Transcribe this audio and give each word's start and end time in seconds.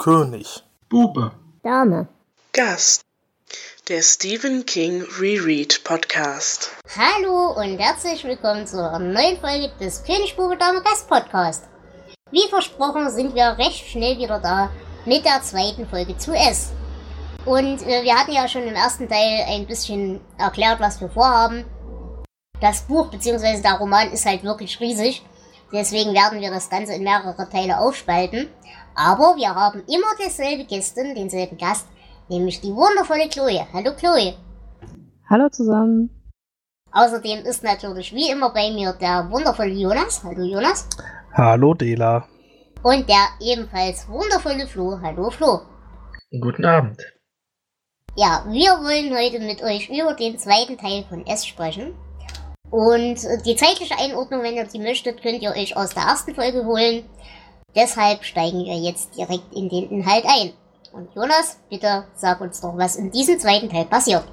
König. 0.00 0.62
Bube. 0.88 1.32
Dame. 1.62 2.08
Gast. 2.54 3.02
Der 3.90 4.00
Stephen 4.00 4.64
King 4.64 5.04
Reread 5.20 5.84
Podcast. 5.84 6.70
Hallo 6.96 7.52
und 7.60 7.76
herzlich 7.76 8.24
willkommen 8.24 8.66
zur 8.66 8.98
neuen 8.98 9.36
Folge 9.36 9.70
des 9.78 10.02
König 10.02 10.34
Bube 10.36 10.56
Dame 10.56 10.80
Gast 10.80 11.06
Podcast. 11.06 11.64
Wie 12.30 12.48
versprochen 12.48 13.10
sind 13.10 13.34
wir 13.34 13.58
recht 13.58 13.90
schnell 13.90 14.16
wieder 14.16 14.40
da 14.40 14.70
mit 15.04 15.26
der 15.26 15.42
zweiten 15.42 15.86
Folge 15.86 16.16
zu 16.16 16.32
S. 16.32 16.70
Und 17.44 17.82
äh, 17.82 18.02
wir 18.02 18.14
hatten 18.14 18.32
ja 18.32 18.48
schon 18.48 18.62
im 18.62 18.74
ersten 18.74 19.06
Teil 19.06 19.44
ein 19.50 19.66
bisschen 19.66 20.22
erklärt, 20.38 20.80
was 20.80 20.98
wir 21.02 21.10
vorhaben. 21.10 21.66
Das 22.62 22.80
Buch 22.80 23.10
bzw. 23.10 23.60
der 23.60 23.74
Roman 23.74 24.10
ist 24.12 24.24
halt 24.24 24.44
wirklich 24.44 24.80
riesig. 24.80 25.22
Deswegen 25.70 26.14
werden 26.14 26.40
wir 26.40 26.50
das 26.50 26.70
Ganze 26.70 26.94
in 26.94 27.04
mehrere 27.04 27.48
Teile 27.50 27.78
aufspalten. 27.78 28.48
Aber 28.94 29.36
wir 29.36 29.54
haben 29.54 29.82
immer 29.86 30.14
dieselbe 30.18 30.64
Gästin, 30.64 31.14
denselben 31.14 31.56
Gast, 31.56 31.86
nämlich 32.28 32.60
die 32.60 32.74
wundervolle 32.74 33.28
Chloe. 33.28 33.66
Hallo 33.72 33.94
Chloe. 33.96 34.34
Hallo 35.28 35.48
zusammen. 35.48 36.10
Außerdem 36.92 37.44
ist 37.44 37.62
natürlich 37.62 38.12
wie 38.12 38.30
immer 38.30 38.50
bei 38.50 38.70
mir 38.72 38.92
der 38.94 39.30
wundervolle 39.30 39.72
Jonas. 39.72 40.22
Hallo 40.24 40.42
Jonas. 40.42 40.88
Hallo 41.32 41.74
Dela. 41.74 42.26
Und 42.82 43.08
der 43.08 43.28
ebenfalls 43.40 44.08
wundervolle 44.08 44.66
Flo. 44.66 44.98
Hallo 45.00 45.30
Flo. 45.30 45.60
Guten 46.40 46.64
Abend. 46.64 47.00
Ja, 48.16 48.44
wir 48.48 48.70
wollen 48.82 49.16
heute 49.16 49.38
mit 49.38 49.62
euch 49.62 49.88
über 49.88 50.14
den 50.14 50.38
zweiten 50.38 50.76
Teil 50.76 51.04
von 51.08 51.24
S 51.26 51.46
sprechen. 51.46 51.94
Und 52.70 53.18
die 53.44 53.56
zeitliche 53.56 53.98
Einordnung, 53.98 54.42
wenn 54.42 54.54
ihr 54.54 54.64
die 54.64 54.78
möchtet, 54.78 55.22
könnt 55.22 55.42
ihr 55.42 55.50
euch 55.50 55.76
aus 55.76 55.94
der 55.94 56.04
ersten 56.04 56.34
Folge 56.34 56.64
holen. 56.64 57.04
Deshalb 57.74 58.24
steigen 58.24 58.64
wir 58.64 58.78
jetzt 58.78 59.16
direkt 59.16 59.54
in 59.54 59.68
den 59.68 59.90
Inhalt 59.90 60.24
ein. 60.26 60.52
Und 60.92 61.08
Jonas, 61.14 61.58
bitte 61.68 62.04
sag 62.14 62.40
uns 62.40 62.60
doch, 62.60 62.76
was 62.76 62.96
in 62.96 63.10
diesem 63.10 63.38
zweiten 63.38 63.68
Teil 63.68 63.84
passiert. 63.84 64.24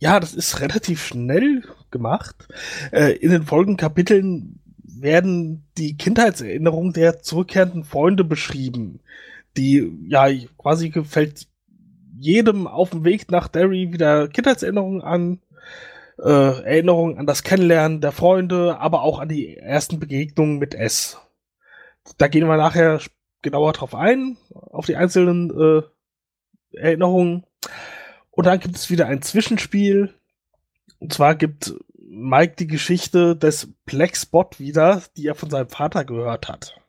Ja, 0.00 0.18
das 0.18 0.34
ist 0.34 0.60
relativ 0.60 1.04
schnell 1.04 1.62
gemacht. 1.90 2.48
Äh, 2.92 3.12
in 3.12 3.30
den 3.30 3.44
folgenden 3.44 3.76
Kapiteln 3.76 4.60
werden 4.82 5.64
die 5.78 5.96
Kindheitserinnerungen 5.96 6.92
der 6.92 7.22
zurückkehrenden 7.22 7.84
Freunde 7.84 8.24
beschrieben, 8.24 9.00
die 9.56 9.92
ja 10.08 10.26
quasi 10.58 10.90
gefällt 10.90 11.46
jedem 12.16 12.66
auf 12.66 12.90
dem 12.90 13.04
Weg 13.04 13.30
nach 13.30 13.48
Derry 13.48 13.92
wieder 13.92 14.28
Kindheitserinnerungen 14.28 15.02
an, 15.02 15.40
äh, 16.18 16.28
Erinnerungen 16.28 17.18
an 17.18 17.26
das 17.26 17.42
Kennenlernen 17.42 18.00
der 18.00 18.12
Freunde, 18.12 18.78
aber 18.78 19.02
auch 19.02 19.18
an 19.18 19.28
die 19.28 19.56
ersten 19.56 20.00
Begegnungen 20.00 20.58
mit 20.58 20.74
S. 20.74 21.18
Da 22.18 22.28
gehen 22.28 22.46
wir 22.46 22.56
nachher 22.56 23.00
genauer 23.42 23.72
drauf 23.72 23.94
ein, 23.94 24.36
auf 24.52 24.86
die 24.86 24.96
einzelnen 24.96 25.50
äh, 25.50 25.82
Erinnerungen. 26.76 27.44
Und 28.30 28.46
dann 28.46 28.60
gibt 28.60 28.76
es 28.76 28.90
wieder 28.90 29.06
ein 29.06 29.22
Zwischenspiel. 29.22 30.14
Und 30.98 31.12
zwar 31.12 31.34
gibt 31.34 31.74
Mike 31.96 32.54
die 32.58 32.66
Geschichte 32.66 33.36
des 33.36 33.72
Black 33.84 34.16
Spot 34.16 34.48
wieder, 34.58 35.02
die 35.16 35.26
er 35.26 35.34
von 35.34 35.50
seinem 35.50 35.68
Vater 35.68 36.04
gehört 36.04 36.48
hat. 36.48 36.80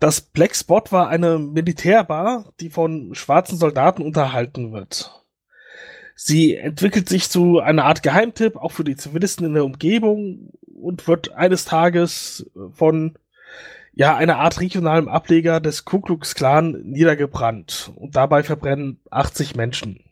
Das 0.00 0.20
Black 0.20 0.54
Spot 0.54 0.82
war 0.90 1.08
eine 1.08 1.38
Militärbar, 1.38 2.52
die 2.60 2.70
von 2.70 3.14
schwarzen 3.14 3.58
Soldaten 3.58 4.02
unterhalten 4.02 4.72
wird. 4.72 5.24
Sie 6.14 6.56
entwickelt 6.56 7.08
sich 7.08 7.28
zu 7.28 7.60
einer 7.60 7.84
Art 7.84 8.02
Geheimtipp, 8.02 8.56
auch 8.56 8.72
für 8.72 8.84
die 8.84 8.96
Zivilisten 8.96 9.46
in 9.46 9.54
der 9.54 9.64
Umgebung 9.64 10.50
und 10.66 11.06
wird 11.06 11.32
eines 11.32 11.64
Tages 11.64 12.50
von 12.72 13.16
ja, 13.98 14.16
einer 14.16 14.38
Art 14.38 14.60
regionalem 14.60 15.08
Ableger 15.08 15.58
des 15.58 15.84
Ku 15.84 16.00
Klux 16.00 16.36
Klan 16.36 16.82
niedergebrannt 16.84 17.90
und 17.96 18.14
dabei 18.14 18.44
verbrennen 18.44 19.00
80 19.10 19.56
Menschen. 19.56 20.04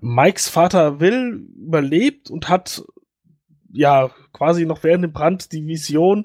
Mikes 0.00 0.48
Vater 0.48 0.98
Will 0.98 1.50
überlebt 1.54 2.30
und 2.30 2.48
hat 2.48 2.82
ja 3.70 4.10
quasi 4.32 4.64
noch 4.64 4.82
während 4.84 5.04
dem 5.04 5.12
Brand 5.12 5.52
die 5.52 5.66
Vision 5.66 6.24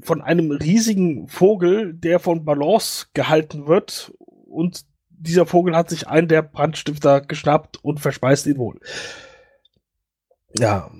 von 0.00 0.22
einem 0.22 0.52
riesigen 0.52 1.28
Vogel, 1.28 1.92
der 1.92 2.18
von 2.18 2.46
Balance 2.46 3.08
gehalten 3.12 3.66
wird 3.66 4.14
und 4.46 4.86
dieser 5.10 5.44
Vogel 5.44 5.76
hat 5.76 5.90
sich 5.90 6.08
einen 6.08 6.28
der 6.28 6.40
Brandstifter 6.40 7.20
geschnappt 7.20 7.84
und 7.84 8.00
verspeist 8.00 8.46
ihn 8.46 8.56
wohl. 8.56 8.80
Ja, 10.58 10.90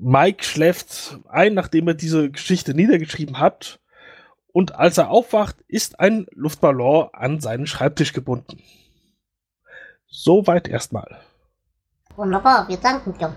Mike 0.00 0.42
schläft 0.42 1.18
ein, 1.28 1.52
nachdem 1.52 1.86
er 1.88 1.94
diese 1.94 2.30
Geschichte 2.30 2.72
niedergeschrieben 2.72 3.40
hat. 3.40 3.78
Und 4.56 4.74
als 4.74 4.96
er 4.96 5.10
aufwacht, 5.10 5.56
ist 5.68 6.00
ein 6.00 6.26
Luftballon 6.30 7.10
an 7.12 7.40
seinen 7.40 7.66
Schreibtisch 7.66 8.14
gebunden. 8.14 8.62
Soweit 10.06 10.66
erstmal. 10.66 11.20
Wunderbar, 12.16 12.66
wir 12.66 12.78
danken 12.78 13.12
dir. 13.18 13.36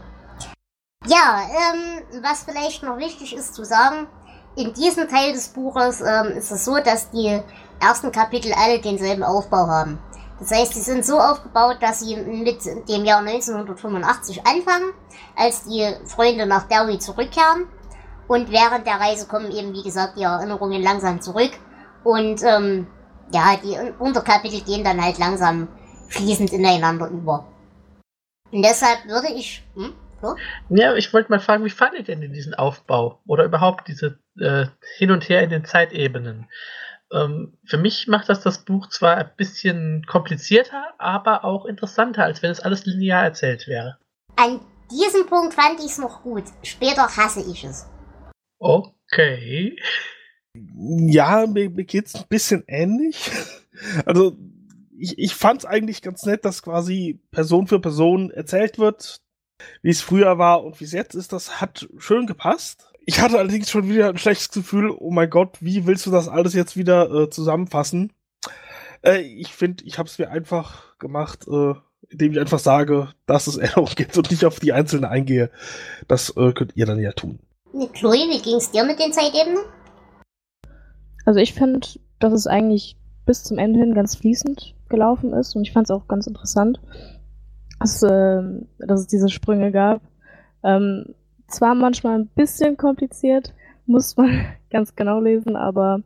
Ja, 1.07 1.41
ähm, 1.43 2.23
was 2.23 2.45
vielleicht 2.45 2.83
noch 2.83 2.97
wichtig 2.99 3.35
ist 3.35 3.53
zu 3.53 3.65
sagen, 3.65 4.07
in 4.55 4.73
diesem 4.73 5.09
Teil 5.09 5.33
des 5.33 5.49
Buches 5.49 5.99
ähm, 5.99 6.37
ist 6.37 6.51
es 6.51 6.63
so, 6.63 6.77
dass 6.77 7.11
die 7.11 7.41
ersten 7.81 8.13
Kapitel 8.13 8.53
alle 8.53 8.79
denselben 8.79 9.23
Aufbau 9.23 9.67
haben. 9.67 9.99
Das 10.39 10.51
heißt, 10.51 10.73
sie 10.73 10.79
sind 10.79 11.05
so 11.05 11.19
aufgebaut, 11.19 11.79
dass 11.81 11.99
sie 11.99 12.15
mit 12.15 12.63
dem 12.87 13.03
Jahr 13.03 13.19
1985 13.19 14.47
anfangen, 14.47 14.93
als 15.35 15.65
die 15.65 15.85
Freunde 16.05 16.45
nach 16.45 16.69
Derry 16.69 16.97
zurückkehren. 16.97 17.67
Und 18.29 18.51
während 18.51 18.85
der 18.85 18.99
Reise 18.99 19.27
kommen 19.27 19.51
eben, 19.51 19.73
wie 19.73 19.81
gesagt, 19.81 20.15
die 20.15 20.21
Erinnerungen 20.21 20.83
langsam 20.83 21.19
zurück. 21.19 21.51
Und 22.03 22.43
ähm, 22.43 22.85
ja, 23.33 23.57
die 23.57 23.75
Unterkapitel 23.97 24.61
gehen 24.61 24.83
dann 24.83 25.03
halt 25.03 25.17
langsam 25.17 25.67
fließend 26.09 26.53
ineinander 26.53 27.07
über. 27.07 27.47
Und 28.51 28.61
deshalb 28.61 29.03
würde 29.07 29.33
ich. 29.33 29.63
Hm? 29.73 29.93
So? 30.21 30.35
Ja, 30.69 30.93
ich 30.93 31.11
wollte 31.11 31.31
mal 31.31 31.39
fragen, 31.39 31.65
wie 31.65 31.71
fandet 31.71 32.07
ihr 32.07 32.15
denn 32.17 32.31
diesen 32.31 32.53
Aufbau? 32.53 33.19
Oder 33.25 33.45
überhaupt 33.45 33.87
diese 33.87 34.19
äh, 34.39 34.67
Hin 34.97 35.09
und 35.09 35.27
Her 35.27 35.41
in 35.41 35.49
den 35.49 35.65
Zeitebenen? 35.65 36.47
Ähm, 37.11 37.57
für 37.65 37.77
mich 37.77 38.07
macht 38.07 38.29
das 38.29 38.41
das 38.41 38.63
Buch 38.63 38.89
zwar 38.89 39.17
ein 39.17 39.31
bisschen 39.37 40.05
komplizierter, 40.05 40.93
aber 40.99 41.45
auch 41.45 41.65
interessanter, 41.65 42.25
als 42.25 42.43
wenn 42.43 42.51
es 42.51 42.59
alles 42.59 42.85
linear 42.85 43.23
erzählt 43.23 43.67
wäre. 43.67 43.97
An 44.35 44.59
diesem 44.91 45.25
Punkt 45.25 45.55
fand 45.55 45.79
ich 45.79 45.87
es 45.87 45.97
noch 45.97 46.21
gut. 46.21 46.43
Später 46.61 47.07
hasse 47.17 47.41
ich 47.41 47.63
es. 47.63 47.87
Okay. 48.59 49.77
Ja, 50.53 51.47
mir, 51.47 51.69
mir 51.69 51.85
geht's 51.85 52.15
ein 52.15 52.25
bisschen 52.29 52.63
ähnlich. 52.67 53.31
Also, 54.05 54.35
ich, 54.97 55.17
ich 55.17 55.33
fand 55.33 55.61
es 55.61 55.65
eigentlich 55.65 56.01
ganz 56.01 56.25
nett, 56.25 56.43
dass 56.43 56.63
quasi 56.63 57.21
Person 57.31 57.65
für 57.65 57.79
Person 57.79 58.29
erzählt 58.29 58.77
wird, 58.77 59.21
wie 59.81 59.89
es 59.89 60.01
früher 60.01 60.37
war 60.37 60.65
und 60.65 60.81
wie 60.81 60.83
es 60.83 60.91
jetzt 60.91 61.15
ist. 61.15 61.31
Das 61.31 61.61
hat 61.61 61.87
schön 61.97 62.27
gepasst. 62.27 62.91
Ich 63.05 63.21
hatte 63.21 63.37
allerdings 63.39 63.69
schon 63.69 63.87
wieder 63.87 64.09
ein 64.09 64.17
schlechtes 64.17 64.51
Gefühl, 64.51 64.91
oh 64.91 65.11
mein 65.11 65.29
Gott, 65.29 65.57
wie 65.61 65.87
willst 65.87 66.05
du 66.05 66.11
das 66.11 66.27
alles 66.27 66.53
jetzt 66.53 66.75
wieder 66.75 67.09
äh, 67.09 67.29
zusammenfassen? 67.29 68.11
Äh, 69.01 69.21
ich 69.21 69.53
finde, 69.53 69.85
ich 69.85 69.97
habe 69.97 70.09
es 70.09 70.19
mir 70.19 70.29
einfach 70.29 70.97
gemacht, 70.99 71.47
äh, 71.47 71.75
indem 72.09 72.33
ich 72.33 72.39
einfach 72.39 72.59
sage, 72.59 73.13
dass 73.25 73.47
es 73.47 73.55
Änderungen 73.57 73.95
gibt 73.95 74.17
und 74.17 74.29
nicht 74.29 74.43
auf 74.43 74.59
die 74.59 74.73
einzelnen 74.73 75.05
eingehe. 75.05 75.51
Das 76.09 76.35
äh, 76.35 76.51
könnt 76.51 76.75
ihr 76.75 76.85
dann 76.85 76.99
ja 76.99 77.13
tun. 77.13 77.39
Chloe, 77.93 78.29
wie 78.29 78.41
ging 78.41 78.55
es 78.55 78.71
dir 78.71 78.83
mit 78.83 78.99
den 78.99 79.13
Zeitebenen? 79.13 79.63
Also 81.25 81.39
ich 81.39 81.53
finde, 81.53 81.87
dass 82.19 82.33
es 82.33 82.47
eigentlich 82.47 82.97
bis 83.25 83.43
zum 83.43 83.59
Ende 83.59 83.79
hin 83.79 83.93
ganz 83.93 84.15
fließend 84.15 84.73
gelaufen 84.89 85.33
ist 85.33 85.55
und 85.55 85.61
ich 85.61 85.71
fand 85.71 85.87
es 85.87 85.91
auch 85.91 86.07
ganz 86.07 86.25
interessant, 86.25 86.79
dass, 87.79 88.01
äh, 88.01 88.41
dass 88.79 89.01
es 89.01 89.07
diese 89.07 89.29
Sprünge 89.29 89.71
gab. 89.71 90.01
Ähm, 90.63 91.13
zwar 91.47 91.75
manchmal 91.75 92.19
ein 92.19 92.27
bisschen 92.27 92.77
kompliziert, 92.77 93.53
muss 93.85 94.17
man 94.17 94.45
ganz 94.71 94.95
genau 94.95 95.19
lesen, 95.19 95.55
aber 95.55 96.01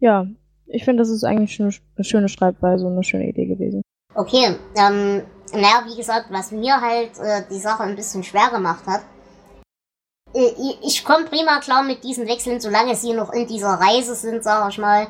ja, 0.00 0.26
ich 0.66 0.84
finde, 0.84 1.02
das 1.02 1.10
ist 1.10 1.24
eigentlich 1.24 1.60
eine, 1.60 1.70
eine 1.96 2.04
schöne 2.04 2.28
Schreibweise 2.28 2.86
und 2.86 2.92
eine 2.92 3.04
schöne 3.04 3.28
Idee 3.28 3.46
gewesen. 3.46 3.82
Okay, 4.14 4.56
ähm, 4.76 5.22
naja, 5.52 5.84
wie 5.86 5.96
gesagt, 5.96 6.26
was 6.30 6.50
mir 6.52 6.80
halt 6.80 7.18
äh, 7.18 7.42
die 7.50 7.58
Sache 7.58 7.82
ein 7.82 7.96
bisschen 7.96 8.22
schwer 8.22 8.50
gemacht 8.50 8.86
hat, 8.86 9.02
ich 10.34 11.04
komme 11.04 11.26
prima 11.26 11.60
klar 11.60 11.82
mit 11.82 12.02
diesen 12.02 12.26
Wechseln, 12.26 12.60
solange 12.60 12.96
sie 12.96 13.12
noch 13.12 13.32
in 13.32 13.46
dieser 13.46 13.74
Reise 13.74 14.14
sind, 14.14 14.42
sag 14.42 14.68
ich 14.70 14.78
mal, 14.78 15.08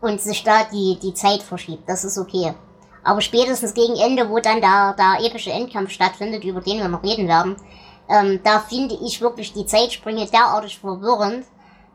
und 0.00 0.20
sich 0.20 0.44
da 0.44 0.64
die, 0.70 0.98
die 1.02 1.14
Zeit 1.14 1.42
verschiebt. 1.42 1.88
Das 1.88 2.04
ist 2.04 2.18
okay. 2.18 2.54
Aber 3.02 3.20
spätestens 3.20 3.74
gegen 3.74 3.96
Ende, 3.96 4.28
wo 4.28 4.38
dann 4.38 4.60
der, 4.60 4.94
der 4.96 5.26
epische 5.26 5.50
Endkampf 5.50 5.90
stattfindet, 5.90 6.44
über 6.44 6.60
den 6.60 6.78
wir 6.78 6.88
noch 6.88 7.02
reden 7.02 7.26
werden, 7.26 7.56
ähm, 8.08 8.40
da 8.44 8.60
finde 8.60 8.96
ich 9.02 9.20
wirklich 9.20 9.52
die 9.52 9.66
Zeitsprünge 9.66 10.26
derartig 10.26 10.78
verwirrend, 10.78 11.46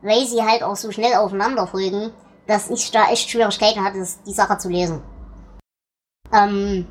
weil 0.01 0.25
sie 0.25 0.44
halt 0.44 0.63
auch 0.63 0.75
so 0.75 0.92
schnell 0.92 1.16
aufeinander 1.16 1.68
folgen, 1.68 2.12
dass 2.48 2.69
ich 2.69 2.92
da 2.92 3.10
echt 3.10 3.30
Schwierigkeiten 3.30 3.83
hatte, 3.83 4.06
die 4.25 4.33
Sache 4.33 4.57
zu 4.57 4.69
lesen. 4.69 5.01
Ähm, 6.33 6.88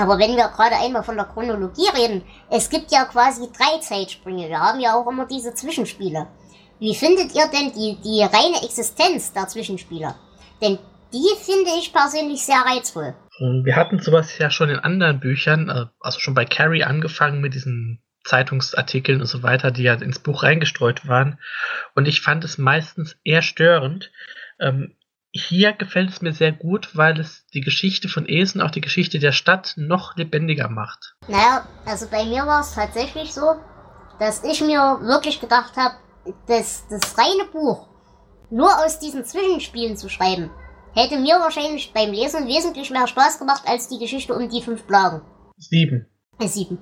aber 0.00 0.18
wenn 0.18 0.36
wir 0.36 0.48
gerade 0.48 0.76
einmal 0.76 1.02
von 1.02 1.16
der 1.16 1.26
Chronologie 1.26 1.88
reden, 1.94 2.22
es 2.50 2.70
gibt 2.70 2.90
ja 2.90 3.04
quasi 3.04 3.48
drei 3.52 3.78
Zeitsprünge. 3.80 4.48
Wir 4.48 4.58
haben 4.58 4.80
ja 4.80 4.94
auch 4.94 5.06
immer 5.06 5.26
diese 5.26 5.54
Zwischenspiele. 5.54 6.26
Wie 6.78 6.94
findet 6.94 7.34
ihr 7.34 7.46
denn 7.52 7.72
die, 7.72 7.98
die 8.02 8.22
reine 8.22 8.64
Existenz 8.64 9.32
der 9.32 9.46
Zwischenspiele? 9.48 10.14
Denn 10.62 10.78
die 11.12 11.28
finde 11.44 11.70
ich 11.78 11.92
persönlich 11.92 12.42
sehr 12.42 12.62
reizvoll. 12.64 13.14
Wir 13.64 13.76
hatten 13.76 14.00
sowas 14.00 14.38
ja 14.38 14.50
schon 14.50 14.70
in 14.70 14.78
anderen 14.78 15.20
Büchern, 15.20 15.68
äh, 15.68 15.86
also 16.00 16.20
schon 16.20 16.34
bei 16.34 16.44
Carrie 16.44 16.84
angefangen 16.84 17.40
mit 17.40 17.54
diesen 17.54 18.02
Zeitungsartikeln 18.24 19.20
und 19.20 19.26
so 19.26 19.42
weiter, 19.42 19.70
die 19.70 19.82
ja 19.82 19.94
ins 19.94 20.18
Buch 20.18 20.42
reingestreut 20.42 21.06
waren. 21.08 21.38
Und 21.94 22.06
ich 22.06 22.20
fand 22.20 22.44
es 22.44 22.58
meistens 22.58 23.16
eher 23.24 23.42
störend. 23.42 24.10
Ähm, 24.58 24.94
hier 25.32 25.72
gefällt 25.72 26.10
es 26.10 26.20
mir 26.20 26.32
sehr 26.32 26.52
gut, 26.52 26.96
weil 26.96 27.20
es 27.20 27.46
die 27.54 27.60
Geschichte 27.60 28.08
von 28.08 28.28
Esen, 28.28 28.60
auch 28.60 28.70
die 28.70 28.80
Geschichte 28.80 29.18
der 29.18 29.32
Stadt, 29.32 29.74
noch 29.76 30.16
lebendiger 30.16 30.68
macht. 30.68 31.14
Naja, 31.28 31.66
also 31.86 32.06
bei 32.10 32.24
mir 32.24 32.46
war 32.46 32.60
es 32.60 32.74
tatsächlich 32.74 33.32
so, 33.32 33.54
dass 34.18 34.44
ich 34.44 34.60
mir 34.60 34.98
wirklich 35.02 35.40
gedacht 35.40 35.76
habe, 35.76 35.94
das, 36.46 36.86
das 36.88 37.16
reine 37.16 37.46
Buch 37.50 37.88
nur 38.50 38.84
aus 38.84 38.98
diesen 38.98 39.24
Zwischenspielen 39.24 39.96
zu 39.96 40.08
schreiben, 40.08 40.50
hätte 40.94 41.18
mir 41.18 41.36
wahrscheinlich 41.36 41.92
beim 41.92 42.12
Lesen 42.12 42.48
wesentlich 42.48 42.90
mehr 42.90 43.06
Spaß 43.06 43.38
gemacht 43.38 43.62
als 43.66 43.88
die 43.88 43.98
Geschichte 43.98 44.34
um 44.34 44.48
die 44.48 44.62
fünf 44.62 44.86
Plagen. 44.86 45.22
Sieben. 45.56 46.06
Äh, 46.38 46.48
sieben. 46.48 46.78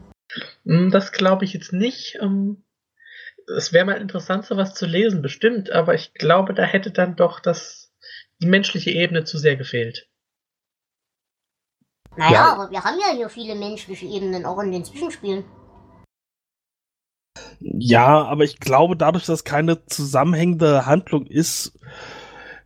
Hm, 0.64 0.90
das 0.90 1.12
glaube 1.12 1.44
ich 1.44 1.52
jetzt 1.52 1.72
nicht. 1.72 2.18
Ähm, 2.20 2.64
es 3.56 3.72
wäre 3.72 3.86
mal 3.86 4.00
interessant, 4.00 4.44
sowas 4.44 4.74
zu 4.74 4.86
lesen, 4.86 5.22
bestimmt, 5.22 5.70
aber 5.70 5.94
ich 5.94 6.14
glaube, 6.14 6.54
da 6.54 6.64
hätte 6.64 6.90
dann 6.90 7.16
doch 7.16 7.40
das, 7.40 7.77
die 8.40 8.46
menschliche 8.46 8.90
Ebene 8.90 9.24
zu 9.24 9.38
sehr 9.38 9.56
gefehlt. 9.56 10.08
Naja, 12.16 12.32
ja. 12.32 12.52
aber 12.52 12.70
wir 12.70 12.82
haben 12.82 12.98
ja 13.00 13.14
hier 13.14 13.28
viele 13.28 13.54
menschliche 13.54 14.06
Ebenen 14.06 14.44
auch 14.44 14.58
in 14.60 14.72
den 14.72 14.84
Zwischenspielen. 14.84 15.44
Ja, 17.60 18.24
aber 18.24 18.44
ich 18.44 18.58
glaube, 18.58 18.96
dadurch, 18.96 19.26
dass 19.26 19.44
keine 19.44 19.84
zusammenhängende 19.86 20.86
Handlung 20.86 21.26
ist, 21.26 21.78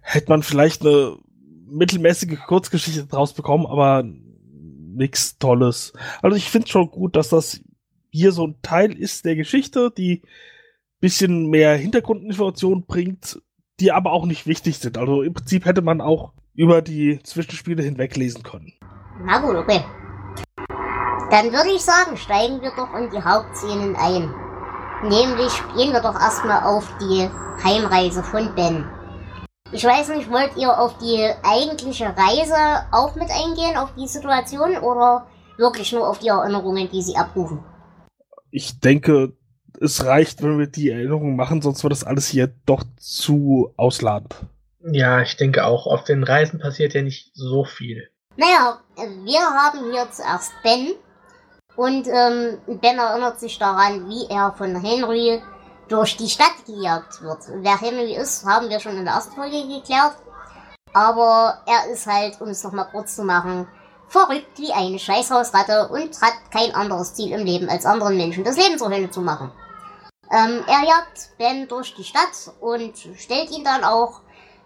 hätte 0.00 0.30
man 0.30 0.42
vielleicht 0.42 0.82
eine 0.82 1.18
mittelmäßige 1.66 2.38
Kurzgeschichte 2.46 3.06
draus 3.06 3.34
bekommen, 3.34 3.66
aber 3.66 4.04
nichts 4.04 5.38
Tolles. 5.38 5.92
Also 6.20 6.36
ich 6.36 6.50
finde 6.50 6.68
schon 6.68 6.90
gut, 6.90 7.16
dass 7.16 7.28
das 7.28 7.60
hier 8.10 8.32
so 8.32 8.46
ein 8.46 8.60
Teil 8.62 8.92
ist 8.92 9.24
der 9.24 9.36
Geschichte, 9.36 9.90
die 9.96 10.22
bisschen 11.00 11.48
mehr 11.48 11.76
Hintergrundinformationen 11.76 12.86
bringt, 12.86 13.42
die 13.82 13.92
aber 13.92 14.12
auch 14.12 14.24
nicht 14.24 14.46
wichtig 14.46 14.78
sind. 14.78 14.96
Also 14.96 15.22
im 15.22 15.34
Prinzip 15.34 15.66
hätte 15.66 15.82
man 15.82 16.00
auch 16.00 16.32
über 16.54 16.80
die 16.80 17.20
Zwischenspiele 17.22 17.82
hinweg 17.82 18.16
lesen 18.16 18.42
können. 18.42 18.72
Na 19.24 19.38
gut, 19.40 19.56
okay. 19.56 19.84
Dann 21.30 21.52
würde 21.52 21.70
ich 21.74 21.82
sagen, 21.82 22.16
steigen 22.16 22.62
wir 22.62 22.70
doch 22.76 22.94
in 22.94 23.10
die 23.10 23.22
Hauptszenen 23.22 23.96
ein. 23.96 24.32
Nämlich 25.02 25.52
gehen 25.76 25.92
wir 25.92 26.00
doch 26.00 26.14
erstmal 26.14 26.62
auf 26.62 26.88
die 27.00 27.28
Heimreise 27.64 28.22
von 28.22 28.54
Ben. 28.54 28.88
Ich 29.72 29.84
weiß 29.84 30.10
nicht, 30.10 30.30
wollt 30.30 30.56
ihr 30.56 30.78
auf 30.78 30.98
die 30.98 31.30
eigentliche 31.42 32.04
Reise 32.04 32.86
auch 32.92 33.14
mit 33.14 33.30
eingehen, 33.30 33.76
auf 33.76 33.94
die 33.94 34.06
Situation, 34.06 34.76
oder 34.76 35.26
wirklich 35.56 35.92
nur 35.92 36.06
auf 36.06 36.18
die 36.18 36.28
Erinnerungen, 36.28 36.88
die 36.92 37.02
sie 37.02 37.16
abrufen? 37.16 37.64
Ich 38.50 38.80
denke, 38.80 39.32
es 39.80 40.04
reicht, 40.04 40.42
wenn 40.42 40.58
wir 40.58 40.66
die 40.66 40.90
Erinnerungen 40.90 41.36
machen, 41.36 41.62
sonst 41.62 41.82
wird 41.82 41.92
das 41.92 42.04
alles 42.04 42.28
hier 42.28 42.52
doch 42.66 42.84
zu 42.98 43.72
ausladend. 43.76 44.34
Ja, 44.90 45.20
ich 45.22 45.36
denke 45.36 45.64
auch. 45.64 45.86
Auf 45.86 46.04
den 46.04 46.24
Reisen 46.24 46.58
passiert 46.58 46.94
ja 46.94 47.02
nicht 47.02 47.30
so 47.34 47.64
viel. 47.64 48.08
Naja, 48.36 48.80
wir 48.96 49.40
haben 49.40 49.92
hier 49.92 50.10
zuerst 50.10 50.52
Ben, 50.62 50.94
und 51.76 52.06
ähm, 52.06 52.58
Ben 52.66 52.98
erinnert 52.98 53.40
sich 53.40 53.58
daran, 53.58 54.08
wie 54.08 54.26
er 54.28 54.52
von 54.52 54.80
Henry 54.80 55.42
durch 55.88 56.16
die 56.16 56.28
Stadt 56.28 56.64
gejagt 56.66 57.22
wird. 57.22 57.38
Wer 57.56 57.80
Henry 57.80 58.14
ist, 58.14 58.44
haben 58.44 58.68
wir 58.68 58.80
schon 58.80 58.96
in 58.96 59.04
der 59.04 59.14
ersten 59.14 59.34
Folge 59.34 59.66
geklärt. 59.66 60.16
Aber 60.92 61.58
er 61.66 61.90
ist 61.90 62.06
halt, 62.06 62.40
um 62.40 62.48
es 62.48 62.62
nochmal 62.62 62.88
kurz 62.90 63.16
zu 63.16 63.24
machen, 63.24 63.66
verrückt 64.12 64.58
wie 64.58 64.72
eine 64.72 64.98
Scheißhausratte 64.98 65.88
und 65.88 66.20
hat 66.20 66.34
kein 66.50 66.74
anderes 66.74 67.14
Ziel 67.14 67.32
im 67.32 67.46
Leben, 67.46 67.68
als 67.68 67.86
anderen 67.86 68.16
Menschen 68.16 68.44
das 68.44 68.56
Leben 68.56 68.78
zur 68.78 68.90
Hölle 68.90 69.10
zu 69.10 69.22
machen. 69.22 69.50
Ähm, 70.30 70.62
er 70.66 70.86
jagt 70.86 71.30
Ben 71.38 71.66
durch 71.66 71.94
die 71.94 72.04
Stadt 72.04 72.52
und 72.60 72.92
stellt 73.16 73.50
ihn 73.50 73.64
dann 73.64 73.84
auch. 73.84 74.20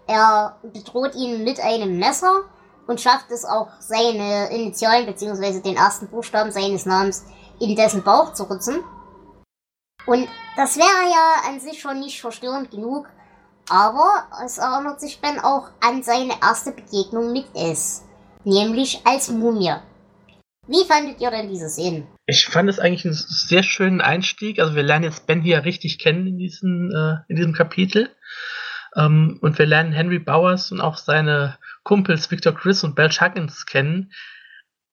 Er 0.09 0.57
bedroht 0.63 1.15
ihn 1.15 1.45
mit 1.45 1.61
einem 1.61 1.99
Messer 1.99 2.43
und 2.87 3.01
schafft 3.01 3.31
es 3.31 3.45
auch, 3.45 3.69
seine 3.81 4.51
Initialen 4.51 5.07
bzw. 5.07 5.61
den 5.61 5.77
ersten 5.77 6.09
Buchstaben 6.09 6.53
seines 6.53 6.87
Namens 6.87 7.25
in 7.61 7.75
dessen 7.75 8.03
Bauch 8.03 8.33
zu 8.33 8.45
ritzen. 8.45 8.85
Und 10.07 10.29
das 10.57 10.77
wäre 10.77 11.11
ja 11.11 11.49
an 11.49 11.61
sich 11.61 11.81
schon 11.81 12.01
nicht 12.01 12.21
verstörend 12.21 12.71
genug, 12.71 13.09
aber 13.69 14.25
es 14.45 14.59
erinnert 14.59 15.01
sich 15.01 15.21
Ben 15.21 15.41
auch 15.41 15.69
an 15.81 16.05
seine 16.05 16.35
erste 16.41 16.71
Begegnung 16.71 17.33
mit 17.33 17.47
S, 17.55 18.05
nämlich 18.47 19.01
als 19.05 19.31
Mumie. 19.31 19.75
Wie 20.69 20.85
fandet 20.85 21.21
ihr 21.21 21.31
denn 21.31 21.49
diese 21.49 21.69
Szenen? 21.69 22.07
Ich 22.27 22.47
fand 22.47 22.69
es 22.69 22.79
eigentlich 22.79 23.05
einen 23.05 23.15
sehr 23.15 23.63
schönen 23.63 24.01
Einstieg. 24.01 24.59
Also 24.59 24.75
wir 24.75 24.83
lernen 24.83 25.05
jetzt 25.05 25.27
Ben 25.27 25.43
hier 25.43 25.65
richtig 25.65 25.99
kennen 25.99 26.27
in, 26.27 26.39
diesen, 26.39 26.93
äh, 26.93 27.19
in 27.29 27.37
diesem 27.37 27.53
Kapitel. 27.53 28.11
Ähm, 28.97 29.39
und 29.43 29.59
wir 29.59 29.67
lernen 29.67 29.93
Henry 29.93 30.19
Bowers 30.19 30.73
und 30.73 30.81
auch 30.81 30.97
seine 30.97 31.59
Kumpels 31.85 32.31
Victor 32.31 32.53
Chris 32.53 32.83
und 32.83 32.97
Belch 32.97 33.21
Huggins 33.21 33.67
kennen, 33.67 34.13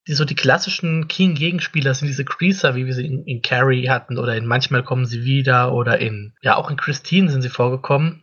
die 0.08 0.14
so 0.14 0.26
die 0.26 0.36
klassischen 0.36 1.08
King-Gegenspieler 1.08 1.96
sind, 1.96 2.08
diese 2.08 2.26
Creaser, 2.26 2.76
wie 2.76 2.86
wir 2.86 2.94
sie 2.94 3.06
in, 3.06 3.24
in 3.26 3.42
Carrie 3.42 3.90
hatten, 3.90 4.20
oder 4.20 4.36
in 4.36 4.46
Manchmal 4.46 4.84
kommen 4.84 5.06
sie 5.06 5.24
wieder, 5.24 5.74
oder 5.74 5.98
in, 6.00 6.34
ja, 6.42 6.56
auch 6.56 6.70
in 6.70 6.78
Christine 6.78 7.32
sind 7.32 7.42
sie 7.42 7.50
vorgekommen. 7.50 8.23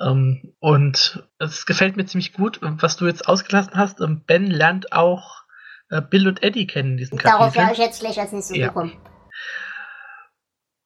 Ähm, 0.00 0.54
und 0.60 1.22
es 1.38 1.66
gefällt 1.66 1.96
mir 1.96 2.06
ziemlich 2.06 2.32
gut, 2.32 2.58
was 2.62 2.96
du 2.96 3.06
jetzt 3.06 3.28
ausgelassen 3.28 3.74
hast. 3.74 4.00
Ähm, 4.00 4.24
ben 4.26 4.46
lernt 4.46 4.92
auch 4.92 5.42
äh, 5.90 6.00
Bill 6.00 6.28
und 6.28 6.42
Eddie 6.42 6.66
kennen 6.66 6.92
in 6.92 6.96
diesem 6.96 7.18
Kapitel. 7.18 7.38
Darauf 7.38 7.54
wäre 7.54 7.72
ich 7.72 7.78
jetzt 7.78 8.00
gleich 8.00 8.18
als 8.18 8.32
nächstes 8.32 8.56
ja. 8.56 8.68
gekommen. 8.68 8.96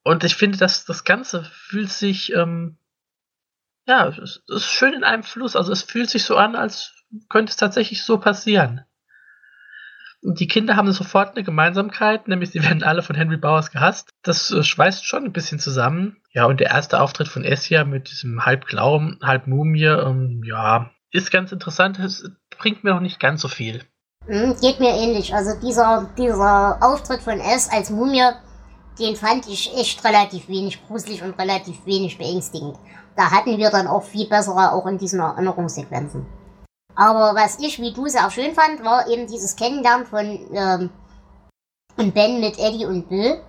Und 0.02 0.24
ich 0.24 0.34
finde, 0.34 0.58
dass 0.58 0.84
das 0.84 1.04
Ganze 1.04 1.44
fühlt 1.44 1.90
sich 1.90 2.32
ähm, 2.32 2.78
ja, 3.86 4.08
es 4.08 4.42
ist 4.48 4.70
schön 4.70 4.94
in 4.94 5.04
einem 5.04 5.22
Fluss. 5.22 5.56
Also 5.56 5.72
es 5.72 5.82
fühlt 5.82 6.10
sich 6.10 6.24
so 6.24 6.36
an, 6.36 6.56
als 6.56 6.92
könnte 7.28 7.50
es 7.50 7.56
tatsächlich 7.56 8.04
so 8.04 8.18
passieren. 8.18 8.84
Die 10.26 10.48
Kinder 10.48 10.76
haben 10.76 10.90
sofort 10.90 11.36
eine 11.36 11.44
Gemeinsamkeit, 11.44 12.28
nämlich 12.28 12.50
sie 12.50 12.62
werden 12.62 12.82
alle 12.82 13.02
von 13.02 13.14
Henry 13.14 13.36
Bowers 13.36 13.70
gehasst. 13.70 14.10
Das 14.22 14.50
äh, 14.50 14.62
schweißt 14.62 15.06
schon 15.06 15.24
ein 15.24 15.32
bisschen 15.32 15.58
zusammen. 15.58 16.16
Ja, 16.32 16.46
und 16.46 16.60
der 16.60 16.70
erste 16.70 17.00
Auftritt 17.00 17.28
von 17.28 17.44
Essia 17.44 17.84
mit 17.84 18.10
diesem 18.10 18.44
halb 18.44 18.66
Glauben, 18.66 19.18
halb 19.22 19.46
Mumie, 19.46 19.84
ähm, 19.84 20.42
ja, 20.44 20.90
ist 21.10 21.30
ganz 21.30 21.52
interessant. 21.52 21.98
Es 21.98 22.28
bringt 22.58 22.82
mir 22.84 22.94
noch 22.94 23.00
nicht 23.00 23.20
ganz 23.20 23.42
so 23.42 23.48
viel. 23.48 23.82
Mhm, 24.26 24.56
geht 24.60 24.80
mir 24.80 24.96
ähnlich. 24.96 25.34
Also 25.34 25.60
dieser, 25.60 26.10
dieser 26.16 26.78
Auftritt 26.80 27.20
von 27.20 27.38
S 27.38 27.68
als 27.70 27.90
Mumie, 27.90 28.30
den 28.98 29.16
fand 29.16 29.46
ich 29.48 29.72
echt 29.78 30.04
relativ 30.04 30.48
wenig 30.48 30.86
gruselig 30.86 31.22
und 31.22 31.38
relativ 31.38 31.84
wenig 31.84 32.16
beängstigend 32.16 32.78
da 33.16 33.30
hatten 33.30 33.58
wir 33.58 33.70
dann 33.70 33.86
auch 33.86 34.02
viel 34.02 34.28
bessere 34.28 34.72
auch 34.72 34.86
in 34.86 34.98
diesen 34.98 35.20
Erinnerungssequenzen. 35.20 36.26
Aber 36.96 37.34
was 37.34 37.58
ich, 37.58 37.80
wie 37.80 37.92
du 37.92 38.06
sehr 38.06 38.30
schön 38.30 38.54
fand, 38.54 38.84
war 38.84 39.08
eben 39.08 39.26
dieses 39.26 39.56
Kennenlernen 39.56 40.06
von 40.06 40.40
ähm, 40.52 40.90
Ben 41.96 42.40
mit 42.40 42.58
Eddie 42.58 42.86
und 42.86 43.08
Bill. 43.08 43.42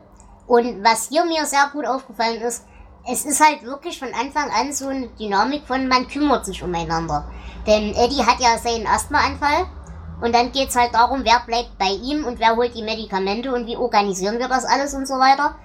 Und 0.47 0.83
was 0.83 1.09
hier 1.09 1.25
mir 1.25 1.45
sehr 1.45 1.69
gut 1.71 1.85
aufgefallen 1.85 2.41
ist, 2.41 2.65
es 3.07 3.25
ist 3.25 3.43
halt 3.43 3.63
wirklich 3.63 3.99
von 3.99 4.13
Anfang 4.13 4.49
an 4.49 4.73
so 4.73 4.87
eine 4.87 5.07
Dynamik 5.09 5.67
von 5.67 5.87
man 5.87 6.07
kümmert 6.07 6.45
sich 6.45 6.63
umeinander. 6.63 7.29
Denn 7.67 7.93
Eddie 7.93 8.23
hat 8.25 8.39
ja 8.39 8.57
seinen 8.57 8.87
Asthmaanfall 8.87 9.65
und 10.21 10.33
dann 10.33 10.51
geht's 10.51 10.75
halt 10.75 10.93
darum, 10.93 11.23
wer 11.23 11.41
bleibt 11.45 11.77
bei 11.77 11.89
ihm 11.89 12.25
und 12.25 12.39
wer 12.39 12.55
holt 12.55 12.75
die 12.75 12.83
Medikamente 12.83 13.53
und 13.53 13.67
wie 13.67 13.77
organisieren 13.77 14.39
wir 14.39 14.47
das 14.47 14.65
alles 14.65 14.93
und 14.93 15.07
so 15.07 15.15
weiter. 15.15 15.55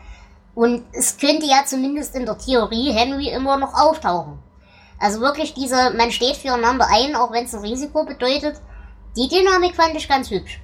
Und 0.54 0.84
es 0.92 1.16
könnte 1.16 1.46
ja 1.46 1.64
zumindest 1.64 2.14
in 2.14 2.26
der 2.26 2.36
Theorie 2.36 2.92
Henry 2.92 3.28
immer 3.28 3.56
noch 3.56 3.74
auftauchen. 3.74 4.38
Also 5.00 5.20
wirklich 5.20 5.54
diese, 5.54 5.94
man 5.96 6.12
steht 6.12 6.36
füreinander 6.36 6.86
ein, 6.90 7.16
auch 7.16 7.32
wenn 7.32 7.44
es 7.44 7.54
ein 7.54 7.62
Risiko 7.62 8.04
bedeutet. 8.04 8.56
Die 9.16 9.28
Dynamik 9.28 9.74
fand 9.74 9.96
ich 9.96 10.08
ganz 10.08 10.30
hübsch. 10.30 10.60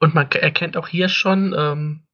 Und 0.00 0.14
man 0.14 0.30
erkennt 0.30 0.76
auch 0.76 0.88
hier 0.88 1.08
schon, 1.08 1.54
ähm, 1.56 2.06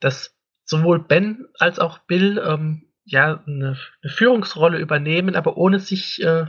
dass 0.00 0.36
sowohl 0.64 1.00
Ben 1.00 1.46
als 1.58 1.78
auch 1.78 1.98
Bill 1.98 2.40
ähm, 2.46 2.86
ja 3.04 3.42
eine, 3.46 3.76
eine, 4.02 4.12
Führungsrolle 4.12 4.78
übernehmen, 4.78 5.34
aber 5.34 5.56
ohne 5.56 5.80
sich 5.80 6.22
äh, 6.22 6.46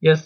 ja, 0.00 0.16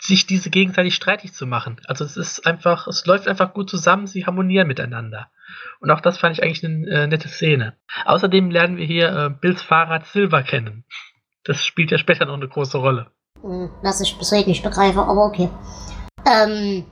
sich 0.00 0.26
diese 0.26 0.50
gegenseitig 0.50 0.96
streitig 0.96 1.32
zu 1.32 1.46
machen. 1.46 1.80
Also 1.86 2.04
es 2.04 2.16
ist 2.16 2.44
einfach, 2.44 2.88
es 2.88 3.06
läuft 3.06 3.28
einfach 3.28 3.54
gut 3.54 3.70
zusammen, 3.70 4.08
sie 4.08 4.26
harmonieren 4.26 4.66
miteinander. 4.66 5.30
Und 5.78 5.92
auch 5.92 6.00
das 6.00 6.18
fand 6.18 6.36
ich 6.36 6.42
eigentlich 6.42 6.64
eine 6.64 6.88
äh, 6.88 7.06
nette 7.06 7.28
Szene. 7.28 7.76
Außerdem 8.04 8.50
lernen 8.50 8.78
wir 8.78 8.86
hier 8.86 9.16
äh, 9.16 9.30
Bills 9.30 9.62
Fahrrad 9.62 10.06
Silver 10.06 10.42
kennen. 10.42 10.84
Das 11.44 11.64
spielt 11.64 11.90
ja 11.90 11.98
später 11.98 12.26
noch 12.26 12.34
eine 12.34 12.48
große 12.48 12.78
Rolle. 12.78 13.10
Hm, 13.40 13.70
was 13.82 14.00
ich 14.00 14.16
bis 14.18 14.30
heute 14.32 14.48
nicht 14.48 14.62
begreife, 14.62 15.00
aber 15.00 15.24
okay. 15.24 15.48
Ähm, 16.24 16.86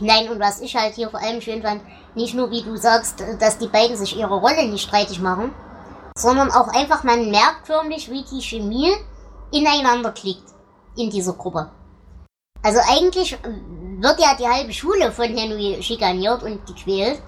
nein, 0.00 0.28
und 0.28 0.40
was 0.40 0.60
ich 0.60 0.74
halt 0.76 0.94
hier 0.94 1.10
vor 1.10 1.20
allem 1.20 1.40
schön 1.40 1.62
fand, 1.62 1.82
nicht 2.14 2.34
nur 2.34 2.50
wie 2.50 2.62
du 2.62 2.76
sagst, 2.76 3.22
dass 3.38 3.58
die 3.58 3.68
beiden 3.68 3.96
sich 3.96 4.16
ihre 4.16 4.34
Rolle 4.34 4.68
nicht 4.68 4.82
streitig 4.82 5.20
machen, 5.20 5.54
sondern 6.16 6.50
auch 6.50 6.68
einfach, 6.68 7.04
man 7.04 7.30
merkt 7.30 7.66
förmlich, 7.66 8.10
wie 8.10 8.24
die 8.24 8.42
Chemie 8.42 8.92
ineinander 9.52 10.10
klickt 10.10 10.50
in 10.96 11.10
dieser 11.10 11.34
Gruppe. 11.34 11.70
Also 12.62 12.80
eigentlich 12.90 13.38
wird 14.00 14.20
ja 14.20 14.34
die 14.36 14.48
halbe 14.48 14.72
Schule 14.72 15.12
von 15.12 15.26
Henry 15.26 15.80
schikaniert 15.80 16.42
und 16.42 16.66
gequält, 16.66 17.22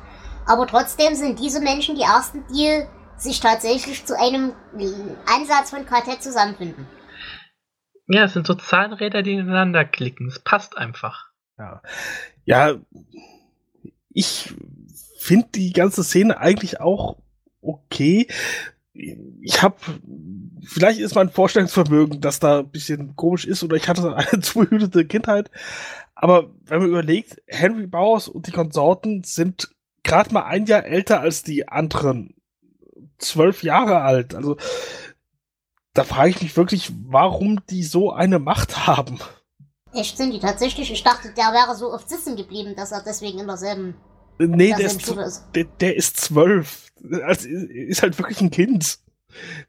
aber 0.46 0.66
trotzdem 0.66 1.14
sind 1.14 1.38
diese 1.38 1.60
Menschen 1.60 1.94
die 1.94 2.02
ersten, 2.02 2.44
die 2.52 2.84
sich 3.22 3.40
tatsächlich 3.40 4.04
zu 4.04 4.18
einem 4.18 4.52
Ansatz 5.26 5.70
von 5.70 5.84
Quartett 5.86 6.22
zusammenfinden. 6.22 6.86
Ja, 8.08 8.24
es 8.24 8.32
sind 8.32 8.46
so 8.46 8.54
Zahnräder, 8.54 9.22
die 9.22 9.34
ineinander 9.34 9.84
klicken. 9.84 10.26
Es 10.26 10.40
passt 10.40 10.76
einfach. 10.76 11.30
Ja, 11.58 11.82
ja 12.44 12.74
ich 14.12 14.52
finde 15.18 15.48
die 15.54 15.72
ganze 15.72 16.02
Szene 16.02 16.38
eigentlich 16.38 16.80
auch 16.80 17.18
okay. 17.60 18.26
Ich 18.92 19.62
habe, 19.62 19.76
vielleicht 20.64 20.98
ist 20.98 21.14
mein 21.14 21.30
Vorstellungsvermögen, 21.30 22.20
dass 22.20 22.40
da 22.40 22.60
ein 22.60 22.70
bisschen 22.70 23.14
komisch 23.14 23.46
ist 23.46 23.62
oder 23.62 23.76
ich 23.76 23.88
hatte 23.88 24.16
eine 24.16 24.40
zu 24.42 24.58
behütete 24.58 25.06
Kindheit. 25.06 25.50
Aber 26.14 26.50
wenn 26.64 26.80
man 26.80 26.88
überlegt, 26.88 27.40
Henry 27.46 27.86
Bowers 27.86 28.28
und 28.28 28.46
die 28.46 28.52
Konsorten 28.52 29.22
sind 29.22 29.70
gerade 30.02 30.34
mal 30.34 30.44
ein 30.44 30.66
Jahr 30.66 30.84
älter 30.84 31.20
als 31.20 31.42
die 31.42 31.68
anderen. 31.68 32.34
Zwölf 33.20 33.62
Jahre 33.62 34.02
alt. 34.02 34.34
Also 34.34 34.56
da 35.94 36.04
frage 36.04 36.30
ich 36.30 36.42
mich 36.42 36.56
wirklich, 36.56 36.92
warum 37.06 37.60
die 37.68 37.82
so 37.82 38.12
eine 38.12 38.38
Macht 38.38 38.86
haben. 38.86 39.18
Echt 39.92 40.16
sind 40.16 40.32
die 40.32 40.38
tatsächlich? 40.38 40.92
Ich 40.92 41.02
dachte, 41.02 41.32
der 41.36 41.52
wäre 41.52 41.74
so 41.76 41.92
oft 41.92 42.08
sitzen 42.08 42.36
geblieben, 42.36 42.74
dass 42.76 42.92
er 42.92 43.02
deswegen 43.04 43.40
in 43.40 43.46
derselben. 43.46 43.94
Nee, 44.38 44.74
der 44.76 44.86
ist, 44.86 45.08
ist. 45.08 45.44
Der, 45.54 45.64
der, 45.64 45.96
ist 45.96 46.16
zwölf. 46.18 46.92
Also 47.24 47.48
ist 47.48 48.02
halt 48.02 48.16
wirklich 48.18 48.40
ein 48.40 48.50
Kind. 48.50 48.98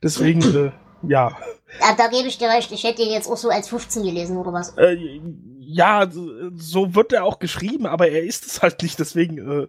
Deswegen, 0.01 0.41
äh, 0.41 0.71
ja. 1.07 1.35
ja. 1.79 1.95
Da 1.97 2.07
gebe 2.07 2.27
ich 2.27 2.37
dir 2.37 2.49
recht. 2.49 2.71
Ich 2.71 2.83
hätte 2.83 3.01
ihn 3.01 3.11
jetzt 3.11 3.27
auch 3.27 3.37
so 3.37 3.49
als 3.49 3.67
15 3.67 4.03
gelesen, 4.03 4.37
oder 4.37 4.53
was? 4.53 4.77
Äh, 4.77 4.95
ja, 5.59 6.07
so 6.55 6.95
wird 6.95 7.13
er 7.13 7.25
auch 7.25 7.39
geschrieben, 7.39 7.85
aber 7.85 8.09
er 8.09 8.23
ist 8.23 8.45
es 8.45 8.61
halt 8.61 8.81
nicht. 8.83 8.99
Deswegen, 8.99 9.37
äh, 9.37 9.67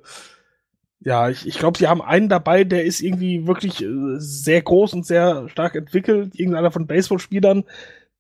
ja, 1.05 1.29
ich, 1.29 1.47
ich 1.47 1.59
glaube, 1.59 1.79
sie 1.79 1.89
haben 1.89 2.03
einen 2.03 2.29
dabei, 2.29 2.65
der 2.65 2.85
ist 2.85 3.01
irgendwie 3.01 3.47
wirklich 3.47 3.83
äh, 3.83 4.17
sehr 4.19 4.63
groß 4.63 4.95
und 4.95 5.07
sehr 5.07 5.49
stark 5.49 5.75
entwickelt. 5.75 6.35
Irgendeiner 6.35 6.71
von 6.71 6.87
Baseballspielern, 6.87 7.65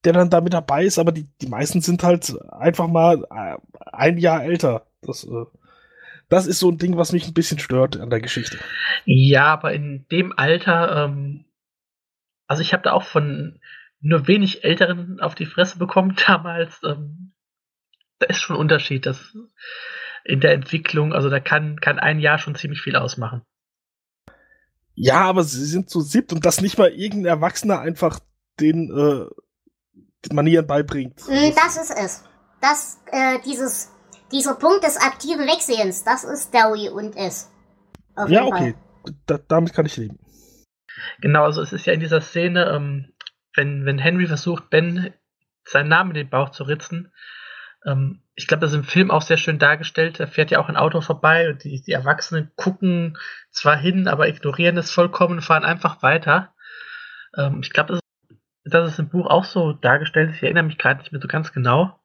der 0.04 0.12
dann 0.12 0.30
da 0.30 0.40
mit 0.40 0.52
dabei 0.52 0.84
ist, 0.84 0.98
aber 0.98 1.12
die, 1.12 1.28
die 1.40 1.46
meisten 1.46 1.80
sind 1.80 2.02
halt 2.02 2.34
einfach 2.50 2.88
mal 2.88 3.24
äh, 3.30 3.56
ein 3.92 4.18
Jahr 4.18 4.42
älter. 4.42 4.86
Das, 5.00 5.24
äh, 5.24 5.44
das 6.28 6.46
ist 6.46 6.58
so 6.58 6.70
ein 6.70 6.78
Ding, 6.78 6.96
was 6.96 7.12
mich 7.12 7.26
ein 7.26 7.34
bisschen 7.34 7.58
stört 7.58 7.96
an 7.98 8.10
der 8.10 8.20
Geschichte. 8.20 8.58
Ja, 9.04 9.46
aber 9.46 9.72
in 9.72 10.06
dem 10.10 10.32
Alter, 10.36 11.04
ähm, 11.04 11.44
also 12.48 12.62
ich 12.62 12.72
habe 12.72 12.82
da 12.82 12.92
auch 12.92 13.04
von 13.04 13.60
nur 14.00 14.26
wenig 14.26 14.64
Älteren 14.64 15.20
auf 15.20 15.34
die 15.36 15.46
Fresse 15.46 15.78
bekommen 15.78 16.16
damals. 16.26 16.80
Ähm, 16.84 17.32
da 18.18 18.26
ist 18.26 18.40
schon 18.40 18.56
ein 18.56 18.60
Unterschied. 18.60 19.06
Das 19.06 19.36
in 20.24 20.40
der 20.40 20.52
Entwicklung. 20.52 21.12
Also 21.12 21.30
da 21.30 21.40
kann, 21.40 21.80
kann 21.80 21.98
ein 21.98 22.18
Jahr 22.20 22.38
schon 22.38 22.54
ziemlich 22.54 22.80
viel 22.80 22.96
ausmachen. 22.96 23.42
Ja, 24.94 25.22
aber 25.22 25.42
sie 25.44 25.64
sind 25.64 25.88
zu 25.88 26.00
siebt 26.00 26.32
und 26.32 26.44
dass 26.44 26.60
nicht 26.60 26.78
mal 26.78 26.90
irgendein 26.90 27.36
Erwachsener 27.36 27.80
einfach 27.80 28.20
den, 28.60 28.90
äh, 28.90 29.26
Manieren 30.32 30.66
beibringt. 30.66 31.20
Mm, 31.28 31.52
das 31.56 31.76
ist 31.76 31.90
es. 31.90 32.24
Das, 32.60 33.00
äh, 33.10 33.40
dieses, 33.44 33.90
dieser 34.30 34.54
Punkt 34.54 34.84
des 34.84 34.96
aktiven 34.96 35.46
Wegsehens, 35.46 36.04
das 36.04 36.22
ist 36.22 36.54
Dowie 36.54 36.88
und 36.88 37.16
es. 37.16 37.50
ja, 38.28 38.44
okay. 38.44 38.76
Da, 39.26 39.38
damit 39.38 39.72
kann 39.72 39.86
ich 39.86 39.96
leben. 39.96 40.20
Genau, 41.20 41.44
also 41.44 41.60
es 41.60 41.72
ist 41.72 41.86
ja 41.86 41.92
in 41.92 42.00
dieser 42.00 42.20
Szene, 42.20 42.70
ähm, 42.70 43.12
wenn, 43.56 43.84
wenn 43.84 43.98
Henry 43.98 44.26
versucht, 44.26 44.70
Ben 44.70 45.12
seinen 45.64 45.88
Namen 45.88 46.10
in 46.10 46.16
den 46.16 46.30
Bauch 46.30 46.50
zu 46.50 46.64
ritzen, 46.64 47.12
ähm, 47.86 48.22
ich 48.34 48.46
glaube, 48.46 48.62
das 48.62 48.72
ist 48.72 48.78
im 48.78 48.84
Film 48.84 49.10
auch 49.10 49.22
sehr 49.22 49.36
schön 49.36 49.58
dargestellt. 49.58 50.20
Da 50.20 50.26
fährt 50.26 50.50
ja 50.50 50.58
auch 50.58 50.68
ein 50.68 50.76
Auto 50.76 51.00
vorbei 51.00 51.50
und 51.50 51.64
die, 51.64 51.82
die 51.82 51.92
Erwachsenen 51.92 52.50
gucken 52.56 53.18
zwar 53.50 53.76
hin, 53.76 54.08
aber 54.08 54.28
ignorieren 54.28 54.78
es 54.78 54.90
vollkommen 54.90 55.36
und 55.36 55.42
fahren 55.42 55.64
einfach 55.64 56.02
weiter. 56.02 56.54
Ähm, 57.36 57.60
ich 57.62 57.70
glaube, 57.70 57.92
das, 57.92 58.00
das, 58.64 58.92
ist 58.92 58.98
im 58.98 59.08
Buch 59.08 59.26
auch 59.26 59.44
so 59.44 59.72
dargestellt. 59.72 60.32
Ich 60.34 60.42
erinnere 60.42 60.64
mich 60.64 60.78
gerade 60.78 61.00
nicht 61.00 61.12
mehr 61.12 61.20
so 61.20 61.28
ganz 61.28 61.52
genau. 61.52 62.00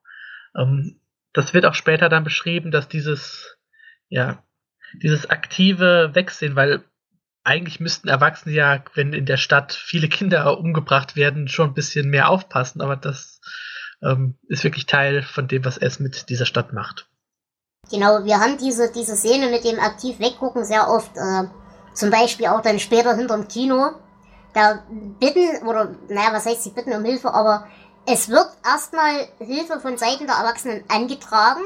Ähm, 0.56 1.00
das 1.34 1.54
wird 1.54 1.66
auch 1.66 1.76
später 1.76 2.10
dann 2.10 2.24
beschrieben, 2.24 2.72
dass 2.72 2.88
dieses, 2.88 3.58
ja, 4.10 4.44
dieses 5.02 5.30
aktive 5.30 6.12
Wegsehen, 6.14 6.56
weil 6.56 6.84
eigentlich 7.44 7.80
müssten 7.80 8.10
Erwachsene 8.10 8.54
ja, 8.54 8.84
wenn 8.96 9.14
in 9.14 9.26
der 9.26 9.38
Stadt 9.38 9.72
viele 9.72 10.10
Kinder 10.10 10.58
umgebracht 10.58 11.16
werden, 11.16 11.48
schon 11.48 11.70
ein 11.70 11.74
bisschen 11.74 12.10
mehr 12.10 12.30
aufpassen, 12.30 12.82
aber 12.82 12.98
das 12.98 13.40
ähm, 14.02 14.38
ist 14.48 14.64
wirklich 14.64 14.86
Teil 14.86 15.24
von 15.24 15.48
dem, 15.48 15.66
was 15.66 15.78
es 15.78 16.00
mit 16.00 16.30
dieser 16.30 16.46
Stadt 16.46 16.74
macht. 16.74 17.10
Genau, 17.90 18.26
wir 18.26 18.40
haben 18.40 18.58
diese, 18.58 18.92
diese 18.92 19.16
Szene 19.16 19.50
mit 19.50 19.64
dem 19.64 19.80
aktiv 19.80 20.20
weggucken 20.20 20.66
sehr 20.66 20.90
oft, 20.90 21.16
äh, 21.16 21.44
zum 21.94 22.10
Beispiel 22.10 22.48
auch 22.48 22.62
dann 22.62 22.80
später 22.80 23.16
hinterm 23.16 23.48
Kino. 23.48 23.92
Da 24.54 24.84
bitten, 25.20 25.66
oder 25.68 25.96
naja, 26.10 26.30
was 26.32 26.46
heißt 26.46 26.64
sie 26.64 26.72
bitten 26.72 26.94
um 26.94 27.06
Hilfe, 27.06 27.34
aber 27.34 27.68
es 28.06 28.30
wird 28.30 28.48
erstmal 28.66 29.28
Hilfe 29.40 29.80
von 29.80 29.98
Seiten 29.98 30.26
der 30.26 30.36
Erwachsenen 30.36 30.84
angetragen, 30.88 31.62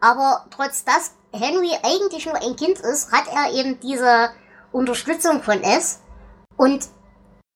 aber 0.00 0.46
trotz 0.50 0.84
dass 0.84 1.12
Henry 1.32 1.72
eigentlich 1.82 2.26
nur 2.26 2.36
ein 2.36 2.56
Kind 2.56 2.78
ist, 2.80 3.12
hat 3.12 3.24
er 3.28 3.52
eben 3.52 3.80
diese 3.80 4.30
Unterstützung 4.72 5.42
von 5.42 5.62
S. 5.62 6.00
Und 6.56 6.88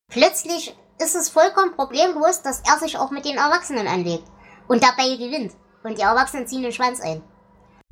plötzlich 0.09 0.77
ist 1.01 1.17
es 1.17 1.29
vollkommen 1.29 1.75
problemlos, 1.75 2.43
dass 2.43 2.63
er 2.69 2.79
sich 2.79 2.99
auch 2.99 3.11
mit 3.11 3.25
den 3.25 3.37
Erwachsenen 3.37 3.87
anlegt 3.87 4.25
und 4.69 4.83
dabei 4.83 5.17
gewinnt. 5.17 5.53
Und 5.83 5.99
die 5.99 6.03
Erwachsenen 6.03 6.47
ziehen 6.47 6.63
den 6.63 6.73
Schwanz 6.73 7.01
ein. 7.01 7.23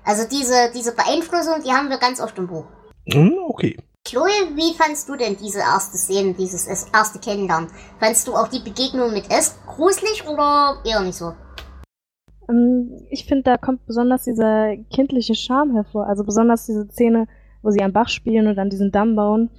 Also 0.04 0.28
diese, 0.28 0.70
diese 0.74 0.94
Beeinflussung, 0.94 1.62
die 1.64 1.72
haben 1.72 1.88
wir 1.88 1.98
ganz 1.98 2.20
oft 2.20 2.38
im 2.38 2.46
Buch. 2.46 2.64
Hm, 3.10 3.34
okay. 3.48 3.76
Chloe, 4.04 4.54
wie 4.54 4.74
fandst 4.74 5.08
du 5.08 5.16
denn 5.16 5.36
diese 5.36 5.58
erste 5.58 5.98
Szene, 5.98 6.34
dieses 6.34 6.66
erste 6.66 7.18
Kennenlernen? 7.18 7.68
Fandst 7.98 8.26
du 8.26 8.34
auch 8.34 8.48
die 8.48 8.60
Begegnung 8.60 9.12
mit 9.12 9.30
S 9.30 9.58
gruselig 9.66 10.26
oder 10.26 10.78
eher 10.84 11.00
nicht 11.00 11.16
so? 11.16 11.32
Ähm, 12.48 13.06
ich 13.10 13.26
finde, 13.26 13.44
da 13.44 13.56
kommt 13.56 13.86
besonders 13.86 14.24
dieser 14.24 14.76
kindliche 14.94 15.34
Charme 15.34 15.74
hervor. 15.74 16.06
Also 16.06 16.24
besonders 16.24 16.66
diese 16.66 16.86
Szene, 16.88 17.26
wo 17.62 17.70
sie 17.70 17.82
am 17.82 17.92
Bach 17.92 18.08
spielen 18.08 18.46
und 18.46 18.56
dann 18.56 18.70
diesen 18.70 18.92
Damm 18.92 19.16
bauen. 19.16 19.50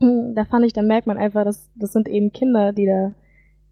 Hm, 0.00 0.34
da 0.34 0.44
fand 0.44 0.64
ich, 0.64 0.72
da 0.72 0.82
merkt 0.82 1.06
man 1.06 1.18
einfach, 1.18 1.44
dass 1.44 1.70
das 1.74 1.92
sind 1.92 2.08
eben 2.08 2.32
Kinder, 2.32 2.72
die 2.72 2.86
da 2.86 3.12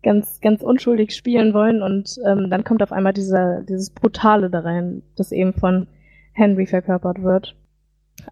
ganz, 0.02 0.40
ganz 0.40 0.62
unschuldig 0.62 1.14
spielen 1.14 1.52
wollen 1.54 1.82
und 1.82 2.18
ähm, 2.26 2.48
dann 2.50 2.64
kommt 2.64 2.82
auf 2.82 2.92
einmal 2.92 3.12
dieser, 3.12 3.62
dieses 3.62 3.90
Brutale 3.90 4.50
da 4.50 4.60
rein, 4.60 5.02
das 5.16 5.32
eben 5.32 5.52
von 5.52 5.88
Henry 6.32 6.66
verkörpert 6.66 7.22
wird. 7.22 7.56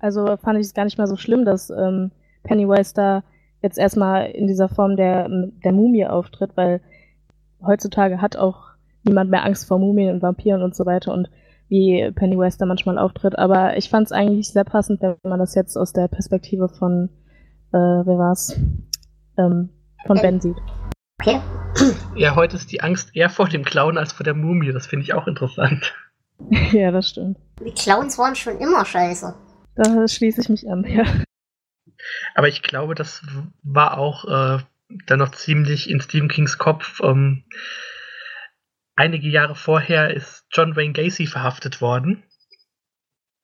Also 0.00 0.36
fand 0.36 0.58
ich 0.58 0.66
es 0.66 0.74
gar 0.74 0.84
nicht 0.84 0.98
mal 0.98 1.06
so 1.06 1.16
schlimm, 1.16 1.44
dass 1.44 1.70
ähm, 1.70 2.10
Pennywise 2.42 2.94
da 2.94 3.24
jetzt 3.62 3.78
erstmal 3.78 4.30
in 4.30 4.46
dieser 4.46 4.68
Form 4.68 4.96
der, 4.96 5.28
der 5.28 5.72
Mumie 5.72 6.06
auftritt, 6.06 6.50
weil 6.54 6.80
heutzutage 7.64 8.20
hat 8.20 8.36
auch 8.36 8.74
niemand 9.04 9.30
mehr 9.30 9.44
Angst 9.44 9.66
vor 9.66 9.78
Mumien 9.78 10.14
und 10.14 10.22
Vampiren 10.22 10.62
und 10.62 10.74
so 10.74 10.86
weiter 10.86 11.12
und 11.12 11.30
wie 11.68 12.10
Pennywise 12.14 12.58
da 12.58 12.66
manchmal 12.66 12.98
auftritt. 12.98 13.38
Aber 13.38 13.76
ich 13.76 13.88
fand 13.88 14.06
es 14.06 14.12
eigentlich 14.12 14.48
sehr 14.48 14.64
passend, 14.64 15.00
wenn 15.00 15.16
man 15.22 15.38
das 15.38 15.54
jetzt 15.54 15.76
aus 15.76 15.92
der 15.92 16.08
Perspektive 16.08 16.68
von 16.68 17.08
äh, 17.74 18.06
wer 18.06 18.18
war's? 18.18 18.56
Ähm, 19.36 19.68
von 20.06 20.20
Ben 20.20 20.40
sieht. 20.40 20.56
Okay. 21.20 21.40
Ja, 22.14 22.36
heute 22.36 22.54
ist 22.54 22.70
die 22.70 22.80
Angst 22.80 23.16
eher 23.16 23.28
vor 23.28 23.48
dem 23.48 23.64
Clown 23.64 23.98
als 23.98 24.12
vor 24.12 24.22
der 24.22 24.34
Mumie. 24.34 24.72
Das 24.72 24.86
finde 24.86 25.02
ich 25.02 25.12
auch 25.12 25.26
interessant. 25.26 25.92
ja, 26.70 26.92
das 26.92 27.08
stimmt. 27.08 27.36
Die 27.58 27.72
Clowns 27.72 28.16
waren 28.16 28.36
schon 28.36 28.58
immer 28.60 28.84
scheiße. 28.84 29.34
Da 29.74 30.06
schließe 30.06 30.42
ich 30.42 30.48
mich 30.48 30.70
an, 30.70 30.84
ja. 30.84 31.02
Aber 32.36 32.46
ich 32.46 32.62
glaube, 32.62 32.94
das 32.94 33.22
war 33.64 33.98
auch 33.98 34.24
äh, 34.26 34.62
dann 35.06 35.18
noch 35.18 35.32
ziemlich 35.32 35.90
in 35.90 36.00
Stephen 36.00 36.28
Kings 36.28 36.58
Kopf. 36.58 37.00
Ähm, 37.02 37.42
einige 38.94 39.28
Jahre 39.28 39.56
vorher 39.56 40.14
ist 40.14 40.46
John 40.52 40.76
Wayne 40.76 40.92
Gacy 40.92 41.26
verhaftet 41.26 41.80
worden 41.80 42.22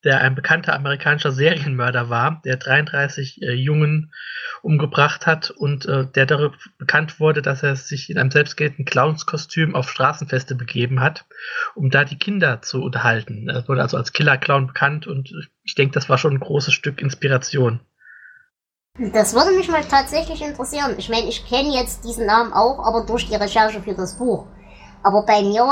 der 0.04 0.20
ein 0.22 0.34
bekannter 0.34 0.74
amerikanischer 0.74 1.32
Serienmörder 1.32 2.08
war, 2.08 2.40
der 2.44 2.56
33 2.56 3.42
äh, 3.42 3.52
Jungen 3.52 4.12
umgebracht 4.62 5.26
hat 5.26 5.50
und 5.50 5.86
äh, 5.86 6.06
der 6.06 6.26
darüber 6.26 6.54
bekannt 6.78 7.20
wurde, 7.20 7.42
dass 7.42 7.62
er 7.62 7.76
sich 7.76 8.08
in 8.10 8.18
einem 8.18 8.30
selbstgeltenden 8.30 8.86
Clownskostüm 8.86 9.74
auf 9.74 9.90
Straßenfeste 9.90 10.54
begeben 10.54 11.00
hat, 11.00 11.26
um 11.74 11.90
da 11.90 12.04
die 12.04 12.18
Kinder 12.18 12.62
zu 12.62 12.82
unterhalten. 12.82 13.48
Er 13.48 13.66
wurde 13.68 13.82
also 13.82 13.96
als 13.96 14.12
Killer-Clown 14.12 14.68
bekannt 14.68 15.06
und 15.06 15.32
ich 15.64 15.74
denke, 15.74 15.94
das 15.94 16.08
war 16.08 16.18
schon 16.18 16.34
ein 16.34 16.40
großes 16.40 16.72
Stück 16.72 17.00
Inspiration. 17.00 17.80
Das 19.12 19.34
würde 19.34 19.52
mich 19.52 19.68
mal 19.68 19.84
tatsächlich 19.84 20.42
interessieren. 20.42 20.94
Ich 20.98 21.08
meine, 21.08 21.28
ich 21.28 21.46
kenne 21.46 21.74
jetzt 21.74 22.04
diesen 22.04 22.26
Namen 22.26 22.52
auch, 22.52 22.84
aber 22.86 23.06
durch 23.06 23.28
die 23.28 23.36
Recherche 23.36 23.80
für 23.80 23.94
das 23.94 24.18
Buch. 24.18 24.46
Aber 25.02 25.24
bei 25.24 25.40
mir, 25.42 25.62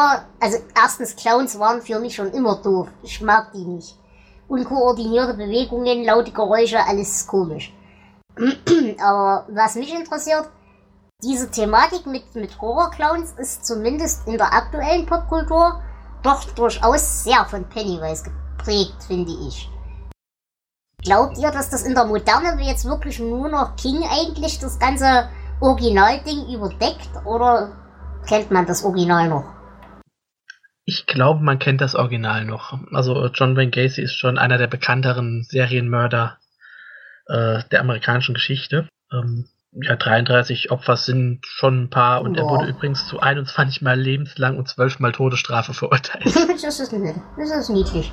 also 0.41 0.59
erstens, 0.75 1.17
Clowns 1.17 1.59
waren 1.59 1.83
für 1.83 1.99
mich 1.99 2.15
schon 2.15 2.33
immer 2.33 2.63
doof. 2.63 2.89
Ich 3.03 3.21
mag 3.21 3.53
die 3.53 3.65
nicht 3.65 3.97
unkoordinierte 4.49 5.35
Bewegungen, 5.35 6.05
laute 6.05 6.33
Geräusche, 6.33 6.85
alles 6.85 7.27
komisch. 7.27 7.73
Aber 9.01 9.47
was 9.49 9.75
mich 9.75 9.95
interessiert, 9.95 10.49
diese 11.23 11.51
Thematik 11.51 12.07
mit, 12.07 12.35
mit 12.35 12.61
Horror-Clowns 12.61 13.33
ist 13.39 13.67
zumindest 13.67 14.27
in 14.27 14.39
der 14.39 14.53
aktuellen 14.53 15.07
Popkultur 15.07 15.83
doch 16.23 16.45
durchaus 16.53 17.25
sehr 17.25 17.45
von 17.47 17.69
Pennywise 17.69 18.25
geprägt, 18.25 19.03
finde 19.07 19.33
ich. 19.47 19.71
Glaubt 21.03 21.39
ihr, 21.39 21.51
dass 21.51 21.71
das 21.71 21.85
in 21.85 21.95
der 21.95 22.07
Moderne 22.07 22.61
jetzt 22.63 22.85
wirklich 22.85 23.19
nur 23.21 23.49
noch 23.49 23.77
King 23.77 24.03
eigentlich 24.09 24.59
das 24.59 24.79
ganze 24.79 25.29
Originalding 25.61 26.55
überdeckt 26.55 27.11
oder 27.25 27.73
kennt 28.27 28.51
man 28.51 28.67
das 28.67 28.85
Original 28.85 29.29
noch? 29.29 29.58
Ich 30.89 31.05
glaube, 31.05 31.45
man 31.45 31.59
kennt 31.59 31.83
das 31.83 31.95
Original 31.95 32.47
noch. 32.47 32.79
Also 32.95 33.27
John 33.27 33.57
Wayne 33.57 33.71
Gacy 33.71 34.01
ist 34.01 34.15
schon 34.15 34.39
einer 34.39 34.57
der 34.57 34.69
bekannteren 34.69 35.45
Serienmörder 35.47 36.39
äh, 37.27 37.63
der 37.71 37.81
amerikanischen 37.81 38.33
Geschichte. 38.33 38.89
Ähm, 39.13 39.51
ja, 39.73 39.97
33 39.97 40.71
Opfer 40.71 40.97
sind 40.97 41.45
schon 41.45 41.83
ein 41.83 41.91
paar 41.91 42.23
und 42.23 42.39
Boah. 42.39 42.41
er 42.41 42.49
wurde 42.49 42.67
übrigens 42.71 43.07
zu 43.07 43.21
21 43.21 43.83
Mal 43.83 44.01
lebenslang 44.01 44.57
und 44.57 44.67
12 44.67 45.01
Mal 45.01 45.13
Todesstrafe 45.13 45.75
verurteilt. 45.75 46.25
das, 46.25 46.81
ist 46.81 46.91
das 47.37 47.51
ist 47.51 47.69
niedlich. 47.69 48.11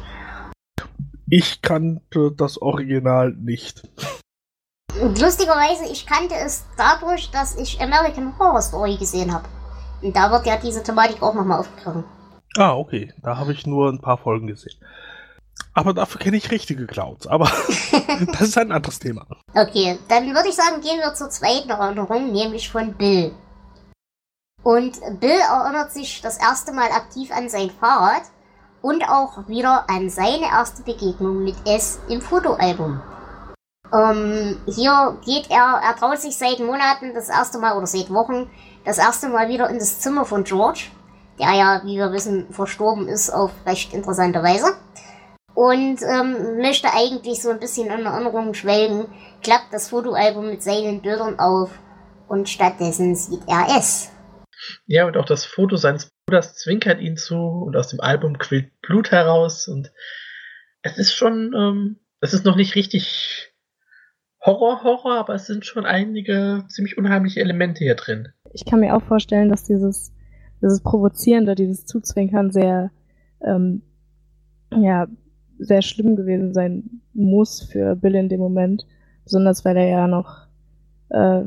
Ich 1.30 1.62
kannte 1.62 2.34
das 2.36 2.62
Original 2.62 3.32
nicht. 3.32 3.88
Und 5.02 5.22
lustigerweise, 5.22 5.90
ich 5.90 6.06
kannte 6.06 6.36
es 6.36 6.66
dadurch, 6.78 7.32
dass 7.32 7.56
ich 7.56 7.80
American 7.80 8.38
Horror 8.38 8.62
Story 8.62 8.98
gesehen 8.98 9.34
habe. 9.34 9.48
Und 10.02 10.14
da 10.14 10.30
wird 10.30 10.46
ja 10.46 10.58
diese 10.58 10.84
Thematik 10.84 11.24
auch 11.24 11.34
nochmal 11.34 11.62
aufgegriffen. 11.62 12.04
Ah, 12.58 12.76
okay. 12.76 13.14
Da 13.22 13.38
habe 13.38 13.54
ich 13.54 13.66
nur 13.66 13.90
ein 13.90 14.00
paar 14.00 14.18
Folgen 14.18 14.48
gesehen. 14.48 14.80
Aber 15.74 15.94
dafür 15.94 16.20
kenne 16.20 16.38
ich 16.38 16.52
richtige 16.52 16.88
Clouds. 16.88 17.28
Aber 17.28 17.46
das 18.32 18.42
ist 18.42 18.58
ein 18.58 18.72
anderes 18.72 19.00
Thema. 19.00 19.26
Okay, 19.54 20.00
dann 20.08 20.34
würde 20.34 20.50
ich 20.50 20.56
sagen, 20.56 20.82
gehen 20.82 21.00
wir 21.00 21.14
zur 21.14 21.30
zweiten 21.30 21.70
Erinnerung, 21.70 22.32
nämlich 22.32 22.70
von 22.70 22.94
Bill. 22.94 23.34
Und 24.64 25.00
Bill 25.20 25.40
erinnert 25.40 25.92
sich 25.92 26.22
das 26.22 26.38
erste 26.38 26.72
Mal 26.72 26.92
aktiv 26.92 27.30
an 27.32 27.50
sein 27.50 27.70
Fahrrad 27.70 28.24
und 28.82 29.04
auch 29.08 29.48
wieder 29.48 29.90
an 29.90 30.10
seine 30.10 30.46
erste 30.46 30.82
Begegnung 30.84 31.44
mit 31.44 31.56
S 31.66 32.00
im 32.10 32.22
Fotoalbum. 32.22 33.02
Ähm, 33.94 34.58
hier 34.66 35.18
geht 35.24 35.52
er, 35.52 35.82
er 35.84 35.96
traut 35.96 36.20
sich 36.20 36.36
seit 36.36 36.60
Monaten 36.60 37.14
das 37.14 37.30
erste 37.30 37.60
Mal 37.60 37.78
oder 37.78 37.86
seit 37.86 38.10
Wochen 38.12 38.50
das 38.84 38.98
erste 38.98 39.30
Mal 39.30 39.50
wieder 39.50 39.70
in 39.70 39.78
das 39.78 40.00
Zimmer 40.00 40.26
von 40.26 40.44
George 40.44 40.86
der 41.40 41.54
ja, 41.54 41.82
wie 41.84 41.98
wir 41.98 42.12
wissen, 42.12 42.52
verstorben 42.52 43.08
ist 43.08 43.30
auf 43.30 43.52
recht 43.66 43.94
interessante 43.94 44.42
Weise. 44.42 44.68
Und 45.54 46.02
ähm, 46.02 46.58
möchte 46.58 46.90
eigentlich 46.94 47.42
so 47.42 47.50
ein 47.50 47.60
bisschen 47.60 47.88
in 47.88 48.06
Erinnerungen 48.06 48.54
schwelgen, 48.54 49.08
klappt 49.42 49.72
das 49.72 49.90
Fotoalbum 49.90 50.50
mit 50.50 50.62
seinen 50.62 51.02
Bildern 51.02 51.40
auf 51.40 51.72
und 52.28 52.50
stattdessen 52.50 53.16
sieht 53.16 53.42
er 53.48 53.78
es. 53.78 54.12
Ja, 54.86 55.06
und 55.06 55.16
auch 55.16 55.26
das 55.26 55.46
Foto 55.46 55.78
seines 55.78 56.10
Bruders 56.26 56.56
zwinkert 56.56 57.00
ihn 57.00 57.18
zu 57.18 57.36
und 57.36 57.76
aus 57.76 57.88
dem 57.88 58.02
Album 58.02 58.38
quillt 58.38 58.82
Blut 58.82 59.12
heraus 59.12 59.68
und 59.68 59.92
es 60.82 60.98
ist 60.98 61.14
schon, 61.14 61.54
ähm, 61.56 62.00
es 62.20 62.34
ist 62.34 62.46
noch 62.46 62.56
nicht 62.56 62.76
richtig 62.76 63.54
Horror, 64.46 64.84
Horror, 64.84 65.18
aber 65.18 65.34
es 65.34 65.48
sind 65.48 65.66
schon 65.66 65.86
einige 65.86 66.66
ziemlich 66.68 66.98
unheimliche 66.98 67.40
Elemente 67.40 67.84
hier 67.84 67.96
drin. 67.96 68.30
Ich 68.54 68.66
kann 68.66 68.80
mir 68.80 68.96
auch 68.96 69.02
vorstellen, 69.02 69.50
dass 69.50 69.64
dieses 69.64 70.15
dieses 70.66 70.82
Provozierende, 70.82 71.54
dieses 71.54 71.86
Zuzwinkern 71.86 72.52
sehr, 72.52 72.90
ähm, 73.46 73.84
ja, 74.74 75.08
sehr 75.60 75.84
schlimm 75.84 76.16
gewesen 76.16 76.54
sein 76.54 77.02
muss 77.14 77.62
für 77.62 77.96
Bill 77.96 78.16
in 78.16 78.30
dem 78.30 78.40
Moment. 78.40 78.86
Besonders 79.24 79.64
weil 79.64 79.78
er 79.78 79.88
ja 79.88 80.08
noch 80.08 80.48
äh, 81.10 81.44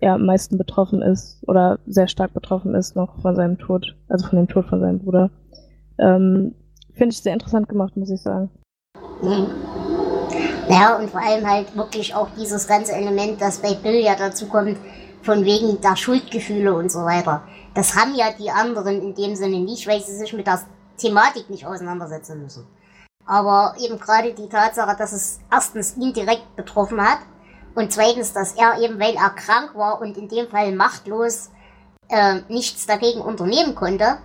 ja, 0.00 0.14
am 0.14 0.26
meisten 0.26 0.58
betroffen 0.58 1.02
ist 1.02 1.42
oder 1.48 1.80
sehr 1.86 2.08
stark 2.08 2.34
betroffen 2.34 2.74
ist 2.74 2.94
noch 2.94 3.20
von 3.20 3.34
seinem 3.34 3.58
Tod, 3.58 3.96
also 4.08 4.26
von 4.28 4.38
dem 4.38 4.48
Tod 4.48 4.66
von 4.66 4.80
seinem 4.80 5.00
Bruder. 5.00 5.30
Ähm, 5.98 6.54
Finde 6.92 7.12
ich 7.12 7.22
sehr 7.22 7.32
interessant 7.32 7.68
gemacht, 7.68 7.96
muss 7.96 8.10
ich 8.10 8.20
sagen. 8.20 8.50
Mhm. 9.22 9.46
Ja, 10.68 10.98
und 10.98 11.08
vor 11.08 11.20
allem 11.22 11.48
halt 11.48 11.74
wirklich 11.74 12.14
auch 12.14 12.28
dieses 12.38 12.68
ganze 12.68 12.92
Element, 12.92 13.40
das 13.40 13.58
bei 13.58 13.74
Bill 13.74 14.00
ja 14.04 14.14
dazu 14.16 14.46
kommt, 14.46 14.76
von 15.22 15.44
wegen 15.44 15.80
der 15.80 15.96
Schuldgefühle 15.96 16.74
und 16.74 16.92
so 16.92 17.00
weiter. 17.00 17.42
Das 17.78 17.94
haben 17.94 18.16
ja 18.16 18.32
die 18.32 18.50
anderen 18.50 19.00
in 19.00 19.14
dem 19.14 19.36
Sinne 19.36 19.60
nicht, 19.60 19.86
weil 19.86 20.00
sie 20.00 20.16
sich 20.16 20.32
mit 20.32 20.48
der 20.48 20.60
Thematik 20.96 21.48
nicht 21.48 21.64
auseinandersetzen 21.64 22.42
müssen. 22.42 22.66
Aber 23.24 23.76
eben 23.78 24.00
gerade 24.00 24.34
die 24.34 24.48
Tatsache, 24.48 24.96
dass 24.96 25.12
es 25.12 25.38
erstens 25.48 25.96
ihn 25.96 26.12
direkt 26.12 26.56
betroffen 26.56 27.00
hat 27.00 27.20
und 27.76 27.92
zweitens, 27.92 28.32
dass 28.32 28.54
er 28.54 28.80
eben, 28.80 28.98
weil 28.98 29.14
er 29.14 29.30
krank 29.30 29.76
war 29.76 30.00
und 30.00 30.16
in 30.16 30.28
dem 30.28 30.48
Fall 30.48 30.72
machtlos 30.72 31.50
äh, 32.08 32.40
nichts 32.48 32.84
dagegen 32.86 33.20
unternehmen 33.20 33.76
konnte, 33.76 34.18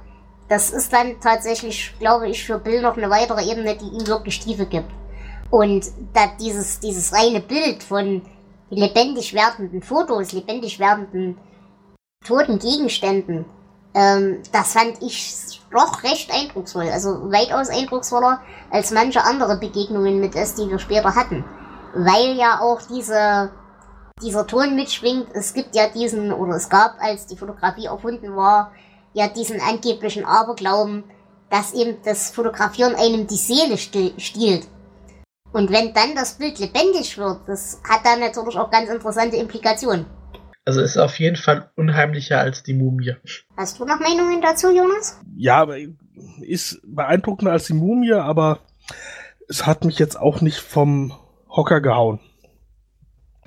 das 0.50 0.72
ist 0.72 0.92
dann 0.92 1.20
tatsächlich, 1.22 1.94
glaube 2.00 2.30
ich, 2.30 2.44
für 2.44 2.58
Bill 2.58 2.82
noch 2.82 2.98
eine 2.98 3.12
weitere 3.12 3.48
Ebene, 3.48 3.78
die 3.78 3.86
ihm 3.86 4.08
wirklich 4.08 4.40
Tiefe 4.40 4.66
gibt. 4.66 4.90
Und 5.52 5.86
da 6.14 6.22
dieses, 6.42 6.80
dieses 6.80 7.14
reine 7.14 7.40
Bild 7.40 7.84
von 7.84 8.24
lebendig 8.72 9.36
werdenden 9.36 9.84
Fotos, 9.84 10.32
lebendig 10.32 10.80
werdenden 10.80 11.38
toten 12.24 12.60
Gegenständen. 12.60 13.46
Ähm, 13.94 14.42
das 14.52 14.74
fand 14.74 15.02
ich 15.02 15.62
doch 15.72 16.04
recht 16.04 16.32
eindrucksvoll. 16.34 16.90
Also 16.90 17.32
weitaus 17.32 17.70
eindrucksvoller 17.70 18.42
als 18.72 18.92
manche 18.92 19.24
andere 19.24 19.58
Begegnungen 19.58 20.20
mit 20.20 20.36
es, 20.36 20.56
die 20.56 20.70
wir 20.70 20.80
später 20.80 21.16
hatten. 21.16 21.44
Weil 21.96 22.36
ja 22.36 22.60
auch 22.60 22.82
diese, 22.82 23.52
dieser 24.22 24.48
Ton 24.48 24.76
mitschwingt. 24.76 25.28
Es 25.34 25.54
gibt 25.54 25.76
ja 25.76 25.88
diesen, 25.88 26.32
oder 26.32 26.56
es 26.56 26.70
gab, 26.70 26.96
als 27.00 27.28
die 27.28 27.38
Fotografie 27.38 27.86
erfunden 27.86 28.36
war, 28.36 28.72
ja 29.14 29.28
diesen 29.28 29.62
angeblichen 29.62 30.26
Aberglauben, 30.26 31.04
dass 31.50 31.74
eben 31.74 31.98
das 32.04 32.32
Fotografieren 32.32 32.96
einem 32.96 33.28
die 33.28 33.36
Seele 33.36 33.78
stiehlt. 33.78 34.68
Und 35.52 35.72
wenn 35.72 35.94
dann 35.94 36.16
das 36.16 36.34
Bild 36.34 36.58
lebendig 36.58 37.16
wird, 37.20 37.42
das 37.46 37.80
hat 37.88 38.04
dann 38.04 38.20
natürlich 38.20 38.58
auch 38.58 38.72
ganz 38.72 38.90
interessante 38.90 39.38
Implikationen. 39.38 40.08
Also 40.66 40.82
ist 40.82 40.98
auf 40.98 41.20
jeden 41.20 41.36
Fall 41.36 41.70
unheimlicher 41.76 42.40
als 42.40 42.64
die 42.64 42.74
Mumie. 42.74 43.16
Hast 43.58 43.80
du 43.80 43.86
noch 43.86 44.00
Meinungen 44.00 44.42
dazu, 44.42 44.70
Jonas? 44.70 45.20
Ja, 45.36 45.68
ist 46.42 46.80
beeindruckender 46.86 47.52
als 47.52 47.66
die 47.66 47.74
Mumie, 47.74 48.14
aber 48.14 48.60
es 49.50 49.66
hat 49.66 49.84
mich 49.84 50.00
jetzt 50.00 50.18
auch 50.18 50.40
nicht 50.40 50.60
vom 50.60 51.14
Hocker 51.50 51.82
gehauen. 51.82 52.20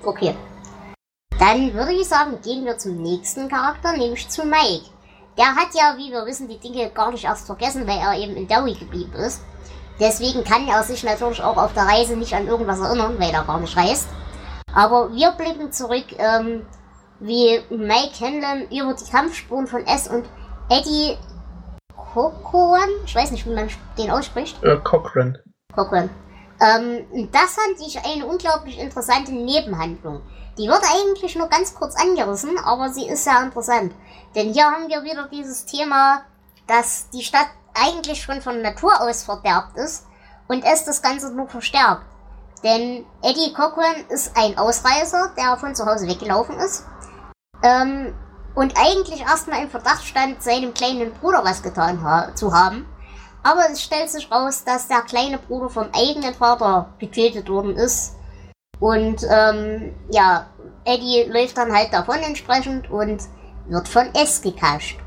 Okay. 0.02 0.34
Dann 1.38 1.72
würde 1.72 1.92
ich 1.92 2.06
sagen, 2.06 2.38
gehen 2.42 2.64
wir 2.64 2.76
zum 2.76 3.02
nächsten 3.02 3.48
Charakter, 3.48 3.96
nämlich 3.96 4.28
zu 4.28 4.44
Mike. 4.44 4.90
Der 5.38 5.54
hat 5.54 5.68
ja, 5.74 5.96
wie 5.98 6.10
wir 6.10 6.24
wissen, 6.26 6.48
die 6.48 6.58
Dinge 6.58 6.90
gar 6.90 7.10
nicht 7.10 7.24
erst 7.24 7.46
vergessen, 7.46 7.86
weil 7.86 7.98
er 7.98 8.18
eben 8.18 8.36
in 8.36 8.48
Derry 8.48 8.74
geblieben 8.74 9.12
ist. 9.14 9.42
Deswegen 10.00 10.44
kann 10.44 10.68
er 10.68 10.82
sich 10.82 11.02
natürlich 11.02 11.42
auch 11.42 11.56
auf 11.56 11.72
der 11.72 11.84
Reise 11.84 12.16
nicht 12.16 12.34
an 12.34 12.46
irgendwas 12.46 12.80
erinnern, 12.80 13.16
weil 13.18 13.30
er 13.30 13.44
gar 13.44 13.60
nicht 13.60 13.76
reist. 13.76 14.08
Aber 14.74 15.12
wir 15.14 15.32
blicken 15.32 15.72
zurück 15.72 16.04
ähm, 16.18 16.66
wie 17.20 17.60
Mike 17.70 18.20
Hanlon 18.20 18.68
über 18.70 18.94
die 18.94 19.10
Kampfspuren 19.10 19.66
von 19.66 19.86
S 19.86 20.08
und 20.08 20.24
Eddie 20.68 21.16
Cochran, 21.94 22.88
ich 23.04 23.14
weiß 23.14 23.30
nicht, 23.30 23.46
wie 23.46 23.54
man 23.54 23.68
den 23.98 24.10
ausspricht. 24.10 24.62
Äh, 24.62 24.78
Cochran. 24.78 25.38
Cochran. 25.74 26.10
Ähm, 26.60 27.28
das 27.32 27.54
fand 27.54 27.80
ich 27.86 27.98
eine 28.04 28.26
unglaublich 28.26 28.78
interessante 28.78 29.32
Nebenhandlung. 29.32 30.22
Die 30.58 30.68
wird 30.68 30.82
eigentlich 30.82 31.36
nur 31.36 31.48
ganz 31.48 31.74
kurz 31.74 31.94
angerissen, 32.00 32.58
aber 32.58 32.88
sie 32.88 33.06
ist 33.06 33.24
sehr 33.24 33.42
interessant. 33.42 33.92
Denn 34.34 34.52
hier 34.52 34.64
haben 34.64 34.88
wir 34.88 35.04
wieder 35.04 35.28
dieses 35.30 35.66
Thema, 35.66 36.22
dass 36.66 37.10
die 37.10 37.22
Stadt 37.22 37.48
eigentlich 37.74 38.22
schon 38.22 38.40
von 38.40 38.62
Natur 38.62 39.00
aus 39.00 39.22
verderbt 39.22 39.76
ist 39.76 40.06
und 40.48 40.64
es 40.64 40.84
das 40.84 41.02
Ganze 41.02 41.34
nur 41.34 41.48
verstärkt. 41.48 42.04
Denn 42.64 43.04
Eddie 43.22 43.52
Cochran 43.52 44.06
ist 44.08 44.34
ein 44.34 44.56
Ausreißer, 44.56 45.34
der 45.36 45.58
von 45.58 45.74
zu 45.74 45.84
Hause 45.84 46.08
weggelaufen 46.08 46.58
ist 46.58 46.86
ähm, 47.66 48.14
und 48.54 48.74
eigentlich 48.76 49.20
erstmal 49.20 49.62
im 49.62 49.70
Verdacht 49.70 50.04
stand, 50.04 50.42
seinem 50.42 50.72
kleinen 50.72 51.12
Bruder 51.12 51.44
was 51.44 51.62
getan 51.62 52.02
ha 52.02 52.34
zu 52.34 52.52
haben. 52.52 52.86
Aber 53.42 53.70
es 53.70 53.82
stellt 53.82 54.10
sich 54.10 54.30
raus, 54.30 54.64
dass 54.64 54.88
der 54.88 55.02
kleine 55.02 55.38
Bruder 55.38 55.68
vom 55.68 55.88
eigenen 55.92 56.34
Vater 56.34 56.94
getötet 56.98 57.48
worden 57.48 57.76
ist. 57.76 58.14
Und 58.80 59.22
ähm, 59.30 59.94
ja, 60.10 60.46
Eddie 60.84 61.24
läuft 61.28 61.56
dann 61.56 61.74
halt 61.74 61.92
davon 61.92 62.16
entsprechend 62.16 62.90
und 62.90 63.22
wird 63.66 63.88
von 63.88 64.14
S 64.14 64.42
gekascht. 64.42 64.98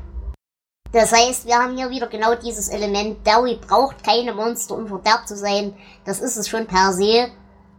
Das 0.92 1.12
heißt, 1.12 1.46
wir 1.46 1.56
haben 1.56 1.76
hier 1.76 1.90
wieder 1.90 2.08
genau 2.08 2.34
dieses 2.34 2.68
Element, 2.68 3.24
Derry 3.26 3.58
braucht 3.66 4.02
keine 4.02 4.34
Monster, 4.34 4.74
um 4.74 4.88
verderbt 4.88 5.28
zu 5.28 5.36
sein. 5.36 5.74
Das 6.04 6.20
ist 6.20 6.36
es 6.36 6.48
schon 6.48 6.66
per 6.66 6.92
se. 6.92 7.28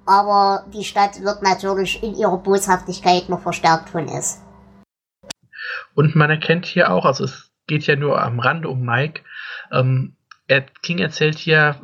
Aber 0.05 0.65
die 0.73 0.83
Stadt 0.83 1.21
wird 1.21 1.41
natürlich 1.41 2.01
in 2.01 2.15
ihrer 2.15 2.37
Boshaftigkeit 2.37 3.29
noch 3.29 3.41
verstärkt 3.41 3.89
von 3.89 4.07
S. 4.07 4.39
Und 5.93 6.15
man 6.15 6.29
erkennt 6.29 6.65
hier 6.65 6.91
auch, 6.91 7.05
also 7.05 7.23
es 7.23 7.51
geht 7.67 7.85
ja 7.87 7.95
nur 7.95 8.21
am 8.21 8.39
Rande 8.39 8.69
um 8.69 8.83
Mike, 8.83 9.21
ähm, 9.71 10.15
er, 10.47 10.61
King 10.81 10.99
erzählt 10.99 11.37
hier 11.37 11.81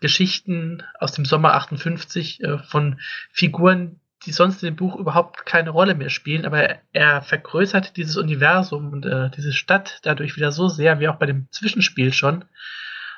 Geschichten 0.00 0.82
aus 0.98 1.12
dem 1.12 1.24
Sommer 1.24 1.54
58 1.54 2.42
äh, 2.42 2.58
von 2.58 2.98
Figuren, 3.30 4.00
die 4.24 4.32
sonst 4.32 4.62
in 4.62 4.70
dem 4.70 4.76
Buch 4.76 4.96
überhaupt 4.96 5.44
keine 5.46 5.70
Rolle 5.70 5.94
mehr 5.94 6.10
spielen, 6.10 6.46
aber 6.46 6.76
er 6.92 7.22
vergrößert 7.22 7.96
dieses 7.96 8.16
Universum 8.16 8.92
und 8.92 9.06
äh, 9.06 9.30
diese 9.30 9.52
Stadt 9.52 10.00
dadurch 10.02 10.36
wieder 10.36 10.52
so 10.52 10.68
sehr, 10.68 10.98
wie 11.00 11.08
auch 11.08 11.16
bei 11.16 11.26
dem 11.26 11.48
Zwischenspiel 11.50 12.12
schon. 12.12 12.44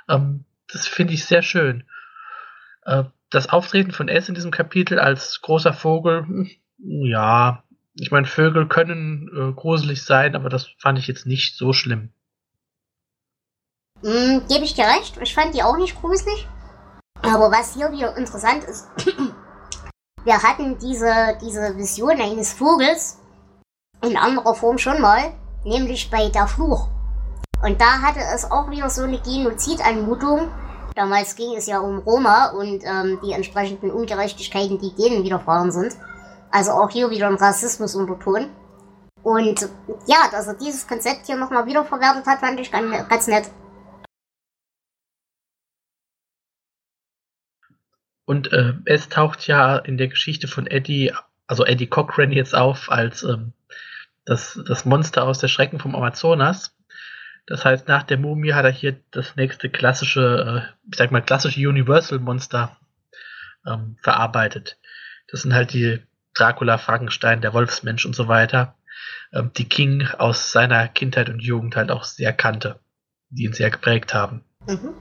Ähm, 0.08 0.44
das 0.70 0.86
finde 0.86 1.14
ich 1.14 1.24
sehr 1.24 1.42
schön. 1.42 1.84
Äh, 2.84 3.04
das 3.30 3.48
Auftreten 3.48 3.92
von 3.92 4.08
S 4.08 4.28
in 4.28 4.34
diesem 4.34 4.50
Kapitel 4.50 4.98
als 4.98 5.40
großer 5.40 5.72
Vogel, 5.72 6.22
hm, 6.26 6.50
ja, 6.78 7.62
ich 8.00 8.10
meine, 8.10 8.26
Vögel 8.26 8.68
können 8.68 9.28
äh, 9.34 9.52
gruselig 9.52 10.04
sein, 10.04 10.36
aber 10.36 10.48
das 10.48 10.68
fand 10.78 10.98
ich 10.98 11.08
jetzt 11.08 11.26
nicht 11.26 11.56
so 11.56 11.72
schlimm. 11.72 12.10
Mm, 14.02 14.46
Gebe 14.48 14.64
ich 14.64 14.74
dir 14.74 14.84
recht, 14.84 15.18
ich 15.20 15.34
fand 15.34 15.54
die 15.54 15.62
auch 15.62 15.76
nicht 15.76 16.00
gruselig. 16.00 16.46
Aber 17.22 17.50
was 17.50 17.74
hier 17.74 17.90
wieder 17.90 18.16
interessant 18.16 18.62
ist, 18.64 18.88
wir 20.24 20.42
hatten 20.42 20.78
diese, 20.78 21.36
diese 21.42 21.76
Vision 21.76 22.20
eines 22.20 22.52
Vogels 22.52 23.18
in 24.02 24.16
anderer 24.16 24.54
Form 24.54 24.78
schon 24.78 25.00
mal, 25.00 25.32
nämlich 25.64 26.08
bei 26.10 26.28
der 26.28 26.46
Fluch. 26.46 26.88
Und 27.64 27.80
da 27.80 28.00
hatte 28.00 28.20
es 28.32 28.48
auch 28.48 28.70
wieder 28.70 28.88
so 28.88 29.02
eine 29.02 29.18
Genozidanmutung. 29.18 30.52
Damals 30.94 31.34
ging 31.34 31.56
es 31.56 31.66
ja 31.66 31.80
um 31.80 31.98
Roma 31.98 32.50
und 32.50 32.84
ähm, 32.84 33.18
die 33.24 33.32
entsprechenden 33.32 33.90
Ungerechtigkeiten, 33.90 34.78
die 34.78 34.94
denen 34.94 35.24
widerfahren 35.24 35.72
sind. 35.72 35.96
Also 36.50 36.72
auch 36.72 36.90
hier 36.90 37.10
wieder 37.10 37.28
ein 37.28 37.34
Rassismus 37.34 37.94
unterton. 37.94 38.50
Und 39.22 39.68
ja, 40.06 40.28
dass 40.30 40.46
er 40.46 40.54
dieses 40.54 40.86
Konzept 40.86 41.26
hier 41.26 41.36
nochmal 41.36 41.66
wiederverwertet 41.66 42.26
hat, 42.26 42.40
fand 42.40 42.58
ich 42.60 42.70
ganz, 42.70 43.08
ganz 43.08 43.26
nett. 43.26 43.50
Und 48.24 48.52
äh, 48.52 48.74
es 48.84 49.08
taucht 49.08 49.46
ja 49.46 49.76
in 49.76 49.96
der 49.96 50.08
Geschichte 50.08 50.48
von 50.48 50.66
Eddie, 50.66 51.12
also 51.46 51.64
Eddie 51.64 51.86
Cochran 51.86 52.30
jetzt 52.30 52.54
auf 52.54 52.90
als 52.90 53.22
ähm, 53.22 53.52
das, 54.26 54.60
das 54.66 54.84
Monster 54.84 55.24
aus 55.24 55.38
der 55.38 55.48
Schrecken 55.48 55.78
vom 55.78 55.96
Amazonas. 55.96 56.76
Das 57.46 57.64
heißt, 57.64 57.88
nach 57.88 58.02
der 58.02 58.18
Mumie 58.18 58.52
hat 58.52 58.66
er 58.66 58.70
hier 58.70 59.00
das 59.10 59.34
nächste 59.36 59.70
klassische, 59.70 60.66
äh, 60.66 60.88
ich 60.90 60.98
sag 60.98 61.10
mal, 61.10 61.22
klassische 61.22 61.66
Universal-Monster 61.66 62.76
ähm, 63.66 63.96
verarbeitet. 64.02 64.78
Das 65.28 65.42
sind 65.42 65.54
halt 65.54 65.72
die 65.72 66.02
Dracula, 66.38 66.78
Frankenstein, 66.78 67.40
der 67.40 67.52
Wolfsmensch 67.52 68.06
und 68.06 68.14
so 68.14 68.28
weiter, 68.28 68.74
ähm, 69.32 69.50
die 69.56 69.68
King 69.68 70.06
aus 70.18 70.52
seiner 70.52 70.88
Kindheit 70.88 71.28
und 71.28 71.40
Jugend 71.40 71.76
halt 71.76 71.90
auch 71.90 72.04
sehr 72.04 72.32
kannte, 72.32 72.80
die 73.30 73.44
ihn 73.44 73.52
sehr 73.52 73.70
geprägt 73.70 74.14
haben. 74.14 74.44
Mhm. 74.66 74.94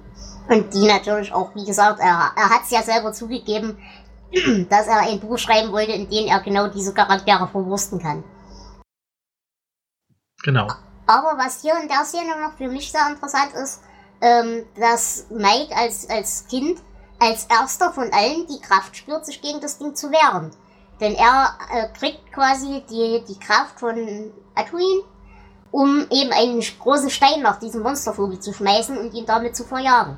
Und 0.49 0.73
die 0.73 0.85
natürlich 0.85 1.33
auch, 1.33 1.53
wie 1.55 1.65
gesagt, 1.65 1.99
er, 1.99 2.31
er 2.35 2.49
hat 2.49 2.63
es 2.63 2.71
ja 2.71 2.81
selber 2.81 3.11
zugegeben, 3.11 3.77
dass 4.69 4.87
er 4.87 5.01
ein 5.01 5.19
Buch 5.19 5.37
schreiben 5.37 5.71
wollte, 5.71 5.91
in 5.91 6.09
dem 6.09 6.27
er 6.27 6.39
genau 6.41 6.67
diese 6.67 6.93
Charaktere 6.93 7.47
verwursten 7.47 7.99
kann. 7.99 8.23
Genau. 10.43 10.67
Aber 11.05 11.37
was 11.37 11.61
hier 11.61 11.73
in 11.81 11.87
der 11.87 12.03
Szene 12.03 12.39
noch 12.41 12.57
für 12.57 12.67
mich 12.67 12.91
sehr 12.91 13.07
interessant 13.09 13.53
ist, 13.53 13.81
ähm, 14.21 14.65
dass 14.79 15.27
Mike 15.29 15.75
als, 15.75 16.09
als 16.09 16.47
Kind 16.47 16.81
als 17.19 17.45
erster 17.45 17.91
von 17.91 18.11
allen 18.13 18.45
die 18.47 18.61
Kraft 18.61 18.95
spürt, 18.95 19.25
sich 19.25 19.41
gegen 19.41 19.61
das 19.61 19.79
Ding 19.79 19.95
zu 19.95 20.11
wehren. 20.11 20.51
Denn 20.99 21.13
er 21.13 21.57
äh, 21.73 21.87
kriegt 21.97 22.31
quasi 22.31 22.83
die, 22.89 23.23
die 23.27 23.39
Kraft 23.39 23.79
von 23.79 24.31
Atuin, 24.55 25.01
um 25.71 26.07
eben 26.11 26.31
einen 26.31 26.61
großen 26.79 27.09
Stein 27.09 27.41
nach 27.41 27.59
diesem 27.59 27.83
Monstervogel 27.83 28.39
zu 28.39 28.53
schmeißen 28.53 28.97
und 28.97 29.13
ihn 29.13 29.25
damit 29.25 29.55
zu 29.55 29.63
verjagen. 29.63 30.17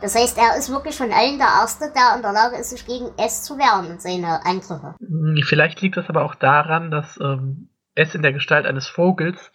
Das 0.00 0.16
heißt, 0.16 0.36
er 0.36 0.58
ist 0.58 0.70
wirklich 0.70 0.96
von 0.96 1.12
allen 1.12 1.38
der 1.38 1.46
Erste, 1.46 1.92
der 1.94 2.16
in 2.16 2.22
der 2.22 2.32
Lage 2.32 2.56
ist, 2.56 2.70
sich 2.70 2.84
gegen 2.84 3.16
S 3.16 3.42
zu 3.44 3.56
wehren 3.56 3.90
und 3.90 4.02
seine 4.02 4.44
Angriffe. 4.44 4.94
Hm, 4.98 5.40
vielleicht 5.46 5.80
liegt 5.80 5.96
das 5.96 6.08
aber 6.08 6.24
auch 6.24 6.34
daran, 6.34 6.90
dass 6.90 7.18
ähm, 7.20 7.70
S 7.94 8.14
in 8.14 8.22
der 8.22 8.32
Gestalt 8.32 8.66
eines 8.66 8.88
Vogels 8.88 9.52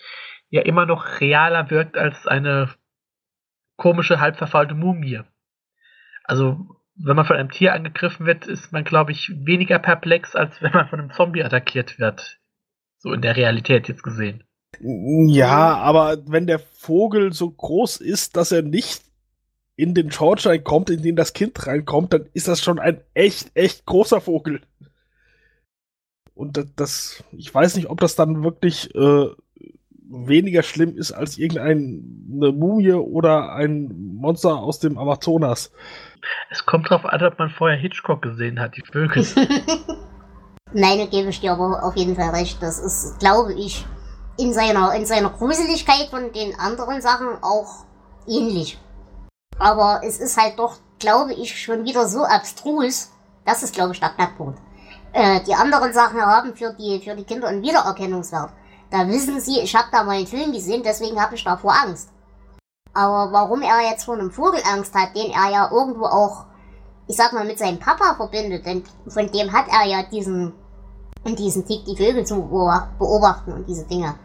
ja 0.50 0.62
immer 0.62 0.86
noch 0.86 1.20
realer 1.20 1.70
wirkt 1.70 1.98
als 1.98 2.26
eine 2.26 2.74
komische, 3.76 4.20
halb 4.20 4.38
verfaulte 4.38 4.74
Mumie. 4.74 5.22
Also, 6.24 6.79
wenn 7.02 7.16
man 7.16 7.26
von 7.26 7.38
einem 7.38 7.50
Tier 7.50 7.74
angegriffen 7.74 8.26
wird, 8.26 8.46
ist 8.46 8.72
man, 8.72 8.84
glaube 8.84 9.12
ich, 9.12 9.32
weniger 9.34 9.80
perplex, 9.80 10.36
als 10.36 10.62
wenn 10.62 10.74
man 10.74 10.88
von 10.88 11.00
einem 11.00 11.12
Zombie 11.12 11.44
attackiert 11.44 11.98
wird. 12.00 12.40
So 12.98 13.14
in 13.14 13.22
der 13.22 13.38
Realität 13.38 13.88
jetzt 13.88 14.04
gesehen. 14.04 14.44
Ja, 14.82 15.78
aber 15.78 16.18
wenn 16.28 16.46
der 16.46 16.60
Vogel 16.60 17.34
so 17.34 17.50
groß 17.50 17.98
ist, 17.98 18.36
dass 18.36 18.52
er 18.52 18.62
nicht 18.62 19.04
in 19.76 19.94
den 19.94 20.12
Schornstein 20.12 20.64
kommt, 20.64 20.90
in 20.90 21.02
den 21.02 21.16
das 21.16 21.34
Kind 21.34 21.66
reinkommt, 21.66 22.14
dann 22.14 22.26
ist 22.34 22.50
das 22.50 22.62
schon 22.62 22.80
ein 22.80 23.02
echt, 23.14 23.52
echt 23.56 23.86
großer 23.86 24.20
Vogel. 24.20 24.62
Und 26.34 26.66
das, 26.76 27.24
ich 27.32 27.54
weiß 27.54 27.76
nicht, 27.76 27.90
ob 27.90 28.00
das 28.02 28.16
dann 28.16 28.44
wirklich 28.44 28.94
äh, 28.94 29.28
weniger 30.10 30.64
schlimm 30.64 30.98
ist 30.98 31.12
als 31.12 31.38
irgendeine 31.38 32.52
Mumie 32.52 32.92
oder 32.92 33.54
ein 33.54 34.14
Monster 34.16 34.58
aus 34.58 34.80
dem 34.80 34.98
Amazonas. 34.98 35.72
Es 36.50 36.66
kommt 36.66 36.90
darauf 36.90 37.06
an, 37.06 37.24
ob 37.24 37.40
man 37.40 37.50
vorher 37.50 37.78
Hitchcock 37.78 38.22
gesehen 38.22 38.60
hat, 38.60 38.76
die 38.76 38.84
Vögel. 38.84 39.26
Nein, 40.74 41.00
da 41.00 41.06
gebe 41.06 41.30
ich 41.30 41.40
dir 41.40 41.54
aber 41.54 41.84
auf 41.84 41.96
jeden 41.96 42.16
Fall 42.16 42.30
recht. 42.30 42.62
Das 42.62 42.80
ist, 42.80 43.20
glaube 43.20 43.54
ich, 43.54 43.86
in 44.38 44.54
seiner, 44.54 44.94
in 44.94 45.06
seiner 45.06 45.30
Gruseligkeit 45.30 46.08
von 46.10 46.32
den 46.32 46.58
anderen 46.60 47.02
Sachen 47.02 47.28
auch 47.42 47.86
ähnlich. 48.28 48.80
Aber 49.58 50.02
es 50.04 50.20
ist 50.20 50.38
halt 50.38 50.60
doch, 50.60 50.78
glaube 51.00 51.34
ich, 51.34 51.62
schon 51.62 51.86
wieder 51.86 52.08
so 52.08 52.24
abstrus. 52.24 53.12
Das 53.46 53.64
ist, 53.64 53.74
glaube 53.74 53.94
ich, 53.94 54.00
der 54.00 54.10
Knackpunkt. 54.10 54.60
Äh, 55.12 55.42
die 55.44 55.56
anderen 55.56 55.92
Sachen 55.92 56.22
haben 56.22 56.56
für 56.56 56.74
die, 56.74 57.02
für 57.04 57.16
die 57.16 57.24
Kinder 57.24 57.48
einen 57.48 57.64
Wiedererkennungswert. 57.64 58.52
Da 58.92 59.08
wissen 59.08 59.40
sie, 59.40 59.60
ich 59.60 59.76
habe 59.76 59.88
da 59.92 60.04
mal 60.04 60.18
einen 60.18 60.28
Film 60.28 60.52
gesehen, 60.52 60.84
deswegen 60.84 61.22
habe 61.22 61.36
ich 61.36 61.44
davor 61.44 61.74
Angst. 61.74 62.10
Aber 62.94 63.32
warum 63.32 63.62
er 63.62 63.90
jetzt 63.90 64.06
vor 64.06 64.16
einem 64.16 64.32
Vogel 64.32 64.62
Angst 64.72 64.94
hat, 64.96 65.16
den 65.16 65.32
er 65.32 65.52
ja 65.52 65.72
irgendwo 65.72 66.06
auch, 66.06 66.46
ich 67.08 67.16
sag 67.16 67.34
mal, 67.34 67.46
mit 67.46 67.60
seinem 67.60 67.80
Papa 67.80 68.16
verbindet, 68.16 68.66
denn 68.66 68.84
von 69.08 69.32
dem 69.32 69.52
hat 69.52 69.66
er 69.70 69.86
ja 69.86 70.04
diesen, 70.04 70.54
diesen 71.26 71.66
Tick, 71.66 71.86
die 71.86 71.96
Vögel 71.96 72.26
zu 72.26 72.42
beobachten 72.98 73.54
und 73.54 73.68
diese 73.68 73.86
Dinge. 73.86 74.16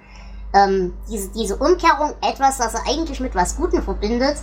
Ähm, 0.53 0.94
diese, 1.11 1.31
diese 1.31 1.57
Umkehrung, 1.57 2.14
etwas, 2.22 2.59
das 2.59 2.74
er 2.74 2.87
eigentlich 2.88 3.20
mit 3.20 3.35
was 3.35 3.57
Gutem 3.57 3.83
verbindet, 3.83 4.37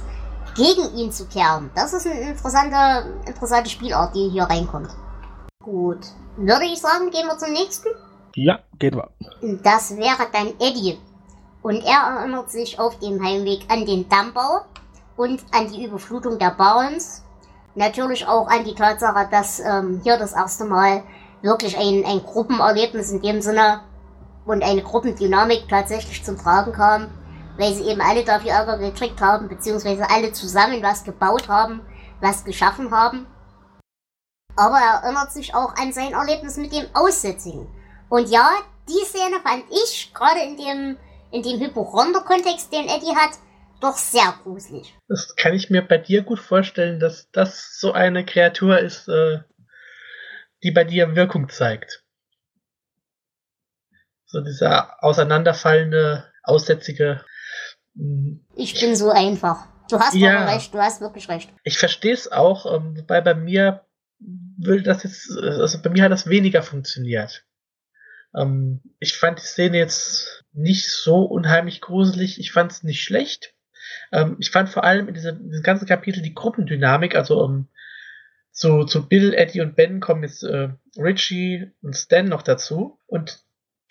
gegen 0.56 0.96
ihn 0.96 1.12
zu 1.12 1.26
kehren. 1.28 1.72
Das 1.76 1.94
ist 1.94 2.06
eine 2.06 2.20
interessante, 2.20 3.22
interessante 3.26 3.70
Spielart, 3.70 4.14
die 4.16 4.30
hier 4.30 4.44
reinkommt. 4.44 4.90
Gut. 5.64 6.00
Würde 6.38 6.66
ich 6.66 6.80
sagen, 6.80 7.10
gehen 7.12 7.28
wir 7.28 7.38
zum 7.38 7.54
nächsten? 7.54 7.90
Ja, 8.36 8.60
geht 8.80 8.96
wir. 8.96 9.10
Das 9.64 9.96
wäre 9.96 10.28
dann 10.32 10.48
Eddie. 10.60 10.98
Und 11.62 11.84
er 11.84 12.18
erinnert 12.18 12.50
sich 12.50 12.80
auf 12.80 12.98
dem 13.00 13.24
Heimweg 13.24 13.66
an 13.70 13.86
den 13.86 14.10
Dammbau 14.10 14.62
und 15.16 15.44
an 15.52 15.72
die 15.72 15.86
Überflutung 15.86 16.40
der 16.40 16.52
Barons. 16.52 17.24
Natürlich 17.76 18.28
auch 18.28 18.48
an 18.48 18.64
die 18.64 18.76
Tatsache, 18.76 19.28
dass 19.30 19.60
ähm, 19.60 20.02
hier 20.04 20.18
das 20.18 20.34
erste 20.34 20.66
Mal 20.66 21.04
wirklich 21.42 21.78
ein, 21.78 22.04
ein 22.06 22.24
Gruppenerlebnis 22.24 23.12
in 23.12 23.22
dem 23.22 23.42
Sinne 23.42 23.82
und 24.46 24.64
eine 24.64 24.82
Gruppendynamik 24.82 25.68
tatsächlich 25.70 26.24
zum 26.24 26.38
Tragen 26.38 26.74
kam, 26.74 27.08
weil 27.58 27.74
sie 27.74 27.84
eben 27.84 28.02
alle 28.02 28.24
dafür 28.24 28.52
Ärger 28.52 28.78
gekriegt 28.78 29.22
haben, 29.22 29.48
beziehungsweise 29.48 30.10
alle 30.10 30.32
zusammen 30.32 30.82
was 30.82 31.04
gebaut 31.04 31.48
haben, 31.48 31.82
was 32.20 32.44
geschaffen 32.44 32.92
haben. 32.92 33.28
Aber 34.56 34.78
er 34.78 35.04
erinnert 35.04 35.32
sich 35.32 35.56
auch 35.56 35.76
an 35.76 35.94
sein 35.94 36.14
Erlebnis 36.14 36.58
mit 36.58 36.74
dem 36.74 36.86
Aussätzigen. 36.94 37.68
Und 38.10 38.30
ja, 38.30 38.50
die 38.90 39.06
Szene 39.06 39.40
fand 39.44 39.64
ich 39.70 40.12
gerade 40.14 40.42
in 40.42 40.58
dem, 40.58 40.98
in 41.32 41.44
dem 41.44 41.60
Hypochonder-Kontext, 41.60 42.72
den 42.72 42.88
Eddie 42.88 43.16
hat, 43.16 43.38
doch 43.80 43.98
sehr 43.98 44.34
gruselig. 44.44 44.96
Das 45.08 45.36
kann 45.36 45.54
ich 45.54 45.70
mir 45.70 45.82
bei 45.82 45.98
dir 45.98 46.22
gut 46.22 46.40
vorstellen, 46.40 47.00
dass 47.00 47.30
das 47.32 47.80
so 47.80 47.94
eine 47.94 48.26
Kreatur 48.26 48.80
ist, 48.80 49.08
äh, 49.08 49.40
die 50.64 50.72
bei 50.72 50.84
dir 50.84 51.16
Wirkung 51.16 51.50
zeigt. 51.50 52.04
So 54.26 54.42
dieser 54.42 55.04
auseinanderfallende, 55.04 56.32
aussätzige. 56.44 57.26
Hm, 57.96 58.46
ich 58.56 58.80
bin 58.80 58.96
so 58.96 59.10
einfach. 59.10 59.68
Du 59.90 60.00
hast 60.00 60.14
ja, 60.14 60.46
recht, 60.46 60.74
du 60.74 60.80
hast 60.80 61.02
wirklich 61.02 61.28
recht. 61.28 61.52
Ich 61.64 61.78
verstehe 61.78 62.14
es 62.14 62.32
auch, 62.32 62.72
ähm, 62.72 62.98
wobei 62.98 63.20
bei 63.20 63.34
mir 63.34 63.86
will 64.20 64.84
das 64.84 65.04
jetzt, 65.04 65.32
also 65.32 65.82
bei 65.82 65.90
mir 65.90 66.04
hat 66.04 66.12
das 66.12 66.28
weniger 66.28 66.64
funktioniert. 66.64 67.44
Ähm, 68.36 68.82
ich 69.00 69.18
fand 69.18 69.40
die 69.40 69.46
Szene 69.46 69.78
jetzt 69.78 70.44
nicht 70.54 70.90
so 70.90 71.24
unheimlich 71.24 71.82
gruselig. 71.82 72.40
Ich 72.40 72.52
fand 72.52 72.72
es 72.72 72.84
nicht 72.84 73.04
schlecht. 73.04 73.54
Ähm, 74.12 74.38
ich 74.40 74.52
fand 74.52 74.70
vor 74.70 74.84
allem 74.84 75.08
in 75.08 75.14
diesem, 75.14 75.50
diesem 75.50 75.64
ganzen 75.64 75.88
Kapitel 75.88 76.22
die 76.22 76.34
Gruppendynamik, 76.34 77.16
also 77.16 77.46
ähm, 77.46 77.68
zu, 78.52 78.84
zu 78.84 79.08
Bill, 79.08 79.34
Eddie 79.34 79.62
und 79.62 79.76
Ben 79.76 80.00
kommen 80.00 80.24
jetzt 80.24 80.44
äh, 80.44 80.70
Richie 80.98 81.72
und 81.82 81.96
Stan 81.96 82.28
noch 82.28 82.42
dazu. 82.42 83.00
Und 83.08 83.40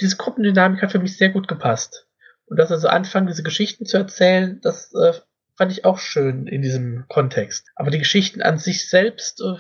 diese 0.01 0.17
Gruppendynamik 0.17 0.83
hat 0.83 0.93
für 0.93 0.99
mich 0.99 1.17
sehr 1.17 1.31
gut 1.31 1.49
gepasst. 1.49 2.07
Und 2.47 2.59
dass 2.59 2.71
er 2.71 2.79
so 2.79 2.89
anfangen, 2.89 3.27
diese 3.27 3.43
Geschichten 3.43 3.87
zu 3.87 3.97
erzählen, 3.97 4.61
das 4.61 4.93
äh, 4.95 5.13
fand 5.57 5.73
ich 5.73 5.85
auch 5.85 5.99
schön 5.99 6.47
in 6.47 6.63
diesem 6.63 7.05
Kontext. 7.09 7.69
Aber 7.75 7.91
die 7.91 7.99
Geschichten 7.99 8.43
an 8.43 8.59
sich 8.59 8.89
selbst 8.89 9.41
äh, 9.41 9.57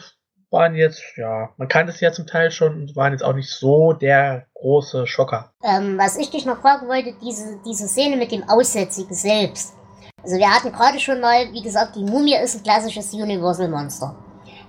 waren 0.50 0.74
jetzt, 0.74 1.02
ja, 1.16 1.50
man 1.56 1.68
kann 1.68 1.88
es 1.88 2.00
ja 2.00 2.12
zum 2.12 2.26
Teil 2.26 2.50
schon, 2.50 2.90
waren 2.94 3.12
jetzt 3.12 3.22
auch 3.22 3.34
nicht 3.34 3.50
so 3.50 3.92
der 3.92 4.46
große 4.54 5.06
Schocker. 5.06 5.52
Ähm, 5.62 5.96
was 5.98 6.16
ich 6.16 6.30
dich 6.30 6.44
noch 6.44 6.60
fragen 6.60 6.88
wollte, 6.88 7.14
diese, 7.22 7.58
diese 7.64 7.88
Szene 7.88 8.16
mit 8.16 8.32
dem 8.32 8.48
Aussätzigen 8.48 9.14
selbst. 9.14 9.74
Also 10.22 10.36
wir 10.36 10.50
hatten 10.50 10.72
gerade 10.72 10.98
schon 10.98 11.20
mal, 11.20 11.52
wie 11.52 11.62
gesagt, 11.62 11.96
die 11.96 12.04
Mumie 12.04 12.36
ist 12.36 12.56
ein 12.56 12.62
klassisches 12.62 13.12
Universal 13.14 13.68
Monster. 13.68 14.16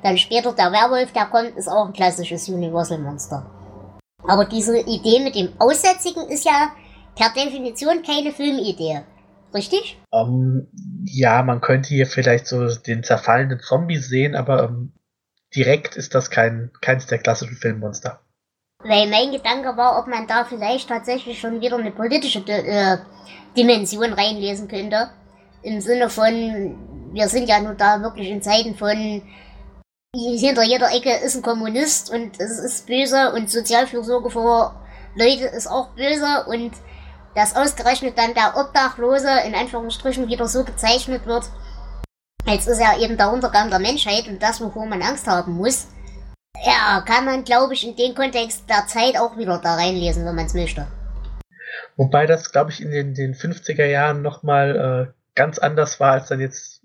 Dann 0.03 0.17
später 0.17 0.53
der 0.53 0.71
Werwolf, 0.71 1.11
der 1.11 1.25
kommt, 1.25 1.57
ist 1.57 1.67
auch 1.67 1.87
ein 1.87 1.93
klassisches 1.93 2.47
Universal 2.47 2.99
Monster. 2.99 3.45
Aber 4.23 4.45
diese 4.45 4.77
Idee 4.79 5.19
mit 5.23 5.35
dem 5.35 5.49
Aussätzigen 5.59 6.27
ist 6.27 6.45
ja 6.45 6.71
per 7.15 7.29
Definition 7.33 8.01
keine 8.03 8.31
Filmidee. 8.31 9.01
Richtig? 9.53 9.99
Um, 10.11 10.67
ja, 11.03 11.43
man 11.43 11.59
könnte 11.59 11.89
hier 11.89 12.07
vielleicht 12.07 12.47
so 12.47 12.73
den 12.73 13.03
zerfallenen 13.03 13.59
Zombie 13.59 13.97
sehen, 13.97 14.35
aber 14.35 14.69
um, 14.69 14.93
direkt 15.55 15.95
ist 15.95 16.15
das 16.15 16.29
kein, 16.29 16.71
keins 16.81 17.07
der 17.07 17.19
klassischen 17.19 17.57
Filmmonster. 17.57 18.21
Weil 18.83 19.07
mein 19.09 19.31
Gedanke 19.31 19.77
war, 19.77 19.99
ob 19.99 20.07
man 20.07 20.27
da 20.27 20.43
vielleicht 20.45 20.89
tatsächlich 20.89 21.39
schon 21.39 21.61
wieder 21.61 21.77
eine 21.77 21.91
politische 21.91 22.39
äh, 22.47 22.97
Dimension 23.55 24.13
reinlesen 24.13 24.67
könnte. 24.67 25.11
Im 25.61 25.81
Sinne 25.81 26.09
von, 26.09 27.11
wir 27.13 27.27
sind 27.27 27.47
ja 27.47 27.59
nur 27.59 27.75
da 27.75 28.01
wirklich 28.01 28.29
in 28.29 28.41
Zeiten 28.41 28.75
von 28.75 29.21
hinter 30.13 30.63
jeder 30.63 30.91
Ecke 30.91 31.13
ist 31.23 31.35
ein 31.35 31.41
Kommunist 31.41 32.09
und 32.09 32.37
es 32.37 32.59
ist 32.59 32.85
böse 32.85 33.31
und 33.31 33.49
Sozialfürsorge 33.49 34.29
für 34.29 34.75
Leute 35.15 35.45
ist 35.45 35.67
auch 35.67 35.89
böse 35.89 36.45
und 36.47 36.73
dass 37.33 37.55
ausgerechnet 37.55 38.17
dann 38.17 38.33
der 38.33 38.57
Obdachlose 38.57 39.29
in 39.45 39.55
Anführungsstrichen 39.55 40.27
wieder 40.27 40.47
so 40.47 40.65
gezeichnet 40.65 41.25
wird, 41.25 41.45
als 42.45 42.67
ist 42.67 42.79
er 42.79 42.99
eben 42.99 43.17
der 43.17 43.31
Untergang 43.31 43.69
der 43.69 43.79
Menschheit 43.79 44.27
und 44.27 44.41
das, 44.41 44.61
wovor 44.61 44.85
man 44.85 45.01
Angst 45.01 45.27
haben 45.27 45.53
muss. 45.53 45.87
Ja, 46.63 47.03
kann 47.05 47.25
man, 47.25 47.43
glaube 47.43 47.73
ich, 47.73 47.87
in 47.87 47.95
den 47.95 48.13
Kontext 48.13 48.69
der 48.69 48.85
Zeit 48.87 49.17
auch 49.17 49.37
wieder 49.37 49.57
da 49.59 49.75
reinlesen, 49.75 50.25
wenn 50.25 50.35
man 50.35 50.45
es 50.45 50.53
möchte. 50.53 50.87
Wobei 51.95 52.25
das, 52.25 52.51
glaube 52.51 52.71
ich, 52.71 52.81
in 52.81 52.91
den, 52.91 53.13
den 53.13 53.33
50er 53.33 53.85
Jahren 53.85 54.21
nochmal 54.21 55.09
äh, 55.09 55.13
ganz 55.35 55.59
anders 55.59 55.99
war, 55.99 56.13
als 56.13 56.27
dann 56.27 56.39
jetzt 56.39 56.81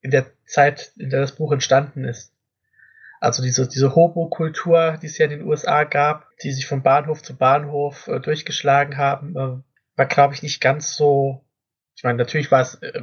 in 0.00 0.10
der 0.10 0.26
Zeit, 0.46 0.92
in 0.96 1.10
der 1.10 1.20
das 1.20 1.32
Buch 1.32 1.52
entstanden 1.52 2.04
ist. 2.04 2.32
Also 3.20 3.42
diese, 3.42 3.66
diese 3.68 3.94
Hobo-Kultur, 3.94 4.98
die 5.02 5.06
es 5.06 5.18
ja 5.18 5.24
in 5.24 5.32
den 5.32 5.46
USA 5.46 5.84
gab, 5.84 6.26
die 6.42 6.52
sich 6.52 6.66
von 6.66 6.82
Bahnhof 6.82 7.22
zu 7.22 7.36
Bahnhof 7.36 8.06
äh, 8.06 8.20
durchgeschlagen 8.20 8.96
haben, 8.96 9.36
äh, 9.36 9.98
war, 9.98 10.06
glaube 10.06 10.34
ich, 10.34 10.42
nicht 10.42 10.60
ganz 10.60 10.96
so. 10.96 11.44
Ich 11.96 12.04
meine, 12.04 12.18
natürlich 12.18 12.50
war 12.52 12.60
es 12.60 12.76
äh, 12.76 13.02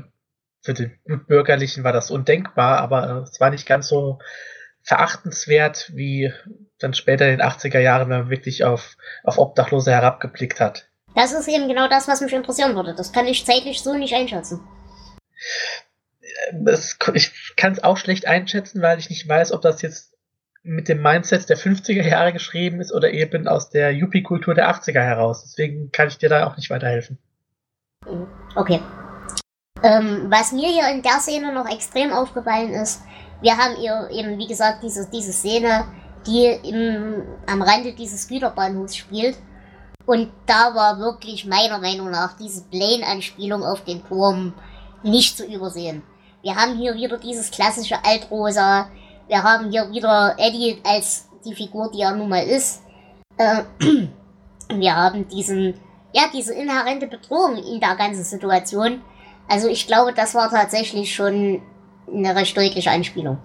für 0.65 0.73
den 0.73 0.99
Bürgerlichen 1.28 1.84
war 1.84 1.93
das 1.93 2.10
undenkbar, 2.10 2.80
aber 2.80 3.10
äh, 3.10 3.21
es 3.21 3.39
war 3.39 3.51
nicht 3.51 3.67
ganz 3.67 3.88
so 3.88 4.19
verachtenswert 4.82 5.91
wie 5.93 6.34
dann 6.80 6.93
später 6.93 7.25
in 7.25 7.38
den 7.38 7.47
80er 7.47 7.80
Jahren, 7.80 8.10
wenn 8.10 8.19
man 8.19 8.30
wirklich 8.30 8.63
auf, 8.63 8.97
auf 9.23 9.38
Obdachlose 9.38 9.91
herabgeblickt 9.91 10.60
hat. 10.60 10.88
Das 11.15 11.32
ist 11.32 11.47
eben 11.47 11.67
genau 11.67 11.88
das, 11.88 12.08
was 12.08 12.21
mich 12.21 12.34
interessieren 12.34 12.75
würde. 12.75 12.93
Das 12.93 13.13
kann 13.13 13.28
ich 13.28 13.45
zeitlich 13.45 13.82
so 13.82 13.93
nicht 13.93 14.13
einschätzen. 14.13 14.60
Es, 16.65 16.97
ich 17.13 17.56
kann 17.56 17.73
es 17.73 17.84
auch 17.84 17.97
schlecht 17.97 18.28
einschätzen, 18.28 18.82
weil 18.82 18.99
ich 18.99 19.10
nicht 19.10 19.28
weiß, 19.28 19.51
ob 19.54 19.62
das 19.62 19.82
jetzt 19.82 20.13
mit 20.63 20.89
dem 20.89 21.01
Mindset 21.01 21.47
der 21.47 21.58
50er 21.58 22.04
Jahre 22.04 22.34
geschrieben 22.34 22.82
ist 22.82 22.91
oder 22.91 23.12
eben 23.12 23.47
aus 23.47 23.69
der 23.69 23.91
Yuppie-Kultur 23.93 24.56
der 24.56 24.69
80er 24.69 24.99
heraus. 24.99 25.43
Deswegen 25.43 25.91
kann 25.91 26.08
ich 26.08 26.17
dir 26.17 26.30
da 26.30 26.47
auch 26.47 26.58
nicht 26.58 26.69
weiterhelfen. 26.69 27.19
Okay. 28.56 28.82
Ähm, 29.86 30.26
was 30.32 30.52
mir 30.52 30.67
hier 30.67 30.89
in 30.89 31.04
der 31.04 31.19
Szene 31.19 31.54
noch 31.54 31.69
extrem 31.69 32.12
aufgefallen 32.12 32.71
ist, 32.71 33.04
wir 33.41 33.56
haben 33.56 33.76
ihr 33.80 34.10
eben, 34.12 34.36
wie 34.39 34.48
gesagt, 34.48 34.82
diese, 34.82 35.08
diese 35.12 35.32
Szene, 35.32 35.86
die 36.26 36.48
im, 36.48 37.21
am 37.45 37.62
Rande 37.62 37.93
dieses 37.93 38.28
Güterbahnhofs 38.28 38.95
spielt. 38.95 39.38
Und 40.08 40.32
da 40.48 40.74
war 40.74 40.98
wirklich 40.98 41.45
meiner 41.45 41.78
Meinung 41.78 42.10
nach 42.10 42.36
diese 42.36 42.63
Blaine-Anspielung 42.63 43.63
auf 43.63 43.84
den 43.84 44.04
Turm 44.08 44.56
nicht 45.04 45.38
zu 45.38 45.45
übersehen. 45.45 46.02
Wir 46.41 46.56
haben 46.56 46.78
hier 46.78 46.95
wieder 46.95 47.19
dieses 47.19 47.52
klassische 47.52 48.04
Altrosa. 48.04 48.89
Wir 49.28 49.43
haben 49.43 49.69
hier 49.69 49.91
wieder 49.91 50.36
Eddie 50.39 50.82
als 50.84 51.30
die 51.45 51.54
Figur, 51.54 51.91
die 51.91 52.02
er 52.02 52.15
nun 52.15 52.30
mal 52.30 52.43
ist. 52.43 52.82
Äh, 53.38 53.62
wir 54.69 54.95
haben 54.95 55.28
diesen, 55.28 55.76
ja, 56.12 56.24
diese 56.34 56.56
inhärente 56.56 57.06
Bedrohung 57.06 57.58
in 57.58 57.80
der 57.80 57.95
ganzen 57.95 58.24
Situation. 58.24 59.04
Also 59.47 59.67
ich 59.67 59.88
glaube, 59.88 60.13
das 60.13 60.34
war 60.36 60.49
tatsächlich 60.49 61.13
schon 61.13 61.62
eine 62.08 62.36
recht 62.36 62.55
deutliche 62.58 62.91
Anspielung. 62.91 63.38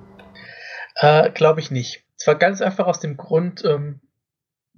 Äh, 0.96 1.30
glaube 1.30 1.60
ich 1.60 1.70
nicht. 1.70 2.04
Es 2.18 2.26
war 2.26 2.34
ganz 2.34 2.60
einfach 2.60 2.86
aus 2.86 3.00
dem 3.00 3.16
Grund, 3.16 3.64
ähm, 3.64 4.00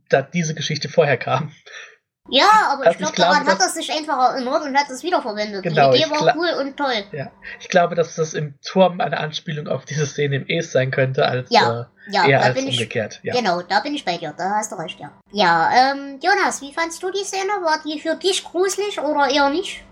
da 0.08 0.22
diese 0.22 0.54
Geschichte 0.54 0.88
vorher 0.88 1.16
kam. 1.16 1.52
Ja, 2.28 2.70
aber 2.70 2.86
also 2.86 3.00
ich, 3.00 3.12
glaube, 3.12 3.16
daran 3.16 3.46
hat 3.46 3.60
er 3.60 3.68
sich 3.68 3.90
einfach 3.90 4.32
erinnert 4.32 4.62
und 4.62 4.76
hat 4.76 4.88
es 4.90 5.02
wiederverwendet. 5.02 5.64
Genau, 5.64 5.90
Die 5.90 5.98
Idee 5.98 6.10
war 6.10 6.36
cool 6.36 6.50
und 6.60 6.76
toll. 6.76 7.04
Ja, 7.10 7.32
ich 7.58 7.68
glaube, 7.68 7.96
dass 7.96 8.14
das 8.14 8.34
im 8.34 8.54
Turm 8.64 9.00
eine 9.00 9.18
Anspielung 9.18 9.66
auf 9.66 9.84
diese 9.84 10.06
Szene 10.06 10.36
im 10.36 10.44
Es 10.46 10.70
sein 10.70 10.92
könnte, 10.92 11.26
als 11.26 11.50
ja, 11.50 11.88
äh, 12.08 12.12
ja, 12.12 12.28
eher 12.28 12.42
als 12.42 12.58
umgekehrt. 12.60 13.18
Ich, 13.22 13.28
ja. 13.28 13.34
Genau, 13.34 13.62
da 13.62 13.80
bin 13.80 13.94
ich 13.94 14.04
bei 14.04 14.18
dir, 14.18 14.32
da 14.36 14.50
hast 14.50 14.70
du 14.70 14.76
recht, 14.76 15.00
ja. 15.00 15.10
Ja, 15.32 15.70
ähm, 15.74 16.20
Jonas, 16.22 16.62
wie 16.62 16.72
fandst 16.72 17.02
du 17.02 17.10
die 17.10 17.24
Szene? 17.24 17.50
War 17.62 17.80
die 17.84 17.98
für 17.98 18.14
dich 18.14 18.44
gruselig 18.44 19.00
oder 19.00 19.28
eher 19.28 19.50
nicht? 19.50 19.82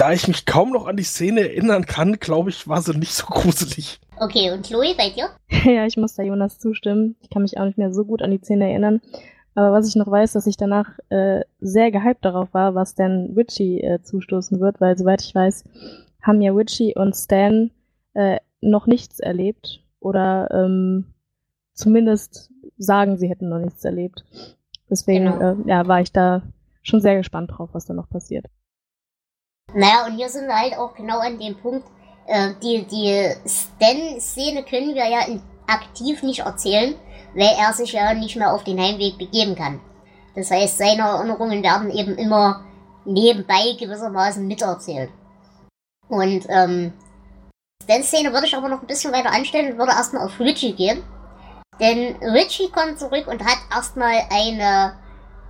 Da 0.00 0.14
ich 0.14 0.26
mich 0.26 0.46
kaum 0.46 0.70
noch 0.70 0.86
an 0.86 0.96
die 0.96 1.02
Szene 1.02 1.40
erinnern 1.40 1.84
kann, 1.84 2.18
glaube 2.18 2.48
ich, 2.48 2.66
war 2.66 2.80
sie 2.80 2.96
nicht 2.96 3.12
so 3.12 3.26
gruselig. 3.26 4.00
Okay, 4.18 4.50
und 4.50 4.64
Chloe, 4.64 4.94
bei 4.96 5.10
dir? 5.10 5.28
ja, 5.70 5.84
ich 5.84 5.98
muss 5.98 6.14
da 6.14 6.22
Jonas 6.22 6.58
zustimmen. 6.58 7.16
Ich 7.20 7.28
kann 7.28 7.42
mich 7.42 7.58
auch 7.58 7.66
nicht 7.66 7.76
mehr 7.76 7.92
so 7.92 8.06
gut 8.06 8.22
an 8.22 8.30
die 8.30 8.38
Szene 8.38 8.70
erinnern. 8.70 9.02
Aber 9.54 9.72
was 9.72 9.86
ich 9.86 9.96
noch 9.96 10.10
weiß, 10.10 10.32
dass 10.32 10.46
ich 10.46 10.56
danach 10.56 10.98
äh, 11.10 11.42
sehr 11.60 11.90
gehypt 11.90 12.24
darauf 12.24 12.54
war, 12.54 12.74
was 12.74 12.94
denn 12.94 13.34
Richie 13.36 13.82
äh, 13.82 14.00
zustoßen 14.00 14.58
wird, 14.58 14.80
weil 14.80 14.96
soweit 14.96 15.20
ich 15.20 15.34
weiß, 15.34 15.64
haben 16.22 16.40
ja 16.40 16.52
Richie 16.52 16.94
und 16.96 17.14
Stan 17.14 17.70
äh, 18.14 18.38
noch 18.62 18.86
nichts 18.86 19.20
erlebt 19.20 19.84
oder 19.98 20.48
ähm, 20.50 21.12
zumindest 21.74 22.50
sagen, 22.78 23.18
sie 23.18 23.28
hätten 23.28 23.50
noch 23.50 23.58
nichts 23.58 23.84
erlebt. 23.84 24.24
Deswegen 24.88 25.26
Genau. 25.26 25.52
äh, 25.52 25.56
ja, 25.66 25.86
war 25.86 26.00
ich 26.00 26.10
da 26.10 26.40
schon 26.80 27.02
sehr 27.02 27.18
gespannt 27.18 27.50
drauf, 27.50 27.68
was 27.74 27.84
da 27.84 27.92
noch 27.92 28.08
passiert. 28.08 28.46
Naja, 29.74 30.06
und 30.06 30.16
hier 30.16 30.28
sind 30.28 30.46
wir 30.46 30.56
halt 30.56 30.76
auch 30.76 30.94
genau 30.94 31.18
an 31.18 31.38
dem 31.38 31.56
Punkt, 31.56 31.86
äh, 32.26 32.50
die, 32.62 32.84
die 32.84 33.34
Stan-Szene 33.46 34.64
können 34.64 34.94
wir 34.94 35.08
ja 35.08 35.26
in, 35.26 35.42
aktiv 35.66 36.22
nicht 36.22 36.40
erzählen, 36.40 36.94
weil 37.34 37.54
er 37.58 37.72
sich 37.72 37.92
ja 37.92 38.12
nicht 38.14 38.36
mehr 38.36 38.52
auf 38.52 38.64
den 38.64 38.80
Heimweg 38.80 39.18
begeben 39.18 39.54
kann. 39.54 39.80
Das 40.34 40.50
heißt, 40.50 40.78
seine 40.78 41.02
Erinnerungen 41.02 41.62
werden 41.62 41.90
eben 41.90 42.16
immer 42.16 42.64
nebenbei 43.04 43.76
gewissermaßen 43.78 44.46
miterzählt. 44.46 45.10
Und 46.08 46.46
ähm, 46.48 46.92
Stan-Szene 47.84 48.32
würde 48.32 48.46
ich 48.46 48.56
aber 48.56 48.68
noch 48.68 48.80
ein 48.80 48.86
bisschen 48.86 49.12
weiter 49.12 49.32
anstellen 49.32 49.72
und 49.72 49.78
würde 49.78 49.92
erstmal 49.92 50.24
auf 50.24 50.38
Richie 50.40 50.74
gehen. 50.74 51.02
Denn 51.80 52.16
Richie 52.22 52.70
kommt 52.70 52.98
zurück 52.98 53.26
und 53.26 53.44
hat 53.44 53.58
erstmal 53.74 54.14
eine, 54.30 54.98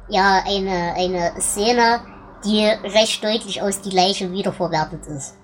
ja, 0.09 0.43
eine, 0.47 0.95
eine 0.97 1.41
Szene, 1.41 2.01
die 2.45 2.65
recht 2.65 3.23
deutlich 3.23 3.61
aus 3.63 3.81
die 3.81 3.91
Leiche 3.91 4.33
wiederverwertet 4.33 5.07
ist. 5.07 5.37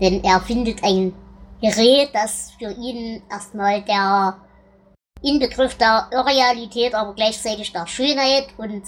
Denn 0.00 0.22
er 0.24 0.40
findet 0.40 0.82
ein 0.82 1.14
Gerät, 1.60 2.10
das 2.12 2.52
für 2.58 2.70
ihn 2.72 3.22
erstmal 3.30 3.82
der 3.82 4.36
Inbegriff 5.22 5.76
der 5.76 6.08
Irrealität, 6.12 6.94
aber 6.94 7.14
gleichzeitig 7.14 7.72
der 7.72 7.86
Schönheit 7.86 8.48
und 8.58 8.82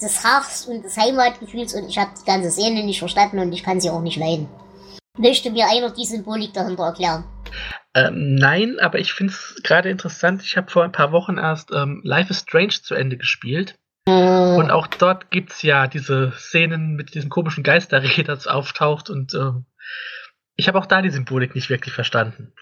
des 0.00 0.24
Hass 0.24 0.66
und 0.66 0.82
des 0.82 0.96
Heimatgefühls 0.96 1.74
und 1.74 1.88
ich 1.88 1.98
habe 1.98 2.10
die 2.18 2.24
ganze 2.24 2.50
Szene 2.50 2.82
nicht 2.82 2.98
verstanden 2.98 3.38
und 3.38 3.52
ich 3.52 3.62
kann 3.62 3.80
sie 3.80 3.90
auch 3.90 4.00
nicht 4.00 4.16
leiden. 4.16 4.48
Möchte 5.18 5.50
mir 5.50 5.66
einer 5.68 5.90
die 5.90 6.04
Symbolik 6.04 6.54
dahinter 6.54 6.84
erklären? 6.84 7.24
Ähm, 7.94 8.36
nein, 8.36 8.78
aber 8.80 8.98
ich 8.98 9.12
finde 9.12 9.32
es 9.32 9.60
gerade 9.62 9.90
interessant. 9.90 10.42
Ich 10.42 10.56
habe 10.56 10.70
vor 10.70 10.84
ein 10.84 10.92
paar 10.92 11.12
Wochen 11.12 11.36
erst 11.36 11.70
ähm, 11.72 12.00
Life 12.04 12.30
is 12.30 12.40
Strange 12.40 12.80
zu 12.82 12.94
Ende 12.94 13.16
gespielt. 13.16 13.76
Und 14.06 14.70
auch 14.70 14.86
dort 14.86 15.30
gibt 15.30 15.52
es 15.52 15.62
ja 15.62 15.86
diese 15.86 16.32
Szenen 16.32 16.94
mit 16.94 17.14
diesem 17.14 17.30
komischen 17.30 17.62
Geisterreh, 17.62 18.22
das 18.24 18.46
auftaucht. 18.46 19.10
Und 19.10 19.34
ähm, 19.34 19.66
ich 20.56 20.68
habe 20.68 20.78
auch 20.78 20.86
da 20.86 21.02
die 21.02 21.10
Symbolik 21.10 21.54
nicht 21.54 21.70
wirklich 21.70 21.94
verstanden. 21.94 22.52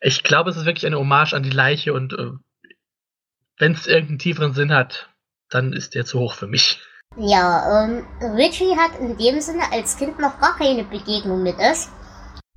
Ich 0.00 0.22
glaube, 0.22 0.50
es 0.50 0.56
ist 0.56 0.64
wirklich 0.64 0.86
eine 0.86 0.98
Hommage 0.98 1.34
an 1.34 1.42
die 1.42 1.50
Leiche 1.50 1.92
und 1.92 2.14
äh, 2.14 2.30
wenn 3.58 3.72
es 3.72 3.86
irgendeinen 3.86 4.18
tieferen 4.18 4.54
Sinn 4.54 4.72
hat, 4.72 5.10
dann 5.50 5.74
ist 5.74 5.94
der 5.94 6.06
zu 6.06 6.18
hoch 6.18 6.32
für 6.32 6.46
mich. 6.46 6.80
Ja, 7.16 7.84
ähm, 7.84 8.06
Richie 8.36 8.76
hat 8.76 8.98
in 8.98 9.18
dem 9.18 9.40
Sinne 9.40 9.64
als 9.72 9.98
Kind 9.98 10.18
noch 10.18 10.40
gar 10.40 10.56
keine 10.56 10.84
Begegnung 10.84 11.42
mit 11.42 11.56
es. 11.58 11.90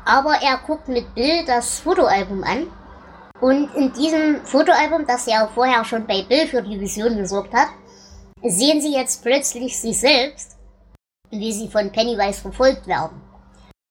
Aber 0.05 0.35
er 0.41 0.57
guckt 0.65 0.87
mit 0.87 1.15
Bill 1.15 1.43
das 1.45 1.79
Fotoalbum 1.79 2.43
an. 2.43 2.67
Und 3.43 3.75
in 3.75 3.91
diesem 3.91 4.45
Fotoalbum, 4.45 5.05
das 5.05 5.25
ja 5.25 5.49
vorher 5.53 5.83
schon 5.83 6.07
bei 6.07 6.23
Bill 6.23 6.47
für 6.47 6.61
die 6.61 6.79
Vision 6.79 7.17
gesorgt 7.17 7.53
hat, 7.53 7.67
sehen 8.41 8.79
sie 8.79 8.93
jetzt 8.93 9.21
plötzlich 9.21 9.77
sich 9.77 9.99
selbst, 9.99 10.55
wie 11.29 11.51
sie 11.51 11.67
von 11.67 11.91
Pennywise 11.91 12.39
verfolgt 12.39 12.87
werden. 12.87 13.21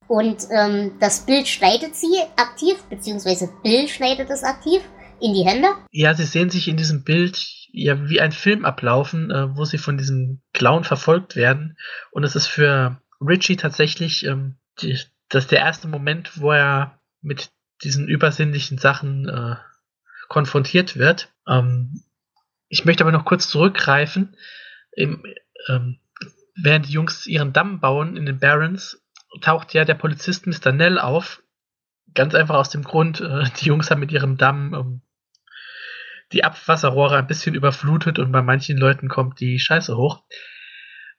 Und 0.09 0.47
ähm, 0.51 0.93
das 1.01 1.27
Bild 1.27 1.47
schneidet 1.49 1.95
sie 1.95 2.23
aktiv, 2.37 2.83
beziehungsweise 2.89 3.51
Bill 3.63 3.89
schneidet 3.89 4.31
es 4.31 4.43
aktiv 4.43 4.81
in 5.21 5.35
die 5.35 5.45
Hände. 5.45 5.69
Ja, 5.91 6.15
sie 6.15 6.25
sehen 6.25 6.49
sich 6.49 6.67
in 6.67 6.79
diesem 6.79 7.05
Bild 7.05 7.39
ja 7.73 8.09
wie 8.09 8.23
ein 8.23 8.33
Film 8.33 8.65
ablaufen, 8.65 9.31
äh, 9.31 9.55
wo 9.55 9.67
sie 9.67 9.77
von 9.77 9.99
diesem 9.99 10.41
Clown 10.55 10.85
verfolgt 10.85 11.37
werden. 11.37 11.77
Und 12.11 12.25
es 12.25 12.37
ist 12.37 12.47
für 12.47 13.03
Richie 13.21 13.57
tatsächlich 13.57 14.25
ähm, 14.25 14.57
die, 14.81 14.99
das 15.29 15.45
ist 15.45 15.53
der 15.53 15.59
erste 15.61 15.89
Moment, 15.89 16.41
wo 16.41 16.53
er 16.53 16.99
mit 17.21 17.51
diesen 17.83 18.09
übersinnlichen 18.09 18.79
Sachen 18.79 19.29
äh, 19.29 19.57
konfrontiert 20.29 20.97
wird. 20.97 21.33
Ähm, 21.47 22.03
ich 22.69 22.85
möchte 22.85 23.05
aber 23.05 23.13
noch 23.13 23.25
kurz 23.25 23.49
zurückgreifen. 23.49 24.37
Im, 24.93 25.25
ähm, 25.69 25.99
während 26.57 26.89
die 26.89 26.93
Jungs 26.93 27.27
ihren 27.27 27.53
Damm 27.53 27.81
bauen 27.81 28.17
in 28.17 28.27
den 28.27 28.39
Barrens, 28.39 29.03
taucht 29.41 29.75
ja 29.75 29.85
der 29.85 29.95
Polizist 29.95 30.47
Mr. 30.47 30.73
Nell 30.73 30.99
auf. 30.99 31.43
Ganz 32.15 32.35
einfach 32.35 32.57
aus 32.57 32.71
dem 32.71 32.83
Grund, 32.83 33.21
äh, 33.21 33.45
die 33.61 33.67
Jungs 33.67 33.91
haben 33.91 34.01
mit 34.01 34.13
ihrem 34.13 34.37
Damm 34.37 34.75
ähm, 34.75 35.01
die 36.33 36.45
Abwasserrohre 36.45 37.19
ein 37.19 37.27
bisschen 37.27 37.55
überflutet 37.55 38.19
und 38.19 38.33
bei 38.33 38.43
manchen 38.43 38.79
Leuten 38.79 39.09
kommt 39.09 39.41
die 39.41 39.59
Scheiße 39.59 39.97
hoch. 39.97 40.25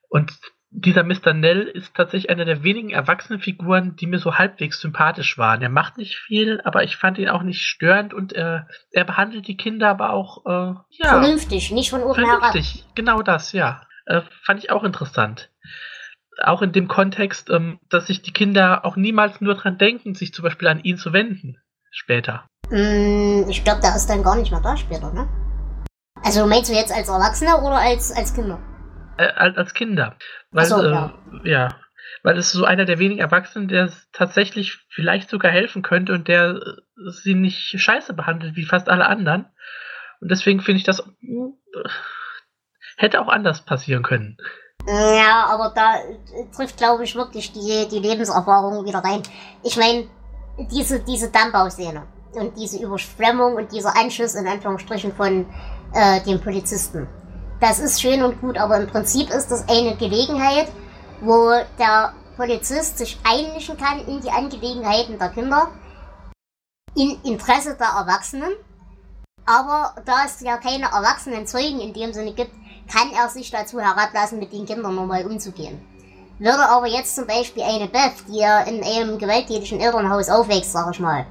Und 0.10 0.34
dieser 0.76 1.04
Mr. 1.04 1.34
Nell 1.34 1.62
ist 1.62 1.94
tatsächlich 1.96 2.32
eine 2.32 2.46
der 2.46 2.64
wenigen 2.64 2.90
erwachsenen 2.90 3.40
Figuren, 3.40 3.96
die 3.96 4.08
mir 4.08 4.18
so 4.18 4.38
halbwegs 4.38 4.82
sympathisch 4.82 5.38
waren. 5.38 5.62
Er 5.62 5.70
macht 5.70 5.98
nicht 5.98 6.18
viel, 6.18 6.62
aber 6.64 6.84
ich 6.84 6.98
fand 6.98 7.20
ihn 7.20 7.30
auch 7.30 7.44
nicht 7.44 7.62
störend 7.62 8.14
und 8.14 8.34
äh, 8.34 8.62
er 8.92 9.04
behandelt 9.06 9.48
die 9.48 9.56
Kinder 9.56 9.90
aber 9.90 10.12
auch 10.12 10.46
äh, 10.46 10.74
ja, 10.90 11.10
vernünftig, 11.10 11.72
nicht 11.72 11.92
von 11.92 12.02
oben 12.02 12.16
vernünftig. 12.16 12.76
herab. 12.76 12.96
Genau 12.96 13.22
das, 13.22 13.52
ja. 13.52 13.84
Äh, 14.06 14.22
fand 14.44 14.64
ich 14.64 14.72
auch 14.72 14.84
interessant. 14.84 15.52
Auch 16.44 16.64
in 16.64 16.72
dem 16.72 16.88
Kontext, 16.88 17.52
ähm, 17.52 17.80
dass 17.90 18.08
sich 18.08 18.24
die 18.24 18.34
Kinder 18.34 18.84
auch 18.84 18.96
niemals 18.96 19.42
nur 19.42 19.54
dran 19.54 19.78
denken, 19.78 20.16
sich 20.16 20.34
zum 20.34 20.44
Beispiel 20.44 20.68
an 20.68 20.84
ihn 20.84 20.98
zu 20.98 21.14
wenden. 21.14 21.58
Später. 21.92 22.48
Mm, 22.72 23.48
ich 23.48 23.64
glaube, 23.64 23.82
der 23.82 23.96
ist 23.96 24.10
dann 24.10 24.24
gar 24.24 24.36
nicht 24.36 24.52
mehr 24.52 24.62
da 24.62 24.76
später, 24.76 25.14
ne? 25.14 25.30
Also 26.24 26.48
meinst 26.48 26.72
du 26.72 26.74
jetzt 26.74 26.92
als 26.92 27.08
Erwachsener 27.08 27.62
oder 27.62 27.78
als, 27.78 28.12
als 28.12 28.34
Kinder? 28.34 28.60
Äh, 29.18 29.28
als 29.28 29.74
Kinder. 29.74 30.16
Weil, 30.52 30.66
so, 30.66 30.84
ja. 30.84 31.14
Äh, 31.44 31.50
ja. 31.50 31.70
Weil 32.24 32.38
es 32.38 32.48
ist 32.48 32.54
so 32.54 32.66
einer 32.66 32.86
der 32.86 33.00
wenigen 33.00 33.20
Erwachsenen, 33.20 33.68
der 33.68 33.92
tatsächlich 34.12 34.80
vielleicht 34.90 35.30
sogar 35.30 35.52
helfen 35.52 35.82
könnte 35.82 36.14
und 36.14 36.28
der 36.28 36.56
äh, 36.56 37.10
sie 37.10 37.36
nicht 37.36 37.80
scheiße 37.80 38.14
behandelt 38.14 38.56
wie 38.56 38.66
fast 38.66 38.90
alle 38.90 39.06
anderen. 39.06 39.46
Und 40.22 40.32
deswegen 40.32 40.62
finde 40.62 40.78
ich 40.78 40.84
das 40.84 41.00
äh, 41.00 41.90
hätte 42.98 43.22
auch 43.22 43.28
anders 43.28 43.66
passieren 43.66 44.04
können. 44.04 44.38
Ja, 44.88 45.46
aber 45.50 45.74
da 45.74 45.96
trifft, 46.56 46.78
glaube 46.78 47.04
ich, 47.04 47.16
wirklich 47.16 47.52
die, 47.54 47.88
die 47.90 48.00
Lebenserfahrung 48.00 48.86
wieder 48.86 49.00
rein. 49.00 49.24
Ich 49.64 49.78
meine, 49.78 50.08
diese, 50.72 51.00
diese 51.04 51.32
Dammbauszene 51.32 52.04
und 52.34 52.58
diese 52.58 52.84
Überschwemmung 52.84 53.56
und 53.56 53.72
dieser 53.72 53.96
Anschluss 53.96 54.36
in 54.36 54.48
Anführungsstrichen 54.48 55.14
von 55.14 55.46
äh, 55.94 56.22
den 56.26 56.42
Polizisten 56.42 57.08
das 57.60 57.80
ist 57.80 58.02
schön 58.02 58.24
und 58.24 58.42
gut, 58.42 58.58
aber 58.58 58.78
im 58.78 58.88
Prinzip 58.88 59.30
ist 59.30 59.50
das 59.50 59.68
eine 59.70 59.96
Gelegenheit, 59.96 60.68
wo 61.22 61.52
der 61.80 62.14
Polizist 62.36 62.98
sich 62.98 63.18
einmischen 63.24 63.78
kann 63.78 64.06
in 64.06 64.22
die 64.22 64.32
Angelegenheiten 64.32 65.18
der 65.18 65.30
Kinder, 65.30 65.70
in 66.96 67.20
Interesse 67.24 67.76
der 67.76 67.88
Erwachsenen. 67.88 68.52
Aber 69.46 69.96
da 70.06 70.26
es 70.26 70.40
ja 70.42 70.58
keine 70.58 70.86
erwachsenen 70.86 71.46
Zeugen 71.46 71.80
in 71.80 71.94
dem 71.94 72.14
Sinne 72.14 72.34
gibt, 72.34 72.52
kann 72.92 73.12
er 73.12 73.30
sich 73.30 73.52
dazu 73.52 73.80
herablassen, 73.80 74.40
mit 74.40 74.54
den 74.54 74.66
Kindern 74.66 74.96
normal 74.96 75.26
umzugehen. 75.26 75.82
Würde 76.40 76.68
aber 76.68 76.88
jetzt 76.88 77.16
zum 77.16 77.28
Beispiel 77.28 77.64
eine 77.64 77.88
Beth, 77.88 78.28
die 78.28 78.40
ja 78.40 78.62
in 78.62 78.84
einem 78.84 79.18
gewalttätigen 79.18 79.80
Elternhaus 79.80 80.30
aufwächst, 80.30 80.72
sag 80.72 80.92
ich 80.92 81.00
mal, 81.00 81.26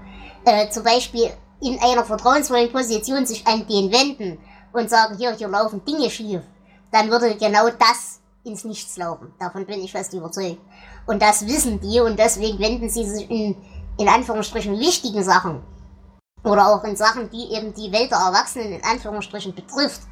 äh, 0.44 0.68
zum 0.70 0.84
Beispiel 0.84 1.30
in 1.60 1.78
einer 1.80 2.04
vertrauensvollen 2.04 2.72
Position 2.72 3.26
sich 3.26 3.46
an 3.46 3.66
den 3.66 3.92
wenden 3.92 4.38
und 4.72 4.90
sagen, 4.90 5.16
hier, 5.16 5.32
hier 5.32 5.48
laufen 5.48 5.84
Dinge 5.84 6.10
schief, 6.10 6.42
dann 6.90 7.10
würde 7.10 7.36
genau 7.36 7.68
das 7.68 8.20
ins 8.44 8.64
Nichts 8.64 8.96
laufen. 8.96 9.32
Davon 9.38 9.66
bin 9.66 9.82
ich 9.82 9.92
fest 9.92 10.12
überzeugt. 10.12 10.58
Und 11.06 11.22
das 11.22 11.46
wissen 11.46 11.80
die 11.80 12.00
und 12.00 12.18
deswegen 12.18 12.58
wenden 12.58 12.88
sie 12.88 13.04
sich 13.04 13.30
in, 13.30 13.56
in 13.98 14.08
Anführungsstrichen 14.08 14.78
wichtigen 14.78 15.22
Sachen 15.22 15.62
oder 16.44 16.68
auch 16.68 16.84
in 16.84 16.96
Sachen, 16.96 17.30
die 17.30 17.54
eben 17.54 17.72
die 17.74 17.92
Welt 17.92 18.10
der 18.10 18.18
Erwachsenen 18.18 18.72
in 18.72 18.84
Anführungsstrichen 18.84 19.54
betrifft 19.54 20.02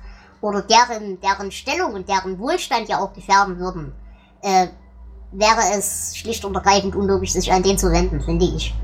oder 0.40 0.62
deren, 0.62 1.20
deren 1.20 1.50
Stellung 1.50 1.94
und 1.94 2.08
deren 2.08 2.38
Wohlstand 2.38 2.88
ja 2.88 2.98
auch 3.00 3.12
gefährden 3.12 3.58
würden, 3.58 3.92
äh, 4.42 4.68
wäre 5.32 5.76
es 5.76 6.16
schlicht 6.16 6.44
und 6.44 6.54
ergreifend 6.54 6.94
unlogisch, 6.94 7.32
sich 7.32 7.52
an 7.52 7.62
den 7.62 7.78
zu 7.78 7.90
wenden, 7.90 8.20
finde 8.20 8.46
ich. 8.46 8.74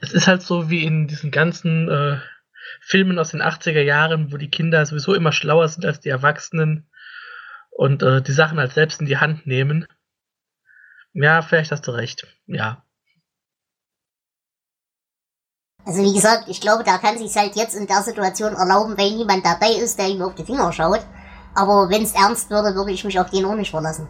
Es 0.00 0.12
ist 0.12 0.26
halt 0.26 0.42
so 0.42 0.70
wie 0.70 0.84
in 0.84 1.08
diesen 1.08 1.30
ganzen 1.30 1.88
äh, 1.88 2.18
Filmen 2.86 3.18
aus 3.18 3.30
den 3.30 3.42
80er 3.42 3.80
Jahren, 3.80 4.32
wo 4.32 4.36
die 4.36 4.50
Kinder 4.50 4.84
sowieso 4.84 5.14
immer 5.14 5.32
schlauer 5.32 5.68
sind 5.68 5.86
als 5.86 6.00
die 6.00 6.10
Erwachsenen 6.10 6.86
und 7.70 8.02
äh, 8.02 8.20
die 8.20 8.32
Sachen 8.32 8.58
als 8.58 8.74
selbst 8.74 9.00
in 9.00 9.06
die 9.06 9.16
Hand 9.16 9.46
nehmen. 9.46 9.86
Ja, 11.14 11.42
vielleicht 11.42 11.72
hast 11.72 11.86
du 11.86 11.92
recht. 11.92 12.26
Ja. 12.46 12.84
Also 15.86 16.02
wie 16.02 16.14
gesagt, 16.14 16.48
ich 16.48 16.60
glaube, 16.60 16.84
der 16.84 16.98
kann 16.98 17.18
sich 17.18 17.34
halt 17.36 17.56
jetzt 17.56 17.74
in 17.74 17.86
der 17.86 18.02
Situation 18.02 18.54
erlauben, 18.54 18.96
weil 18.98 19.10
niemand 19.12 19.44
dabei 19.44 19.72
ist, 19.72 19.98
der 19.98 20.08
ihm 20.08 20.22
auf 20.22 20.34
die 20.34 20.44
Finger 20.44 20.72
schaut. 20.72 21.06
Aber 21.54 21.88
wenn 21.88 22.02
es 22.02 22.14
ernst 22.14 22.50
würde, 22.50 22.74
würde 22.74 22.92
ich 22.92 23.04
mich 23.04 23.18
auf 23.18 23.30
den 23.30 23.44
auch 23.44 23.54
nicht 23.54 23.70
verlassen. 23.70 24.08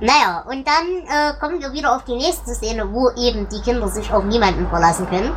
Naja, 0.00 0.44
und 0.48 0.66
dann 0.66 0.86
äh, 1.08 1.38
kommen 1.40 1.60
wir 1.60 1.72
wieder 1.72 1.96
auf 1.96 2.04
die 2.04 2.14
nächste 2.14 2.54
Szene, 2.54 2.92
wo 2.92 3.10
eben 3.10 3.48
die 3.48 3.60
Kinder 3.62 3.88
sich 3.88 4.12
auf 4.12 4.24
niemanden 4.24 4.68
verlassen 4.68 5.08
können. 5.08 5.34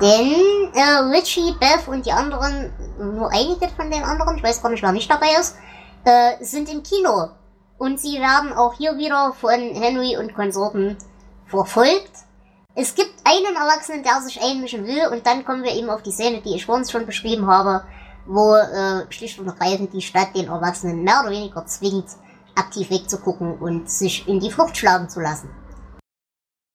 Denn 0.00 0.72
äh, 0.74 1.16
Richie, 1.16 1.54
Beth 1.58 1.88
und 1.88 2.06
die 2.06 2.12
anderen, 2.12 2.72
nur 2.98 3.32
einige 3.32 3.68
von 3.68 3.90
den 3.90 4.04
anderen, 4.04 4.36
ich 4.36 4.42
weiß 4.44 4.62
gar 4.62 4.70
nicht, 4.70 4.82
wer 4.82 4.92
nicht 4.92 5.10
dabei 5.10 5.32
ist, 5.40 5.56
äh, 6.04 6.42
sind 6.44 6.72
im 6.72 6.84
Kino. 6.84 7.30
Und 7.78 7.98
sie 7.98 8.20
werden 8.20 8.52
auch 8.52 8.74
hier 8.74 8.96
wieder 8.96 9.32
von 9.32 9.58
Henry 9.58 10.16
und 10.16 10.34
Konsorten 10.34 10.96
verfolgt. 11.46 12.12
Es 12.76 12.94
gibt 12.94 13.12
einen 13.24 13.56
Erwachsenen, 13.56 14.04
der 14.04 14.20
sich 14.20 14.40
einmischen 14.40 14.86
will, 14.86 15.08
und 15.10 15.26
dann 15.26 15.44
kommen 15.44 15.64
wir 15.64 15.72
eben 15.72 15.90
auf 15.90 16.02
die 16.02 16.12
Szene, 16.12 16.42
die 16.42 16.54
ich 16.54 16.66
vorhin 16.66 16.88
schon 16.88 17.06
beschrieben 17.06 17.48
habe, 17.48 17.84
wo 18.26 18.54
äh, 18.54 19.10
schlicht 19.10 19.40
und 19.40 19.48
ergreifend 19.48 19.92
die 19.92 20.02
Stadt 20.02 20.36
den 20.36 20.46
Erwachsenen 20.46 21.02
mehr 21.02 21.22
oder 21.22 21.30
weniger 21.30 21.66
zwingt, 21.66 22.06
aktiv 22.54 22.88
wegzugucken 22.90 23.58
und 23.58 23.90
sich 23.90 24.28
in 24.28 24.38
die 24.38 24.50
Flucht 24.50 24.76
schlagen 24.76 25.08
zu 25.08 25.20
lassen. 25.20 25.50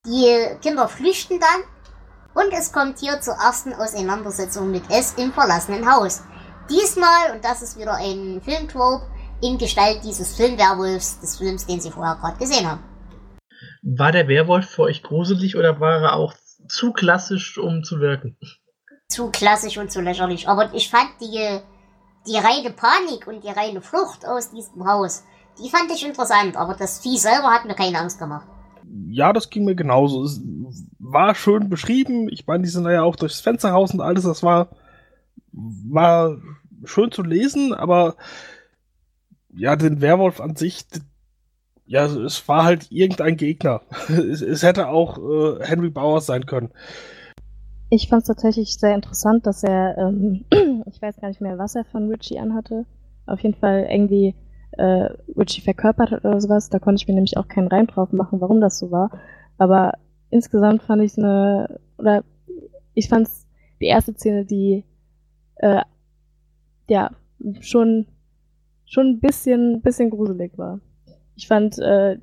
Die 0.06 0.58
Kinder 0.62 0.90
flüchten 0.90 1.40
dann 1.40 1.64
und 2.34 2.52
es 2.52 2.72
kommt 2.72 3.00
hier 3.00 3.20
zur 3.22 3.36
ersten 3.36 3.74
Auseinandersetzung 3.74 4.72
mit 4.72 4.90
S 4.90 5.14
im 5.18 5.32
verlassenen 5.32 5.90
Haus. 5.90 6.24
Diesmal, 6.70 7.36
und 7.36 7.44
das 7.44 7.62
ist 7.62 7.78
wieder 7.78 7.96
ein 7.96 8.42
Filmtrope, 8.44 9.06
in 9.42 9.58
Gestalt 9.58 10.04
dieses 10.04 10.36
Filmwerwolfs 10.36 11.20
des 11.20 11.38
Films, 11.38 11.66
den 11.66 11.82
Sie 11.82 11.92
vorher 11.92 12.16
gerade 12.16 12.38
gesehen 12.38 12.70
haben. 12.70 12.84
War 13.82 14.12
der 14.12 14.28
Werwolf 14.28 14.70
für 14.70 14.84
euch 14.84 15.04
gruselig 15.04 15.58
oder 15.58 15.80
war 15.80 16.02
er 16.02 16.16
auch 16.16 16.34
zu 16.70 16.94
klassisch, 16.94 17.58
um 17.58 17.84
zu 17.84 18.00
wirken? 18.00 18.38
Zu 19.10 19.30
klassisch 19.30 19.78
und 19.78 19.92
zu 19.92 20.02
lächerlich. 20.02 20.48
Aber 20.48 20.74
ich 20.74 20.90
fand 20.90 21.10
die, 21.20 21.60
die 22.26 22.38
reine 22.38 22.72
Panik 22.72 23.28
und 23.28 23.44
die 23.44 23.50
reine 23.50 23.82
Flucht 23.82 24.26
aus 24.26 24.52
diesem 24.52 24.88
Haus, 24.88 25.24
die 25.62 25.70
fand 25.70 25.92
ich 25.92 26.06
interessant. 26.06 26.56
Aber 26.56 26.74
das 26.76 27.00
Vieh 27.00 27.18
selber 27.18 27.52
hat 27.52 27.66
mir 27.66 27.76
keine 27.76 28.00
Angst 28.00 28.20
gemacht 28.20 28.48
ja, 29.08 29.34
das 29.34 29.50
ging 29.50 29.66
mir 29.66 29.76
genauso. 29.76 30.24
Es 30.24 30.42
war 31.00 31.36
schön 31.36 31.70
beschrieben. 31.70 32.30
Ich 32.30 32.48
meine, 32.48 32.64
die 32.64 32.70
sind 32.70 32.86
ja 32.86 33.04
auch 33.04 33.16
durchs 33.16 33.42
Fenster 33.42 33.72
raus 33.72 33.94
und 33.94 34.02
alles. 34.02 34.24
Das 34.24 34.44
war, 34.44 34.70
war 35.52 36.38
schön 36.86 37.12
zu 37.12 37.24
lesen, 37.24 37.74
aber 37.74 38.16
ja, 39.56 39.76
den 39.76 40.02
Werwolf 40.02 40.42
an 40.42 40.56
sich, 40.56 40.86
ja, 41.86 42.06
es 42.06 42.48
war 42.48 42.64
halt 42.64 42.92
irgendein 42.92 43.38
Gegner. 43.38 43.82
es, 44.10 44.42
es 44.42 44.64
hätte 44.64 44.88
auch 44.88 45.18
äh, 45.18 45.66
Henry 45.66 45.90
Bowers 45.90 46.26
sein 46.26 46.46
können. 46.46 46.72
Ich 47.90 48.08
fand 48.08 48.24
es 48.24 48.28
tatsächlich 48.28 48.76
sehr 48.78 48.96
interessant, 48.96 49.46
dass 49.46 49.64
er, 49.64 49.98
ähm, 49.98 50.46
ich 50.88 51.02
weiß 51.02 51.18
gar 51.22 51.28
nicht 51.28 51.42
mehr, 51.42 51.58
was 51.58 51.76
er 51.76 51.86
von 51.86 52.10
Richie 52.10 52.40
anhatte. 52.40 52.86
Auf 53.26 53.40
jeden 53.42 53.56
Fall 53.56 53.88
irgendwie 53.90 54.36
äh, 54.78 55.10
Richie 55.38 55.62
verkörpert 55.62 56.12
hat 56.12 56.26
oder 56.26 56.40
sowas. 56.42 56.70
Da 56.70 56.80
konnte 56.80 57.02
ich 57.02 57.08
mir 57.08 57.14
nämlich 57.14 57.38
auch 57.38 57.48
keinen 57.48 57.68
Reim 57.68 57.88
drauf 57.88 58.12
machen, 58.12 58.42
warum 58.42 58.62
das 58.62 58.80
so 58.80 58.92
war. 58.92 59.12
Aber 59.58 59.94
insgesamt 60.30 60.84
fand 60.84 61.02
ich 61.04 61.18
eine, 61.18 61.80
oder 61.98 62.24
ich 62.94 63.10
fand 63.10 63.28
es 63.28 63.48
die 63.80 63.88
erste 63.88 64.14
Szene, 64.14 64.46
die 64.46 64.86
äh, 65.58 65.82
ja 66.90 67.12
schon 67.60 68.08
schon 68.86 69.08
ein 69.08 69.20
bisschen 69.20 69.82
bisschen 69.82 70.10
gruselig 70.10 70.58
war. 70.58 70.80
Ich 71.36 71.48
fand 71.48 71.80
äh, 71.80 72.18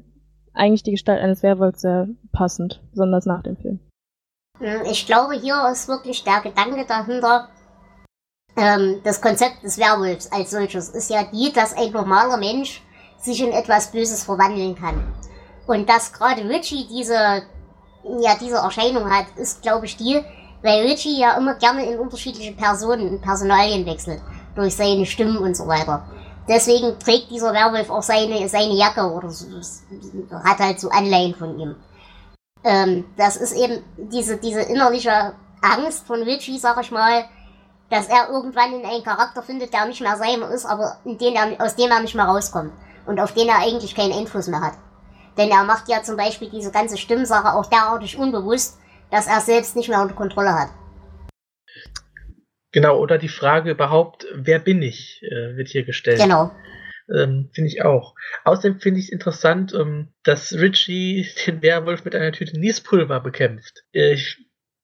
eigentlich 0.53 0.82
die 0.82 0.92
Gestalt 0.92 1.20
eines 1.20 1.42
Werwolfs 1.42 1.80
sehr 1.82 2.09
passend, 2.32 2.82
besonders 2.90 3.26
nach 3.26 3.42
dem 3.42 3.57
Film. 3.57 3.80
Hm, 4.59 4.82
ich 4.90 5.07
glaube, 5.07 5.34
hier 5.34 5.68
ist 5.70 5.88
wirklich 5.88 6.22
der 6.24 6.40
Gedanke 6.42 6.84
dahinter, 6.86 7.48
ähm, 8.61 9.00
das 9.02 9.20
Konzept 9.20 9.62
des 9.62 9.78
Werwolfs 9.78 10.30
als 10.30 10.50
solches 10.50 10.90
ist 10.90 11.11
ja 11.11 11.24
die, 11.24 11.50
dass 11.52 11.72
ein 11.72 11.90
normaler 11.92 12.36
Mensch 12.36 12.82
sich 13.18 13.42
in 13.42 13.52
etwas 13.52 13.90
Böses 13.90 14.22
verwandeln 14.24 14.74
kann. 14.76 15.02
Und 15.66 15.88
dass 15.88 16.12
gerade 16.12 16.46
Richie 16.48 16.86
diese, 16.86 17.14
ja, 17.14 18.34
diese 18.38 18.56
Erscheinung 18.56 19.11
hat, 19.11 19.26
ist, 19.36 19.62
glaube 19.62 19.86
ich, 19.86 19.96
die, 19.96 20.22
weil 20.62 20.86
Richie 20.86 21.20
ja 21.20 21.38
immer 21.38 21.54
gerne 21.54 21.90
in 21.90 21.98
unterschiedliche 21.98 22.52
Personen 22.52 23.08
und 23.08 23.22
Personalien 23.22 23.86
wechselt. 23.86 24.20
Durch 24.54 24.76
seine 24.76 25.06
Stimmen 25.06 25.38
und 25.38 25.56
so 25.56 25.66
weiter. 25.66 26.04
Deswegen 26.48 26.98
trägt 26.98 27.30
dieser 27.30 27.52
Werwolf 27.52 27.88
auch 27.88 28.02
seine, 28.02 28.48
seine 28.48 28.74
Jacke 28.74 29.02
oder 29.11 29.30
so, 29.30 29.46
hat 30.42 30.58
halt 30.58 30.80
so 30.80 30.90
Anleihen 30.90 31.34
von 31.34 31.58
ihm. 31.58 31.76
Ähm, 32.64 33.04
das 33.16 33.36
ist 33.36 33.52
eben 33.52 33.82
diese, 33.96 34.36
diese 34.36 34.62
innerliche 34.62 35.34
Angst 35.62 36.06
von 36.06 36.22
Richie, 36.22 36.58
sag 36.58 36.78
ich 36.82 36.90
mal, 36.90 37.24
dass 37.91 38.09
er 38.09 38.30
irgendwann 38.30 38.72
in 38.72 38.86
einen 38.86 39.05
Charakter 39.05 39.43
findet, 39.43 39.72
der 39.72 39.86
nicht 39.86 40.01
mehr 40.01 40.16
seiner 40.16 40.51
ist, 40.51 40.64
aber 40.64 40.99
den 41.05 41.34
er, 41.34 41.61
aus 41.64 41.76
dem 41.76 41.91
er 41.91 42.01
nicht 42.01 42.14
mehr 42.14 42.24
rauskommt 42.24 42.72
und 43.07 43.20
auf 43.20 43.34
den 43.34 43.49
er 43.49 43.59
eigentlich 43.59 43.95
keinen 43.95 44.12
Einfluss 44.12 44.47
mehr 44.47 44.61
hat. 44.61 44.74
Denn 45.36 45.51
er 45.51 45.64
macht 45.64 45.88
ja 45.88 46.03
zum 46.03 46.16
Beispiel 46.16 46.51
diese 46.51 46.70
ganze 46.70 46.97
Stimmsache 46.97 47.55
auch 47.55 47.66
derartig 47.66 48.16
unbewusst, 48.16 48.78
dass 49.11 49.26
er 49.26 49.41
selbst 49.41 49.76
nicht 49.76 49.88
mehr 49.88 50.01
unter 50.01 50.14
Kontrolle 50.14 50.53
hat. 50.53 50.68
Genau, 52.72 52.99
oder 52.99 53.18
die 53.18 53.28
Frage 53.28 53.72
überhaupt, 53.72 54.26
wer 54.32 54.61
bin 54.61 54.80
ich, 54.82 55.22
äh, 55.24 55.57
wird 55.57 55.68
hier 55.68 55.84
gestellt. 55.84 56.20
Genau. 56.20 56.53
Ähm, 57.12 57.51
finde 57.53 57.68
ich 57.68 57.82
auch. 57.82 58.14
Außerdem 58.45 58.78
finde 58.78 59.01
ich 59.01 59.07
es 59.07 59.12
interessant, 59.12 59.74
ähm, 59.74 60.12
dass 60.22 60.53
Richie 60.53 61.26
den 61.47 61.62
Werwolf 61.62 62.05
mit 62.05 62.14
einer 62.14 62.30
Tüte 62.30 62.59
Niespulver 62.59 63.18
bekämpft. 63.18 63.82
Äh, 63.93 64.16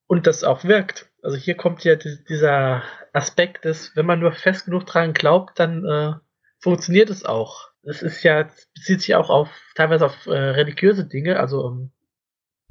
und 0.09 0.27
das 0.27 0.43
auch 0.43 0.65
wirkt. 0.65 1.09
Also 1.27 1.39
hier 1.39 1.57
kommt 1.57 1.83
ja 1.83 1.97
dieser 1.97 2.85
Aspekt, 3.13 3.65
dass 3.65 3.97
wenn 3.97 4.07
man 4.07 4.21
nur 4.21 4.31
fest 4.31 4.67
genug 4.67 4.87
dran 4.87 5.13
glaubt, 5.13 5.59
dann 5.59 5.85
äh, 5.85 6.13
funktioniert 6.61 7.11
es 7.11 7.25
auch. 7.25 7.71
Es 7.83 8.01
ist 8.01 8.23
ja, 8.23 8.47
bezieht 8.77 9.01
sich 9.03 9.17
auch 9.17 9.29
auf 9.29 9.49
teilweise 9.75 10.07
auf 10.07 10.27
äh, 10.29 10.31
religiöse 10.31 11.05
Dinge, 11.05 11.41
also 11.41 11.69
ähm, 11.69 11.91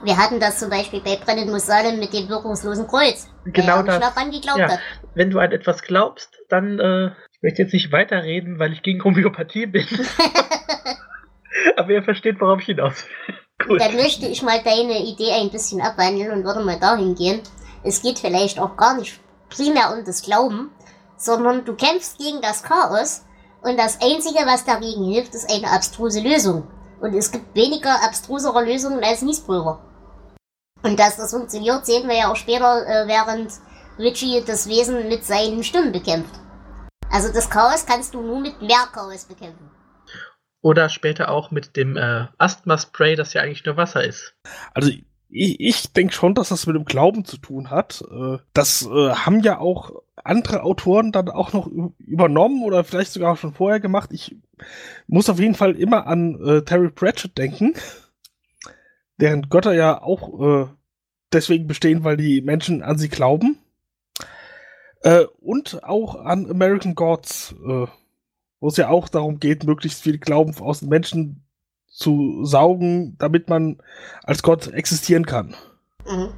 wir 0.03 0.17
hatten 0.17 0.39
das 0.39 0.59
zum 0.59 0.69
Beispiel 0.69 1.01
bei 1.01 1.17
Brennen 1.17 1.51
muss 1.51 1.67
Salem 1.67 1.99
mit 1.99 2.13
dem 2.13 2.29
wirkungslosen 2.29 2.87
Kreuz. 2.87 3.29
Genau 3.45 3.81
das. 3.81 4.01
Ja. 4.57 4.79
Wenn 5.15 5.31
du 5.31 5.39
an 5.39 5.51
etwas 5.51 5.81
glaubst, 5.81 6.37
dann, 6.47 6.79
äh, 6.79 7.07
ich 7.31 7.41
möchte 7.41 7.61
jetzt 7.61 7.73
nicht 7.73 7.91
weiterreden, 7.91 8.57
weil 8.57 8.71
ich 8.71 8.83
gegen 8.83 9.03
Homöopathie 9.03 9.65
bin. 9.65 9.85
Aber 11.75 11.89
ihr 11.89 12.03
versteht, 12.03 12.39
worauf 12.39 12.61
ich 12.61 12.67
hinaus 12.67 13.05
Gut. 13.67 13.79
Dann 13.79 13.95
möchte 13.95 14.27
ich 14.27 14.41
mal 14.41 14.61
deine 14.63 14.99
Idee 14.99 15.31
ein 15.31 15.49
bisschen 15.49 15.81
abwandeln 15.81 16.31
und 16.31 16.43
würde 16.43 16.63
mal 16.63 16.79
dahin 16.79 17.15
gehen. 17.15 17.41
Es 17.85 18.01
geht 18.01 18.17
vielleicht 18.17 18.59
auch 18.59 18.75
gar 18.77 18.97
nicht 18.97 19.19
primär 19.47 19.93
um 19.95 20.03
das 20.03 20.23
Glauben, 20.23 20.71
sondern 21.17 21.65
du 21.65 21.75
kämpfst 21.75 22.17
gegen 22.17 22.41
das 22.41 22.63
Chaos 22.63 23.23
und 23.61 23.77
das 23.77 24.01
Einzige, 24.01 24.39
was 24.45 24.65
dagegen 24.65 25.05
hilft, 25.05 25.35
ist 25.35 25.51
eine 25.51 25.69
abstruse 25.69 26.19
Lösung. 26.19 26.67
Und 26.99 27.13
es 27.13 27.31
gibt 27.31 27.55
weniger 27.55 28.03
abstrusere 28.03 28.65
Lösungen 28.65 29.03
als 29.03 29.21
Niespulver. 29.21 29.79
Und 30.81 30.99
dass 30.99 31.17
das 31.17 31.31
funktioniert, 31.31 31.85
sehen 31.85 32.07
wir 32.07 32.17
ja 32.17 32.31
auch 32.31 32.35
später, 32.35 32.85
äh, 32.87 33.07
während 33.07 33.51
Richie 33.99 34.43
das 34.45 34.67
Wesen 34.67 35.07
mit 35.07 35.23
seinen 35.23 35.63
Stimmen 35.63 35.91
bekämpft. 35.91 36.33
Also 37.11 37.31
das 37.31 37.49
Chaos 37.49 37.85
kannst 37.85 38.15
du 38.15 38.21
nur 38.21 38.39
mit 38.39 38.61
mehr 38.61 38.87
Chaos 38.91 39.25
bekämpfen. 39.25 39.69
Oder 40.61 40.89
später 40.89 41.29
auch 41.29 41.51
mit 41.51 41.75
dem 41.75 41.97
äh, 41.97 42.25
Asthma-Spray, 42.39 43.15
das 43.15 43.33
ja 43.33 43.43
eigentlich 43.43 43.65
nur 43.65 43.77
Wasser 43.77 44.03
ist. 44.03 44.33
Also 44.73 44.91
ich, 45.35 45.59
ich 45.59 45.93
denke 45.93 46.13
schon, 46.13 46.33
dass 46.33 46.49
das 46.49 46.65
mit 46.65 46.75
dem 46.75 46.85
Glauben 46.85 47.25
zu 47.25 47.37
tun 47.37 47.69
hat. 47.69 48.03
Äh, 48.09 48.37
das 48.53 48.83
äh, 48.85 49.09
haben 49.11 49.41
ja 49.41 49.59
auch 49.59 49.91
andere 50.23 50.63
Autoren 50.63 51.11
dann 51.11 51.29
auch 51.29 51.53
noch 51.53 51.67
übernommen 51.99 52.63
oder 52.63 52.83
vielleicht 52.83 53.11
sogar 53.11 53.35
schon 53.35 53.53
vorher 53.53 53.79
gemacht. 53.79 54.11
Ich 54.13 54.35
muss 55.07 55.29
auf 55.29 55.39
jeden 55.39 55.55
Fall 55.55 55.75
immer 55.75 56.07
an 56.07 56.39
äh, 56.43 56.61
Terry 56.63 56.89
Pratchett 56.89 57.37
denken, 57.37 57.73
deren 59.17 59.49
Götter 59.49 59.73
ja 59.73 60.01
auch 60.01 60.69
deswegen 61.31 61.67
bestehen, 61.67 62.03
weil 62.03 62.17
die 62.17 62.41
Menschen 62.41 62.81
an 62.83 62.97
sie 62.97 63.07
glauben. 63.07 63.57
Und 65.39 65.83
auch 65.83 66.15
an 66.15 66.49
American 66.49 66.95
Gods, 66.95 67.55
wo 67.61 68.67
es 68.67 68.75
ja 68.75 68.89
auch 68.89 69.07
darum 69.07 69.39
geht, 69.39 69.63
möglichst 69.63 70.01
viel 70.01 70.17
Glauben 70.17 70.53
aus 70.59 70.81
den 70.81 70.89
Menschen 70.89 71.44
zu 71.95 72.43
saugen, 72.43 73.15
damit 73.17 73.49
man 73.49 73.77
als 74.23 74.43
Gott 74.43 74.67
existieren 74.67 75.25
kann. 75.25 75.55
Mhm. 76.05 76.33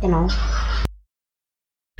Genau. 0.00 0.28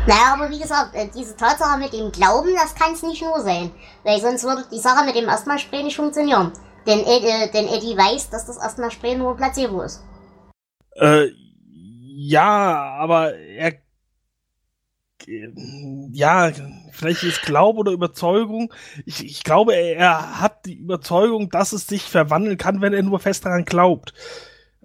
Naja, 0.06 0.34
aber 0.34 0.48
wie 0.48 0.58
gesagt, 0.58 0.94
äh, 0.94 1.08
diese 1.14 1.36
Tatsache 1.36 1.78
mit 1.78 1.92
dem 1.92 2.10
Glauben, 2.10 2.54
das 2.54 2.74
kann 2.74 2.94
es 2.94 3.02
nicht 3.02 3.20
nur 3.20 3.40
sein. 3.40 3.70
Weil 4.04 4.20
sonst 4.20 4.42
würde 4.44 4.64
die 4.72 4.78
Sache 4.78 5.04
mit 5.04 5.14
dem 5.14 5.28
Asthma-Spray 5.28 5.82
nicht 5.82 5.96
funktionieren. 5.96 6.52
Denn, 6.86 7.00
äh, 7.00 7.50
denn 7.50 7.68
Eddie 7.68 7.96
weiß, 7.96 8.30
dass 8.30 8.46
das 8.46 8.58
Asthma-Spray 8.58 9.16
nur 9.16 9.36
Placebo 9.36 9.82
ist. 9.82 10.02
Äh, 10.94 11.28
ja, 11.70 12.96
aber 12.98 13.34
er. 13.34 13.74
Ja, 15.26 16.52
vielleicht 16.92 17.22
ist 17.22 17.42
Glaube 17.42 17.80
oder 17.80 17.92
Überzeugung. 17.92 18.72
Ich, 19.04 19.24
ich 19.24 19.42
glaube, 19.42 19.74
er 19.74 20.40
hat 20.40 20.64
die 20.66 20.78
Überzeugung, 20.78 21.50
dass 21.50 21.72
es 21.72 21.86
sich 21.86 22.02
verwandeln 22.02 22.56
kann, 22.56 22.80
wenn 22.80 22.92
er 22.92 23.02
nur 23.02 23.18
fest 23.18 23.44
daran 23.44 23.64
glaubt. 23.64 24.14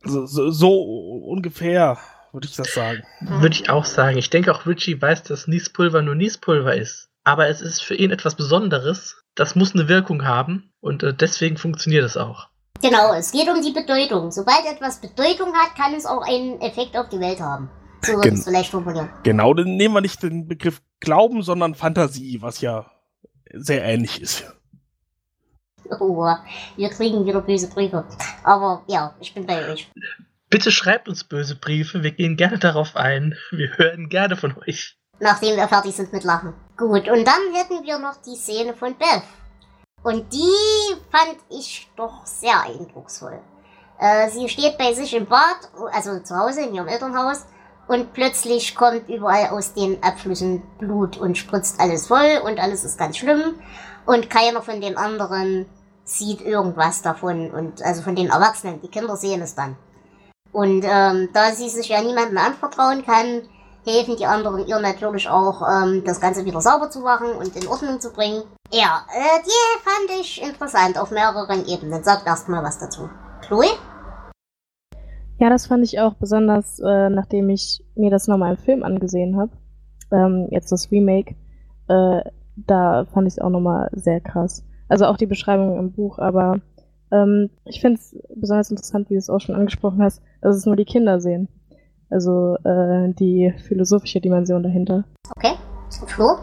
Also 0.04 0.26
so, 0.26 0.52
so 0.52 0.82
ungefähr 1.26 1.98
würde 2.34 2.48
ich 2.48 2.56
das 2.56 2.74
sagen. 2.74 3.04
Würde 3.22 3.56
ich 3.56 3.70
auch 3.70 3.86
sagen. 3.86 4.18
Ich 4.18 4.30
denke 4.30 4.54
auch 4.54 4.66
Richie 4.66 5.00
weiß, 5.00 5.24
dass 5.24 5.48
Niespulver 5.48 6.02
nur 6.02 6.16
Niespulver 6.16 6.76
ist. 6.76 7.10
Aber 7.24 7.48
es 7.48 7.62
ist 7.62 7.82
für 7.82 7.96
ihn 7.96 8.12
etwas 8.12 8.36
Besonderes. 8.36 9.22
Das 9.36 9.56
muss 9.56 9.74
eine 9.74 9.88
Wirkung 9.88 10.26
haben 10.26 10.72
und 10.82 11.04
äh, 11.04 11.14
deswegen 11.14 11.58
funktioniert 11.58 12.04
es 12.04 12.18
auch. 12.18 12.48
Genau, 12.82 13.14
es 13.14 13.32
geht 13.32 13.48
um 13.48 13.62
die 13.62 13.72
Bedeutung. 13.72 14.32
Sobald 14.32 14.66
etwas 14.66 15.00
Bedeutung 15.00 15.54
hat, 15.54 15.76
kann 15.76 15.94
es 15.94 16.06
auch 16.06 16.22
einen 16.22 16.60
Effekt 16.60 16.98
auf 16.98 17.08
die 17.08 17.20
Welt 17.20 17.40
haben. 17.40 17.70
So 18.06 18.20
es 18.22 18.44
vielleicht 18.44 18.72
formulieren. 18.72 19.10
Genau, 19.24 19.54
dann 19.54 19.76
nehmen 19.76 19.94
wir 19.94 20.02
nicht 20.02 20.22
den 20.24 20.48
Begriff 20.48 20.82
Glauben, 21.00 21.42
sondern 21.42 21.76
Fantasie, 21.76 22.42
was 22.42 22.62
ja 22.62 22.90
sehr 23.54 23.84
ähnlich 23.84 24.22
ist. 24.22 24.46
Oh, 26.00 26.26
wir 26.76 26.90
kriegen 26.90 27.26
wieder 27.26 27.42
böse 27.42 27.68
Briefe. 27.68 28.06
Aber 28.44 28.84
ja, 28.88 29.16
ich 29.20 29.34
bin 29.34 29.46
bei 29.46 29.70
euch. 29.70 29.92
Bitte 30.50 30.72
schreibt 30.72 31.10
uns 31.10 31.24
böse 31.24 31.56
Briefe, 31.56 32.04
wir 32.04 32.12
gehen 32.12 32.38
gerne 32.38 32.60
darauf 32.60 32.96
ein. 32.96 33.36
Wir 33.52 33.78
hören 33.78 34.10
gerne 34.10 34.36
von 34.36 34.56
euch. 34.68 34.98
Nachdem 35.20 35.56
wir 35.56 35.68
fertig 35.68 35.96
sind 35.96 36.14
mit 36.14 36.24
Lachen. 36.24 36.54
Gut, 36.78 37.08
und 37.10 37.26
dann 37.26 37.54
hätten 37.54 37.84
wir 37.84 38.00
noch 38.00 38.22
die 38.22 38.36
Szene 38.36 38.74
von 38.74 38.96
Beth. 38.98 39.24
Und 40.04 40.32
die 40.34 40.96
fand 41.12 41.38
ich 41.50 41.90
doch 41.96 42.26
sehr 42.26 42.62
eindrucksvoll. 42.62 43.40
Äh, 44.00 44.30
sie 44.30 44.50
steht 44.50 44.78
bei 44.78 44.94
sich 44.94 45.14
im 45.16 45.26
Bad, 45.26 45.70
also 45.92 46.20
zu 46.20 46.36
Hause 46.36 46.64
in 46.64 46.76
ihrem 46.76 46.88
Elternhaus, 46.88 47.46
und 47.88 48.14
plötzlich 48.14 48.76
kommt 48.76 49.10
überall 49.10 49.50
aus 49.50 49.74
den 49.74 50.02
Abflüssen 50.04 50.62
Blut 50.80 51.18
und 51.18 51.38
spritzt 51.38 51.80
alles 51.80 52.08
voll 52.08 52.42
und 52.46 52.60
alles 52.60 52.84
ist 52.84 52.98
ganz 52.98 53.18
schlimm. 53.18 53.56
Und 54.06 54.30
keiner 54.30 54.62
von 54.62 54.82
den 54.82 54.98
anderen 54.98 55.66
sieht 56.06 56.42
irgendwas 56.42 57.02
davon 57.02 57.52
und 57.52 57.82
also 57.82 58.02
von 58.02 58.16
den 58.16 58.30
Erwachsenen, 58.30 58.82
die 58.82 58.90
Kinder 58.90 59.16
sehen 59.16 59.42
es 59.42 59.56
dann. 59.56 59.78
Und 60.52 60.84
ähm, 60.86 61.30
da 61.34 61.52
sie 61.52 61.70
sich 61.70 61.90
ja 61.90 62.02
niemandem 62.02 62.38
anvertrauen 62.38 63.06
kann, 63.06 63.42
helfen 63.86 64.18
die 64.18 64.26
anderen 64.26 64.66
ihr 64.68 64.80
natürlich 64.80 65.28
auch, 65.28 65.62
ähm, 65.68 66.04
das 66.06 66.22
Ganze 66.22 66.46
wieder 66.46 66.62
sauber 66.62 66.90
zu 66.90 67.00
machen 67.00 67.32
und 67.34 67.56
in 67.56 67.68
Ordnung 67.68 68.00
zu 68.00 68.12
bringen. 68.12 68.44
Ja, 68.72 69.06
äh, 69.14 69.42
die 69.44 69.82
fand 69.84 70.22
ich 70.22 70.42
interessant 70.42 70.98
auf 70.98 71.12
mehreren 71.12 71.66
Ebenen. 71.66 72.04
Sagt 72.04 72.28
erst 72.28 72.50
mal 72.50 72.64
was 72.64 72.80
dazu. 72.80 73.10
Chloe? 73.42 73.68
Ja, 75.40 75.50
das 75.50 75.68
fand 75.68 75.84
ich 75.84 76.00
auch 76.00 76.14
besonders, 76.16 76.80
äh, 76.80 77.10
nachdem 77.10 77.50
ich 77.50 77.84
mir 77.96 78.12
das 78.12 78.28
nochmal 78.28 78.52
im 78.52 78.58
Film 78.58 78.84
angesehen 78.84 79.38
habe. 79.38 79.52
Ähm, 80.12 80.48
jetzt 80.52 80.72
das 80.72 80.92
Remake. 80.92 81.36
Äh, 81.88 82.22
da 82.56 83.06
fand 83.06 83.28
ich 83.28 83.34
es 83.34 83.40
auch 83.40 83.50
nochmal 83.50 83.90
sehr 83.94 84.22
krass. 84.22 84.66
Also 84.88 85.06
auch 85.06 85.18
die 85.18 85.26
Beschreibung 85.26 85.78
im 85.80 85.92
Buch, 85.92 86.20
aber 86.20 86.62
ähm, 87.12 87.50
ich 87.66 87.82
finde 87.82 88.00
es 88.00 88.16
besonders 88.36 88.70
interessant, 88.70 89.10
wie 89.10 89.16
du 89.16 89.20
es 89.20 89.30
auch 89.30 89.40
schon 89.40 89.56
angesprochen 89.56 90.02
hast, 90.02 90.22
dass 90.42 90.56
es 90.56 90.66
nur 90.66 90.76
die 90.76 90.86
Kinder 90.86 91.20
sehen. 91.20 91.48
Also 92.10 92.58
äh, 92.64 93.14
die 93.14 93.54
philosophische 93.68 94.22
Dimension 94.22 94.62
dahinter. 94.62 95.06
Okay, 95.36 95.54
Flo? 96.08 96.38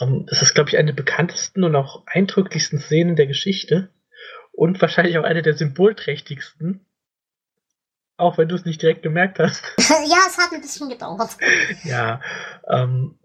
Um, 0.00 0.26
das 0.26 0.42
ist, 0.42 0.54
glaube 0.54 0.70
ich, 0.70 0.78
eine 0.78 0.86
der 0.86 1.02
bekanntesten 1.02 1.64
und 1.64 1.74
auch 1.74 2.04
eindrücklichsten 2.06 2.78
Szenen 2.78 3.16
der 3.16 3.26
Geschichte 3.26 3.90
und 4.52 4.80
wahrscheinlich 4.80 5.18
auch 5.18 5.24
eine 5.24 5.42
der 5.42 5.54
symbolträchtigsten. 5.54 6.86
Auch 8.18 8.36
wenn 8.36 8.48
du 8.48 8.56
es 8.56 8.64
nicht 8.64 8.82
direkt 8.82 9.02
gemerkt 9.02 9.38
hast. 9.38 9.62
ja, 9.78 10.18
es 10.28 10.36
hat 10.36 10.52
ein 10.52 10.60
bisschen 10.60 10.88
gedauert. 10.88 11.36
ja, 11.84 12.20
ähm, 12.68 13.18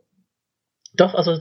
doch, 0.93 1.15
also 1.15 1.37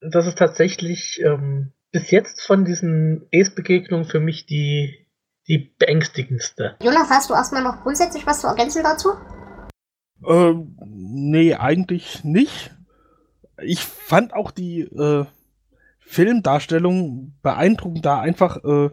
das 0.00 0.26
ist 0.26 0.38
tatsächlich 0.38 1.20
ähm, 1.22 1.72
bis 1.90 2.10
jetzt 2.12 2.40
von 2.40 2.64
diesen 2.64 3.28
Ace-Begegnungen 3.34 4.06
für 4.06 4.20
mich 4.20 4.46
die, 4.46 5.06
die 5.48 5.74
beängstigendste. 5.78 6.76
Jonas, 6.80 7.10
hast 7.10 7.30
du 7.30 7.34
erstmal 7.34 7.64
noch 7.64 7.82
grundsätzlich 7.82 8.24
was 8.26 8.40
zu 8.40 8.46
ergänzen 8.46 8.84
dazu? 8.84 9.10
Ähm, 10.24 10.78
nee, 10.84 11.54
eigentlich 11.54 12.22
nicht. 12.22 12.70
Ich 13.60 13.80
fand 13.80 14.34
auch 14.34 14.52
die 14.52 14.82
äh, 14.82 15.24
Filmdarstellung 15.98 17.34
beeindruckend 17.42 18.04
da 18.04 18.20
einfach, 18.20 18.62
äh, 18.64 18.90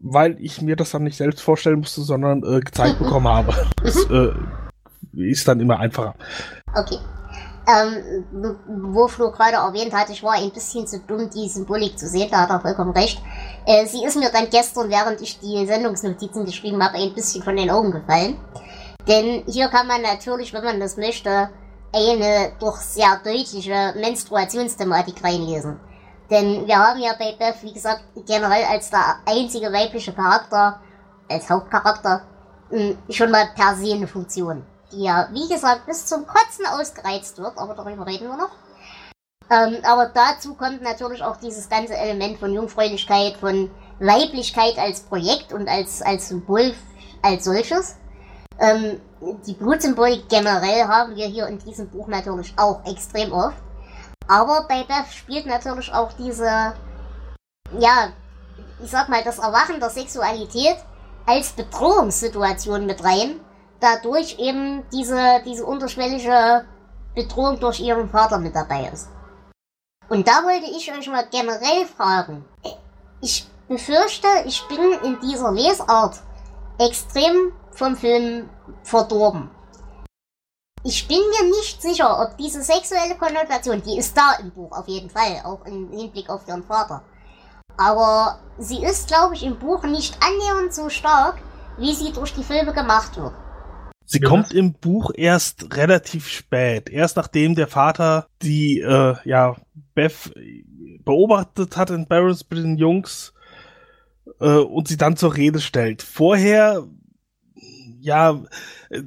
weil 0.00 0.36
ich 0.40 0.62
mir 0.62 0.76
das 0.76 0.90
dann 0.90 1.04
nicht 1.04 1.16
selbst 1.16 1.42
vorstellen 1.42 1.80
musste, 1.80 2.02
sondern 2.02 2.42
äh, 2.44 2.60
gezeigt 2.60 2.98
bekommen 2.98 3.28
habe. 3.28 3.54
Das 3.82 3.96
äh, 4.10 4.32
ist 5.16 5.46
dann 5.48 5.60
immer 5.60 5.78
einfacher. 5.78 6.14
Okay. 6.74 6.98
Ähm, 7.70 8.24
wo 8.66 9.08
Flo 9.08 9.30
gerade 9.30 9.56
erwähnt 9.56 9.92
hat, 9.92 10.08
ich 10.08 10.22
war 10.22 10.32
ein 10.32 10.50
bisschen 10.50 10.86
zu 10.86 11.00
dumm, 11.00 11.28
die 11.28 11.48
Symbolik 11.48 11.98
zu 11.98 12.08
sehen, 12.08 12.28
da 12.30 12.40
hat 12.40 12.50
er 12.50 12.60
vollkommen 12.60 12.92
recht. 12.92 13.20
Äh, 13.66 13.84
sie 13.84 14.02
ist 14.04 14.16
mir 14.16 14.30
dann 14.32 14.48
gestern, 14.50 14.88
während 14.88 15.20
ich 15.20 15.38
die 15.38 15.66
Sendungsnotizen 15.66 16.46
geschrieben 16.46 16.82
habe, 16.82 16.96
ein 16.96 17.12
bisschen 17.12 17.42
von 17.42 17.56
den 17.56 17.68
Augen 17.68 17.90
gefallen. 17.90 18.38
Denn 19.06 19.42
hier 19.46 19.68
kann 19.68 19.86
man 19.86 20.00
natürlich, 20.00 20.54
wenn 20.54 20.64
man 20.64 20.80
das 20.80 20.96
möchte, 20.96 21.50
eine 21.92 22.52
doch 22.58 22.76
sehr 22.76 23.20
deutliche 23.22 23.94
Menstruationsthematik 23.98 25.22
reinlesen. 25.22 25.78
Denn 26.30 26.66
wir 26.66 26.78
haben 26.78 27.00
ja 27.00 27.12
bei 27.18 27.32
Beth, 27.38 27.62
wie 27.62 27.72
gesagt, 27.72 28.02
generell 28.26 28.64
als 28.64 28.90
der 28.90 29.16
einzige 29.24 29.72
weibliche 29.72 30.12
Charakter, 30.12 30.80
als 31.28 31.48
Hauptcharakter, 31.48 32.22
schon 33.08 33.30
mal 33.30 33.48
per 33.54 33.74
se 33.76 33.94
eine 33.94 34.06
Funktion 34.06 34.64
die 34.92 35.02
ja, 35.02 35.28
wie 35.32 35.48
gesagt, 35.48 35.86
bis 35.86 36.06
zum 36.06 36.26
Kotzen 36.26 36.66
ausgereizt 36.66 37.38
wird, 37.38 37.56
aber 37.58 37.74
darüber 37.74 38.06
reden 38.06 38.28
wir 38.28 38.36
noch. 38.36 38.50
Ähm, 39.50 39.78
aber 39.82 40.10
dazu 40.12 40.54
kommt 40.54 40.82
natürlich 40.82 41.22
auch 41.22 41.36
dieses 41.36 41.68
ganze 41.68 41.96
Element 41.96 42.38
von 42.38 42.52
Jungfräulichkeit, 42.52 43.36
von 43.36 43.70
Weiblichkeit 43.98 44.78
als 44.78 45.00
Projekt 45.00 45.52
und 45.52 45.68
als, 45.68 46.02
als 46.02 46.28
Symbol 46.28 46.74
als 47.22 47.44
solches. 47.44 47.96
Ähm, 48.60 49.00
die 49.46 49.54
Blutsymbolik 49.54 50.28
generell 50.28 50.84
haben 50.84 51.16
wir 51.16 51.26
hier 51.26 51.46
in 51.46 51.58
diesem 51.58 51.88
Buch 51.88 52.08
natürlich 52.08 52.52
auch 52.56 52.84
extrem 52.84 53.32
oft. 53.32 53.56
Aber 54.28 54.66
bei 54.68 54.84
Beth 54.84 55.10
spielt 55.10 55.46
natürlich 55.46 55.92
auch 55.92 56.12
diese, 56.12 56.74
ja, 57.78 58.12
ich 58.82 58.90
sag 58.90 59.08
mal, 59.08 59.24
das 59.24 59.38
Erwachen 59.38 59.80
der 59.80 59.90
Sexualität 59.90 60.76
als 61.26 61.52
Bedrohungssituation 61.52 62.86
mit 62.86 63.02
rein, 63.02 63.40
dadurch 63.80 64.38
eben 64.38 64.84
diese, 64.92 65.42
diese 65.44 65.64
unterschwellige 65.64 66.66
Bedrohung 67.14 67.58
durch 67.58 67.80
ihren 67.80 68.10
Vater 68.10 68.38
mit 68.38 68.54
dabei 68.54 68.90
ist. 68.92 69.08
Und 70.08 70.26
da 70.26 70.44
wollte 70.44 70.70
ich 70.70 70.90
euch 70.92 71.08
mal 71.08 71.26
generell 71.30 71.86
fragen. 71.86 72.44
Ich 73.20 73.48
befürchte, 73.66 74.28
ich 74.44 74.66
bin 74.68 74.92
in 75.04 75.20
dieser 75.20 75.52
Lesart 75.52 76.20
extrem 76.78 77.52
vom 77.72 77.96
Film 77.96 78.48
verdorben. 78.82 79.50
Ich 80.84 81.08
bin 81.08 81.18
mir 81.18 81.48
nicht 81.50 81.82
sicher, 81.82 82.20
ob 82.22 82.38
diese 82.38 82.62
sexuelle 82.62 83.16
Konnotation, 83.16 83.82
die 83.82 83.98
ist 83.98 84.16
da 84.16 84.36
im 84.40 84.50
Buch 84.50 84.72
auf 84.72 84.86
jeden 84.86 85.10
Fall, 85.10 85.40
auch 85.44 85.64
im 85.66 85.90
Hinblick 85.90 86.30
auf 86.30 86.46
ihren 86.46 86.62
Vater. 86.62 87.02
Aber 87.76 88.38
sie 88.58 88.82
ist, 88.84 89.08
glaube 89.08 89.34
ich, 89.34 89.44
im 89.44 89.58
Buch 89.58 89.82
nicht 89.84 90.16
annähernd 90.22 90.72
so 90.72 90.88
stark, 90.88 91.40
wie 91.78 91.94
sie 91.94 92.12
durch 92.12 92.32
die 92.32 92.44
Filme 92.44 92.72
gemacht 92.72 93.16
wird. 93.16 93.32
Sie 94.04 94.20
kommt 94.20 94.52
im 94.52 94.72
Buch 94.72 95.10
erst 95.14 95.76
relativ 95.76 96.28
spät, 96.28 96.88
erst 96.88 97.16
nachdem 97.16 97.54
der 97.54 97.66
Vater 97.66 98.26
die, 98.40 98.80
äh, 98.80 99.16
ja, 99.24 99.56
Beth 99.94 100.32
beobachtet 101.04 101.76
hat 101.76 101.90
in 101.90 102.06
Barons 102.06 102.46
mit 102.48 102.58
den 102.58 102.78
Jungs 102.78 103.34
äh, 104.40 104.48
und 104.48 104.88
sie 104.88 104.96
dann 104.96 105.16
zur 105.16 105.36
Rede 105.36 105.60
stellt. 105.60 106.02
Vorher, 106.02 106.86
ja, 108.00 108.40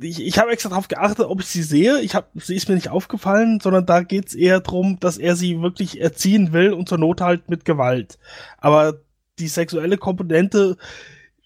ich, 0.01 0.21
ich 0.21 0.37
habe 0.37 0.51
extra 0.51 0.69
darauf 0.69 0.87
geachtet, 0.87 1.25
ob 1.25 1.39
ich 1.39 1.47
sie 1.47 1.63
sehe. 1.63 1.99
Ich 2.01 2.15
hab, 2.15 2.29
sie 2.35 2.55
ist 2.55 2.69
mir 2.69 2.75
nicht 2.75 2.89
aufgefallen, 2.89 3.59
sondern 3.61 3.85
da 3.85 4.01
geht's 4.01 4.33
eher 4.33 4.59
drum, 4.59 4.99
dass 4.99 5.17
er 5.17 5.35
sie 5.35 5.61
wirklich 5.61 6.01
erziehen 6.01 6.53
will 6.53 6.73
und 6.73 6.89
zur 6.89 6.97
Not 6.97 7.21
halt 7.21 7.49
mit 7.49 7.65
Gewalt. 7.65 8.17
Aber 8.57 8.95
die 9.39 9.47
sexuelle 9.47 9.97
Komponente 9.97 10.77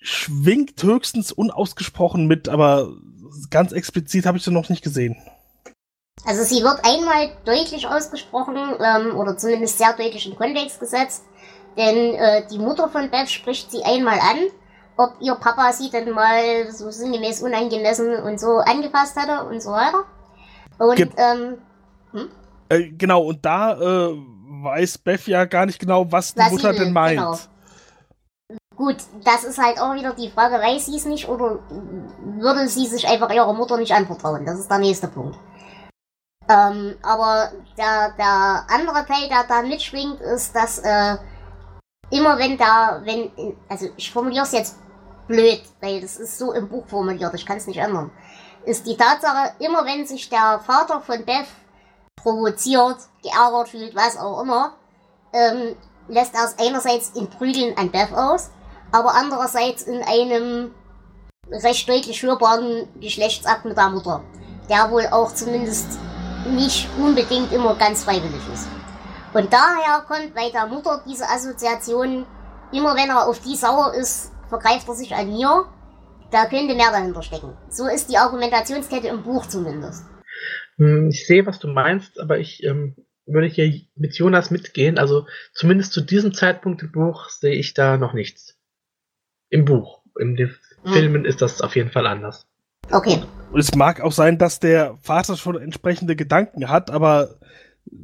schwingt 0.02 0.82
höchstens 0.82 1.32
unausgesprochen 1.32 2.28
mit, 2.28 2.50
aber 2.50 2.94
ganz 3.50 3.72
explizit 3.72 4.26
habe 4.26 4.38
ich 4.38 4.44
sie 4.44 4.52
noch 4.52 4.70
nicht 4.70 4.84
gesehen. 4.84 5.16
Also 6.26 6.44
sie 6.44 6.64
wird 6.64 6.80
einmal 6.84 7.32
deutlich 7.46 7.88
ausgesprochen 7.88 8.56
ähm, 8.56 9.16
oder 9.16 9.38
zumindest 9.38 9.78
sehr 9.78 9.94
deutlich 9.94 10.28
in 10.28 10.36
Kontext 10.36 10.80
gesetzt, 10.80 11.24
denn 11.78 12.16
äh, 12.16 12.48
die 12.48 12.58
Mutter 12.58 12.90
von 12.90 13.12
Beth 13.12 13.30
spricht 13.30 13.72
sie 13.72 13.84
einmal 13.84 14.20
an, 14.20 14.48
ob 14.98 15.16
ihr 15.20 15.36
Papa 15.36 15.72
sie 15.74 15.90
denn 15.90 16.12
mal 16.12 16.72
so 16.72 16.90
sinngemäß 16.90 17.42
unangemessen 17.42 18.16
und 18.24 18.40
so 18.40 18.58
angefasst 18.58 19.16
hatte 19.16 19.46
und 19.48 19.62
so 19.62 19.72
weiter. 19.72 20.06
Und 20.78 20.96
Ge 20.96 21.10
ähm, 21.18 21.58
hm? 22.12 22.30
äh, 22.70 22.90
genau 22.92 23.24
und 23.24 23.46
da 23.46 23.74
äh, 23.74 24.16
weiß 24.64 24.98
Beth 25.00 25.28
ja 25.28 25.46
gar 25.46 25.66
nicht 25.66 25.80
genau, 25.80 26.12
was 26.12 26.34
die 26.34 26.40
was 26.40 26.52
Mutter 26.52 26.74
denn 26.74 26.94
meint. 26.94 27.18
Genau. 27.18 27.38
Gut, 28.76 28.98
das 29.24 29.46
ist 29.46 29.58
halt 29.58 29.80
auch 29.80 29.94
wieder 29.96 30.14
die 30.14 30.30
Frage, 30.30 30.56
weiß 30.56 30.88
sie 30.88 30.98
es 30.98 31.06
nicht 31.06 31.30
oder 31.30 31.60
würde 32.40 32.68
sie 32.68 32.86
sich 32.86 33.08
einfach 33.08 33.32
ihrer 33.32 33.54
Mutter 33.54 33.78
nicht 33.78 33.94
anvertrauen? 33.94 34.46
Das 34.46 34.60
ist 34.60 34.70
der 34.70 34.80
nächste 34.80 35.08
Punkt. 35.08 35.38
Ähm, 36.50 36.96
aber 37.02 37.52
der, 37.78 38.12
der 38.18 38.66
andere 38.68 39.06
Teil, 39.06 39.30
der 39.30 39.46
da 39.48 39.62
mitschwingt, 39.62 40.20
ist, 40.22 40.54
dass 40.56 40.80
äh, 40.80 41.16
immer 42.12 42.38
wenn 42.38 42.58
da, 42.58 43.02
wenn, 43.04 43.32
also 43.70 43.88
ich 43.96 44.12
formuliere 44.12 44.44
es 44.44 44.52
jetzt 44.52 44.78
blöd, 45.28 45.62
weil 45.82 46.02
das 46.02 46.18
ist 46.18 46.38
so 46.38 46.54
im 46.54 46.68
Buch 46.68 46.86
formuliert, 46.88 47.34
ich 47.34 47.46
kann 47.46 47.58
es 47.58 47.68
nicht 47.68 47.80
ändern, 47.80 48.12
ist 48.66 48.86
die 48.86 48.98
Tatsache, 48.98 49.54
immer 49.60 49.86
wenn 49.86 50.06
sich 50.06 50.30
der 50.30 50.60
Vater 50.66 51.02
von 51.02 51.24
Beth 51.26 51.48
provoziert, 52.16 52.98
geärgert 53.22 53.70
fühlt, 53.70 53.96
was 53.96 54.18
auch 54.18 54.42
immer, 54.42 54.74
ähm, 55.34 55.76
lässt 56.08 56.34
er 56.36 56.46
es 56.46 56.56
einerseits 56.60 57.10
in 57.10 57.30
Prügeln 57.30 57.78
an 57.78 57.92
Beth 57.92 58.14
aus 58.14 58.50
aber 58.96 59.14
andererseits 59.14 59.84
in 59.84 60.02
einem 60.04 60.74
recht 61.52 61.88
deutlich 61.88 62.24
hörbaren 62.24 62.88
Geschlechtsakt 63.02 63.66
mit 63.66 63.78
der 63.78 63.90
Mutter, 63.90 64.22
der 64.70 64.90
wohl 64.90 65.06
auch 65.08 65.34
zumindest 65.34 66.00
nicht 66.48 66.88
unbedingt 66.98 67.52
immer 67.52 67.76
ganz 67.76 68.06
freiwillig 68.06 68.42
ist. 68.54 68.68
Und 69.34 69.52
daher 69.52 70.02
kommt 70.08 70.34
bei 70.34 70.50
der 70.50 70.68
Mutter 70.68 71.02
diese 71.06 71.28
Assoziation, 71.28 72.26
immer 72.72 72.96
wenn 72.96 73.10
er 73.10 73.28
auf 73.28 73.40
die 73.40 73.56
sauer 73.56 73.94
ist, 73.96 74.32
vergreift 74.48 74.88
er 74.88 74.96
sich 74.96 75.14
an 75.14 75.32
mir, 75.32 75.66
da 76.32 76.46
könnte 76.46 76.76
mehr 76.76 76.92
dahinter 76.92 77.22
stecken. 77.22 77.54
So 77.70 77.88
ist 77.88 78.10
die 78.10 78.18
Argumentationskette 78.18 79.08
im 79.08 79.24
Buch 79.24 79.46
zumindest. 79.46 80.06
Hm, 80.78 81.10
ich 81.10 81.26
sehe, 81.26 81.46
was 81.46 81.60
du 81.60 81.68
meinst, 81.68 82.20
aber 82.20 82.40
ich 82.40 82.64
ähm, 82.64 82.96
würde 83.26 83.48
hier 83.48 83.82
mit 83.96 84.16
Jonas 84.18 84.52
mitgehen. 84.52 84.98
Also 84.98 85.28
zumindest 85.54 85.94
zu 85.94 86.02
diesem 86.02 86.34
Zeitpunkt 86.34 86.82
im 86.82 86.92
Buch 86.92 87.30
sehe 87.30 87.56
ich 87.56 87.74
da 87.74 87.98
noch 87.98 88.14
nichts. 88.14 88.58
Im 89.50 89.66
Buch. 89.66 90.02
In 90.20 90.36
den 90.36 90.56
hm. 90.84 90.94
Filmen 90.94 91.26
ist 91.26 91.42
das 91.42 91.62
auf 91.62 91.76
jeden 91.76 91.92
Fall 91.92 92.08
anders. 92.08 92.46
Okay. 92.92 93.24
Und 93.52 93.60
es 93.60 93.74
mag 93.74 94.02
auch 94.02 94.12
sein, 94.12 94.38
dass 94.38 94.60
der 94.60 94.98
Vater 95.02 95.38
schon 95.38 95.60
entsprechende 95.60 96.16
Gedanken 96.16 96.70
hat, 96.70 96.92
aber 96.92 97.40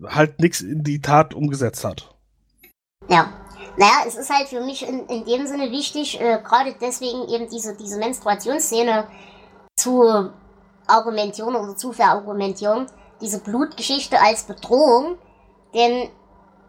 halt 0.06 0.40
nichts 0.40 0.62
in 0.62 0.84
die 0.84 1.02
Tat 1.02 1.34
umgesetzt 1.34 1.84
hat. 1.84 2.16
Ja. 3.10 3.41
Naja, 3.78 4.04
es 4.06 4.16
ist 4.16 4.30
halt 4.30 4.50
für 4.50 4.62
mich 4.62 4.88
in, 4.88 5.06
in 5.08 5.26
dem 5.26 5.48
Sinne 5.48 5.72
wichtig, 5.72 6.20
äh, 6.20 6.40
gerade 6.44 6.76
deswegen 6.80 7.28
eben 7.30 7.50
diese, 7.50 7.76
diese 7.76 7.98
Menstruationsszene 7.98 9.08
zu 9.78 10.32
argumentieren 10.88 11.56
oder 11.56 11.76
zu 11.76 11.94
verargumentieren, 11.94 12.88
diese 13.22 13.40
Blutgeschichte 13.40 14.20
als 14.20 14.44
Bedrohung, 14.44 15.18
denn 15.74 16.10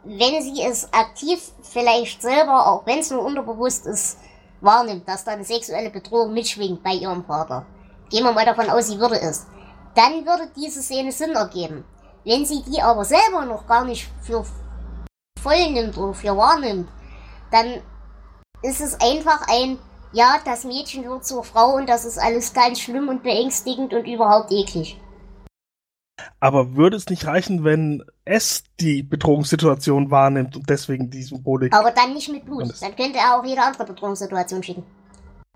wenn 0.05 0.43
sie 0.43 0.63
es 0.63 0.93
aktiv 0.93 1.53
vielleicht 1.63 2.23
selber, 2.23 2.67
auch 2.67 2.87
wenn 2.87 3.01
es 3.01 3.11
nur 3.11 3.25
unterbewusst 3.25 3.87
ist, 3.87 4.19
wahrnimmt, 4.61 5.09
dass 5.09 5.25
da 5.25 5.33
eine 5.33 5.45
sexuelle 5.45 5.91
Bedrohung 5.91 6.33
mitschwingt 6.33 6.83
bei 6.83 6.93
ihrem 6.93 7.25
Vater, 7.25 7.67
gehen 8.11 8.25
wir 8.25 8.33
mal 8.33 8.45
davon 8.45 8.71
aus, 8.71 8.89
sie 8.89 8.99
würde 8.99 9.21
es, 9.21 9.47
dann 9.95 10.25
würde 10.25 10.51
diese 10.57 10.83
Szene 10.83 11.13
Sinn 11.13 11.33
ergeben. 11.33 11.85
Wenn 12.25 12.47
sie 12.47 12.63
die 12.63 12.81
aber 12.81 13.05
selber 13.05 13.45
noch 13.45 13.67
gar 13.67 13.85
nicht 13.85 14.09
für 14.23 14.45
voll 15.41 15.71
nimmt 15.73 15.97
oder 15.99 16.15
für 16.15 16.37
wahrnimmt, 16.37 16.89
dann 17.51 17.81
ist 18.63 18.81
es 18.81 19.01
einfach 19.01 19.47
ein, 19.49 19.79
ja, 20.13 20.39
das 20.45 20.65
Mädchen 20.65 21.05
wird 21.05 21.25
zur 21.25 21.45
Frau 21.45 21.75
und 21.75 21.89
das 21.89 22.05
ist 22.05 22.19
alles 22.19 22.53
ganz 22.53 22.81
schlimm 22.81 23.09
und 23.09 23.23
beängstigend 23.23 23.93
und 23.93 24.07
überhaupt 24.07 24.53
eklig. 24.53 24.99
Aber 26.39 26.77
würde 26.77 26.97
es 26.97 27.09
nicht 27.09 27.27
reichen, 27.27 27.65
wenn 27.65 28.05
es 28.25 28.65
die 28.79 29.03
Bedrohungssituation 29.03 30.11
wahrnimmt 30.11 30.57
und 30.57 30.69
deswegen 30.69 31.11
die 31.11 31.23
Symbolik. 31.23 31.75
Aber 31.75 31.91
dann 31.91 32.15
nicht 32.15 32.31
mit 32.31 32.45
Blut. 32.45 32.71
Dann 32.81 32.95
könnte 32.95 33.19
er 33.19 33.37
auch 33.39 33.45
jede 33.45 33.63
andere 33.63 33.85
Bedrohungssituation 33.85 34.63
schicken. 34.63 34.85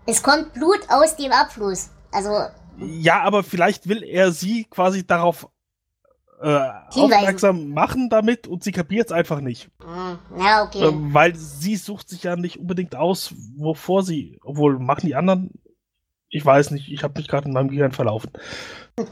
Es 0.05 0.23
kommt 0.23 0.53
Blut 0.53 0.79
aus 0.89 1.15
dem 1.15 1.31
Abfluss. 1.31 1.89
Also. 2.11 2.31
Ja, 2.79 3.21
aber 3.21 3.43
vielleicht 3.43 3.87
will 3.87 4.03
er 4.03 4.31
sie 4.31 4.65
quasi 4.65 5.05
darauf 5.05 5.47
äh, 6.39 6.69
aufmerksam 6.93 7.69
machen 7.69 8.09
damit 8.09 8.47
und 8.47 8.63
sie 8.63 8.71
kapiert 8.71 9.07
es 9.07 9.11
einfach 9.11 9.39
nicht. 9.39 9.69
Hm, 9.81 10.19
ja, 10.39 10.63
okay. 10.63 10.83
Äh, 10.83 10.91
weil 11.13 11.35
sie 11.35 11.75
sucht 11.75 12.09
sich 12.09 12.23
ja 12.23 12.35
nicht 12.35 12.59
unbedingt 12.59 12.95
aus, 12.95 13.33
wovor 13.57 14.03
sie, 14.03 14.39
obwohl 14.43 14.79
machen 14.79 15.07
die 15.07 15.15
anderen, 15.15 15.51
ich 16.29 16.45
weiß 16.45 16.71
nicht, 16.71 16.91
ich 16.91 17.03
habe 17.03 17.17
mich 17.17 17.27
gerade 17.27 17.47
in 17.47 17.53
meinem 17.53 17.69
Gehirn 17.69 17.91
verlaufen. 17.91 18.31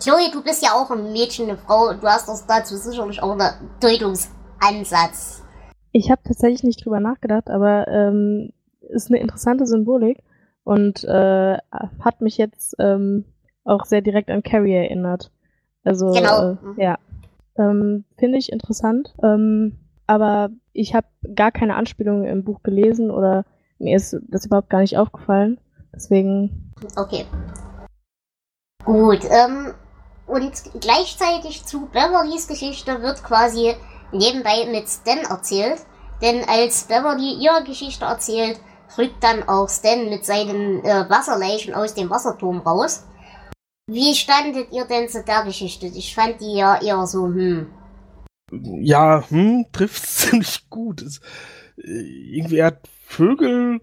Chloe, 0.02 0.32
du 0.32 0.44
bist 0.44 0.64
ja 0.64 0.72
auch 0.74 0.90
ein 0.92 1.14
Mädchen, 1.14 1.50
eine 1.50 1.58
Frau. 1.58 1.94
Du 1.94 2.08
hast 2.08 2.28
doch 2.28 2.40
dazu 2.48 2.76
sicherlich 2.76 3.22
auch 3.22 3.32
einen 3.32 3.70
Deutungsansatz. 3.80 5.44
Ich 5.92 6.12
habe 6.12 6.22
tatsächlich 6.24 6.64
nicht 6.64 6.84
drüber 6.84 7.00
nachgedacht, 7.00 7.50
aber 7.50 7.88
ähm, 7.88 8.52
ist 8.90 9.10
eine 9.10 9.20
interessante 9.20 9.66
Symbolik 9.66 10.22
und 10.64 11.04
äh, 11.06 11.58
hat 12.02 12.22
mich 12.22 12.38
jetzt 12.38 12.76
ähm, 12.80 13.26
auch 13.64 13.86
sehr 13.86 14.02
direkt 14.02 14.30
an 14.30 14.44
Carrie 14.44 14.74
erinnert. 14.74 15.32
Also 15.84 16.12
genau. 16.12 16.52
Äh, 16.52 16.84
ja. 16.84 16.98
Ähm, 17.58 18.06
Finde 18.18 18.38
ich 18.38 18.52
interessant. 18.52 19.14
Ähm, 19.24 19.78
aber 20.08 20.50
ich 20.74 20.94
habe 20.94 21.08
gar 21.34 21.52
keine 21.52 21.76
Anspielungen 21.76 22.26
im 22.26 22.44
Buch 22.44 22.62
gelesen 22.64 23.10
oder 23.10 23.46
mir 23.80 23.96
ist 23.96 24.18
das 24.28 24.46
überhaupt 24.46 24.70
gar 24.70 24.82
nicht 24.82 24.98
aufgefallen. 24.98 25.60
Deswegen. 25.94 26.72
Okay. 26.96 27.26
Gut, 28.84 29.22
ähm, 29.26 29.74
und 30.28 30.52
gleichzeitig 30.80 31.66
zu 31.66 31.88
Beverlys 31.88 32.48
Geschichte 32.48 33.02
wird 33.02 33.24
quasi 33.24 33.74
nebenbei 34.12 34.66
mit 34.72 34.88
Stan 34.90 35.20
erzählt. 35.30 35.82
Denn 36.22 36.44
als 36.48 36.84
Beverly 36.84 37.34
ihre 37.34 37.64
Geschichte 37.64 38.06
erzählt, 38.06 38.60
rückt 38.98 39.24
dann 39.24 39.48
auch 39.48 39.70
Stan 39.70 40.10
mit 40.10 40.26
seinen 40.26 40.84
äh, 40.84 41.10
Wasserleichen 41.10 41.74
aus 41.74 41.94
dem 41.94 42.10
Wasserturm 42.10 42.60
raus. 42.60 43.06
Wie 43.88 44.16
standet 44.16 44.72
ihr 44.72 44.86
denn 44.86 45.08
zu 45.10 45.24
der 45.24 45.44
Geschichte? 45.44 45.86
Ich 45.86 46.16
fand 46.16 46.42
die 46.42 46.56
ja 46.58 46.82
eher 46.82 47.06
so, 47.06 47.28
hm. 47.28 47.68
Ja, 48.52 49.24
hm, 49.30 49.66
trifft 49.72 50.06
ziemlich 50.08 50.70
gut. 50.70 51.02
Es, 51.02 51.20
äh, 51.78 51.92
irgendwie 51.92 52.58
er 52.58 52.68
hat 52.68 52.88
Vögel 53.06 53.82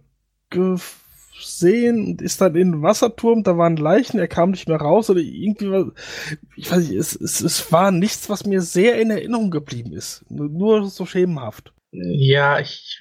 gesehen 0.51 2.07
und 2.07 2.23
ist 2.23 2.41
dann 2.41 2.57
in 2.57 2.73
den 2.73 2.83
Wasserturm, 2.83 3.45
da 3.45 3.57
waren 3.57 3.77
Leichen, 3.77 4.19
er 4.19 4.29
kam 4.29 4.51
nicht 4.51 4.69
mehr 4.69 4.79
raus 4.79 5.09
oder 5.09 5.21
irgendwie 5.21 5.71
was, 5.71 5.87
ich 6.57 6.71
weiß 6.71 6.89
nicht, 6.89 6.99
es, 6.99 7.15
es, 7.15 7.41
es 7.41 7.73
war 7.73 7.93
nichts, 7.93 8.29
was 8.29 8.45
mir 8.45 8.61
sehr 8.61 9.01
in 9.01 9.11
Erinnerung 9.11 9.51
geblieben 9.51 9.93
ist. 9.93 10.25
Nur, 10.29 10.49
nur 10.49 10.91
so 10.91 11.07
schemenhaft. 11.07 11.73
Ja, 11.93 12.59
ich 12.59 13.01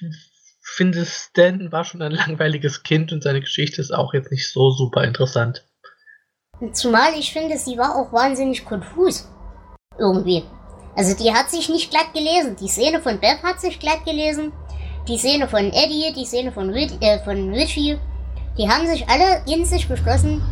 finde, 0.62 1.04
Stan 1.04 1.72
war 1.72 1.84
schon 1.84 2.00
ein 2.00 2.12
langweiliges 2.12 2.84
Kind 2.84 3.12
und 3.12 3.24
seine 3.24 3.40
Geschichte 3.40 3.80
ist 3.80 3.92
auch 3.92 4.14
jetzt 4.14 4.30
nicht 4.30 4.50
so 4.50 4.70
super 4.70 5.02
interessant. 5.02 5.66
Zumal 6.72 7.14
ich 7.18 7.32
finde, 7.32 7.58
sie 7.58 7.76
war 7.76 7.96
auch 7.96 8.12
wahnsinnig 8.12 8.64
konfus. 8.64 9.28
Irgendwie. 9.98 10.44
Also 10.94 11.16
die 11.16 11.32
hat 11.32 11.50
sich 11.50 11.68
nicht 11.68 11.90
glatt 11.90 12.12
gelesen. 12.14 12.56
Die 12.60 12.68
Szene 12.68 13.00
von 13.00 13.18
Beth 13.18 13.42
hat 13.42 13.60
sich 13.60 13.80
glatt 13.80 14.04
gelesen. 14.04 14.52
Die 15.08 15.18
Szene 15.18 15.48
von 15.48 15.72
Eddie, 15.72 16.12
die 16.16 16.24
Szene 16.24 16.52
von, 16.52 16.70
Rid 16.70 16.92
äh, 17.00 17.18
von 17.24 17.52
Richie, 17.52 17.98
die 18.56 18.68
haben 18.68 18.86
sich 18.86 19.08
alle 19.08 19.42
in 19.52 19.64
sich 19.64 19.88
geschlossen 19.88 20.42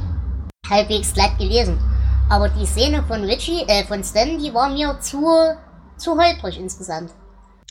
halbwegs 0.68 1.12
glatt 1.14 1.38
gelesen. 1.38 1.78
Aber 2.28 2.48
die 2.48 2.66
Szene 2.66 3.02
von 3.02 3.22
Richie, 3.24 3.62
äh, 3.68 3.84
von 3.84 4.02
Stan, 4.02 4.38
die 4.38 4.52
war 4.54 4.70
mir 4.70 4.98
zu, 5.00 5.24
zu 5.96 6.16
holprig 6.16 6.58
insgesamt. 6.58 7.12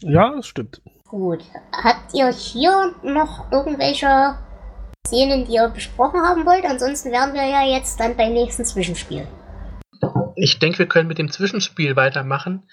Ja, 0.02 0.34
das 0.36 0.48
stimmt. 0.48 0.82
Gut. 1.08 1.44
Habt 1.72 2.14
ihr 2.14 2.30
hier 2.30 2.94
noch 3.02 3.52
irgendwelche 3.52 4.38
Szenen, 5.10 5.45
die 5.45 5.53
ihr 5.53 5.70
besprochen 5.70 6.22
haben 6.22 6.45
wollt? 6.45 6.66
Ansonsten 6.66 7.12
wären 7.12 7.34
wir 7.34 7.43
ja 7.43 7.66
jetzt 7.66 7.99
dann 7.99 8.16
beim 8.16 8.32
nächsten 8.34 8.64
Zwischenspiel. 8.64 9.28
Ich 10.36 10.60
denke, 10.60 10.80
wir 10.80 10.88
können 10.88 11.07
mit 11.07 11.18
dem 11.18 11.32
Zwischenspiel 11.32 11.95
weitermachen, 11.95 12.70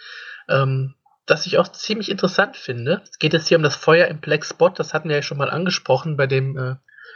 ähm, 0.49 0.95
das 1.24 1.47
ich 1.47 1.59
auch 1.59 1.68
ziemlich 1.68 2.11
interessant 2.11 2.57
finde. 2.57 3.03
Es 3.11 3.18
geht 3.18 3.32
jetzt 3.32 3.49
hier 3.49 3.57
um 3.57 3.62
das 3.62 3.74
Feuer 3.74 4.07
im 4.09 4.20
Black 4.20 4.45
Spot, 4.45 4.68
das 4.68 4.93
hatten 4.93 5.09
wir 5.09 5.16
ja 5.16 5.22
schon 5.22 5.39
mal 5.39 5.51
angesprochen, 5.51 6.16
bei 6.16 6.26
dem 6.26 6.57
äh, 6.59 6.74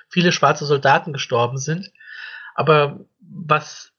viele 0.09 0.33
schwarze 0.33 0.65
Soldaten 0.65 1.13
gestorben 1.13 1.59
sind. 1.59 1.93
Aber 2.55 3.01
was 3.21 3.93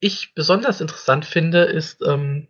ich 0.00 0.34
besonders 0.34 0.80
interessant 0.82 1.24
finde, 1.24 1.64
ist, 1.64 2.02
ähm, 2.06 2.46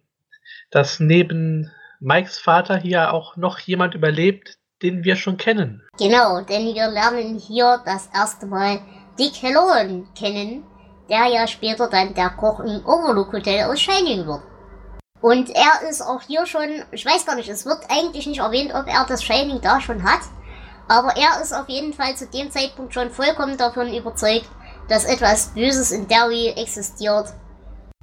dass 0.70 1.00
neben 1.00 1.70
Mikes 2.00 2.38
Vater 2.38 2.76
hier 2.76 3.12
auch 3.12 3.36
noch 3.36 3.60
jemand 3.60 3.94
überlebt, 3.94 4.57
den 4.82 5.04
wir 5.04 5.16
schon 5.16 5.36
kennen. 5.36 5.82
Genau, 5.98 6.40
denn 6.40 6.74
wir 6.74 6.88
lernen 6.88 7.38
hier 7.38 7.80
das 7.84 8.08
erste 8.14 8.46
Mal 8.46 8.80
Dick 9.18 9.42
Halloran 9.42 10.08
kennen, 10.14 10.64
der 11.08 11.26
ja 11.26 11.46
später 11.46 11.88
dann 11.88 12.14
der 12.14 12.30
Koch 12.30 12.60
im 12.60 12.84
Overlook 12.86 13.32
Hotel 13.32 13.64
aus 13.64 13.80
Shining 13.80 14.26
wird. 14.26 14.42
Und 15.20 15.50
er 15.50 15.88
ist 15.88 16.02
auch 16.02 16.22
hier 16.22 16.46
schon, 16.46 16.84
ich 16.92 17.04
weiß 17.04 17.26
gar 17.26 17.34
nicht, 17.34 17.48
es 17.48 17.66
wird 17.66 17.80
eigentlich 17.88 18.26
nicht 18.26 18.40
erwähnt, 18.40 18.72
ob 18.72 18.86
er 18.86 19.04
das 19.08 19.24
Shining 19.24 19.60
da 19.60 19.80
schon 19.80 20.04
hat, 20.04 20.20
aber 20.86 21.16
er 21.16 21.42
ist 21.42 21.52
auf 21.52 21.68
jeden 21.68 21.92
Fall 21.92 22.16
zu 22.16 22.26
dem 22.28 22.50
Zeitpunkt 22.50 22.94
schon 22.94 23.10
vollkommen 23.10 23.56
davon 23.56 23.92
überzeugt, 23.92 24.48
dass 24.88 25.04
etwas 25.04 25.48
Böses 25.48 25.90
in 25.90 26.06
Derry 26.06 26.54
existiert. 26.56 27.34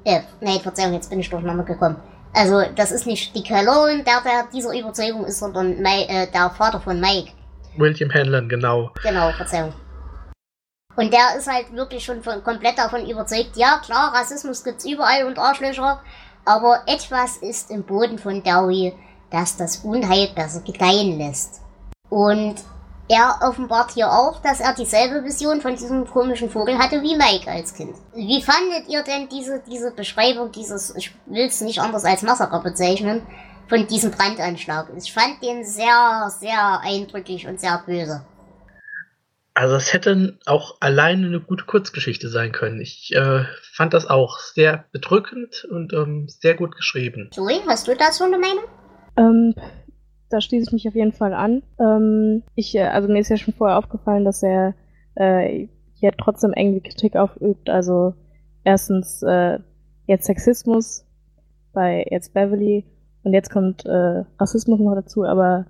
Äh, 0.04 0.22
nein, 0.42 0.60
Verzeihung, 0.60 0.94
jetzt 0.94 1.10
bin 1.10 1.20
ich 1.20 1.30
durcheinander 1.30 1.64
gekommen. 1.64 1.96
Also, 2.36 2.64
das 2.76 2.92
ist 2.92 3.08
nicht 3.08 3.34
Dick 3.34 3.50
Halloran, 3.50 4.04
der, 4.04 4.20
der 4.22 4.48
dieser 4.52 4.78
Überzeugung 4.78 5.24
ist, 5.24 5.40
sondern 5.40 5.82
Mike, 5.82 6.10
äh, 6.10 6.28
der 6.30 6.50
Vater 6.50 6.82
von 6.82 7.00
Mike. 7.00 7.32
William 7.78 8.14
Hanlon, 8.14 8.50
genau. 8.50 8.92
Genau, 9.02 9.32
Verzeihung. 9.32 9.74
Und 10.98 11.14
der 11.14 11.38
ist 11.38 11.48
halt 11.48 11.74
wirklich 11.74 12.04
schon 12.04 12.22
von, 12.22 12.44
komplett 12.44 12.78
davon 12.78 13.10
überzeugt, 13.10 13.56
ja 13.56 13.80
klar, 13.84 14.14
Rassismus 14.14 14.66
gibt's 14.66 14.86
überall 14.86 15.26
und 15.26 15.40
Arschlöcher, 15.40 16.02
aber 16.44 16.84
etwas 16.88 17.38
ist 17.38 17.72
im 17.72 17.84
Boden 17.84 18.18
von 18.18 18.44
Dowie, 18.44 18.94
das 19.32 19.56
das 19.56 19.78
Unheil 19.78 20.28
besser 20.36 20.60
gedeihen 20.60 21.18
lässt. 21.18 21.62
Und 22.10 22.56
er 23.08 23.40
offenbart 23.42 23.92
hier 23.92 24.12
auch, 24.12 24.42
dass 24.42 24.60
er 24.60 24.74
dieselbe 24.74 25.24
Vision 25.24 25.62
von 25.62 25.76
diesem 25.76 26.06
komischen 26.08 26.50
Vogel 26.50 26.78
hatte 26.78 27.02
wie 27.02 27.16
Mike 27.16 27.50
als 27.50 27.74
Kind. 27.74 27.96
Wie 28.16 28.42
fandet 28.42 28.90
ihr 28.90 29.04
denn 29.04 29.30
diese, 29.30 29.62
diese 29.70 29.92
Beschreibung 29.92 30.52
dieses, 30.52 30.96
ich 30.96 31.12
will 31.28 31.46
es 31.46 31.62
nicht 31.62 31.80
anders 31.80 32.06
als 32.06 32.24
Massaker 32.24 32.62
bezeichnen, 32.62 33.22
von 33.68 33.86
diesem 33.88 34.12
Brandanschlag? 34.12 34.90
Ich 34.98 35.14
fand 35.14 35.42
den 35.44 35.64
sehr, 35.64 36.32
sehr 36.40 36.80
eindrücklich 36.82 37.48
und 37.48 37.60
sehr 37.60 37.84
böse. 37.86 38.26
Also 39.54 39.76
es 39.76 39.94
hätte 39.94 40.38
auch 40.46 40.76
alleine 40.82 41.28
eine 41.28 41.40
gute 41.40 41.64
Kurzgeschichte 41.64 42.28
sein 42.28 42.52
können. 42.52 42.82
Ich 42.82 43.16
äh, 43.16 43.46
fand 43.72 43.94
das 43.94 44.06
auch 44.06 44.40
sehr 44.40 44.84
bedrückend 44.92 45.66
und 45.72 45.94
ähm, 45.94 46.28
sehr 46.28 46.56
gut 46.56 46.76
geschrieben. 46.76 47.30
Zoe, 47.32 47.62
hast 47.66 47.88
du 47.88 47.96
dazu 47.96 48.26
eine 48.26 48.38
Meinung? 48.38 48.66
Ähm, 49.18 49.56
da 50.30 50.42
schließe 50.42 50.68
ich 50.68 50.74
mich 50.74 50.88
auf 50.88 50.96
jeden 50.96 51.14
Fall 51.14 51.34
an. 51.34 51.64
Ähm, 51.80 52.44
ich, 52.56 52.76
äh, 52.76 52.84
also 52.84 53.08
mir 53.08 53.20
ist 53.20 53.30
ja 53.30 53.38
schon 53.38 53.54
vorher 53.54 53.78
aufgefallen, 53.78 54.26
dass 54.26 54.44
er 54.44 54.74
äh, 55.16 55.68
hier 55.94 56.12
trotzdem 56.18 56.54
irgendwie 56.56 56.82
Kritik 56.82 57.16
aufübt. 57.16 57.70
Also 57.70 58.14
erstens 58.64 59.24
äh, 59.24 59.60
jetzt 60.08 60.26
Sexismus 60.26 61.06
bei 61.74 62.06
jetzt 62.10 62.34
Beverly 62.34 62.86
und 63.24 63.34
jetzt 63.34 63.50
kommt 63.50 63.86
äh, 63.86 64.24
Rassismus 64.40 64.80
noch 64.80 64.96
dazu, 64.96 65.26
aber 65.26 65.66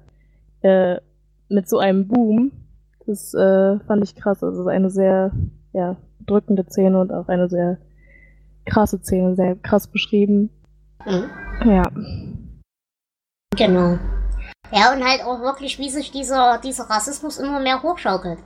äh, 0.62 0.98
mit 1.50 1.70
so 1.70 1.78
einem 1.78 2.08
Boom, 2.08 2.52
das 3.06 3.34
äh, 3.34 3.80
fand 3.80 4.04
ich 4.04 4.16
krass. 4.16 4.44
Also 4.44 4.68
eine 4.68 4.90
sehr 4.90 5.32
ja, 5.74 5.98
drückende 6.26 6.66
Szene 6.66 7.00
und 7.00 7.12
auch 7.12 7.28
eine 7.28 7.50
sehr 7.50 7.78
krasse 8.66 9.00
Szene, 9.00 9.36
sehr 9.36 9.56
krass 9.56 9.88
beschrieben. 9.88 10.50
Mhm. 11.06 11.70
Ja. 11.70 11.84
Genau. 13.56 13.98
Ja, 14.76 14.92
und 14.92 15.06
halt 15.06 15.24
auch 15.24 15.40
wirklich, 15.40 15.80
wie 15.80 15.90
sich 15.90 16.12
dieser, 16.12 16.58
dieser 16.58 16.90
Rassismus 16.90 17.38
immer 17.38 17.62
mehr 17.62 17.82
hochschaukelt. 17.82 18.40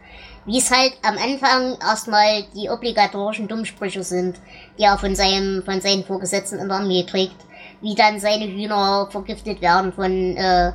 Wie 0.46 0.60
es 0.60 0.70
halt 0.70 0.94
am 1.02 1.18
Anfang 1.18 1.76
erstmal 1.82 2.44
die 2.56 2.70
obligatorischen 2.70 3.48
Dummsprüche 3.48 4.04
sind, 4.04 4.38
die 4.78 4.84
er 4.84 5.00
von 5.00 5.16
seinem, 5.16 5.64
von 5.64 5.82
seinen 5.82 6.04
Vorgesetzten 6.04 6.60
in 6.60 6.68
der 6.68 6.78
Armee 6.78 7.04
trägt. 7.04 7.36
Wie 7.82 7.96
dann 7.96 8.20
seine 8.20 8.46
Hühner 8.46 9.08
vergiftet 9.10 9.60
werden 9.60 9.92
von, 9.92 10.38
äh, 10.38 10.72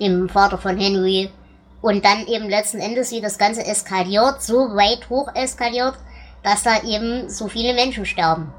dem 0.00 0.28
Vater 0.28 0.56
von 0.56 0.78
Henry. 0.78 1.32
Und 1.80 2.04
dann 2.04 2.24
eben 2.28 2.48
letzten 2.48 2.78
Endes, 2.78 3.10
wie 3.10 3.20
das 3.20 3.38
Ganze 3.38 3.66
eskaliert, 3.66 4.40
so 4.40 4.54
weit 4.54 5.10
hoch 5.10 5.28
eskaliert, 5.34 5.94
dass 6.44 6.62
da 6.62 6.80
eben 6.84 7.28
so 7.28 7.48
viele 7.48 7.74
Menschen 7.74 8.06
sterben. 8.06 8.54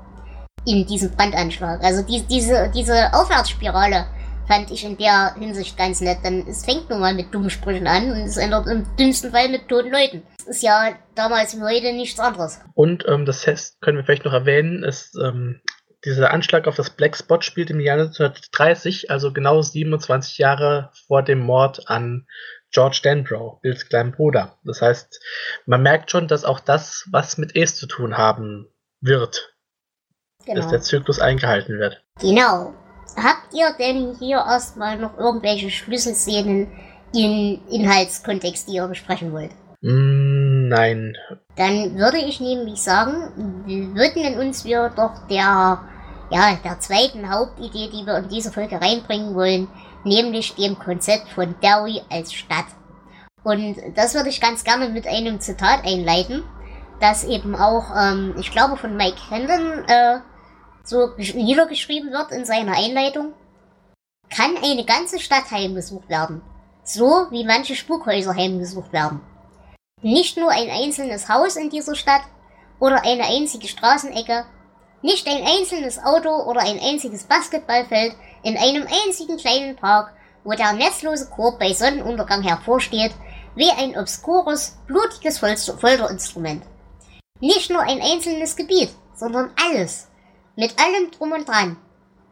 In 0.66 0.86
diesem 0.86 1.12
Brandanschlag. 1.12 1.82
Also 1.82 2.02
die, 2.02 2.22
diese, 2.24 2.70
diese 2.76 3.14
Aufwärtsspirale, 3.14 4.08
fand 4.48 4.72
ich 4.72 4.84
in 4.84 4.98
der 4.98 5.36
Hinsicht 5.36 5.78
ganz 5.78 6.02
nett. 6.02 6.20
Denn 6.24 6.46
es 6.48 6.66
fängt 6.66 6.90
nun 6.90 7.00
mal 7.00 7.14
mit 7.14 7.34
dummen 7.34 7.50
Sprüchen 7.50 7.88
an 7.88 8.12
und 8.12 8.22
es 8.22 8.38
ändert 8.38 8.68
im 8.68 8.86
dünnsten 8.98 9.32
Fall 9.32 9.50
mit 9.50 9.68
toten 9.68 9.92
Leuten. 9.92 10.24
Das 10.38 10.58
ist 10.58 10.64
ja 10.64 10.94
damals 11.16 11.58
wie 11.58 11.62
heute 11.62 11.94
nichts 11.94 12.20
anderes. 12.20 12.60
Und 12.74 13.06
ähm, 13.08 13.26
das 13.26 13.46
heißt, 13.46 13.82
können 13.82 13.98
wir 13.98 14.04
vielleicht 14.04 14.26
noch 14.26 14.34
erwähnen, 14.34 14.84
ist, 14.84 15.16
ähm, 15.16 15.62
dieser 16.06 16.32
Anschlag 16.32 16.68
auf 16.68 16.76
das 16.76 16.90
Black 16.90 17.16
Spot 17.16 17.42
spielt 17.42 17.70
im 17.70 17.80
Jahr 17.80 17.98
1930, 17.98 19.10
also 19.10 19.32
genau 19.32 19.62
27 19.62 20.38
Jahre 20.38 20.92
vor 21.08 21.24
dem 21.24 21.40
Mord 21.40 21.90
an 21.90 22.28
George 22.72 23.00
Danbrough, 23.04 23.62
Bills 23.62 23.88
kleinen 23.88 24.12
Bruder. 24.12 24.58
Das 24.64 24.82
heißt, 24.82 25.22
man 25.66 25.82
merkt 25.82 26.12
schon, 26.12 26.28
dass 26.28 26.44
auch 26.44 26.60
das 26.60 27.08
was 27.12 27.38
mit 27.38 27.56
Ace 27.58 27.76
zu 27.76 27.88
tun 27.88 28.18
haben 28.18 28.68
wird. 29.00 29.56
Genau. 30.46 30.60
Dass 30.60 30.70
der 30.70 30.82
Zyklus 30.82 31.20
eingehalten 31.20 31.80
wird. 31.80 32.04
Genau. 32.20 32.74
Habt 33.16 33.54
ihr 33.54 33.72
denn 33.78 34.16
hier 34.20 34.38
erstmal 34.38 34.98
noch 34.98 35.18
irgendwelche 35.18 35.70
Schlüsselszenen 35.70 36.68
in 37.14 37.60
Inhaltskontext, 37.70 38.68
die 38.68 38.76
ihr 38.76 38.88
besprechen 38.88 39.32
wollt? 39.32 39.52
Mm, 39.82 40.70
nein. 40.70 41.16
Dann 41.56 41.98
würde 41.98 42.18
ich 42.18 42.40
nämlich 42.40 42.82
sagen, 42.82 43.64
wir 43.66 43.94
würden 43.96 44.40
uns 44.40 44.66
wir 44.66 44.90
doch 44.96 45.28
der, 45.28 45.80
ja, 46.32 46.58
der 46.64 46.80
zweiten 46.80 47.30
Hauptidee, 47.30 47.90
die 47.90 48.06
wir 48.06 48.18
in 48.18 48.30
diese 48.30 48.52
Folge 48.52 48.82
reinbringen 48.82 49.36
wollen, 49.36 49.68
nämlich 50.04 50.56
dem 50.56 50.80
Konzept 50.80 51.30
von 51.30 51.56
Derry 51.62 52.02
als 52.10 52.34
Stadt. 52.34 52.66
Und 53.44 53.76
das 53.96 54.16
würde 54.16 54.30
ich 54.30 54.42
ganz 54.42 54.64
gerne 54.64 54.90
mit 54.90 55.06
einem 55.06 55.40
Zitat 55.40 55.86
einleiten, 55.86 56.44
das 57.00 57.26
eben 57.26 57.56
auch, 57.56 57.92
ähm, 57.96 58.36
ich 58.40 58.52
glaube, 58.52 58.78
von 58.78 58.96
Mike 58.96 59.20
Hendon 59.30 59.84
äh, 59.88 60.20
so 60.84 61.12
niedergeschrieben 61.18 62.12
wird 62.12 62.32
in 62.32 62.46
seiner 62.46 62.78
Einleitung. 62.78 63.34
kann 64.30 64.58
eine 64.58 64.84
ganze 64.84 65.20
Stadt 65.20 65.52
heimgesucht 65.52 66.10
werden. 66.10 66.42
So 66.84 67.28
wie 67.30 67.46
manche 67.46 67.76
Spukhäuser 67.76 68.36
heimgesucht 68.36 68.92
werden. 68.92 69.22
Nicht 70.02 70.38
nur 70.38 70.50
ein 70.50 70.70
einzelnes 70.70 71.30
Haus 71.30 71.56
in 71.56 71.70
dieser 71.70 71.96
Stadt 71.96 72.24
oder 72.80 73.04
eine 73.06 73.26
einzige 73.26 73.68
Straßenecke, 73.68 74.46
nicht 75.02 75.28
ein 75.28 75.46
einzelnes 75.46 76.04
Auto 76.04 76.30
oder 76.30 76.62
ein 76.62 76.80
einziges 76.80 77.26
Basketballfeld 77.26 78.16
in 78.42 78.58
einem 78.58 78.88
einzigen 79.06 79.38
kleinen 79.38 79.76
Park, 79.76 80.14
wo 80.44 80.52
der 80.52 80.74
netzlose 80.74 81.30
Korb 81.30 81.60
bei 81.60 81.74
Sonnenuntergang 81.74 82.42
hervorsteht, 82.42 83.14
wie 83.56 83.70
ein 83.70 83.98
obskures, 83.98 84.78
blutiges 84.88 85.38
Folterinstrument. 85.38 86.64
Nicht 87.40 87.70
nur 87.70 87.82
ein 87.82 88.02
einzelnes 88.02 88.56
Gebiet, 88.56 88.90
sondern 89.14 89.52
alles. 89.70 90.08
Mit 90.56 90.80
allem 90.80 91.12
drum 91.12 91.32
und 91.32 91.48
dran. 91.48 91.78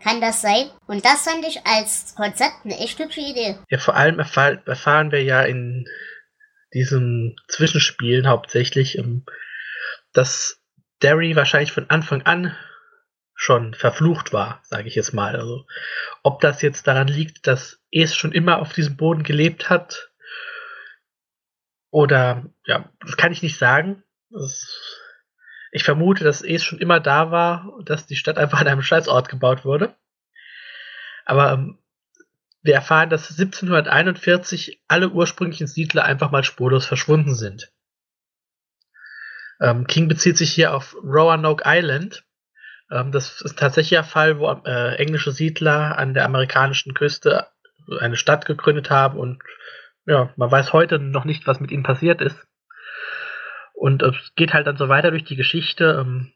Kann 0.03 0.21
das 0.21 0.41
sein? 0.41 0.69
Und 0.87 1.05
das 1.05 1.23
fand 1.23 1.45
ich 1.45 1.65
als 1.65 2.15
Konzept 2.15 2.65
eine 2.65 2.77
echt 2.79 2.97
hübsche 2.99 3.21
Idee. 3.21 3.57
Ja, 3.69 3.77
vor 3.77 3.95
allem 3.95 4.19
erfahr 4.19 4.65
erfahren 4.67 5.11
wir 5.11 5.23
ja 5.23 5.43
in 5.43 5.87
diesen 6.73 7.35
Zwischenspielen 7.47 8.27
hauptsächlich, 8.27 8.97
ähm, 8.97 9.25
dass 10.13 10.59
Derry 11.01 11.35
wahrscheinlich 11.35 11.71
von 11.71 11.89
Anfang 11.89 12.23
an 12.23 12.55
schon 13.35 13.73
verflucht 13.73 14.33
war, 14.33 14.61
sage 14.63 14.87
ich 14.87 14.95
jetzt 14.95 15.13
mal. 15.13 15.35
Also 15.35 15.65
ob 16.23 16.41
das 16.41 16.61
jetzt 16.61 16.87
daran 16.87 17.07
liegt, 17.07 17.47
dass 17.47 17.79
es 17.91 18.15
schon 18.15 18.31
immer 18.31 18.59
auf 18.59 18.73
diesem 18.73 18.97
Boden 18.97 19.23
gelebt 19.23 19.69
hat 19.69 20.11
oder 21.89 22.45
ja, 22.65 22.89
das 23.01 23.17
kann 23.17 23.31
ich 23.31 23.41
nicht 23.41 23.57
sagen. 23.57 24.03
Das, 24.29 25.00
ich 25.71 25.83
vermute, 25.83 26.23
dass 26.23 26.41
es 26.41 26.63
schon 26.63 26.79
immer 26.79 26.99
da 26.99 27.31
war 27.31 27.73
dass 27.83 28.05
die 28.05 28.15
Stadt 28.15 28.37
einfach 28.37 28.59
an 28.59 28.67
einem 28.67 28.81
Scheißort 28.81 29.29
gebaut 29.29 29.65
wurde. 29.65 29.95
Aber 31.25 31.53
ähm, 31.53 31.79
wir 32.61 32.75
erfahren, 32.75 33.09
dass 33.09 33.31
1741 33.31 34.81
alle 34.87 35.09
ursprünglichen 35.09 35.67
Siedler 35.67 36.03
einfach 36.03 36.31
mal 36.31 36.43
spurlos 36.43 36.85
verschwunden 36.85 37.35
sind. 37.35 37.71
Ähm, 39.59 39.87
King 39.87 40.07
bezieht 40.07 40.37
sich 40.37 40.51
hier 40.51 40.73
auf 40.73 40.95
Roanoke 41.03 41.63
Island. 41.65 42.23
Ähm, 42.91 43.11
das 43.11 43.41
ist 43.41 43.57
tatsächlich 43.57 43.97
ein 43.97 44.05
Fall, 44.05 44.39
wo 44.39 44.51
äh, 44.65 44.95
englische 44.95 45.31
Siedler 45.31 45.97
an 45.97 46.13
der 46.13 46.25
amerikanischen 46.25 46.93
Küste 46.93 47.47
eine 47.99 48.17
Stadt 48.17 48.45
gegründet 48.45 48.89
haben 48.89 49.17
und 49.17 49.41
ja, 50.05 50.33
man 50.35 50.51
weiß 50.51 50.73
heute 50.73 50.99
noch 50.99 51.25
nicht, 51.25 51.45
was 51.47 51.59
mit 51.59 51.71
ihnen 51.71 51.83
passiert 51.83 52.21
ist. 52.21 52.47
Und 53.81 54.03
es 54.03 54.35
geht 54.35 54.53
halt 54.53 54.67
dann 54.67 54.77
so 54.77 54.89
weiter 54.89 55.09
durch 55.09 55.23
die 55.23 55.35
Geschichte 55.35 55.97
ähm, 55.99 56.33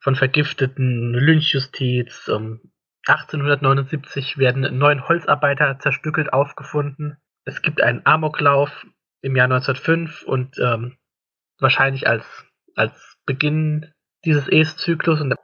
von 0.00 0.16
Vergifteten, 0.16 1.14
Lynchjustiz, 1.14 2.28
ähm, 2.28 2.60
1879 3.06 4.36
werden 4.36 4.76
neun 4.76 5.08
Holzarbeiter 5.08 5.78
zerstückelt 5.78 6.30
aufgefunden. 6.34 7.16
Es 7.46 7.62
gibt 7.62 7.82
einen 7.82 8.04
Amoklauf 8.04 8.86
im 9.22 9.34
Jahr 9.34 9.46
1905 9.46 10.24
und 10.24 10.58
ähm, 10.58 10.98
wahrscheinlich 11.58 12.06
als, 12.06 12.26
als 12.76 13.16
Beginn 13.24 13.90
dieses 14.26 14.46
Es-Zyklus 14.46 15.22
und, 15.22 15.34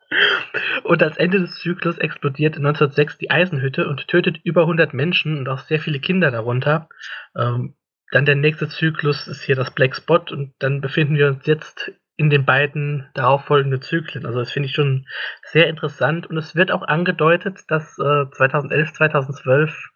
und 0.84 1.02
als 1.02 1.16
Ende 1.16 1.40
des 1.40 1.54
Zyklus 1.54 1.96
explodiert 1.96 2.58
1906 2.58 3.16
die 3.16 3.30
Eisenhütte 3.30 3.88
und 3.88 4.08
tötet 4.08 4.40
über 4.44 4.60
100 4.60 4.92
Menschen 4.92 5.38
und 5.38 5.48
auch 5.48 5.60
sehr 5.60 5.80
viele 5.80 6.00
Kinder 6.00 6.30
darunter. 6.30 6.90
Ähm, 7.34 7.77
dann 8.10 8.24
der 8.24 8.36
nächste 8.36 8.68
Zyklus 8.68 9.26
ist 9.26 9.42
hier 9.42 9.56
das 9.56 9.70
Black 9.70 9.94
Spot 9.94 10.22
und 10.30 10.54
dann 10.58 10.80
befinden 10.80 11.16
wir 11.16 11.28
uns 11.28 11.46
jetzt 11.46 11.92
in 12.16 12.30
den 12.30 12.44
beiden 12.44 13.08
darauffolgenden 13.14 13.80
Zyklen. 13.80 14.26
Also 14.26 14.40
das 14.40 14.50
finde 14.50 14.68
ich 14.68 14.74
schon 14.74 15.06
sehr 15.42 15.68
interessant 15.68 16.26
und 16.26 16.36
es 16.36 16.56
wird 16.56 16.72
auch 16.72 16.82
angedeutet, 16.82 17.60
dass 17.68 17.96
äh, 17.98 18.30
2011, 18.30 18.92
2012 18.94 19.90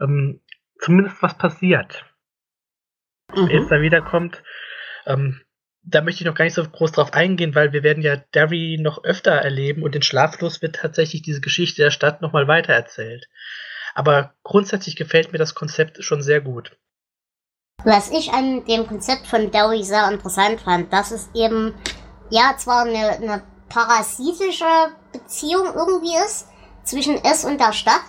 ähm, 0.00 0.40
zumindest 0.78 1.22
was 1.22 1.36
passiert. 1.36 2.04
Mhm. 3.34 3.48
Jetzt 3.48 3.70
da 3.70 3.80
wiederkommt, 3.80 4.42
ähm, 5.06 5.42
da 5.82 6.00
möchte 6.00 6.22
ich 6.22 6.26
noch 6.26 6.34
gar 6.34 6.44
nicht 6.44 6.54
so 6.54 6.64
groß 6.64 6.92
drauf 6.92 7.12
eingehen, 7.12 7.54
weil 7.54 7.72
wir 7.72 7.82
werden 7.82 8.02
ja 8.02 8.16
Derry 8.16 8.78
noch 8.80 9.04
öfter 9.04 9.32
erleben 9.32 9.82
und 9.82 9.94
in 9.96 10.02
Schlaflos 10.02 10.62
wird 10.62 10.76
tatsächlich 10.76 11.22
diese 11.22 11.40
Geschichte 11.40 11.82
der 11.82 11.90
Stadt 11.90 12.22
nochmal 12.22 12.48
weitererzählt. 12.48 13.26
Aber 13.94 14.34
grundsätzlich 14.42 14.96
gefällt 14.96 15.32
mir 15.32 15.38
das 15.38 15.54
Konzept 15.54 16.02
schon 16.02 16.22
sehr 16.22 16.40
gut. 16.40 16.76
Was 17.84 18.10
ich 18.10 18.32
an 18.32 18.64
dem 18.64 18.88
Konzept 18.88 19.28
von 19.28 19.52
Dowie 19.52 19.84
sehr 19.84 20.10
interessant 20.10 20.60
fand, 20.60 20.92
dass 20.92 21.12
es 21.12 21.28
eben, 21.32 21.74
ja, 22.28 22.56
zwar 22.58 22.82
eine, 22.82 23.10
eine 23.10 23.42
parasitische 23.68 24.64
Beziehung 25.12 25.68
irgendwie 25.76 26.16
ist 26.16 26.48
zwischen 26.82 27.22
es 27.24 27.44
und 27.44 27.60
der 27.60 27.72
Stadt, 27.72 28.02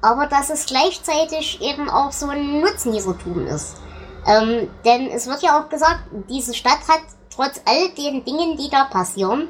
aber 0.00 0.26
dass 0.26 0.48
es 0.48 0.64
gleichzeitig 0.64 1.60
eben 1.60 1.90
auch 1.90 2.12
so 2.12 2.28
ein 2.28 2.60
Nutznießertum 2.62 3.46
ist. 3.46 3.76
Ähm, 4.26 4.70
denn 4.86 5.08
es 5.08 5.26
wird 5.26 5.42
ja 5.42 5.60
auch 5.60 5.68
gesagt, 5.68 6.04
diese 6.30 6.54
Stadt 6.54 6.88
hat 6.88 7.02
trotz 7.28 7.60
all 7.66 7.90
den 7.90 8.24
Dingen, 8.24 8.56
die 8.56 8.70
da 8.70 8.84
passieren, 8.84 9.48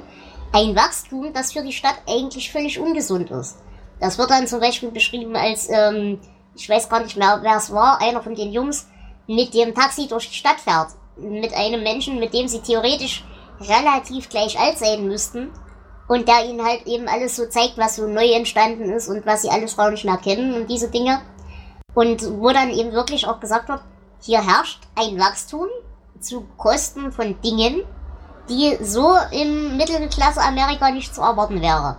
ein 0.52 0.74
Wachstum, 0.74 1.32
das 1.32 1.52
für 1.52 1.62
die 1.62 1.72
Stadt 1.72 1.96
eigentlich 2.08 2.50
völlig 2.50 2.80
ungesund 2.80 3.30
ist. 3.30 3.58
Das 4.00 4.18
wird 4.18 4.30
dann 4.30 4.48
zum 4.48 4.58
Beispiel 4.58 4.90
beschrieben 4.90 5.36
als, 5.36 5.68
ähm, 5.70 6.18
ich 6.56 6.68
weiß 6.68 6.88
gar 6.88 7.04
nicht 7.04 7.16
mehr, 7.16 7.38
wer 7.42 7.56
es 7.56 7.72
war, 7.72 8.00
einer 8.00 8.20
von 8.20 8.34
den 8.34 8.52
Jungs, 8.52 8.88
mit 9.26 9.54
dem 9.54 9.74
Taxi 9.74 10.06
durch 10.08 10.28
die 10.28 10.36
Stadt 10.36 10.60
fährt. 10.60 10.88
Mit 11.16 11.54
einem 11.54 11.82
Menschen, 11.82 12.18
mit 12.18 12.34
dem 12.34 12.48
sie 12.48 12.60
theoretisch 12.60 13.24
relativ 13.60 14.28
gleich 14.28 14.58
alt 14.58 14.78
sein 14.78 15.06
müssten. 15.06 15.50
Und 16.06 16.28
der 16.28 16.44
ihnen 16.44 16.64
halt 16.64 16.86
eben 16.86 17.08
alles 17.08 17.36
so 17.36 17.46
zeigt, 17.46 17.78
was 17.78 17.96
so 17.96 18.06
neu 18.06 18.30
entstanden 18.32 18.90
ist 18.90 19.08
und 19.08 19.24
was 19.24 19.42
sie 19.42 19.48
alles 19.48 19.72
Frauen 19.72 19.92
nicht 19.92 20.04
mehr 20.04 20.18
kennen 20.18 20.54
und 20.54 20.70
diese 20.70 20.90
Dinge. 20.90 21.22
Und 21.94 22.22
wo 22.40 22.50
dann 22.50 22.70
eben 22.70 22.92
wirklich 22.92 23.26
auch 23.26 23.40
gesagt 23.40 23.68
wird, 23.68 23.80
hier 24.20 24.44
herrscht 24.44 24.80
ein 24.96 25.18
Wachstum 25.18 25.68
zu 26.20 26.46
Kosten 26.58 27.10
von 27.10 27.40
Dingen, 27.40 27.82
die 28.50 28.76
so 28.82 29.14
im 29.30 29.76
Mittelklasse 29.76 30.40
Amerika 30.42 30.90
nicht 30.90 31.14
zu 31.14 31.22
erwarten 31.22 31.62
wäre 31.62 31.96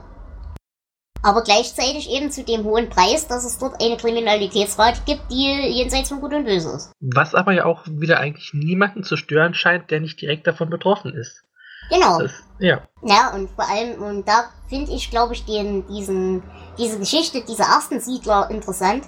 aber 1.26 1.42
gleichzeitig 1.42 2.08
eben 2.12 2.30
zu 2.30 2.44
dem 2.44 2.64
hohen 2.66 2.88
Preis, 2.88 3.28
dass 3.28 3.46
es 3.46 3.58
dort 3.58 3.82
eine 3.82 3.98
Kriminalitätsrate 3.98 5.02
gibt, 5.08 5.32
die 5.32 5.48
jenseits 5.72 6.10
von 6.10 6.22
Gut 6.22 6.36
und 6.36 6.46
Böse 6.46 6.70
ist. 6.70 6.92
Was 7.00 7.34
aber 7.34 7.52
ja 7.52 7.66
auch 7.66 7.82
wieder 7.88 8.20
eigentlich 8.20 8.54
niemanden 8.54 9.04
zu 9.04 9.18
stören 9.18 9.56
scheint, 9.56 9.90
der 9.90 10.02
nicht 10.02 10.22
direkt 10.22 10.46
davon 10.46 10.70
betroffen 10.70 11.16
ist. 11.16 11.42
Genau. 11.90 12.20
Das, 12.20 12.32
ja. 12.60 12.88
Ja, 13.02 13.34
und 13.34 13.50
vor 13.50 13.68
allem, 13.68 14.04
und 14.04 14.28
da 14.28 14.52
finde 14.70 14.92
ich, 14.92 15.10
glaube 15.10 15.34
ich, 15.34 15.46
den, 15.46 15.88
diesen, 15.88 16.44
diese 16.78 17.00
Geschichte 17.00 17.44
dieser 17.44 17.66
ersten 17.66 18.00
Siedler 18.00 18.52
interessant. 18.52 19.06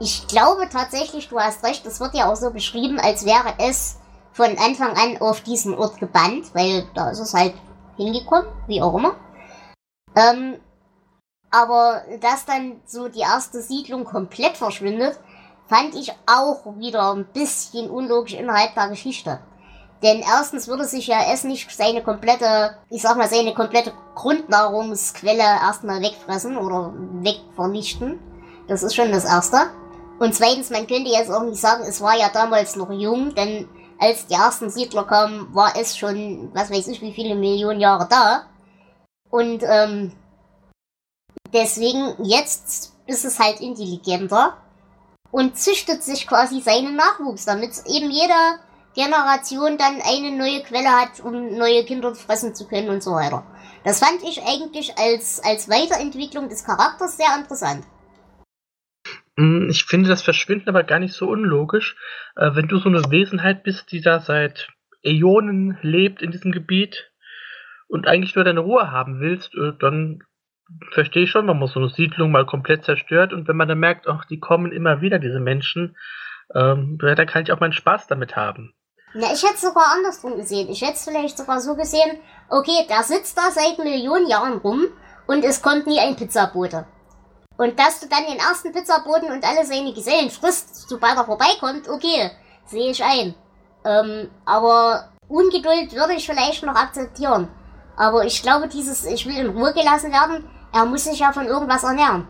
Ich 0.00 0.26
glaube 0.28 0.70
tatsächlich, 0.72 1.28
du 1.28 1.38
hast 1.38 1.62
recht, 1.64 1.84
das 1.84 2.00
wird 2.00 2.14
ja 2.14 2.32
auch 2.32 2.36
so 2.36 2.50
beschrieben, 2.50 2.98
als 2.98 3.26
wäre 3.26 3.56
es 3.58 3.98
von 4.32 4.56
Anfang 4.56 4.96
an 4.96 5.20
auf 5.20 5.42
diesen 5.42 5.74
Ort 5.74 6.00
gebannt, 6.00 6.46
weil 6.54 6.86
da 6.94 7.10
ist 7.10 7.20
es 7.20 7.34
halt 7.34 7.52
hingekommen, 7.98 8.48
wie 8.68 8.80
auch 8.80 8.96
immer. 8.96 9.16
Ähm, 10.16 10.56
aber 11.52 12.02
dass 12.20 12.44
dann 12.44 12.80
so 12.86 13.08
die 13.08 13.20
erste 13.20 13.60
Siedlung 13.62 14.04
komplett 14.04 14.56
verschwindet, 14.56 15.20
fand 15.66 15.94
ich 15.94 16.12
auch 16.26 16.76
wieder 16.78 17.12
ein 17.12 17.26
bisschen 17.26 17.88
unlogisch 17.88 18.34
innerhalb 18.34 18.74
der 18.74 18.88
Geschichte. 18.88 19.38
Denn 20.02 20.20
erstens 20.20 20.66
würde 20.66 20.84
sich 20.84 21.06
ja 21.06 21.18
es 21.32 21.44
nicht 21.44 21.70
seine 21.70 22.02
komplette, 22.02 22.76
ich 22.90 23.02
sag 23.02 23.16
mal, 23.16 23.28
seine 23.28 23.54
komplette 23.54 23.92
Grundnahrungsquelle 24.16 25.38
erstmal 25.38 26.02
wegfressen 26.02 26.56
oder 26.56 26.92
wegvernichten. 27.20 28.18
Das 28.66 28.82
ist 28.82 28.96
schon 28.96 29.12
das 29.12 29.24
Erste. 29.24 29.70
Und 30.18 30.34
zweitens, 30.34 30.70
man 30.70 30.86
könnte 30.86 31.10
jetzt 31.10 31.30
auch 31.30 31.42
nicht 31.42 31.60
sagen, 31.60 31.84
es 31.86 32.00
war 32.00 32.16
ja 32.16 32.30
damals 32.32 32.74
noch 32.74 32.90
jung, 32.90 33.34
denn 33.34 33.68
als 34.00 34.26
die 34.26 34.34
ersten 34.34 34.70
Siedler 34.70 35.04
kamen, 35.04 35.54
war 35.54 35.74
es 35.78 35.96
schon, 35.96 36.50
was 36.54 36.72
weiß 36.72 36.88
ich, 36.88 37.00
wie 37.00 37.12
viele 37.12 37.36
Millionen 37.36 37.78
Jahre 37.78 38.08
da. 38.10 38.46
Und 39.30 39.62
ähm, 39.64 40.12
Deswegen 41.52 42.24
jetzt 42.24 42.96
ist 43.06 43.24
es 43.24 43.38
halt 43.38 43.60
intelligenter 43.60 44.56
und 45.30 45.56
züchtet 45.56 46.02
sich 46.02 46.26
quasi 46.26 46.60
seinen 46.60 46.96
Nachwuchs, 46.96 47.44
damit 47.44 47.70
eben 47.86 48.10
jede 48.10 48.60
Generation 48.94 49.78
dann 49.78 50.00
eine 50.02 50.36
neue 50.36 50.62
Quelle 50.62 50.90
hat, 50.90 51.20
um 51.20 51.56
neue 51.56 51.84
Kinder 51.84 52.14
fressen 52.14 52.54
zu 52.54 52.66
können 52.68 52.90
und 52.90 53.02
so 53.02 53.12
weiter. 53.12 53.44
Das 53.84 54.00
fand 54.00 54.22
ich 54.22 54.42
eigentlich 54.42 54.96
als, 54.98 55.42
als 55.44 55.68
Weiterentwicklung 55.68 56.48
des 56.48 56.64
Charakters 56.64 57.16
sehr 57.16 57.34
interessant. 57.38 57.84
Hm, 59.36 59.68
ich 59.70 59.84
finde 59.84 60.10
das 60.10 60.22
Verschwinden 60.22 60.68
aber 60.68 60.84
gar 60.84 60.98
nicht 60.98 61.14
so 61.14 61.26
unlogisch. 61.26 61.96
Äh, 62.36 62.54
wenn 62.54 62.68
du 62.68 62.78
so 62.78 62.88
eine 62.88 63.10
Wesenheit 63.10 63.64
bist, 63.64 63.90
die 63.90 64.02
da 64.02 64.20
seit 64.20 64.68
Äonen 65.02 65.78
lebt 65.82 66.22
in 66.22 66.30
diesem 66.30 66.52
Gebiet 66.52 67.10
und 67.88 68.06
eigentlich 68.06 68.34
nur 68.34 68.44
deine 68.44 68.60
Ruhe 68.60 68.90
haben 68.90 69.20
willst, 69.20 69.54
äh, 69.54 69.72
dann 69.78 70.22
verstehe 70.92 71.24
ich 71.24 71.30
schon, 71.30 71.46
man 71.46 71.66
so 71.66 71.80
eine 71.80 71.88
Siedlung 71.88 72.30
mal 72.30 72.46
komplett 72.46 72.84
zerstört 72.84 73.32
und 73.32 73.48
wenn 73.48 73.56
man 73.56 73.68
dann 73.68 73.78
merkt, 73.78 74.08
ach, 74.08 74.24
die 74.24 74.40
kommen 74.40 74.72
immer 74.72 75.00
wieder, 75.00 75.18
diese 75.18 75.40
Menschen, 75.40 75.96
ähm, 76.54 76.98
dann 76.98 77.26
kann 77.26 77.42
ich 77.42 77.52
auch 77.52 77.60
meinen 77.60 77.72
Spaß 77.72 78.06
damit 78.06 78.36
haben. 78.36 78.74
Na, 79.14 79.32
ich 79.32 79.42
hätte 79.42 79.54
es 79.54 79.60
sogar 79.60 79.92
andersrum 79.94 80.36
gesehen. 80.36 80.70
Ich 80.70 80.80
hätte 80.80 80.94
es 80.94 81.04
vielleicht 81.04 81.36
sogar 81.36 81.60
so 81.60 81.76
gesehen, 81.76 82.18
okay, 82.48 82.86
der 82.88 83.02
sitzt 83.02 83.36
da 83.36 83.50
seit 83.50 83.78
Millionen 83.78 84.28
Jahren 84.28 84.58
rum 84.58 84.86
und 85.26 85.44
es 85.44 85.60
kommt 85.60 85.86
nie 85.86 86.00
ein 86.00 86.16
Pizzabote. 86.16 86.86
Und 87.58 87.78
dass 87.78 88.00
du 88.00 88.08
dann 88.08 88.24
den 88.26 88.38
ersten 88.38 88.72
Pizzaboden 88.72 89.30
und 89.30 89.44
alle 89.44 89.66
seine 89.66 89.92
Gesellen 89.92 90.30
frisst, 90.30 90.88
sobald 90.88 91.16
er 91.16 91.24
vorbeikommt, 91.24 91.88
okay, 91.88 92.30
sehe 92.64 92.90
ich 92.90 93.04
ein. 93.04 93.34
Ähm, 93.84 94.30
aber 94.46 95.10
Ungeduld 95.28 95.94
würde 95.94 96.14
ich 96.14 96.26
vielleicht 96.26 96.62
noch 96.64 96.74
akzeptieren. 96.74 97.48
Aber 97.96 98.24
ich 98.24 98.42
glaube, 98.42 98.68
dieses, 98.68 99.04
ich 99.04 99.26
will 99.26 99.36
in 99.36 99.50
Ruhe 99.50 99.72
gelassen 99.72 100.12
werden, 100.12 100.44
er 100.72 100.86
muss 100.86 101.04
sich 101.04 101.18
ja 101.18 101.32
von 101.32 101.46
irgendwas 101.46 101.84
ernähren. 101.84 102.26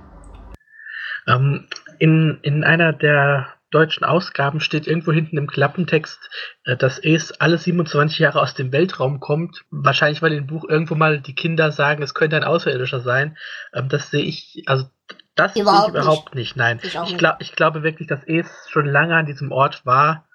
Ähm, 1.27 1.69
in, 1.99 2.39
in 2.43 2.65
einer 2.65 2.93
der 2.93 3.47
deutschen 3.73 4.05
Ausgaben 4.05 4.61
steht 4.61 4.87
irgendwo 4.87 5.13
hinten 5.13 5.39
im 5.39 5.47
Klappentext, 5.49 6.19
äh, 6.65 6.77
dass 6.77 7.01
Ace 7.05 7.33
alle 7.39 7.59
27 7.59 8.19
Jahre 8.19 8.41
aus 8.41 8.55
dem 8.55 8.71
Weltraum 8.71 9.19
kommt. 9.19 9.65
Wahrscheinlich, 9.71 10.23
weil 10.23 10.33
im 10.33 10.47
Buch 10.47 10.65
irgendwo 10.69 10.95
mal 10.95 11.21
die 11.21 11.35
Kinder 11.35 11.73
sagen, 11.73 12.03
es 12.03 12.15
könnte 12.15 12.37
ein 12.37 12.45
Außerirdischer 12.45 13.01
sein. 13.01 13.37
Ähm, 13.73 13.89
das 13.89 14.11
sehe 14.11 14.25
ich, 14.25 14.63
also 14.67 14.87
das 15.35 15.57
überhaupt 15.57 15.93
sehe 15.93 16.01
ich 16.01 16.05
überhaupt 16.05 16.35
nicht. 16.35 16.45
nicht. 16.45 16.57
Nein, 16.57 16.81
ich, 16.83 16.95
ich, 16.95 17.17
glaub, 17.17 17.37
ich 17.41 17.53
glaube 17.53 17.83
wirklich, 17.83 18.09
dass 18.09 18.29
Ace 18.29 18.69
schon 18.69 18.87
lange 18.87 19.17
an 19.17 19.27
diesem 19.27 19.51
Ort 19.51 19.85
war 19.87 20.29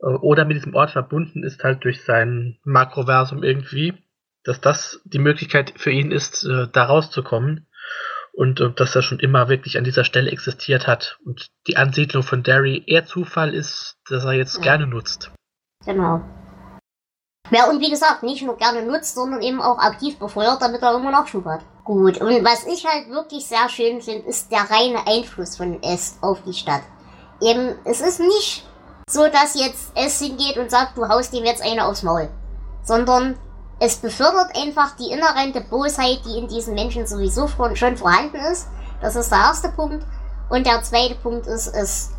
äh, 0.00 0.06
oder 0.06 0.44
mit 0.44 0.56
diesem 0.56 0.74
Ort 0.74 0.90
verbunden 0.90 1.42
ist, 1.42 1.64
halt 1.64 1.84
durch 1.84 2.04
sein 2.04 2.58
Makroversum 2.64 3.42
irgendwie, 3.42 3.94
dass 4.48 4.62
das 4.62 5.00
die 5.04 5.18
Möglichkeit 5.18 5.74
für 5.76 5.90
ihn 5.90 6.10
ist, 6.10 6.44
äh, 6.44 6.68
da 6.72 6.84
rauszukommen 6.84 7.66
und, 8.32 8.62
und 8.62 8.80
dass 8.80 8.96
er 8.96 9.02
schon 9.02 9.20
immer 9.20 9.50
wirklich 9.50 9.76
an 9.76 9.84
dieser 9.84 10.04
Stelle 10.04 10.30
existiert 10.30 10.86
hat 10.86 11.18
und 11.22 11.48
die 11.66 11.76
Ansiedlung 11.76 12.22
von 12.22 12.42
Derry 12.42 12.82
eher 12.86 13.04
Zufall 13.04 13.52
ist, 13.52 13.96
dass 14.08 14.24
er 14.24 14.32
jetzt 14.32 14.56
ja. 14.56 14.62
gerne 14.62 14.86
nutzt. 14.86 15.30
Genau. 15.84 16.22
Ja, 17.50 17.68
und 17.68 17.80
wie 17.80 17.90
gesagt, 17.90 18.22
nicht 18.22 18.42
nur 18.42 18.56
gerne 18.56 18.82
nutzt, 18.82 19.14
sondern 19.14 19.42
eben 19.42 19.60
auch 19.60 19.78
aktiv 19.78 20.18
befeuert, 20.18 20.62
damit 20.62 20.80
er 20.82 20.96
immer 20.96 21.10
Nachschub 21.10 21.44
hat. 21.44 21.60
Gut, 21.84 22.18
und 22.18 22.44
was 22.44 22.66
ich 22.66 22.86
halt 22.86 23.10
wirklich 23.10 23.46
sehr 23.46 23.68
schön 23.68 24.00
finde, 24.00 24.26
ist 24.28 24.50
der 24.50 24.70
reine 24.70 25.06
Einfluss 25.06 25.56
von 25.56 25.82
S 25.82 26.18
auf 26.22 26.42
die 26.42 26.54
Stadt. 26.54 26.82
Eben, 27.42 27.74
es 27.84 28.00
ist 28.00 28.20
nicht 28.20 28.66
so, 29.10 29.26
dass 29.28 29.60
jetzt 29.60 29.94
S 29.94 30.20
hingeht 30.20 30.56
und 30.56 30.70
sagt, 30.70 30.96
du 30.96 31.06
haust 31.06 31.34
ihm 31.34 31.44
jetzt 31.44 31.62
eine 31.62 31.84
aufs 31.84 32.02
Maul. 32.02 32.28
Sondern 32.82 33.38
es 33.80 33.96
befördert 33.96 34.56
einfach 34.56 34.96
die 34.96 35.12
inhärente 35.12 35.60
Bosheit, 35.60 36.20
die 36.26 36.38
in 36.38 36.48
diesen 36.48 36.74
Menschen 36.74 37.06
sowieso 37.06 37.46
schon 37.48 37.96
vorhanden 37.96 38.36
ist. 38.52 38.68
Das 39.00 39.14
ist 39.14 39.30
der 39.30 39.38
erste 39.38 39.68
Punkt. 39.68 40.04
Und 40.50 40.66
der 40.66 40.82
zweite 40.82 41.14
Punkt 41.16 41.46
ist, 41.46 41.68
es 41.68 42.10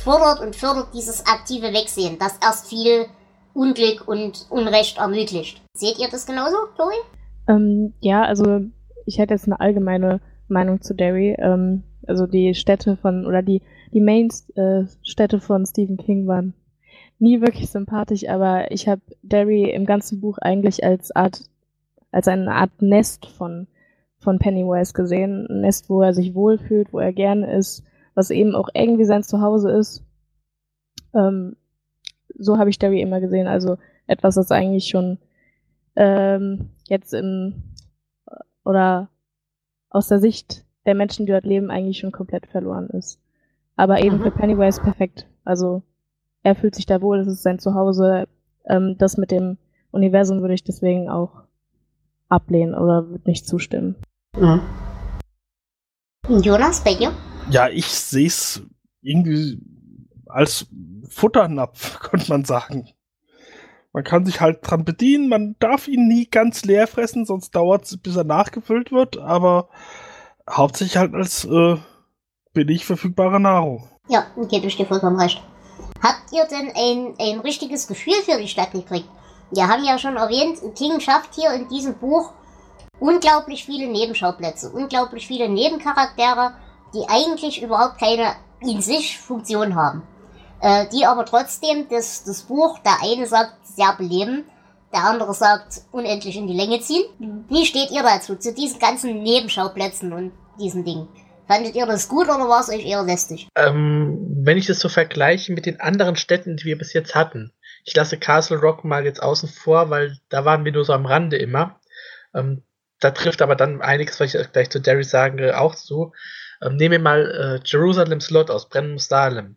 fordert 0.00 0.40
und 0.40 0.56
fördert 0.56 0.88
dieses 0.94 1.24
aktive 1.26 1.72
Wegsehen, 1.72 2.18
das 2.18 2.38
erst 2.42 2.68
viel 2.68 3.06
Unglück 3.54 4.06
und 4.06 4.46
Unrecht 4.50 4.98
ermöglicht. 4.98 5.62
Seht 5.74 5.98
ihr 5.98 6.08
das 6.10 6.26
genauso, 6.26 6.56
Chloe? 6.74 6.92
Ähm, 7.48 7.94
ja, 8.00 8.22
also 8.22 8.60
ich 9.06 9.18
hätte 9.18 9.34
jetzt 9.34 9.46
eine 9.46 9.60
allgemeine 9.60 10.20
Meinung 10.48 10.82
zu 10.82 10.94
Derry. 10.94 11.36
Ähm, 11.38 11.84
also 12.06 12.26
die 12.26 12.54
Städte 12.54 12.96
von, 12.96 13.26
oder 13.26 13.42
die, 13.42 13.62
die 13.92 14.00
Main-Städte 14.00 15.36
äh, 15.36 15.40
von 15.40 15.66
Stephen 15.66 15.96
King 15.96 16.26
waren 16.26 16.54
nie 17.20 17.40
wirklich 17.40 17.70
sympathisch, 17.70 18.28
aber 18.28 18.70
ich 18.70 18.88
habe 18.88 19.02
Derry 19.22 19.70
im 19.70 19.86
ganzen 19.86 20.20
Buch 20.20 20.38
eigentlich 20.38 20.84
als 20.84 21.14
Art, 21.14 21.42
als 22.10 22.28
eine 22.28 22.52
Art 22.52 22.82
Nest 22.82 23.26
von, 23.26 23.66
von 24.18 24.38
Pennywise 24.38 24.92
gesehen. 24.92 25.46
Ein 25.48 25.60
Nest, 25.62 25.88
wo 25.88 26.02
er 26.02 26.14
sich 26.14 26.34
wohlfühlt, 26.34 26.92
wo 26.92 26.98
er 26.98 27.12
gerne 27.12 27.52
ist, 27.56 27.84
was 28.14 28.30
eben 28.30 28.54
auch 28.54 28.68
irgendwie 28.74 29.04
sein 29.04 29.22
Zuhause 29.22 29.70
ist. 29.70 30.04
Ähm, 31.14 31.56
so 32.38 32.58
habe 32.58 32.70
ich 32.70 32.78
Derry 32.78 33.00
immer 33.00 33.20
gesehen. 33.20 33.46
Also 33.46 33.76
etwas, 34.06 34.34
das 34.34 34.50
eigentlich 34.50 34.88
schon 34.88 35.18
ähm, 35.96 36.70
jetzt 36.88 37.12
im 37.12 37.62
oder 38.64 39.08
aus 39.88 40.08
der 40.08 40.20
Sicht 40.20 40.64
der 40.86 40.94
Menschen, 40.94 41.26
die 41.26 41.32
dort 41.32 41.44
leben, 41.44 41.70
eigentlich 41.70 41.98
schon 41.98 42.12
komplett 42.12 42.46
verloren 42.46 42.88
ist. 42.90 43.20
Aber 43.76 44.00
eben 44.00 44.18
mhm. 44.18 44.22
für 44.22 44.30
Pennywise 44.30 44.80
perfekt. 44.80 45.26
Also 45.44 45.82
er 46.42 46.54
fühlt 46.54 46.74
sich 46.74 46.86
da 46.86 47.00
wohl, 47.02 47.18
es 47.20 47.26
ist 47.26 47.42
sein 47.42 47.58
Zuhause. 47.58 48.28
Ähm, 48.66 48.96
das 48.98 49.16
mit 49.16 49.30
dem 49.30 49.58
Universum 49.90 50.40
würde 50.40 50.54
ich 50.54 50.64
deswegen 50.64 51.08
auch 51.08 51.42
ablehnen 52.28 52.74
oder 52.74 53.08
würde 53.08 53.28
nicht 53.28 53.46
zustimmen. 53.46 53.96
Mhm. 54.38 54.60
Jonas, 56.42 56.82
bei 56.84 56.94
dir? 56.94 57.12
Ja, 57.50 57.68
ich 57.68 57.86
sehe 57.86 58.26
es 58.26 58.62
irgendwie 59.02 59.60
als 60.26 60.66
Futternapf, 61.08 61.98
könnte 62.10 62.28
man 62.28 62.44
sagen. 62.44 62.88
Man 63.92 64.04
kann 64.04 64.24
sich 64.24 64.40
halt 64.40 64.58
dran 64.62 64.84
bedienen, 64.84 65.28
man 65.28 65.56
darf 65.58 65.88
ihn 65.88 66.06
nie 66.06 66.26
ganz 66.26 66.64
leer 66.64 66.86
fressen, 66.86 67.24
sonst 67.26 67.56
dauert 67.56 67.84
es, 67.86 67.96
bis 67.96 68.14
er 68.14 68.22
nachgefüllt 68.22 68.92
wird, 68.92 69.18
aber 69.18 69.68
hauptsächlich 70.48 70.96
halt 70.96 71.12
als 71.12 71.44
äh, 71.44 71.76
billig 72.52 72.86
verfügbare 72.86 73.40
Nahrung. 73.40 73.88
Ja, 74.08 74.26
geht 74.48 74.62
durch 74.62 74.76
dir 74.76 74.86
vollkommen 74.86 75.18
recht. 75.18 75.42
Habt 76.02 76.32
ihr 76.32 76.46
denn 76.46 76.72
ein, 76.74 77.14
ein 77.18 77.40
richtiges 77.40 77.86
Gefühl 77.86 78.14
für 78.24 78.38
die 78.38 78.48
Stadt 78.48 78.72
gekriegt? 78.72 79.08
Wir 79.50 79.68
haben 79.68 79.84
ja 79.84 79.98
schon 79.98 80.16
erwähnt, 80.16 80.58
King 80.76 81.00
schafft 81.00 81.34
hier 81.34 81.52
in 81.52 81.68
diesem 81.68 81.94
Buch 81.98 82.32
unglaublich 83.00 83.64
viele 83.64 83.88
Nebenschauplätze, 83.88 84.70
unglaublich 84.70 85.26
viele 85.26 85.48
Nebencharaktere, 85.48 86.54
die 86.94 87.08
eigentlich 87.08 87.62
überhaupt 87.62 87.98
keine 87.98 88.34
in 88.60 88.80
sich 88.80 89.18
Funktion 89.18 89.74
haben. 89.74 90.02
Äh, 90.60 90.86
die 90.88 91.06
aber 91.06 91.24
trotzdem 91.24 91.88
das, 91.88 92.22
das 92.24 92.42
Buch, 92.42 92.78
der 92.80 92.98
eine 93.02 93.26
sagt, 93.26 93.66
sehr 93.66 93.94
beleben, 93.94 94.44
der 94.92 95.04
andere 95.04 95.32
sagt, 95.32 95.82
unendlich 95.90 96.36
in 96.36 96.46
die 96.46 96.54
Länge 96.54 96.80
ziehen. 96.80 97.04
Wie 97.48 97.64
steht 97.64 97.90
ihr 97.90 98.02
dazu, 98.02 98.36
zu 98.36 98.52
diesen 98.52 98.78
ganzen 98.78 99.22
Nebenschauplätzen 99.22 100.12
und 100.12 100.32
diesen 100.58 100.84
Dingen? 100.84 101.08
Fandet 101.50 101.74
ihr 101.74 101.84
das 101.84 102.08
gut 102.08 102.28
oder 102.28 102.48
war 102.48 102.60
es 102.60 102.68
euch 102.68 102.86
eher 102.86 103.02
lästig? 103.02 103.48
Ähm, 103.56 104.24
wenn 104.44 104.56
ich 104.56 104.66
das 104.66 104.78
so 104.78 104.88
vergleiche 104.88 105.52
mit 105.52 105.66
den 105.66 105.80
anderen 105.80 106.14
Städten, 106.14 106.56
die 106.56 106.64
wir 106.64 106.78
bis 106.78 106.92
jetzt 106.92 107.16
hatten, 107.16 107.52
ich 107.84 107.96
lasse 107.96 108.18
Castle 108.18 108.58
Rock 108.58 108.84
mal 108.84 109.04
jetzt 109.04 109.20
außen 109.20 109.48
vor, 109.48 109.90
weil 109.90 110.16
da 110.28 110.44
waren 110.44 110.64
wir 110.64 110.70
nur 110.70 110.84
so 110.84 110.92
am 110.92 111.06
Rande 111.06 111.38
immer. 111.38 111.80
Ähm, 112.36 112.62
da 113.00 113.10
trifft 113.10 113.42
aber 113.42 113.56
dann 113.56 113.82
einiges, 113.82 114.20
was 114.20 114.32
ich 114.32 114.52
gleich 114.52 114.70
zu 114.70 114.78
Derry 114.78 115.02
sage, 115.02 115.58
auch 115.58 115.74
zu. 115.74 116.12
Ähm, 116.62 116.76
nehmen 116.76 116.92
wir 116.92 116.98
mal 117.00 117.60
äh, 117.60 117.60
Jerusalem 117.64 118.20
Slot 118.20 118.48
aus 118.48 118.68
Brennum 118.68 119.00
Salem. 119.00 119.56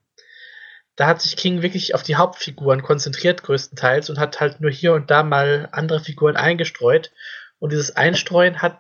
Da 0.96 1.06
hat 1.06 1.22
sich 1.22 1.38
King 1.38 1.62
wirklich 1.62 1.94
auf 1.94 2.02
die 2.02 2.16
Hauptfiguren 2.16 2.82
konzentriert, 2.82 3.44
größtenteils, 3.44 4.10
und 4.10 4.18
hat 4.18 4.40
halt 4.40 4.62
nur 4.62 4.72
hier 4.72 4.94
und 4.94 5.12
da 5.12 5.22
mal 5.22 5.70
andere 5.72 6.00
Figuren 6.00 6.38
eingestreut. 6.38 7.12
Und 7.60 7.72
dieses 7.72 7.96
Einstreuen 7.96 8.64
hat 8.64 8.80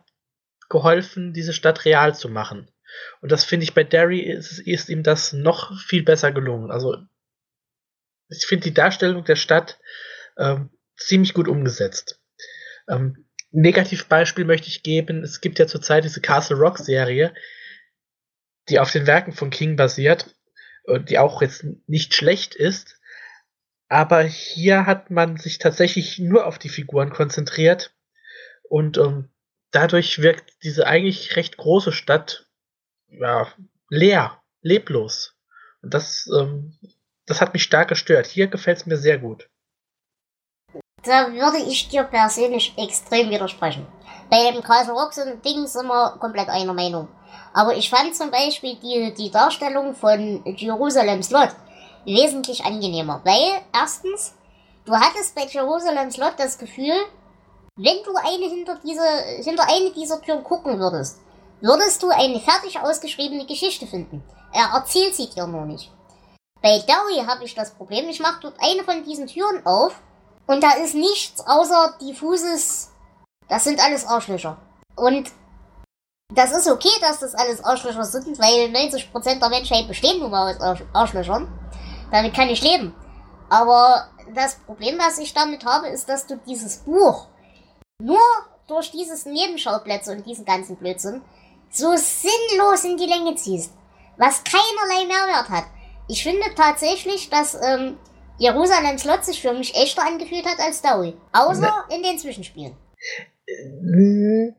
geholfen, 0.67 1.33
diese 1.33 1.53
Stadt 1.53 1.85
real 1.85 2.15
zu 2.15 2.27
machen. 2.27 2.72
Und 3.21 3.31
das 3.31 3.43
finde 3.43 3.63
ich 3.63 3.73
bei 3.73 3.83
Derry 3.83 4.19
ist, 4.19 4.59
ist 4.59 4.89
ihm 4.89 5.03
das 5.03 5.33
noch 5.33 5.79
viel 5.81 6.03
besser 6.03 6.31
gelungen. 6.31 6.71
Also 6.71 6.97
ich 8.29 8.45
finde 8.45 8.65
die 8.65 8.73
Darstellung 8.73 9.23
der 9.25 9.35
Stadt 9.35 9.79
ähm, 10.37 10.69
ziemlich 10.97 11.33
gut 11.33 11.47
umgesetzt. 11.47 12.19
Ähm, 12.87 13.25
Negativbeispiel 13.51 14.45
möchte 14.45 14.67
ich 14.67 14.83
geben, 14.83 15.23
es 15.23 15.41
gibt 15.41 15.59
ja 15.59 15.67
zurzeit 15.67 16.03
diese 16.03 16.21
Castle 16.21 16.57
Rock 16.57 16.79
Serie, 16.79 17.33
die 18.69 18.79
auf 18.79 18.91
den 18.91 19.05
Werken 19.05 19.33
von 19.33 19.49
King 19.51 19.75
basiert, 19.75 20.33
und 20.83 21.09
die 21.09 21.17
auch 21.17 21.41
jetzt 21.41 21.65
nicht 21.87 22.13
schlecht 22.13 22.55
ist, 22.55 22.99
aber 23.87 24.23
hier 24.23 24.85
hat 24.85 25.11
man 25.11 25.37
sich 25.37 25.59
tatsächlich 25.59 26.19
nur 26.19 26.45
auf 26.45 26.59
die 26.59 26.69
Figuren 26.69 27.11
konzentriert 27.11 27.93
und 28.63 28.97
ähm, 28.97 29.29
dadurch 29.71 30.19
wirkt 30.19 30.53
diese 30.63 30.87
eigentlich 30.87 31.35
recht 31.35 31.57
große 31.57 31.91
Stadt 31.91 32.47
ja, 33.19 33.47
leer, 33.89 34.41
leblos. 34.61 35.35
Und 35.81 35.93
das, 35.93 36.27
ähm, 36.37 36.77
das 37.25 37.41
hat 37.41 37.53
mich 37.53 37.63
stark 37.63 37.89
gestört. 37.89 38.25
Hier 38.25 38.47
gefällt 38.47 38.79
es 38.79 38.85
mir 38.85 38.97
sehr 38.97 39.17
gut. 39.17 39.49
Da 41.03 41.31
würde 41.33 41.57
ich 41.57 41.89
dir 41.89 42.03
persönlich 42.03 42.73
extrem 42.77 43.29
widersprechen. 43.29 43.85
Bei 44.29 44.51
dem 44.51 44.63
Castle 44.63 44.93
Rock 44.93 45.13
sind 45.13 45.43
Ding 45.43 45.67
sind 45.67 45.87
wir 45.87 46.17
komplett 46.19 46.47
einer 46.47 46.73
Meinung. 46.73 47.09
Aber 47.53 47.75
ich 47.75 47.89
fand 47.89 48.15
zum 48.15 48.31
Beispiel 48.31 48.75
die, 48.75 49.13
die 49.13 49.29
Darstellung 49.29 49.95
von 49.95 50.43
Jerusalem 50.45 51.21
Slot 51.21 51.49
wesentlich 52.05 52.63
angenehmer. 52.63 53.21
Weil, 53.23 53.61
erstens, 53.73 54.33
du 54.85 54.93
hattest 54.93 55.35
bei 55.35 55.45
Jerusalem 55.45 56.09
Slot 56.09 56.33
das 56.37 56.57
Gefühl, 56.57 56.95
wenn 57.75 58.03
du 58.03 58.15
eine 58.15 58.49
hinter 58.49 58.79
diese, 58.83 59.03
hinter 59.43 59.67
eine 59.67 59.91
dieser 59.91 60.21
Türen 60.21 60.43
gucken 60.43 60.79
würdest, 60.79 61.19
würdest 61.63 62.03
du 62.03 62.09
eine 62.09 62.39
fertig 62.41 62.79
ausgeschriebene 62.79 63.45
Geschichte 63.45 63.87
finden. 63.87 64.21
Er 64.51 64.75
erzählt 64.75 65.15
sie 65.15 65.29
dir 65.29 65.47
nur 65.47 65.65
nicht. 65.65 65.89
Bei 66.61 66.77
Dowie 66.79 67.25
habe 67.25 67.45
ich 67.45 67.55
das 67.55 67.71
Problem, 67.71 68.07
ich 68.09 68.19
mache 68.19 68.41
dort 68.41 68.55
eine 68.59 68.83
von 68.83 69.03
diesen 69.03 69.27
Türen 69.27 69.65
auf 69.65 69.99
und 70.45 70.61
da 70.61 70.73
ist 70.73 70.93
nichts 70.93 71.41
außer 71.47 71.95
diffuses, 72.01 72.91
das 73.47 73.63
sind 73.63 73.83
alles 73.83 74.05
Arschlöcher. 74.05 74.57
Und 74.95 75.31
das 76.33 76.51
ist 76.51 76.69
okay, 76.69 76.89
dass 77.01 77.19
das 77.19 77.33
alles 77.33 77.63
Arschlöcher 77.63 78.03
sind, 78.03 78.37
weil 78.39 78.69
90% 78.69 79.39
der 79.39 79.49
Menschheit 79.49 79.87
bestehen 79.87 80.19
nun 80.19 80.31
mal 80.31 80.55
aus 80.55 80.77
Arschlöchern. 80.93 81.47
Damit 82.11 82.33
kann 82.33 82.49
ich 82.49 82.61
leben. 82.61 82.93
Aber 83.49 84.07
das 84.33 84.55
Problem, 84.55 84.97
was 84.97 85.17
ich 85.19 85.33
damit 85.33 85.65
habe, 85.65 85.87
ist, 85.87 86.09
dass 86.09 86.27
du 86.27 86.37
dieses 86.45 86.77
Buch 86.77 87.27
nur 88.01 88.19
durch 88.67 88.91
dieses 88.91 89.25
Nebenschauplätze 89.25 90.11
und 90.11 90.25
diesen 90.25 90.45
ganzen 90.45 90.75
Blödsinn 90.75 91.21
so 91.73 91.95
sinnlos 91.95 92.85
in 92.85 92.97
die 92.97 93.05
Länge 93.05 93.35
ziehst, 93.35 93.73
was 94.17 94.43
keinerlei 94.43 95.07
Mehrwert 95.07 95.49
hat. 95.49 95.65
Ich 96.07 96.23
finde 96.23 96.45
tatsächlich, 96.55 97.29
dass 97.29 97.55
ähm, 97.55 97.97
Jerusalem 98.37 98.97
Slot 98.97 99.25
sich 99.25 99.41
für 99.41 99.53
mich 99.53 99.75
echter 99.75 100.05
angefühlt 100.05 100.45
hat 100.45 100.59
als 100.59 100.81
Dowie. 100.81 101.15
Außer 101.31 101.61
ne. 101.61 101.95
in 101.95 102.03
den 102.03 102.19
Zwischenspielen. 102.19 102.75
Äh, 103.47 104.53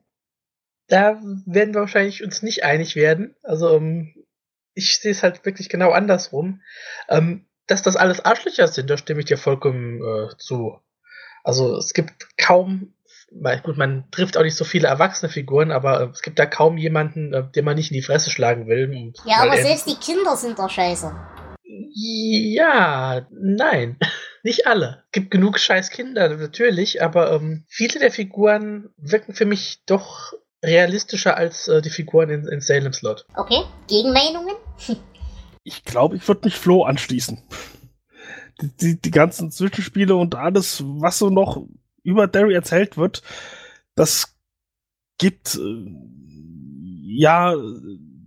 da 0.88 1.20
werden 1.46 1.74
wir 1.74 1.80
wahrscheinlich 1.80 2.22
uns 2.22 2.42
nicht 2.42 2.64
einig 2.64 2.96
werden. 2.96 3.36
Also 3.42 3.76
ähm, 3.76 4.14
ich 4.74 4.98
sehe 4.98 5.12
es 5.12 5.22
halt 5.22 5.44
wirklich 5.44 5.68
genau 5.68 5.90
andersrum. 5.90 6.62
Ähm, 7.08 7.46
dass 7.66 7.82
das 7.82 7.96
alles 7.96 8.20
Arschlöcher 8.20 8.68
sind, 8.68 8.90
da 8.90 8.96
stimme 8.98 9.20
ich 9.20 9.26
dir 9.26 9.38
vollkommen 9.38 10.02
äh, 10.02 10.36
zu. 10.36 10.78
Also 11.42 11.76
es 11.76 11.94
gibt 11.94 12.36
kaum, 12.36 12.94
gut, 13.62 13.76
man 13.76 14.04
trifft 14.10 14.36
auch 14.36 14.42
nicht 14.42 14.56
so 14.56 14.64
viele 14.64 14.88
erwachsene 14.88 15.30
Figuren, 15.30 15.70
aber 15.70 16.00
äh, 16.00 16.08
es 16.12 16.22
gibt 16.22 16.38
da 16.38 16.46
kaum 16.46 16.76
jemanden, 16.76 17.32
äh, 17.32 17.44
den 17.50 17.64
man 17.64 17.76
nicht 17.76 17.90
in 17.90 17.94
die 17.94 18.02
Fresse 18.02 18.30
schlagen 18.30 18.66
will. 18.66 19.12
ja, 19.24 19.42
aber 19.42 19.56
selbst 19.56 19.86
die 19.86 19.96
Kinder 19.96 20.36
sind 20.36 20.58
doch 20.58 20.70
scheiße. 20.70 21.12
Ja, 21.66 23.26
nein, 23.30 23.98
nicht 24.42 24.66
alle. 24.66 25.02
Es 25.06 25.12
gibt 25.12 25.30
genug 25.30 25.58
scheiß 25.58 25.90
Kinder, 25.90 26.28
natürlich, 26.28 27.02
aber 27.02 27.32
ähm, 27.32 27.64
viele 27.68 28.00
der 28.00 28.10
Figuren 28.10 28.90
wirken 28.96 29.34
für 29.34 29.46
mich 29.46 29.82
doch 29.86 30.32
realistischer 30.64 31.36
als 31.36 31.68
äh, 31.68 31.82
die 31.82 31.90
Figuren 31.90 32.30
in, 32.30 32.48
in 32.48 32.60
Salem 32.60 32.92
Slot. 32.92 33.26
Okay, 33.36 33.62
Gegenmeinungen? 33.88 34.54
ich 35.64 35.84
glaube, 35.84 36.16
ich 36.16 36.26
würde 36.26 36.42
mich 36.44 36.56
Flo 36.56 36.84
anschließen. 36.84 37.42
Die, 38.60 38.76
die, 38.76 39.00
die, 39.00 39.10
ganzen 39.10 39.50
Zwischenspiele 39.50 40.14
und 40.14 40.36
alles, 40.36 40.82
was 40.84 41.18
so 41.18 41.28
noch 41.28 41.66
über 42.04 42.28
Derry 42.28 42.54
erzählt 42.54 42.96
wird, 42.96 43.22
das 43.96 44.36
gibt, 45.18 45.56
äh, 45.56 45.86
ja, 47.02 47.54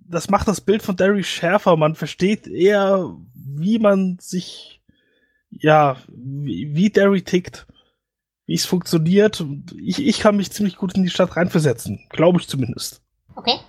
das 0.10 0.30
macht 0.30 0.48
das 0.48 0.62
Bild 0.62 0.82
von 0.82 0.96
Derry 0.96 1.24
schärfer. 1.24 1.78
Man 1.78 1.96
versteht 1.96 2.48
eher, 2.48 3.16
wie 3.34 3.80
man 3.80 4.18
sich, 4.20 4.82
ja, 5.50 5.98
wie, 6.08 6.76
wie 6.76 6.90
Derry 6.90 7.22
tickt, 7.22 7.68
wie 8.46 8.56
es 8.56 8.66
funktioniert. 8.66 9.46
Ich, 9.82 10.06
ich 10.06 10.20
kann 10.20 10.38
mich 10.38 10.52
ziemlich 10.52 10.78
gut 10.78 10.96
in 10.96 11.04
die 11.04 11.10
Stadt 11.10 11.36
reinversetzen, 11.36 12.06
glaube 12.10 12.40
ich 12.40 12.48
zumindest. 12.48 13.02
Okay. 13.36 13.60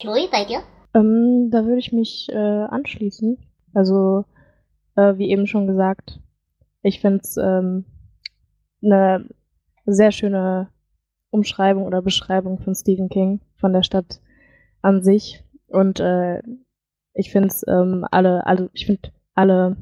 Chloe, 0.00 0.28
bei 0.30 0.44
dir? 0.44 0.62
Ähm, 0.94 1.48
da 1.50 1.64
würde 1.64 1.78
ich 1.78 1.92
mich 1.92 2.28
äh, 2.30 2.36
anschließen. 2.36 3.38
Also, 3.72 4.24
äh, 4.96 5.16
wie 5.16 5.30
eben 5.30 5.46
schon 5.46 5.66
gesagt, 5.66 6.20
ich 6.82 7.00
finde 7.00 7.20
es 7.22 7.36
ähm, 7.36 7.84
eine 8.82 9.28
sehr 9.86 10.12
schöne 10.12 10.68
Umschreibung 11.30 11.84
oder 11.84 12.02
Beschreibung 12.02 12.58
von 12.58 12.74
Stephen 12.74 13.08
King, 13.08 13.40
von 13.56 13.72
der 13.72 13.82
Stadt 13.82 14.20
an 14.82 15.02
sich. 15.02 15.44
Und 15.66 16.00
äh, 16.00 16.42
ich 17.14 17.32
finde 17.32 17.48
es 17.48 17.64
ähm, 17.66 18.06
alle, 18.10 18.46
alle, 18.46 18.70
ich 18.72 18.86
finde 18.86 19.10
alle 19.34 19.76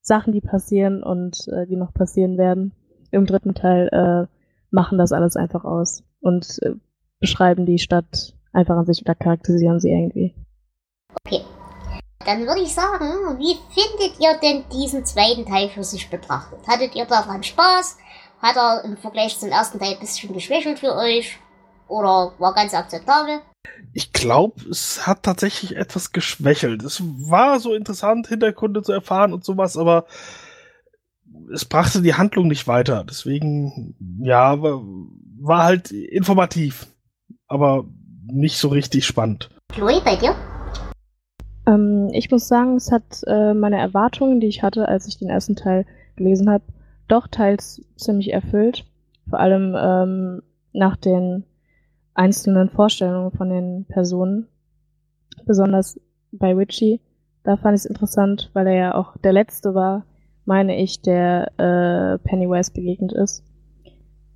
Sachen, 0.00 0.32
die 0.32 0.40
passieren 0.40 1.02
und 1.02 1.46
äh, 1.48 1.66
die 1.66 1.76
noch 1.76 1.92
passieren 1.92 2.38
werden 2.38 2.72
im 3.10 3.26
dritten 3.26 3.54
Teil, 3.54 3.88
äh, 3.92 4.26
machen 4.70 4.98
das 4.98 5.12
alles 5.12 5.36
einfach 5.36 5.64
aus 5.64 6.04
und 6.20 6.58
äh, 6.62 6.74
beschreiben 7.18 7.66
die 7.66 7.78
Stadt 7.78 8.34
einfach 8.52 8.76
an 8.76 8.86
sich 8.86 9.02
oder 9.02 9.14
charakterisieren 9.14 9.80
sie 9.80 9.90
irgendwie. 9.90 10.34
Okay. 11.24 11.42
Dann 12.24 12.46
würde 12.46 12.60
ich 12.60 12.74
sagen, 12.74 13.38
wie 13.38 13.56
findet 13.72 14.20
ihr 14.20 14.38
denn 14.42 14.64
diesen 14.72 15.04
zweiten 15.06 15.46
Teil 15.46 15.68
für 15.70 15.82
sich 15.82 16.10
betrachtet? 16.10 16.60
Hattet 16.68 16.94
ihr 16.94 17.06
daran 17.06 17.42
Spaß? 17.42 17.96
Hat 18.40 18.56
er 18.56 18.84
im 18.84 18.96
Vergleich 18.96 19.38
zum 19.38 19.50
ersten 19.50 19.78
Teil 19.78 19.94
ein 19.94 20.00
bisschen 20.00 20.32
geschwächelt 20.32 20.78
für 20.78 20.94
euch? 20.96 21.38
Oder 21.88 22.32
war 22.38 22.54
ganz 22.54 22.72
akzeptabel? 22.72 23.40
Ich 23.92 24.12
glaube, 24.12 24.62
es 24.70 25.06
hat 25.06 25.24
tatsächlich 25.24 25.76
etwas 25.76 26.12
geschwächelt. 26.12 26.82
Es 26.82 27.02
war 27.02 27.60
so 27.60 27.74
interessant, 27.74 28.28
Hintergründe 28.28 28.82
zu 28.82 28.92
erfahren 28.92 29.32
und 29.34 29.44
sowas, 29.44 29.76
aber 29.76 30.06
es 31.52 31.64
brachte 31.64 32.00
die 32.00 32.14
Handlung 32.14 32.48
nicht 32.48 32.66
weiter. 32.66 33.04
Deswegen, 33.08 33.94
ja, 34.22 34.62
war, 34.62 34.80
war 35.40 35.64
halt 35.64 35.90
informativ, 35.90 36.86
aber 37.46 37.84
nicht 38.26 38.56
so 38.56 38.68
richtig 38.68 39.04
spannend. 39.04 39.50
Chloe, 39.72 40.00
bei 40.02 40.16
dir? 40.16 40.34
Ähm, 41.66 42.08
ich 42.12 42.30
muss 42.30 42.48
sagen, 42.48 42.76
es 42.76 42.90
hat 42.90 43.22
äh, 43.26 43.52
meine 43.52 43.78
Erwartungen, 43.78 44.40
die 44.40 44.46
ich 44.46 44.62
hatte, 44.62 44.88
als 44.88 45.06
ich 45.06 45.18
den 45.18 45.28
ersten 45.28 45.56
Teil 45.56 45.84
gelesen 46.16 46.48
habe, 46.48 46.64
doch 47.10 47.28
teils 47.28 47.82
ziemlich 47.96 48.32
erfüllt. 48.32 48.84
Vor 49.28 49.40
allem 49.40 49.76
ähm, 49.78 50.42
nach 50.72 50.96
den 50.96 51.44
einzelnen 52.14 52.70
Vorstellungen 52.70 53.30
von 53.32 53.48
den 53.48 53.84
Personen. 53.86 54.48
Besonders 55.46 56.00
bei 56.32 56.54
Richie. 56.54 57.00
Da 57.42 57.56
fand 57.56 57.76
ich 57.76 57.84
es 57.84 57.90
interessant, 57.90 58.50
weil 58.52 58.66
er 58.66 58.74
ja 58.74 58.94
auch 58.94 59.16
der 59.18 59.32
Letzte 59.32 59.74
war, 59.74 60.04
meine 60.44 60.76
ich, 60.80 61.00
der 61.00 61.52
äh, 61.58 62.18
Pennywise 62.18 62.72
begegnet 62.72 63.12
ist. 63.12 63.44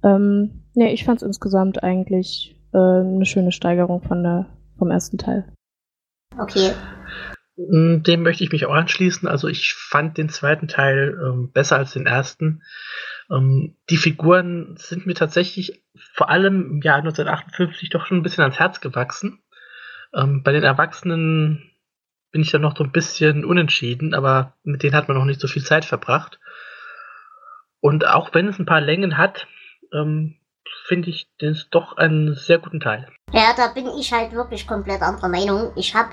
Ähm, 0.02 0.62
nee, 0.74 0.92
ich 0.92 1.04
fand 1.04 1.20
es 1.20 1.26
insgesamt 1.26 1.82
eigentlich 1.82 2.56
äh, 2.72 2.78
eine 2.78 3.26
schöne 3.26 3.52
Steigerung 3.52 4.00
von 4.02 4.22
der, 4.22 4.46
vom 4.78 4.90
ersten 4.90 5.18
Teil. 5.18 5.44
Okay. 6.38 6.70
Mm, 7.56 8.02
dem 8.02 8.22
möchte 8.22 8.44
ich 8.44 8.52
mich 8.52 8.66
auch 8.66 8.74
anschließen. 8.74 9.28
Also 9.28 9.48
ich 9.48 9.74
fand 9.74 10.18
den 10.18 10.28
zweiten 10.28 10.68
Teil 10.68 11.18
ähm, 11.22 11.52
besser 11.52 11.76
als 11.76 11.92
den 11.92 12.06
ersten. 12.06 12.62
Ähm, 13.30 13.76
die 13.90 13.96
Figuren 13.96 14.76
sind 14.78 15.06
mir 15.06 15.14
tatsächlich 15.14 15.82
vor 16.14 16.30
allem 16.30 16.70
im 16.70 16.82
Jahr 16.82 16.96
1958 16.96 17.90
doch 17.90 18.06
schon 18.06 18.18
ein 18.18 18.22
bisschen 18.22 18.42
ans 18.42 18.58
Herz 18.58 18.80
gewachsen. 18.80 19.42
Ähm, 20.14 20.42
bei 20.42 20.52
den 20.52 20.64
Erwachsenen 20.64 21.70
bin 22.30 22.42
ich 22.42 22.50
dann 22.50 22.62
noch 22.62 22.76
so 22.76 22.82
ein 22.82 22.92
bisschen 22.92 23.44
unentschieden, 23.44 24.14
aber 24.14 24.54
mit 24.64 24.82
denen 24.82 24.96
hat 24.96 25.08
man 25.08 25.16
noch 25.16 25.24
nicht 25.24 25.40
so 25.40 25.46
viel 25.46 25.62
Zeit 25.62 25.84
verbracht. 25.84 26.40
Und 27.80 28.06
auch 28.06 28.34
wenn 28.34 28.48
es 28.48 28.58
ein 28.58 28.66
paar 28.66 28.80
Längen 28.80 29.18
hat, 29.18 29.46
ähm, 29.92 30.36
finde 30.86 31.10
ich 31.10 31.28
das 31.38 31.68
doch 31.70 31.96
einen 31.96 32.34
sehr 32.34 32.58
guten 32.58 32.80
Teil. 32.80 33.08
Ja, 33.32 33.52
da 33.56 33.68
bin 33.68 33.86
ich 33.98 34.12
halt 34.12 34.32
wirklich 34.32 34.66
komplett 34.66 35.02
anderer 35.02 35.28
Meinung. 35.28 35.72
Ich 35.76 35.94
habe, 35.94 36.10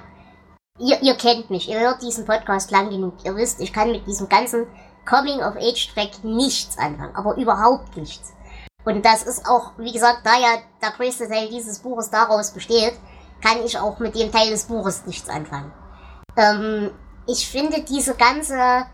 ihr, 0.80 1.02
ihr 1.02 1.16
kennt 1.16 1.50
mich, 1.50 1.70
ihr 1.70 1.80
hört 1.80 2.02
diesen 2.02 2.26
Podcast 2.26 2.72
lang 2.72 2.90
genug. 2.90 3.14
Ihr 3.24 3.36
wisst, 3.36 3.62
ich 3.62 3.74
kann 3.74 3.92
mit 3.92 4.06
diesem 4.08 4.30
ganzen 4.30 4.68
Coming-of-Age-Track 5.06 6.24
nichts 6.24 6.78
anfangen, 6.78 7.16
aber 7.16 7.36
überhaupt 7.36 7.96
nichts. 7.98 8.34
Und 8.84 9.06
das 9.06 9.24
ist 9.24 9.48
auch, 9.48 9.74
wie 9.78 9.92
gesagt, 9.92 10.22
da 10.24 10.38
ja 10.40 10.58
der 10.82 10.92
größte 10.92 11.28
Teil 11.28 11.50
dieses 11.50 11.80
Buches 11.80 12.10
daraus 12.10 12.52
besteht, 12.52 12.94
kann 13.44 13.64
ich 13.64 13.78
auch 13.78 14.00
mit 14.00 14.16
dem 14.16 14.32
Teil 14.32 14.50
des 14.50 14.66
Buches 14.66 15.06
nichts 15.06 15.30
anfangen. 15.30 15.72
Ähm, 16.36 16.92
ich 17.28 17.48
finde 17.48 17.82
diese 17.84 18.16
ganze 18.16 18.86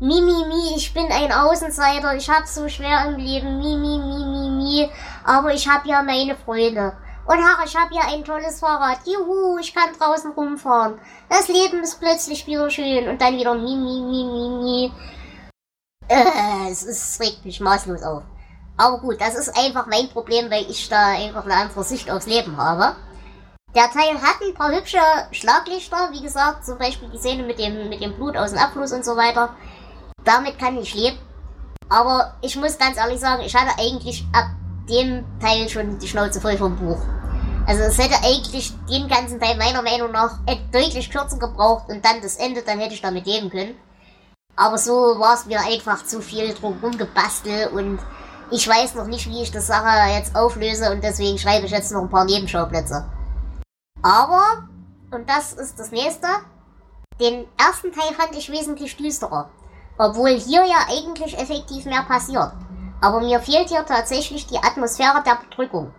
Mimi, 0.00 0.44
mi, 0.48 0.76
ich 0.76 0.92
bin 0.92 1.06
ein 1.10 1.32
Außenseiter, 1.32 2.16
ich 2.16 2.28
hab's 2.28 2.56
so 2.56 2.68
schwer 2.68 3.06
im 3.06 3.16
Leben, 3.16 3.58
Mimi, 3.58 3.98
mi, 3.98 4.24
mi, 4.24 4.50
mi, 4.50 4.90
aber 5.24 5.54
ich 5.54 5.68
hab 5.68 5.86
ja 5.86 6.02
meine 6.02 6.36
Freunde. 6.36 6.96
Und 7.26 7.38
ach, 7.40 7.64
ich 7.64 7.74
hab 7.74 7.90
ja 7.90 8.02
ein 8.12 8.24
tolles 8.24 8.60
Fahrrad. 8.60 8.98
Juhu, 9.06 9.58
ich 9.58 9.74
kann 9.74 9.94
draußen 9.98 10.32
rumfahren. 10.32 10.98
Das 11.28 11.48
Leben 11.48 11.82
ist 11.82 11.98
plötzlich 11.98 12.46
wieder 12.46 12.68
schön. 12.68 13.08
Und 13.08 13.20
dann 13.20 13.36
wieder 13.36 13.54
mi, 13.54 13.76
mi, 13.76 14.00
mi, 14.00 14.24
mi, 14.24 14.48
mi. 14.62 14.92
Äh, 16.08 16.70
es, 16.70 16.82
es 16.82 17.18
regt 17.20 17.44
mich 17.46 17.60
maßlos 17.60 18.02
auf. 18.02 18.22
Aber 18.76 18.98
gut, 18.98 19.20
das 19.20 19.36
ist 19.36 19.56
einfach 19.56 19.86
mein 19.86 20.08
Problem, 20.08 20.50
weil 20.50 20.68
ich 20.68 20.88
da 20.88 21.12
einfach 21.12 21.44
eine 21.44 21.54
andere 21.54 21.84
Sicht 21.84 22.10
aufs 22.10 22.26
Leben 22.26 22.56
habe. 22.56 22.96
Der 23.74 23.90
Teil 23.90 24.20
hat 24.20 24.40
ein 24.42 24.54
paar 24.54 24.72
hübsche 24.72 24.98
Schlaglichter, 25.32 26.10
wie 26.12 26.22
gesagt, 26.22 26.66
zum 26.66 26.78
Beispiel 26.78 27.08
die 27.08 27.18
Szene 27.18 27.42
mit 27.42 27.58
dem, 27.58 27.88
mit 27.88 28.00
dem 28.00 28.14
Blut 28.14 28.36
aus 28.36 28.50
dem 28.50 28.58
Abfluss 28.58 28.92
und 28.92 29.04
so 29.04 29.16
weiter. 29.16 29.54
Damit 30.24 30.58
kann 30.58 30.76
ich 30.76 30.94
leben. 30.94 31.18
Aber 31.88 32.34
ich 32.42 32.56
muss 32.56 32.78
ganz 32.78 32.98
ehrlich 32.98 33.20
sagen, 33.20 33.42
ich 33.42 33.54
hatte 33.54 33.78
eigentlich 33.78 34.24
ab 34.32 34.46
dem 34.88 35.24
Teil 35.40 35.68
schon 35.68 35.98
die 35.98 36.08
Schnauze 36.08 36.40
voll 36.40 36.56
vom 36.56 36.76
Buch. 36.76 37.00
Also 37.66 37.82
es 37.82 37.98
hätte 37.98 38.22
eigentlich 38.22 38.72
den 38.90 39.08
ganzen 39.08 39.40
Teil 39.40 39.56
meiner 39.56 39.82
Meinung 39.82 40.12
nach 40.12 40.38
deutlich 40.72 41.10
kürzer 41.10 41.38
gebraucht 41.38 41.88
und 41.88 42.04
dann 42.04 42.20
das 42.20 42.36
Ende, 42.36 42.62
dann 42.62 42.78
hätte 42.78 42.94
ich 42.94 43.00
damit 43.00 43.26
leben 43.26 43.48
können. 43.48 43.74
Aber 44.56 44.78
so 44.78 44.92
war 44.92 45.34
es 45.34 45.46
mir 45.46 45.60
einfach 45.60 46.04
zu 46.04 46.20
viel 46.20 46.52
drumherum 46.54 46.96
gebastelt 46.98 47.72
und 47.72 47.98
ich 48.50 48.68
weiß 48.68 48.94
noch 48.94 49.06
nicht, 49.06 49.28
wie 49.28 49.42
ich 49.42 49.50
das 49.50 49.66
Sache 49.66 50.10
jetzt 50.12 50.36
auflöse 50.36 50.92
und 50.92 51.02
deswegen 51.02 51.38
schreibe 51.38 51.66
ich 51.66 51.72
jetzt 51.72 51.90
noch 51.90 52.02
ein 52.02 52.10
paar 52.10 52.26
Nebenschauplätze. 52.26 53.08
Aber, 54.02 54.68
und 55.10 55.28
das 55.28 55.54
ist 55.54 55.78
das 55.78 55.90
nächste, 55.90 56.28
den 57.18 57.46
ersten 57.56 57.92
Teil 57.92 58.12
fand 58.14 58.36
ich 58.36 58.50
wesentlich 58.50 58.96
düsterer. 58.96 59.48
Obwohl 59.96 60.30
hier 60.30 60.64
ja 60.66 60.86
eigentlich 60.88 61.38
effektiv 61.38 61.86
mehr 61.86 62.02
passiert. 62.02 62.52
Aber 63.04 63.20
mir 63.20 63.38
fehlt 63.38 63.68
hier 63.68 63.84
tatsächlich 63.84 64.46
die 64.46 64.56
Atmosphäre 64.56 65.22
der 65.22 65.36
Bedrückung. 65.36 65.92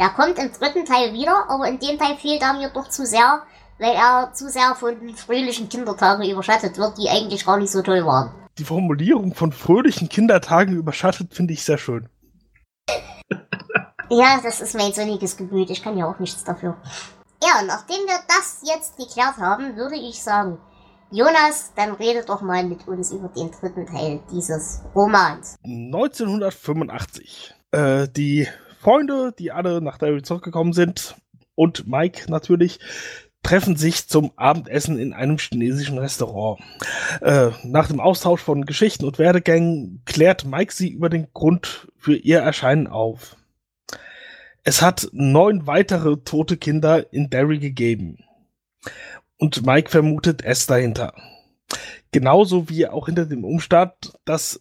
Der 0.00 0.08
kommt 0.08 0.36
im 0.36 0.50
dritten 0.50 0.84
Teil 0.84 1.12
wieder, 1.12 1.48
aber 1.48 1.68
in 1.68 1.78
dem 1.78 1.96
Teil 1.96 2.16
fehlt 2.16 2.42
er 2.42 2.54
mir 2.54 2.70
doch 2.70 2.88
zu 2.88 3.06
sehr, 3.06 3.42
weil 3.78 3.92
er 3.92 4.32
zu 4.32 4.50
sehr 4.50 4.74
von 4.74 5.14
fröhlichen 5.14 5.68
Kindertagen 5.68 6.28
überschattet 6.28 6.76
wird, 6.76 6.98
die 6.98 7.08
eigentlich 7.08 7.46
gar 7.46 7.56
nicht 7.56 7.70
so 7.70 7.82
toll 7.82 8.04
waren. 8.04 8.34
Die 8.58 8.64
Formulierung 8.64 9.32
von 9.32 9.52
fröhlichen 9.52 10.08
Kindertagen 10.08 10.74
überschattet 10.74 11.34
finde 11.34 11.52
ich 11.52 11.64
sehr 11.64 11.78
schön. 11.78 12.08
Ja, 14.12 14.40
das 14.42 14.60
ist 14.60 14.76
mein 14.76 14.92
sonniges 14.92 15.36
Gemüt. 15.36 15.70
Ich 15.70 15.84
kann 15.84 15.96
ja 15.96 16.10
auch 16.10 16.18
nichts 16.18 16.42
dafür. 16.42 16.76
Ja, 17.40 17.62
nachdem 17.64 18.08
wir 18.08 18.18
das 18.26 18.60
jetzt 18.64 18.96
geklärt 18.96 19.36
haben, 19.36 19.76
würde 19.76 19.94
ich 19.94 20.20
sagen, 20.20 20.58
Jonas, 21.12 21.72
dann 21.74 21.94
rede 21.94 22.24
doch 22.24 22.40
mal 22.40 22.64
mit 22.64 22.86
uns 22.86 23.10
über 23.10 23.28
den 23.28 23.50
dritten 23.50 23.84
Teil 23.84 24.20
dieses 24.30 24.80
Romans. 24.94 25.56
1985. 25.64 27.52
Äh, 27.72 28.06
die 28.08 28.46
Freunde, 28.80 29.34
die 29.36 29.50
alle 29.50 29.80
nach 29.80 29.98
Derry 29.98 30.22
zurückgekommen 30.22 30.72
sind, 30.72 31.16
und 31.56 31.88
Mike 31.88 32.30
natürlich, 32.30 32.78
treffen 33.42 33.74
sich 33.74 34.08
zum 34.08 34.30
Abendessen 34.36 34.98
in 34.98 35.12
einem 35.12 35.38
chinesischen 35.38 35.98
Restaurant. 35.98 36.60
Äh, 37.20 37.50
nach 37.64 37.88
dem 37.88 37.98
Austausch 37.98 38.40
von 38.40 38.64
Geschichten 38.64 39.04
und 39.04 39.18
Werdegängen 39.18 40.02
klärt 40.06 40.44
Mike 40.44 40.72
sie 40.72 40.90
über 40.90 41.08
den 41.08 41.26
Grund 41.32 41.88
für 41.96 42.14
ihr 42.14 42.38
Erscheinen 42.38 42.86
auf. 42.86 43.36
Es 44.62 44.80
hat 44.80 45.08
neun 45.12 45.66
weitere 45.66 46.18
tote 46.18 46.56
Kinder 46.56 47.12
in 47.12 47.30
Derry 47.30 47.58
gegeben. 47.58 48.18
Und 49.40 49.64
Mike 49.64 49.90
vermutet 49.90 50.44
es 50.44 50.66
dahinter. 50.66 51.14
Genauso 52.12 52.68
wie 52.68 52.86
auch 52.86 53.06
hinter 53.06 53.24
dem 53.24 53.42
Umstand, 53.42 53.94
dass 54.26 54.60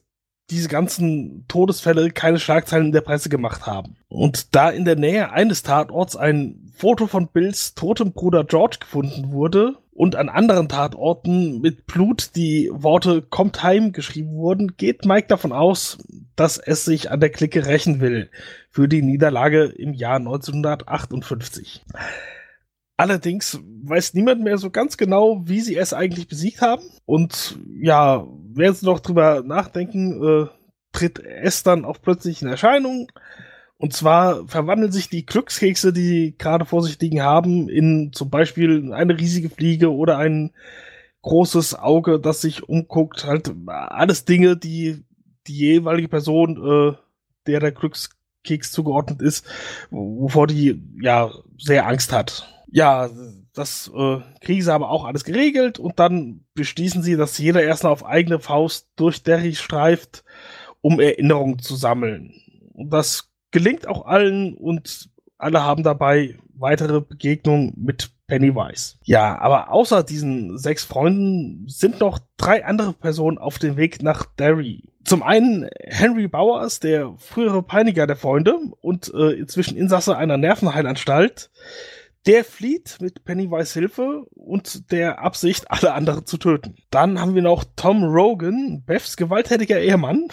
diese 0.49 0.69
ganzen 0.69 1.45
Todesfälle 1.49 2.09
keine 2.11 2.39
Schlagzeilen 2.39 2.87
in 2.87 2.91
der 2.93 3.01
Presse 3.01 3.27
gemacht 3.27 3.67
haben. 3.67 3.97
Und 4.07 4.55
da 4.55 4.69
in 4.69 4.85
der 4.85 4.95
Nähe 4.95 5.31
eines 5.31 5.63
Tatorts 5.63 6.15
ein 6.15 6.71
Foto 6.73 7.07
von 7.07 7.27
Bills 7.27 7.75
totem 7.75 8.13
Bruder 8.13 8.45
George 8.45 8.77
gefunden 8.79 9.33
wurde 9.33 9.75
und 9.91 10.15
an 10.15 10.29
anderen 10.29 10.69
Tatorten 10.69 11.59
mit 11.59 11.85
Blut 11.85 12.37
die 12.37 12.69
Worte 12.71 13.21
kommt 13.21 13.61
heim 13.61 13.91
geschrieben 13.91 14.31
wurden, 14.31 14.77
geht 14.77 15.03
Mike 15.03 15.27
davon 15.27 15.51
aus, 15.51 15.97
dass 16.37 16.57
es 16.57 16.85
sich 16.85 17.11
an 17.11 17.19
der 17.19 17.31
Clique 17.31 17.65
rächen 17.65 17.99
will 17.99 18.31
für 18.71 18.87
die 18.87 19.01
Niederlage 19.01 19.65
im 19.65 19.93
Jahr 19.93 20.15
1958. 20.15 21.83
Allerdings 22.99 23.57
weiß 23.83 24.13
niemand 24.13 24.43
mehr 24.43 24.57
so 24.57 24.71
ganz 24.71 24.97
genau, 24.97 25.41
wie 25.45 25.61
sie 25.61 25.77
es 25.77 25.93
eigentlich 25.93 26.27
besiegt 26.27 26.61
haben. 26.61 26.83
Und 27.05 27.57
ja, 27.81 28.27
während 28.53 28.75
sie 28.75 28.85
noch 28.85 28.99
drüber 28.99 29.41
nachdenken, 29.41 30.21
äh, 30.21 30.47
tritt 30.91 31.17
es 31.19 31.63
dann 31.63 31.85
auch 31.85 32.01
plötzlich 32.01 32.41
in 32.41 32.49
Erscheinung. 32.49 33.09
Und 33.77 33.93
zwar 33.93 34.45
verwandeln 34.49 34.91
sich 34.91 35.07
die 35.07 35.25
Glückskekse, 35.25 35.93
die 35.93 36.35
gerade 36.37 36.65
vor 36.65 36.83
sich 36.83 36.99
liegen 36.99 37.21
haben, 37.21 37.69
in 37.69 38.11
zum 38.11 38.29
Beispiel 38.29 38.91
eine 38.91 39.17
riesige 39.17 39.49
Fliege 39.49 39.93
oder 39.93 40.17
ein 40.17 40.51
großes 41.21 41.75
Auge, 41.75 42.19
das 42.19 42.41
sich 42.41 42.67
umguckt. 42.67 43.23
Halt 43.23 43.49
alles 43.65 44.25
Dinge, 44.25 44.57
die 44.57 45.05
die 45.47 45.57
jeweilige 45.57 46.09
Person, 46.09 46.57
äh, 46.57 46.97
der 47.47 47.61
der 47.61 47.71
Glückskeks 47.71 48.73
zugeordnet 48.73 49.21
ist, 49.21 49.47
wovor 49.89 50.47
die 50.47 50.83
ja 51.01 51.31
sehr 51.57 51.87
Angst 51.87 52.11
hat 52.11 52.58
ja, 52.71 53.09
das 53.53 53.91
äh, 53.95 54.17
kriegen 54.41 54.61
sie 54.61 54.73
aber 54.73 54.89
auch 54.89 55.05
alles 55.05 55.23
geregelt 55.23 55.79
und 55.79 55.99
dann 55.99 56.45
beschließen 56.53 57.01
sie, 57.03 57.15
dass 57.15 57.37
jeder 57.37 57.63
erstmal 57.63 57.91
auf 57.91 58.05
eigene 58.05 58.39
Faust 58.39 58.89
durch 58.95 59.23
Derry 59.23 59.55
streift, 59.55 60.23
um 60.81 60.99
Erinnerungen 60.99 61.59
zu 61.59 61.75
sammeln. 61.75 62.33
Und 62.73 62.91
das 62.91 63.29
gelingt 63.51 63.87
auch 63.87 64.05
allen 64.05 64.53
und 64.53 65.09
alle 65.37 65.63
haben 65.63 65.83
dabei 65.83 66.37
weitere 66.53 67.01
Begegnungen 67.01 67.73
mit 67.77 68.11
Pennywise. 68.27 68.95
Ja, 69.03 69.39
aber 69.39 69.71
außer 69.71 70.03
diesen 70.03 70.57
sechs 70.57 70.83
Freunden 70.83 71.67
sind 71.67 71.99
noch 71.99 72.19
drei 72.37 72.65
andere 72.65 72.93
Personen 72.93 73.37
auf 73.37 73.57
dem 73.57 73.75
Weg 73.77 74.03
nach 74.03 74.25
Derry. 74.37 74.83
Zum 75.03 75.23
einen 75.23 75.67
Henry 75.79 76.27
Bowers, 76.27 76.79
der 76.79 77.15
frühere 77.17 77.63
Peiniger 77.63 78.05
der 78.05 78.17
Freunde 78.17 78.55
und 78.81 79.11
äh, 79.13 79.31
inzwischen 79.31 79.77
Insasse 79.77 80.15
einer 80.15 80.37
Nervenheilanstalt, 80.37 81.49
der 82.25 82.43
flieht 82.43 82.97
mit 82.99 83.23
Pennywise 83.23 83.79
Hilfe 83.79 84.25
und 84.35 84.91
der 84.91 85.19
Absicht, 85.19 85.71
alle 85.71 85.93
anderen 85.93 86.25
zu 86.25 86.37
töten. 86.37 86.75
Dann 86.89 87.19
haben 87.19 87.35
wir 87.35 87.41
noch 87.41 87.63
Tom 87.75 88.03
Rogan, 88.03 88.83
Beths 88.85 89.17
gewalttätiger 89.17 89.79
Ehemann, 89.79 90.27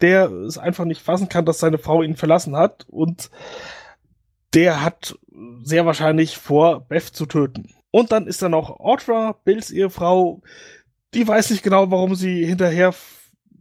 der 0.00 0.30
es 0.30 0.58
einfach 0.58 0.84
nicht 0.84 1.00
fassen 1.00 1.28
kann, 1.28 1.44
dass 1.44 1.58
seine 1.60 1.78
Frau 1.78 2.02
ihn 2.02 2.16
verlassen 2.16 2.56
hat 2.56 2.86
und 2.88 3.30
der 4.54 4.82
hat 4.84 5.18
sehr 5.62 5.86
wahrscheinlich 5.86 6.38
vor, 6.38 6.80
Beth 6.80 7.04
zu 7.04 7.26
töten. 7.26 7.70
Und 7.90 8.12
dann 8.12 8.26
ist 8.26 8.42
da 8.42 8.48
noch 8.48 8.80
Audra, 8.80 9.36
Bills 9.44 9.70
Ehefrau, 9.70 10.42
die 11.14 11.26
weiß 11.26 11.50
nicht 11.50 11.62
genau, 11.62 11.90
warum 11.90 12.14
sie 12.14 12.44
hinterher 12.44 12.92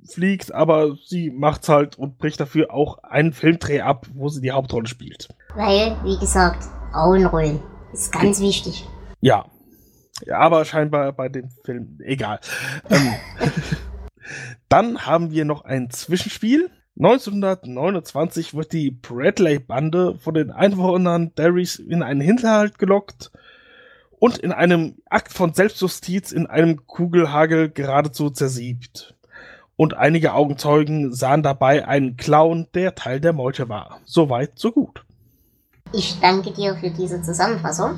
fliegt, 0.06 0.54
aber 0.54 0.96
sie 1.06 1.30
macht's 1.30 1.70
halt 1.70 1.98
und 1.98 2.18
bricht 2.18 2.40
dafür 2.40 2.74
auch 2.74 2.98
einen 3.04 3.34
Filmdreh 3.34 3.82
ab, 3.82 4.08
wo 4.14 4.30
sie 4.30 4.42
die 4.42 4.52
Hauptrolle 4.52 4.88
spielt. 4.88 5.30
Weil, 5.56 5.96
wie 6.04 6.18
gesagt, 6.20 6.68
Frauenrollen. 6.94 7.60
Ist 7.92 8.12
ganz 8.12 8.40
wichtig. 8.40 8.88
Ja. 9.20 9.46
ja 10.26 10.38
aber 10.38 10.64
scheinbar 10.64 11.12
bei 11.12 11.28
dem 11.28 11.50
Film 11.66 11.98
egal. 12.04 12.40
ähm, 12.90 13.14
dann 14.70 15.06
haben 15.06 15.32
wir 15.32 15.44
noch 15.44 15.66
ein 15.66 15.90
Zwischenspiel. 15.90 16.70
1929 16.98 18.54
wird 18.54 18.72
die 18.72 18.92
Bradley-Bande 18.92 20.20
von 20.20 20.36
den 20.36 20.52
Einwohnern 20.52 21.34
Derrys 21.34 21.78
in 21.78 22.04
einen 22.04 22.22
Hinterhalt 22.22 22.78
gelockt 22.78 23.32
und 24.20 24.38
in 24.38 24.52
einem 24.52 24.98
Akt 25.10 25.34
von 25.34 25.54
Selbstjustiz 25.54 26.32
in 26.32 26.46
einem 26.46 26.86
Kugelhagel 26.86 27.72
geradezu 27.72 28.30
zersiebt. 28.30 29.16
Und 29.76 29.96
einige 29.96 30.36
Augenzeugen 30.36 31.12
sahen 31.12 31.42
dabei 31.42 31.88
einen 31.88 32.16
Clown, 32.18 32.68
der 32.76 32.94
Teil 32.94 33.20
der 33.20 33.34
Meute 33.34 33.68
war. 33.70 34.00
Soweit, 34.06 34.60
so 34.60 34.72
gut. 34.72 35.04
Ich 35.96 36.20
danke 36.20 36.50
dir 36.50 36.74
für 36.74 36.90
diese 36.90 37.22
Zusammenfassung. 37.22 37.92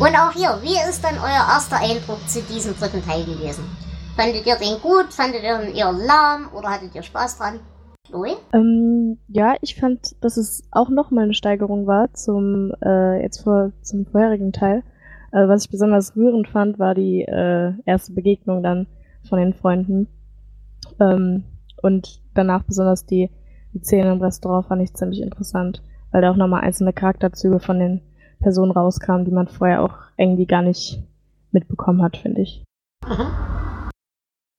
Und 0.00 0.16
auch 0.16 0.32
hier, 0.32 0.58
wie 0.62 0.74
ist 0.90 1.04
dann 1.04 1.14
euer 1.14 1.46
erster 1.48 1.76
Eindruck 1.76 2.18
zu 2.26 2.42
diesem 2.42 2.76
dritten 2.76 3.04
Teil 3.04 3.24
gewesen? 3.24 3.62
Fandet 4.16 4.44
ihr 4.44 4.56
den 4.56 4.80
gut? 4.82 5.12
Fandet 5.12 5.44
ihr 5.44 5.62
ihn 5.62 5.76
eher 5.76 5.92
lahm? 5.92 6.48
Oder 6.52 6.70
hattet 6.70 6.92
ihr 6.92 7.04
Spaß 7.04 7.38
dran? 7.38 7.60
Chloe? 8.08 8.36
Ähm, 8.52 9.18
ja, 9.28 9.54
ich 9.60 9.76
fand, 9.76 10.16
dass 10.24 10.36
es 10.36 10.64
auch 10.72 10.88
nochmal 10.88 11.24
eine 11.24 11.34
Steigerung 11.34 11.86
war 11.86 12.12
zum, 12.14 12.72
äh, 12.84 13.22
jetzt 13.22 13.44
vor, 13.44 13.70
zum 13.82 14.06
vorherigen 14.06 14.52
Teil. 14.52 14.82
Äh, 15.30 15.46
was 15.46 15.66
ich 15.66 15.70
besonders 15.70 16.16
rührend 16.16 16.48
fand, 16.48 16.80
war 16.80 16.96
die 16.96 17.22
äh, 17.22 17.74
erste 17.86 18.12
Begegnung 18.12 18.64
dann 18.64 18.88
von 19.28 19.38
den 19.38 19.54
Freunden. 19.54 20.08
Ähm, 20.98 21.44
und 21.80 22.20
danach 22.34 22.64
besonders 22.64 23.06
die, 23.06 23.30
die 23.72 23.84
Szene 23.84 24.10
im 24.10 24.20
Restaurant 24.20 24.66
fand 24.66 24.82
ich 24.82 24.94
ziemlich 24.94 25.20
interessant 25.22 25.80
weil 26.14 26.22
da 26.22 26.30
auch 26.30 26.36
nochmal 26.36 26.60
einzelne 26.60 26.92
Charakterzüge 26.92 27.58
von 27.58 27.80
den 27.80 28.00
Personen 28.40 28.70
rauskamen, 28.70 29.24
die 29.24 29.32
man 29.32 29.48
vorher 29.48 29.82
auch 29.82 29.96
irgendwie 30.16 30.46
gar 30.46 30.62
nicht 30.62 31.02
mitbekommen 31.50 32.02
hat, 32.04 32.16
finde 32.16 32.42
ich. 32.42 32.62
Mhm. 33.04 33.90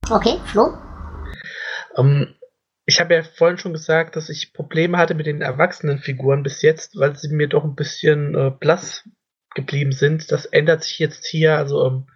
Okay, 0.10 0.38
Flo? 0.44 0.73
Um, 1.95 2.07
ähm, 2.07 2.36
ich 2.86 2.99
habe 2.99 3.15
ja 3.15 3.23
vorhin 3.23 3.57
schon 3.57 3.72
gesagt, 3.72 4.18
dass 4.18 4.27
ich 4.27 4.52
Probleme 4.52 4.98
hatte 4.98 5.15
mit 5.15 5.27
den 5.27 5.41
erwachsenen 5.41 5.99
Figuren 5.99 6.44
bis 6.44 6.61
jetzt, 6.61 6.99
weil 6.99 7.15
sie 7.15 7.34
mir 7.34 7.48
doch 7.48 7.64
ein 7.64 7.76
bisschen 7.76 8.36
äh, 8.36 8.52
blass 8.52 9.10
geblieben 9.56 9.94
sind. 9.94 10.34
Das 10.34 10.45
ändert 10.45 10.84
sich 10.84 10.99
jetzt 10.99 11.26
hier. 11.26 11.56
Also 11.56 11.82
um, 11.82 11.94
ähm, 11.94 12.07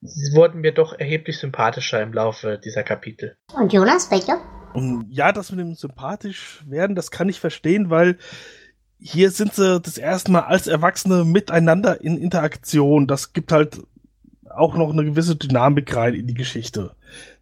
sie 0.00 0.34
wurden 0.34 0.62
mir 0.62 0.72
doch 0.72 0.98
erheblich 0.98 1.38
sympathischer 1.38 2.02
im 2.02 2.12
Laufe 2.12 2.58
dieser 2.58 2.82
Kapitel. 2.82 3.36
Und 3.54 3.72
Jonas, 3.72 4.10
bei 4.10 4.18
dir? 4.18 4.40
Und 4.78 5.10
ja, 5.10 5.32
das 5.32 5.50
mit 5.50 5.60
dem 5.60 5.74
sympathisch 5.74 6.62
werden, 6.66 6.96
das 6.96 7.10
kann 7.10 7.28
ich 7.28 7.40
verstehen, 7.40 7.90
weil 7.90 8.18
hier 9.00 9.30
sind 9.30 9.54
sie 9.54 9.80
das 9.80 9.98
erste 9.98 10.32
Mal 10.32 10.40
als 10.40 10.66
Erwachsene 10.66 11.24
miteinander 11.24 12.00
in 12.00 12.16
Interaktion. 12.18 13.06
Das 13.06 13.32
gibt 13.32 13.52
halt 13.52 13.80
auch 14.50 14.76
noch 14.76 14.90
eine 14.90 15.04
gewisse 15.04 15.36
Dynamik 15.36 15.94
rein 15.94 16.14
in 16.14 16.26
die 16.26 16.34
Geschichte. 16.34 16.94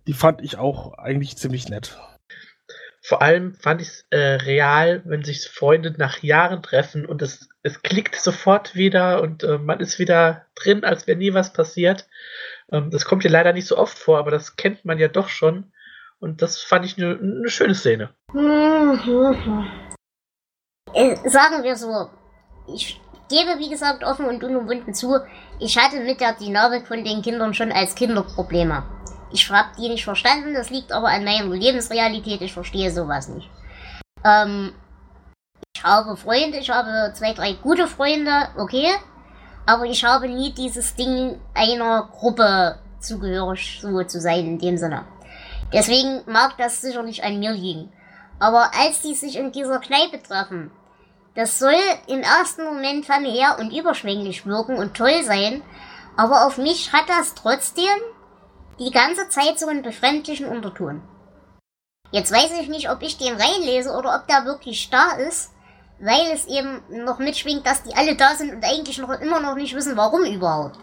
Die 0.06 0.12
fand 0.12 0.42
ich 0.42 0.58
auch 0.58 0.98
eigentlich 0.98 1.36
ziemlich 1.36 1.68
nett. 1.68 1.98
Vor 3.00 3.22
allem 3.22 3.54
fand 3.54 3.80
ich 3.80 3.88
es 3.88 4.06
äh, 4.10 4.18
real, 4.18 5.00
wenn 5.04 5.22
sich 5.22 5.48
Freunde 5.48 5.94
nach 5.96 6.24
Jahren 6.24 6.60
treffen 6.60 7.06
und 7.06 7.22
es, 7.22 7.48
es 7.62 7.82
klickt 7.82 8.16
sofort 8.16 8.74
wieder 8.74 9.22
und 9.22 9.44
äh, 9.44 9.58
man 9.58 9.78
ist 9.78 10.00
wieder 10.00 10.46
drin, 10.56 10.82
als 10.82 11.06
wäre 11.06 11.16
nie 11.16 11.32
was 11.32 11.52
passiert. 11.52 12.08
Ähm, 12.72 12.90
das 12.90 13.04
kommt 13.04 13.22
hier 13.22 13.30
leider 13.30 13.52
nicht 13.52 13.68
so 13.68 13.78
oft 13.78 13.96
vor, 13.96 14.18
aber 14.18 14.32
das 14.32 14.56
kennt 14.56 14.84
man 14.84 14.98
ja 14.98 15.06
doch 15.06 15.28
schon. 15.28 15.70
Und 16.20 16.42
das 16.42 16.58
fand 16.62 16.84
ich 16.84 16.96
eine 16.96 17.16
ne 17.16 17.48
schöne 17.48 17.74
Szene. 17.74 18.10
Äh, 20.94 21.16
sagen 21.28 21.62
wir 21.62 21.76
so, 21.76 22.10
ich 22.72 23.00
gebe 23.28 23.58
wie 23.58 23.68
gesagt 23.68 24.04
offen 24.04 24.26
und 24.26 24.42
unumwunden 24.42 24.94
zu, 24.94 25.18
ich 25.60 25.76
hatte 25.76 26.00
mit 26.00 26.20
der 26.20 26.34
Dynamik 26.34 26.86
von 26.86 27.04
den 27.04 27.22
Kindern 27.22 27.54
schon 27.54 27.72
als 27.72 27.94
Kinder 27.94 28.22
Probleme. 28.22 28.84
Ich 29.32 29.50
habe 29.50 29.68
die 29.78 29.88
nicht 29.88 30.04
verstanden, 30.04 30.54
das 30.54 30.70
liegt 30.70 30.92
aber 30.92 31.08
an 31.08 31.24
meiner 31.24 31.54
Lebensrealität, 31.54 32.40
ich 32.40 32.52
verstehe 32.52 32.90
sowas 32.90 33.28
nicht. 33.28 33.50
Ähm, 34.24 34.72
ich 35.74 35.84
habe 35.84 36.16
Freunde, 36.16 36.58
ich 36.58 36.70
habe 36.70 37.12
zwei, 37.14 37.34
drei 37.34 37.52
gute 37.54 37.86
Freunde, 37.86 38.48
okay, 38.56 38.88
aber 39.66 39.84
ich 39.84 40.04
habe 40.04 40.28
nie 40.28 40.52
dieses 40.52 40.94
Ding 40.94 41.40
einer 41.52 42.08
Gruppe 42.12 42.78
zugehörig 43.00 43.80
so 43.82 44.02
zu 44.04 44.20
sein 44.20 44.46
in 44.46 44.58
dem 44.58 44.78
Sinne. 44.78 45.04
Deswegen 45.72 46.22
mag 46.26 46.56
das 46.58 46.80
sicherlich 46.80 47.24
an 47.24 47.38
mir 47.38 47.52
liegen. 47.52 47.92
Aber 48.38 48.70
als 48.74 49.00
die 49.00 49.14
sich 49.14 49.36
in 49.36 49.52
dieser 49.52 49.78
Kneipe 49.80 50.22
treffen, 50.22 50.70
Das 51.36 51.58
soll 51.58 51.74
im 52.06 52.20
ersten 52.20 52.64
Moment 52.64 53.04
familiär 53.04 53.58
und 53.60 53.70
überschwänglich 53.70 54.46
wirken 54.46 54.78
und 54.78 54.96
toll 54.96 55.22
sein, 55.22 55.62
aber 56.16 56.46
auf 56.46 56.56
mich 56.56 56.94
hat 56.94 57.10
das 57.10 57.34
trotzdem 57.34 57.84
die 58.78 58.90
ganze 58.90 59.28
Zeit 59.28 59.58
so 59.58 59.66
einen 59.66 59.82
befremdlichen 59.82 60.46
Unterton. 60.46 61.02
Jetzt 62.10 62.32
weiß 62.32 62.52
ich 62.58 62.68
nicht, 62.68 62.90
ob 62.90 63.02
ich 63.02 63.18
den 63.18 63.36
reinlese 63.36 63.90
oder 63.90 64.16
ob 64.16 64.26
der 64.26 64.46
wirklich 64.46 64.88
da 64.88 65.10
ist, 65.28 65.52
weil 66.00 66.30
es 66.32 66.46
eben 66.46 66.82
noch 67.04 67.18
mitschwingt, 67.18 67.66
dass 67.66 67.82
die 67.82 67.94
alle 67.94 68.16
da 68.16 68.34
sind 68.34 68.54
und 68.54 68.64
eigentlich 68.64 68.96
noch 68.96 69.10
immer 69.20 69.40
noch 69.40 69.56
nicht 69.56 69.74
wissen, 69.74 69.96
warum 69.96 70.24
überhaupt. 70.24 70.78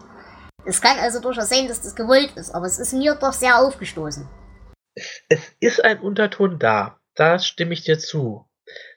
Es 0.64 0.80
kann 0.80 1.00
also 1.00 1.18
durchaus 1.18 1.48
sein, 1.48 1.66
dass 1.66 1.80
das 1.80 1.96
gewollt 1.96 2.32
ist, 2.36 2.54
aber 2.54 2.66
es 2.66 2.78
ist 2.78 2.92
mir 2.92 3.16
doch 3.16 3.32
sehr 3.32 3.58
aufgestoßen. 3.58 4.28
Es 5.28 5.40
ist 5.60 5.84
ein 5.84 6.00
Unterton 6.00 6.58
da. 6.58 6.98
Da 7.14 7.38
stimme 7.38 7.74
ich 7.74 7.82
dir 7.82 7.98
zu. 7.98 8.48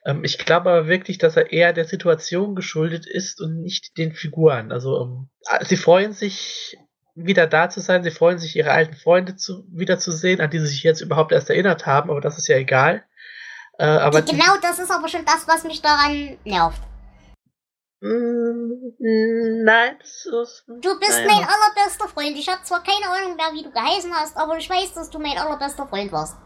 Ähm, 0.06 0.24
ich 0.24 0.38
glaube 0.38 0.70
aber 0.70 0.88
wirklich, 0.88 1.18
dass 1.18 1.38
er 1.38 1.52
eher 1.52 1.74
der 1.74 1.86
Situation 1.86 2.56
geschuldet 2.56 3.06
ist 3.06 3.42
und 3.42 3.62
nicht 3.62 3.98
den 3.98 4.14
Figuren. 4.14 4.72
Also 4.72 5.02
ähm, 5.02 5.30
sie 5.62 5.78
freuen 5.78 6.14
sich 6.14 6.78
wieder 7.16 7.48
da 7.48 7.70
zu 7.70 7.80
sein, 7.80 8.04
sie 8.04 8.12
freuen 8.12 8.38
sich 8.38 8.56
ihre 8.56 8.72
alten 8.72 8.96
Freunde 8.96 9.36
zu, 9.36 9.66
wiederzusehen, 9.70 10.40
an 10.40 10.52
die 10.52 10.60
sie 10.60 10.68
sich 10.68 10.84
jetzt 10.84 11.02
überhaupt 11.02 11.32
erst 11.32 11.50
erinnert 11.50 11.86
haben, 11.86 12.12
aber 12.12 12.22
das 12.22 12.38
ist 12.38 12.48
ja 12.48 12.58
egal. 12.58 13.04
Äh, 13.80 13.86
aber 13.86 14.22
genau 14.22 14.56
das 14.62 14.80
ist 14.80 14.92
aber 14.92 15.08
schon 15.08 15.26
das, 15.26 15.48
was 15.48 15.64
mich 15.64 15.82
daran 15.82 16.38
nervt. 16.46 16.82
Mm, 18.00 19.64
nein, 19.64 19.98
ist, 20.02 20.30
Du 20.68 21.00
bist 21.00 21.20
naja. 21.20 21.28
mein 21.28 21.48
allerbester 21.48 22.08
Freund. 22.08 22.38
Ich 22.38 22.48
habe 22.48 22.64
zwar 22.64 22.84
keine 22.84 23.08
Ahnung 23.08 23.36
mehr, 23.36 23.52
wie 23.54 23.64
du 23.64 23.72
geheißen 23.72 24.14
hast, 24.14 24.38
aber 24.38 24.58
ich 24.58 24.70
weiß, 24.70 24.94
dass 24.94 25.10
du 25.10 25.20
mein 25.20 25.38
allerbester 25.38 25.88
Freund 25.88 26.12
warst. 26.12 26.38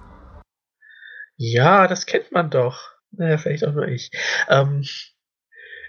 Ja, 1.36 1.88
das 1.88 2.06
kennt 2.06 2.32
man 2.32 2.50
doch. 2.50 2.92
Naja, 3.12 3.38
vielleicht 3.38 3.66
auch 3.66 3.74
nur 3.74 3.88
ich. 3.88 4.12
Ähm, 4.48 4.86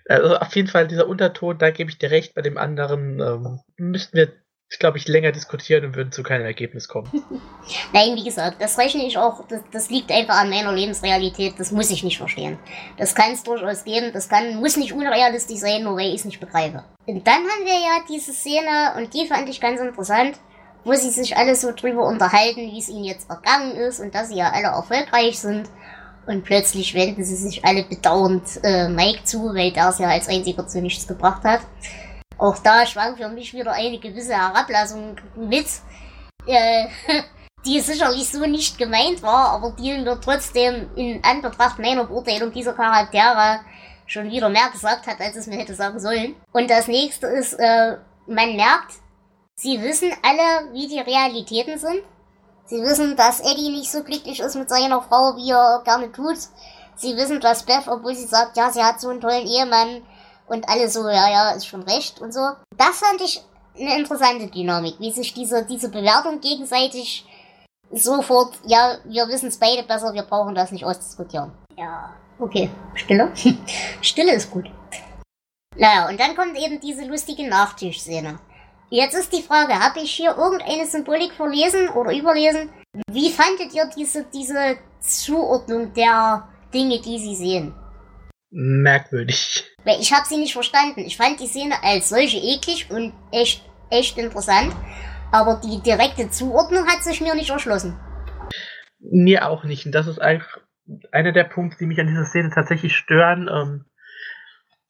also 0.09 0.37
auf 0.37 0.57
jeden 0.57 0.69
Fall 0.69 0.89
dieser 0.89 1.07
Unterton, 1.07 1.59
da 1.59 1.71
gebe 1.71 1.91
ich 1.91 1.99
dir 1.99 2.11
recht. 2.11 2.35
Bei 2.35 2.43
dem 2.43 2.59
anderen 2.59 3.21
ähm, 3.21 3.61
müssten 3.77 4.17
wir 4.17 4.33
glaube 4.79 4.99
ich, 4.99 5.09
länger 5.09 5.33
diskutieren 5.33 5.85
und 5.85 5.97
würden 5.97 6.13
zu 6.13 6.23
keinem 6.23 6.45
Ergebnis 6.45 6.89
kommen. 6.89 7.11
Nein, 7.93 8.15
wie 8.17 8.25
gesagt, 8.25 8.61
das 8.61 8.79
rechne 8.79 9.07
ich 9.07 9.19
auch, 9.19 9.47
das, 9.49 9.61
das, 9.71 9.91
liegt 9.91 10.11
einfach 10.11 10.37
an 10.37 10.51
meiner 10.51 10.73
Lebensrealität, 10.73 11.55
das 11.59 11.73
muss 11.73 11.91
ich 11.91 12.03
nicht 12.05 12.19
verstehen. 12.19 12.59
Das 12.97 13.15
kann 13.15 13.33
es 13.33 13.43
durchaus 13.43 13.85
geben, 13.85 14.13
das 14.13 14.29
kann, 14.29 14.57
muss 14.57 14.77
nicht 14.77 14.93
unrealistisch 14.93 15.59
sein, 15.59 15.83
nur 15.83 15.97
weil 15.97 16.09
ich 16.09 16.21
es 16.21 16.25
nicht 16.25 16.41
begreife. 16.41 16.85
Und 17.07 17.27
dann 17.27 17.35
haben 17.35 17.65
wir 17.65 17.75
ja 17.75 18.05
diese 18.09 18.33
Szene, 18.33 18.95
und 18.97 19.13
die 19.15 19.27
fand 19.27 19.49
ich 19.49 19.61
ganz 19.61 19.81
interessant, 19.81 20.39
wo 20.85 20.93
sie 20.95 21.11
sich 21.11 21.37
alle 21.37 21.55
so 21.55 21.73
drüber 21.73 22.07
unterhalten, 22.07 22.61
wie 22.61 22.79
es 22.79 22.89
ihnen 22.89 23.05
jetzt 23.05 23.31
ergangen 23.31 23.77
ist 23.77 24.01
und 24.01 24.15
dass 24.15 24.29
sie 24.29 24.37
ja 24.37 24.51
alle 24.51 24.69
erfolgreich 24.69 25.39
sind. 25.39 25.69
Und 26.27 26.45
plötzlich 26.45 26.95
wenden 26.95 27.25
sie 27.25 27.35
sich 27.35 27.65
alle 27.65 27.83
bedauernd 27.83 28.45
äh, 28.63 28.89
Mike 28.89 29.25
zu, 29.25 29.55
weil 29.55 29.73
der 29.73 29.89
es 29.89 29.99
ja 29.99 30.09
als 30.09 30.29
einziger 30.29 30.67
zu 30.67 30.81
nichts 30.81 31.07
gebracht 31.07 31.43
hat. 31.43 31.61
Auch 32.39 32.59
da 32.59 32.87
schwang 32.87 33.17
für 33.17 33.29
mich 33.29 33.55
wieder 33.55 33.73
eine 33.73 33.99
gewisse 33.99 34.35
Herablassung 34.35 35.17
mit, 35.37 35.67
äh, 36.47 36.87
die 37.65 37.81
sicherlich 37.81 38.29
so 38.29 38.45
nicht 38.47 38.79
gemeint 38.79 39.23
war, 39.23 39.51
aber 39.51 39.73
die 39.79 39.97
mir 39.99 40.21
trotzdem 40.21 40.91
in 40.97 41.23
Anbetracht 41.23 41.79
meiner 41.79 42.05
Beurteilung 42.05 42.53
dieser 42.53 42.73
Charaktere 42.73 43.61
schon 44.07 44.31
wieder 44.31 44.49
mehr 44.49 44.69
gesagt 44.71 45.07
hat, 45.07 45.21
als 45.21 45.37
es 45.37 45.47
mir 45.47 45.59
hätte 45.59 45.75
sagen 45.75 46.01
sollen. 46.01 46.35
Und 46.53 46.71
das 46.71 46.89
nächste 46.89 47.27
ist, 47.29 47.55
äh, 47.55 47.97
man 48.27 48.57
merkt, 48.57 48.95
sie 49.55 49.81
wissen 49.81 50.13
alle, 50.23 50.73
wie 50.73 50.89
die 50.89 51.01
Realitäten 51.01 51.79
sind. 51.79 52.03
Sie 52.67 52.81
wissen, 52.83 53.17
dass 53.17 53.41
Eddie 53.41 53.71
nicht 53.71 53.91
so 53.91 54.03
glücklich 54.03 54.41
ist 54.41 54.57
mit 54.57 54.69
seiner 54.69 55.03
Frau, 55.03 55.37
wie 55.37 55.51
er 55.51 55.83
gerne 55.85 56.11
tut. 56.13 56.39
Sie 56.97 57.17
wissen, 57.17 57.41
dass 57.41 57.65
Beth, 57.65 57.89
obwohl 57.89 58.15
sie 58.15 58.27
sagt, 58.27 58.57
ja, 58.57 58.71
sie 58.71 58.83
hat 58.83 59.01
so 59.01 59.09
einen 59.09 59.21
tollen 59.21 59.47
Ehemann, 59.47 60.03
und 60.53 60.69
alle 60.69 60.89
so, 60.89 61.09
ja, 61.09 61.31
ja, 61.31 61.51
ist 61.53 61.67
schon 61.67 61.83
recht 61.83 62.21
und 62.21 62.33
so. 62.33 62.41
Das 62.77 62.99
fand 62.99 63.21
ich 63.23 63.43
eine 63.79 63.99
interessante 63.99 64.49
Dynamik, 64.49 64.97
wie 64.99 65.11
sich 65.11 65.33
diese, 65.33 65.65
diese 65.65 65.89
Bewertung 65.89 66.41
gegenseitig 66.41 67.27
sofort, 67.91 68.55
ja, 68.67 68.99
wir 69.05 69.27
wissen 69.29 69.49
es 69.49 69.59
beide 69.59 69.83
besser, 69.83 70.13
wir 70.13 70.23
brauchen 70.23 70.55
das 70.55 70.71
nicht 70.71 70.85
ausdiskutieren. 70.85 71.53
Ja, 71.77 72.11
okay, 72.39 72.71
Stille. 72.95 73.33
Stille 74.03 74.35
ist 74.35 74.51
gut. 74.51 74.71
Naja, 75.77 76.09
und 76.09 76.21
dann 76.21 76.37
kommt 76.37 76.57
eben 76.59 76.81
diese 76.81 77.05
lustige 77.05 77.49
Nachtischszene. 77.49 78.39
Jetzt 78.91 79.15
ist 79.15 79.33
die 79.33 79.43
Frage, 79.43 79.73
habe 79.73 80.01
ich 80.01 80.13
hier 80.13 80.37
irgendeine 80.37 80.87
Symbolik 80.87 81.33
verlesen 81.33 81.89
oder 81.89 82.15
überlesen? 82.15 82.69
Wie 83.11 83.31
fandet 83.31 83.73
ihr 83.73 83.89
diese, 83.97 84.25
diese 84.25 84.77
Zuordnung 85.01 85.95
der 85.95 86.47
Dinge, 86.75 87.01
die 87.01 87.19
sie 87.19 87.35
sehen? 87.35 87.75
Merkwürdig. 88.53 89.65
Ich 90.01 90.13
habe 90.13 90.27
sie 90.27 90.37
nicht 90.37 90.53
verstanden. 90.53 91.01
Ich 91.01 91.17
fand 91.17 91.41
die 91.41 91.47
Szene 91.47 91.75
als 91.83 92.11
solche 92.11 92.39
eklig 92.39 92.91
und 92.91 93.13
echt, 93.33 93.65
echt 93.91 94.19
interessant. 94.19 94.75
Aber 95.33 95.61
die 95.65 95.81
direkte 95.81 96.31
Zuordnung 96.31 96.87
hat 96.87 97.03
sich 97.03 97.21
mir 97.21 97.35
nicht 97.35 97.51
erschlossen. 97.51 97.99
Mir 99.01 99.49
auch 99.49 99.65
nicht. 99.65 99.87
Und 99.87 99.93
das 99.93 100.07
ist 100.07 100.21
einfach 100.21 100.59
einer 101.11 101.33
der 101.33 101.45
Punkte, 101.45 101.79
die 101.81 101.87
mich 101.87 101.99
an 101.99 102.07
dieser 102.07 102.27
Szene 102.27 102.51
tatsächlich 102.55 102.95
stören. 102.95 103.49
Ähm, 103.53 103.85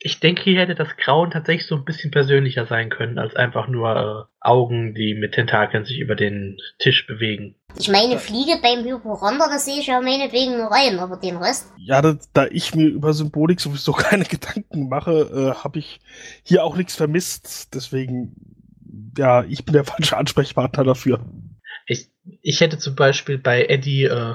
ich 0.05 0.19
denke, 0.19 0.43
hier 0.43 0.61
hätte 0.61 0.74
das 0.74 0.97
Grauen 0.97 1.31
tatsächlich 1.31 1.66
so 1.66 1.77
ein 1.77 1.85
bisschen 1.85 2.11
persönlicher 2.11 2.66
sein 2.66 2.91
können, 2.91 3.19
als 3.19 3.37
einfach 3.37 3.69
nur 3.69 4.29
äh, 4.29 4.35
Augen, 4.41 4.95
die 4.95 5.15
mit 5.15 5.33
Tentakeln 5.33 5.85
sich 5.85 6.01
über 6.01 6.16
den 6.16 6.59
Tisch 6.79 7.07
bewegen. 7.07 7.55
Ich 7.79 7.89
meine, 7.89 8.19
Fliege 8.19 8.59
beim 8.61 8.85
Hyporonder, 8.85 9.47
das 9.49 9.65
sehe 9.65 9.79
ich 9.79 9.87
ja 9.87 10.01
meinetwegen 10.01 10.57
nur 10.57 10.73
rein, 10.73 10.99
aber 10.99 11.16
den 11.16 11.37
Rest. 11.37 11.73
Ja, 11.77 12.03
da, 12.03 12.16
da 12.33 12.47
ich 12.47 12.74
mir 12.74 12.89
über 12.89 13.12
Symbolik 13.12 13.61
sowieso 13.61 13.93
keine 13.93 14.24
Gedanken 14.24 14.89
mache, 14.89 15.55
äh, 15.57 15.62
habe 15.62 15.79
ich 15.79 16.01
hier 16.43 16.65
auch 16.65 16.77
nichts 16.77 16.97
vermisst. 16.97 17.73
Deswegen, 17.73 18.35
ja, 19.16 19.45
ich 19.45 19.65
bin 19.65 19.73
der 19.74 19.85
falsche 19.85 20.16
Ansprechpartner 20.16 20.83
dafür. 20.83 21.24
Ich, 21.87 22.11
ich 22.43 22.61
hätte 22.61 22.79
zum 22.79 22.97
Beispiel 22.97 23.39
bei 23.39 23.66
Eddie 23.66 24.05
äh, 24.05 24.35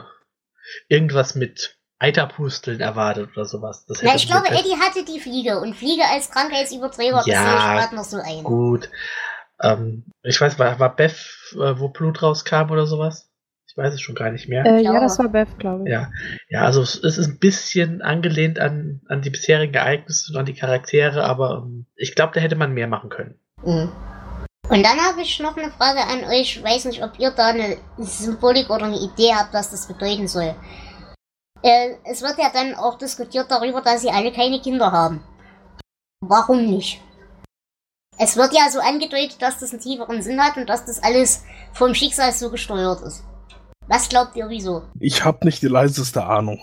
irgendwas 0.88 1.36
mit 1.36 1.77
Eiterpusteln 2.00 2.80
erwartet 2.80 3.30
oder 3.34 3.46
sowas. 3.46 3.86
Das 3.86 4.02
ja, 4.02 4.16
ich 4.16 4.28
glaube, 4.28 4.50
Eddie 4.50 4.76
hatte 4.80 5.04
die 5.04 5.20
Fliege 5.20 5.60
und 5.60 5.76
Fliege 5.76 6.04
als 6.06 6.30
Krankheitsüberträger, 6.30 7.24
ja, 7.26 7.76
gerade 7.76 7.96
noch 7.96 8.04
so 8.04 8.18
ein. 8.18 8.44
Gut. 8.44 8.90
Ähm, 9.62 10.04
ich 10.22 10.40
weiß, 10.40 10.60
war, 10.60 10.80
war 10.80 10.96
Beth, 10.96 11.16
äh, 11.54 11.80
wo 11.80 11.90
Blut 11.90 12.22
rauskam 12.22 12.70
oder 12.70 12.86
sowas? 12.86 13.30
Ich 13.68 13.76
weiß 13.76 13.96
es 13.96 14.02
schon 14.02 14.14
gar 14.14 14.30
nicht 14.30 14.48
mehr. 14.48 14.64
Äh, 14.66 14.84
ja, 14.84 15.00
das 15.00 15.18
war 15.18 15.30
Beth, 15.30 15.58
glaube 15.58 15.86
ich. 15.86 15.92
Ja, 15.92 16.12
ja 16.50 16.62
also 16.62 16.82
es, 16.82 16.96
es, 17.04 17.18
ist 17.18 17.28
ein 17.28 17.40
bisschen 17.40 18.04
angelehnt 18.04 18.60
an, 18.60 19.02
an 19.08 19.22
die 19.22 19.32
bisherigen 19.32 19.74
Ereignisse 19.74 20.32
und 20.32 20.40
an 20.40 20.46
die 20.46 20.54
Charaktere, 20.54 21.24
aber 21.24 21.64
ähm, 21.66 21.88
ich 21.96 22.14
glaube, 22.14 22.34
da 22.36 22.42
hätte 22.42 22.56
man 22.56 22.74
mehr 22.74 22.88
machen 22.88 23.10
können. 23.10 23.40
Mhm. 23.64 23.92
Und 24.70 24.84
dann 24.84 25.00
habe 25.00 25.22
ich 25.22 25.40
noch 25.40 25.58
eine 25.58 25.72
Frage 25.72 26.02
an 26.02 26.26
euch. 26.26 26.58
Ich 26.58 26.64
weiß 26.64 26.86
nicht, 26.86 27.04
ob 27.04 27.18
ihr 27.18 27.32
da 27.32 27.48
eine 27.48 27.78
Symbolik 27.98 28.70
oder 28.70 28.86
eine 28.86 29.00
Idee 29.00 29.34
habt, 29.34 29.54
was 29.54 29.72
das 29.72 29.88
bedeuten 29.88 30.28
soll. 30.28 30.54
Äh, 31.64 31.96
es 32.06 32.22
wird 32.22 32.38
ja 32.38 32.52
dann 32.54 32.76
auch 32.76 32.98
diskutiert 32.98 33.50
darüber, 33.50 33.82
dass 33.82 34.02
sie 34.02 34.10
alle 34.10 34.32
keine 34.32 34.62
Kinder 34.62 34.92
haben. 34.92 35.24
Warum 36.22 36.66
nicht? 36.66 37.02
Es 38.20 38.36
wird 38.36 38.54
ja 38.54 38.70
so 38.72 38.80
angedeutet, 38.80 39.42
dass 39.42 39.60
das 39.60 39.72
einen 39.72 39.82
tieferen 39.82 40.22
Sinn 40.22 40.42
hat 40.42 40.58
und 40.58 40.68
dass 40.68 40.86
das 40.86 41.04
alles 41.04 41.44
vom 41.74 41.94
Schicksal 41.94 42.32
so 42.32 42.50
gesteuert 42.50 43.02
ist. 43.02 43.24
Was 43.88 44.10
glaubt 44.10 44.36
ihr, 44.36 44.50
wieso? 44.50 44.84
Ich 45.00 45.24
habe 45.24 45.46
nicht 45.46 45.62
die 45.62 45.68
leiseste 45.68 46.26
Ahnung. 46.26 46.60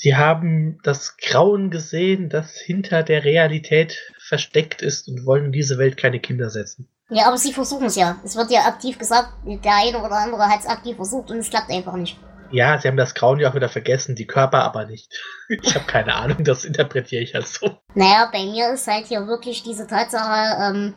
Sie 0.00 0.16
haben 0.16 0.78
das 0.82 1.16
Grauen 1.16 1.70
gesehen, 1.70 2.28
das 2.28 2.52
hinter 2.52 3.02
der 3.02 3.24
Realität 3.24 3.96
versteckt 4.18 4.82
ist 4.82 5.08
und 5.08 5.24
wollen 5.24 5.46
in 5.46 5.52
diese 5.52 5.78
Welt 5.78 5.96
keine 5.96 6.20
Kinder 6.20 6.50
setzen. 6.50 6.88
Ja, 7.10 7.26
aber 7.26 7.38
sie 7.38 7.52
versuchen 7.52 7.86
es 7.86 7.96
ja. 7.96 8.16
Es 8.24 8.36
wird 8.36 8.50
ja 8.50 8.66
aktiv 8.66 8.98
gesagt, 8.98 9.30
der 9.46 9.76
eine 9.76 9.98
oder 9.98 10.16
andere 10.18 10.46
hat 10.46 10.60
es 10.60 10.66
aktiv 10.66 10.96
versucht 10.96 11.30
und 11.30 11.38
es 11.38 11.48
klappt 11.48 11.70
einfach 11.70 11.94
nicht. 11.94 12.18
Ja, 12.50 12.78
sie 12.78 12.88
haben 12.88 12.96
das 12.96 13.14
Grauen 13.14 13.38
ja 13.40 13.50
auch 13.50 13.54
wieder 13.54 13.68
vergessen, 13.68 14.14
die 14.16 14.26
Körper 14.26 14.62
aber 14.62 14.86
nicht. 14.86 15.12
Ich 15.48 15.74
habe 15.74 15.86
keine 15.86 16.14
Ahnung, 16.14 16.44
das 16.44 16.66
interpretiere 16.66 17.22
ich 17.22 17.34
als 17.34 17.54
so. 17.54 17.78
Naja, 17.94 18.28
bei 18.30 18.44
mir 18.44 18.70
ist 18.72 18.86
halt 18.86 19.06
hier 19.06 19.26
wirklich 19.26 19.62
diese 19.62 19.86
Tatsache, 19.86 20.62
ähm, 20.62 20.94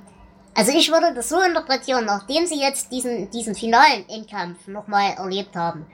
also 0.53 0.71
ich 0.73 0.91
würde 0.91 1.13
das 1.13 1.29
so 1.29 1.39
interpretieren, 1.41 2.03
nachdem 2.03 2.45
sie 2.45 2.59
jetzt 2.59 2.91
diesen, 2.91 3.31
diesen 3.31 3.55
finalen 3.55 4.07
Endkampf 4.09 4.67
nochmal 4.67 5.13
erlebt 5.17 5.55
haben. 5.55 5.85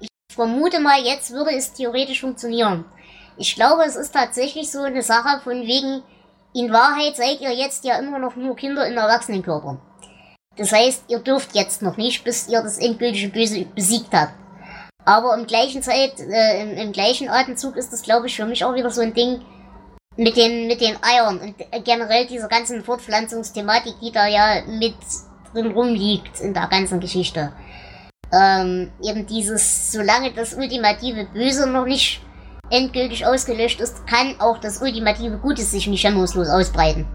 Ich 0.00 0.08
vermute 0.34 0.80
mal, 0.80 0.98
jetzt 1.02 1.30
würde 1.30 1.54
es 1.54 1.74
theoretisch 1.74 2.22
funktionieren. 2.22 2.86
Ich 3.36 3.54
glaube, 3.54 3.84
es 3.84 3.96
ist 3.96 4.14
tatsächlich 4.14 4.70
so 4.70 4.82
eine 4.82 5.02
Sache 5.02 5.40
von 5.42 5.62
wegen, 5.66 6.02
in 6.54 6.72
Wahrheit 6.72 7.16
seid 7.16 7.42
ihr 7.42 7.52
jetzt 7.52 7.84
ja 7.84 7.98
immer 7.98 8.18
noch 8.18 8.34
nur 8.34 8.56
Kinder 8.56 8.86
in 8.86 8.96
Erwachsenenkörpern. 8.96 9.78
Das 10.56 10.72
heißt, 10.72 11.04
ihr 11.08 11.18
dürft 11.18 11.54
jetzt 11.54 11.82
noch 11.82 11.98
nicht, 11.98 12.24
bis 12.24 12.48
ihr 12.48 12.62
das 12.62 12.78
endgültige 12.78 13.28
Böse 13.28 13.66
besiegt 13.66 14.14
habt. 14.14 14.32
Aber 15.06 15.34
im 15.38 15.46
gleichen 15.46 15.82
Zeit, 15.82 16.18
äh, 16.18 16.62
im, 16.62 16.76
im, 16.76 16.92
gleichen 16.92 17.28
Atemzug 17.28 17.76
ist 17.76 17.92
das, 17.92 18.02
glaube 18.02 18.26
ich, 18.26 18.34
für 18.34 18.44
mich 18.44 18.64
auch 18.64 18.74
wieder 18.74 18.90
so 18.90 19.00
ein 19.00 19.14
Ding 19.14 19.40
mit 20.16 20.36
den, 20.36 20.66
mit 20.66 20.80
den 20.80 20.96
Eiern 21.00 21.38
und 21.38 21.54
generell 21.84 22.26
dieser 22.26 22.48
ganzen 22.48 22.82
Fortpflanzungsthematik, 22.82 23.94
die 24.02 24.10
da 24.10 24.26
ja 24.26 24.62
mit 24.66 24.96
drin 25.52 25.70
rumliegt 25.70 26.40
in 26.40 26.52
der 26.52 26.66
ganzen 26.66 26.98
Geschichte. 26.98 27.52
Ähm, 28.32 28.90
eben 29.00 29.26
dieses, 29.26 29.92
solange 29.92 30.32
das 30.32 30.54
ultimative 30.54 31.26
Böse 31.32 31.68
noch 31.68 31.86
nicht 31.86 32.20
endgültig 32.70 33.24
ausgelöscht 33.24 33.80
ist, 33.80 34.04
kann 34.08 34.34
auch 34.40 34.58
das 34.58 34.82
ultimative 34.82 35.38
Gutes 35.38 35.70
sich 35.70 35.86
nicht 35.86 36.04
hemmungslos 36.04 36.48
ausbreiten. 36.48 37.06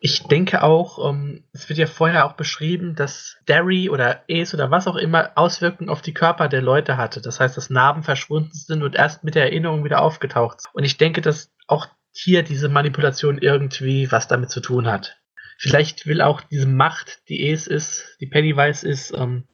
Ich 0.00 0.24
denke 0.24 0.62
auch, 0.62 1.08
ähm, 1.10 1.44
es 1.52 1.68
wird 1.68 1.78
ja 1.78 1.86
vorher 1.86 2.26
auch 2.26 2.34
beschrieben, 2.34 2.94
dass 2.94 3.36
Derry 3.48 3.88
oder 3.88 4.22
Ace 4.30 4.52
oder 4.54 4.70
was 4.70 4.86
auch 4.86 4.96
immer 4.96 5.30
Auswirkungen 5.36 5.88
auf 5.90 6.02
die 6.02 6.14
Körper 6.14 6.48
der 6.48 6.62
Leute 6.62 6.96
hatte. 6.96 7.20
Das 7.22 7.40
heißt, 7.40 7.56
dass 7.56 7.70
Narben 7.70 8.02
verschwunden 8.02 8.52
sind 8.52 8.82
und 8.82 8.94
erst 8.94 9.24
mit 9.24 9.34
der 9.34 9.44
Erinnerung 9.44 9.84
wieder 9.84 10.02
aufgetaucht 10.02 10.60
sind. 10.60 10.74
Und 10.74 10.84
ich 10.84 10.98
denke, 10.98 11.20
dass 11.22 11.50
auch 11.66 11.86
hier 12.12 12.42
diese 12.42 12.68
Manipulation 12.68 13.38
irgendwie 13.38 14.10
was 14.12 14.28
damit 14.28 14.50
zu 14.50 14.60
tun 14.60 14.86
hat. 14.86 15.16
Vielleicht 15.58 16.06
will 16.06 16.20
auch 16.20 16.42
diese 16.42 16.66
Macht, 16.66 17.20
die 17.28 17.50
Ace 17.52 17.66
ist, 17.66 18.16
die 18.20 18.26
Pennywise 18.26 18.86
ist, 18.86 19.12
ähm, 19.16 19.44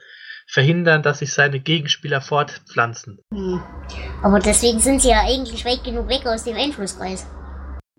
verhindern, 0.48 1.02
dass 1.02 1.20
sich 1.20 1.32
seine 1.32 1.60
Gegenspieler 1.60 2.20
fortpflanzen. 2.20 3.20
Hm. 3.32 3.62
Aber 4.22 4.40
deswegen 4.40 4.80
sind 4.80 5.00
sie 5.00 5.10
ja 5.10 5.20
eigentlich 5.24 5.64
weit 5.64 5.84
genug 5.84 6.08
weg 6.08 6.26
aus 6.26 6.44
dem 6.44 6.56
Einflusskreis. 6.56 7.26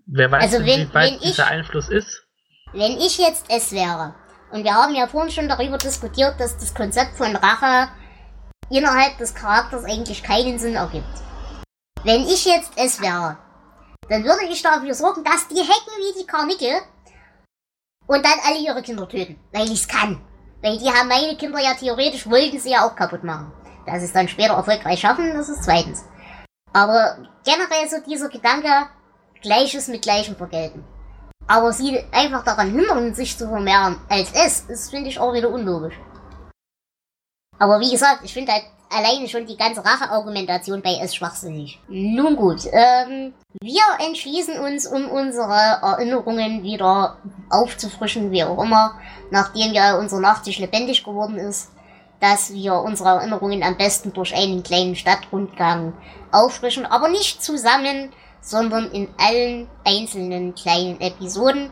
Wer 0.06 0.30
weiß, 0.30 0.42
Also 0.54 0.66
wenn- 0.66 0.88
wie 0.90 0.94
weit 0.94 1.12
wenn 1.12 1.14
ich- 1.14 1.20
dieser 1.22 1.46
Einfluss 1.46 1.88
ist? 1.88 2.23
Wenn 2.74 2.98
ich 2.98 3.18
jetzt 3.18 3.44
es 3.48 3.70
wäre, 3.70 4.16
und 4.50 4.64
wir 4.64 4.74
haben 4.74 4.96
ja 4.96 5.06
vorhin 5.06 5.30
schon 5.30 5.48
darüber 5.48 5.78
diskutiert, 5.78 6.40
dass 6.40 6.58
das 6.58 6.74
Konzept 6.74 7.16
von 7.16 7.36
Rache 7.36 7.88
innerhalb 8.68 9.16
des 9.18 9.32
Charakters 9.32 9.84
eigentlich 9.84 10.24
keinen 10.24 10.58
Sinn 10.58 10.74
ergibt. 10.74 11.06
Wenn 12.02 12.22
ich 12.22 12.44
jetzt 12.44 12.72
es 12.74 13.00
wäre, 13.00 13.38
dann 14.08 14.24
würde 14.24 14.46
ich 14.46 14.60
dafür 14.60 14.92
sorgen, 14.92 15.22
dass 15.22 15.46
die 15.46 15.60
hacken 15.60 15.94
wie 15.98 16.20
die 16.20 16.26
Karnickel 16.26 16.80
und 18.08 18.24
dann 18.24 18.40
alle 18.44 18.58
ihre 18.58 18.82
Kinder 18.82 19.08
töten, 19.08 19.38
weil 19.52 19.70
ich's 19.70 19.86
kann. 19.86 20.20
Weil 20.60 20.76
die 20.76 20.90
haben 20.90 21.08
meine 21.08 21.36
Kinder 21.36 21.60
ja 21.60 21.74
theoretisch, 21.74 22.28
wollten 22.28 22.58
sie 22.58 22.72
ja 22.72 22.84
auch 22.84 22.96
kaputt 22.96 23.22
machen. 23.22 23.52
Dass 23.86 24.00
sie 24.00 24.06
es 24.06 24.12
dann 24.12 24.26
später 24.26 24.54
erfolgreich 24.54 24.98
schaffen, 24.98 25.32
das 25.32 25.48
ist 25.48 25.62
zweitens. 25.62 26.04
Aber 26.72 27.18
generell 27.44 27.88
so 27.88 28.00
dieser 28.04 28.30
Gedanke, 28.30 28.88
Gleiches 29.42 29.86
mit 29.86 30.02
Gleichem 30.02 30.34
vergelten. 30.34 30.84
Aber 31.46 31.72
sie 31.72 31.98
einfach 32.10 32.44
daran 32.44 32.70
hindern, 32.70 33.14
sich 33.14 33.36
zu 33.36 33.48
vermehren, 33.48 33.96
als 34.08 34.30
es, 34.32 34.66
das 34.66 34.90
finde 34.90 35.10
ich 35.10 35.18
auch 35.18 35.34
wieder 35.34 35.50
unlogisch. 35.50 35.94
Aber 37.58 37.80
wie 37.80 37.90
gesagt, 37.90 38.20
ich 38.24 38.32
finde 38.32 38.52
halt 38.52 38.64
alleine 38.90 39.28
schon 39.28 39.46
die 39.46 39.56
ganze 39.56 39.84
Rache-Argumentation 39.84 40.82
bei 40.82 40.98
es 41.02 41.14
schwachsinnig. 41.14 41.80
Nun 41.88 42.36
gut, 42.36 42.66
ähm, 42.72 43.34
wir 43.60 43.82
entschließen 44.06 44.58
uns, 44.58 44.86
um 44.86 45.08
unsere 45.08 45.80
Erinnerungen 45.82 46.62
wieder 46.62 47.18
aufzufrischen, 47.50 48.30
wie 48.30 48.44
auch 48.44 48.62
immer, 48.62 48.98
nachdem 49.30 49.72
ja 49.72 49.96
unser 49.96 50.20
Nachtisch 50.20 50.58
lebendig 50.58 51.04
geworden 51.04 51.36
ist, 51.36 51.70
dass 52.20 52.52
wir 52.52 52.74
unsere 52.74 53.10
Erinnerungen 53.10 53.62
am 53.62 53.76
besten 53.76 54.12
durch 54.12 54.34
einen 54.34 54.62
kleinen 54.62 54.96
Stadtrundgang 54.96 55.92
auffrischen, 56.32 56.86
aber 56.86 57.08
nicht 57.08 57.42
zusammen, 57.42 58.12
sondern 58.44 58.90
in 58.90 59.08
allen 59.16 59.68
einzelnen 59.84 60.54
kleinen 60.54 61.00
Episoden. 61.00 61.70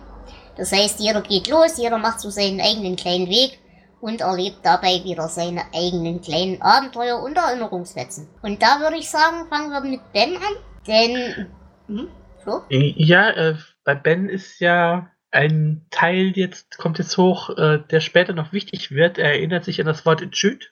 Das 0.57 0.73
heißt, 0.73 1.01
jeder 1.01 1.20
geht 1.20 1.49
los, 1.49 1.77
jeder 1.77 1.99
macht 1.99 2.20
so 2.20 2.31
seinen 2.31 2.61
eigenen 2.61 2.97
kleinen 2.97 3.28
Weg 3.28 3.59
und 4.01 4.23
erlebt 4.23 4.59
dabei 4.62 5.05
wieder 5.05 5.28
seine 5.28 5.62
eigenen 5.74 6.23
kleinen 6.23 6.61
Abenteuer 6.62 7.23
und 7.23 7.36
Erinnerungsfetzen. 7.36 8.28
Und 8.40 8.62
da 8.62 8.81
würde 8.81 8.97
ich 8.97 9.09
sagen, 9.09 9.49
fangen 9.49 9.70
wir 9.70 9.81
mit 9.82 10.01
Ben 10.12 10.36
an, 10.36 10.55
denn... 10.86 11.47
Hm? 11.86 12.09
Flo? 12.43 12.62
Ja, 12.70 13.31
äh, 13.31 13.55
bei 13.85 13.94
Ben 13.94 14.28
ist 14.28 14.61
ja 14.61 15.11
ein 15.31 15.86
Teil 15.90 16.32
jetzt, 16.35 16.77
kommt 16.77 16.99
jetzt 16.99 17.16
hoch, 17.16 17.51
äh, 17.57 17.78
der 17.90 18.01
später 18.01 18.32
noch 18.32 18.53
wichtig 18.53 18.90
wird. 18.90 19.19
Er 19.19 19.32
erinnert 19.32 19.65
sich 19.65 19.81
an 19.81 19.86
das 19.86 20.05
Wort 20.05 20.23
Jude. 20.32 20.66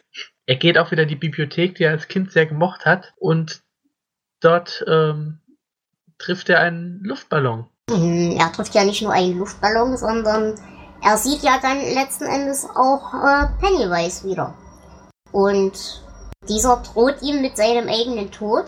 Er 0.46 0.56
geht 0.56 0.78
auch 0.78 0.90
wieder 0.90 1.04
in 1.04 1.08
die 1.08 1.16
Bibliothek, 1.16 1.76
die 1.76 1.84
er 1.84 1.92
als 1.92 2.08
Kind 2.08 2.32
sehr 2.32 2.46
gemocht 2.46 2.84
hat. 2.84 3.12
Und 3.16 3.62
dort 4.40 4.84
ähm, 4.88 5.39
trifft 6.20 6.48
er 6.48 6.60
einen 6.60 7.00
Luftballon. 7.02 7.66
Hm, 7.90 8.36
Er 8.38 8.52
trifft 8.52 8.74
ja 8.74 8.84
nicht 8.84 9.02
nur 9.02 9.12
einen 9.12 9.38
Luftballon, 9.38 9.96
sondern 9.96 10.54
er 11.02 11.16
sieht 11.16 11.42
ja 11.42 11.58
dann 11.60 11.80
letzten 11.80 12.24
Endes 12.24 12.66
auch 12.76 13.14
äh, 13.14 13.46
Pennywise 13.60 14.24
wieder. 14.28 14.54
Und 15.32 16.02
dieser 16.48 16.76
droht 16.76 17.22
ihm 17.22 17.40
mit 17.40 17.56
seinem 17.56 17.88
eigenen 17.88 18.30
Tod. 18.30 18.66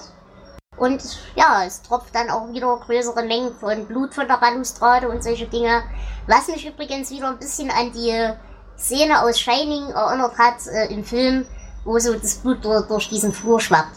Und 0.79 1.03
ja, 1.37 1.65
es 1.67 1.83
tropft 1.83 2.15
dann 2.15 2.31
auch 2.31 2.51
wieder 2.51 2.77
größere 2.79 3.23
Mengen 3.25 3.55
von 3.55 3.87
Blut 3.87 4.15
von 4.15 4.27
der 4.27 4.39
Balustrade 4.39 5.09
und 5.09 5.23
solche 5.23 5.47
Dinge. 5.47 5.83
Was 6.27 6.49
mich 6.49 6.67
übrigens 6.67 7.11
wieder 7.11 7.29
ein 7.29 7.39
bisschen 7.39 7.71
an 7.71 7.93
die 7.93 8.33
Szene 8.79 9.23
aus 9.23 9.39
Shining 9.39 9.91
erinnert 9.91 10.39
hat 10.39 10.67
äh, 10.67 10.93
im 10.93 11.05
Film, 11.05 11.47
wo 11.85 11.99
so 11.99 12.15
das 12.15 12.37
Blut 12.37 12.65
durch, 12.65 12.87
durch 12.87 13.09
diesen 13.11 13.33
Flur 13.33 13.61
schwappt. 13.61 13.97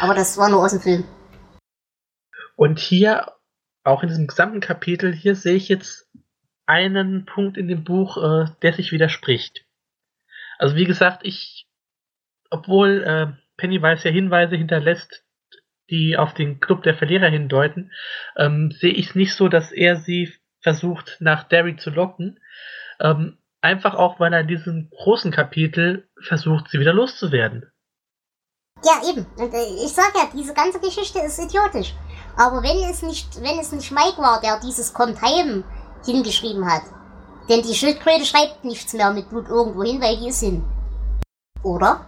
Aber 0.00 0.14
das 0.14 0.38
war 0.38 0.48
nur 0.48 0.64
aus 0.64 0.70
dem 0.70 0.80
Film. 0.80 1.04
Und 2.56 2.78
hier, 2.78 3.32
auch 3.82 4.02
in 4.02 4.08
diesem 4.08 4.26
gesamten 4.26 4.60
Kapitel, 4.60 5.12
hier 5.12 5.34
sehe 5.34 5.56
ich 5.56 5.68
jetzt 5.68 6.08
einen 6.66 7.26
Punkt 7.26 7.56
in 7.56 7.68
dem 7.68 7.84
Buch, 7.84 8.16
äh, 8.16 8.46
der 8.62 8.72
sich 8.72 8.92
widerspricht. 8.92 9.66
Also 10.58 10.76
wie 10.76 10.84
gesagt, 10.84 11.20
ich, 11.24 11.66
obwohl 12.50 13.02
äh, 13.02 13.44
Pennywise 13.56 14.08
ja 14.08 14.14
Hinweise 14.14 14.56
hinterlässt, 14.56 15.24
die 15.90 16.16
auf 16.16 16.32
den 16.32 16.60
Club 16.60 16.82
der 16.82 16.94
Verlierer 16.94 17.28
hindeuten, 17.28 17.92
ähm, 18.36 18.70
sehe 18.70 18.92
ich 18.92 19.10
es 19.10 19.14
nicht 19.14 19.34
so, 19.34 19.48
dass 19.48 19.72
er 19.72 19.96
sie 19.96 20.32
versucht, 20.60 21.18
nach 21.20 21.44
Derry 21.44 21.76
zu 21.76 21.90
locken. 21.90 22.40
Ähm, 23.00 23.38
einfach 23.60 23.94
auch, 23.94 24.18
weil 24.18 24.32
er 24.32 24.40
in 24.40 24.48
diesem 24.48 24.90
großen 24.90 25.30
Kapitel 25.30 26.08
versucht, 26.22 26.70
sie 26.70 26.80
wieder 26.80 26.94
loszuwerden. 26.94 27.70
Ja, 28.82 29.00
eben. 29.10 29.26
Und 29.36 29.52
äh, 29.52 29.84
ich 29.84 29.92
sag 29.92 30.14
ja, 30.14 30.28
diese 30.32 30.54
ganze 30.54 30.80
Geschichte 30.80 31.18
ist 31.20 31.38
idiotisch. 31.38 31.94
Aber 32.36 32.62
wenn 32.62 32.82
es 32.90 33.02
nicht, 33.02 33.40
wenn 33.42 33.58
es 33.58 33.72
nicht 33.72 33.90
Mike 33.92 34.18
war, 34.18 34.40
der 34.40 34.60
dieses 34.60 34.92
Kommt 34.92 35.20
heim 35.22 35.64
hingeschrieben 36.04 36.70
hat. 36.70 36.82
Denn 37.48 37.62
die 37.62 37.74
Schildkröte 37.74 38.24
schreibt 38.24 38.64
nichts 38.64 38.92
mehr 38.92 39.12
mit 39.12 39.28
Blut 39.28 39.48
irgendwo 39.48 39.82
hin, 39.84 40.00
weil 40.00 40.16
die 40.16 40.28
ist 40.28 40.40
hin. 40.40 40.64
Oder? 41.62 42.06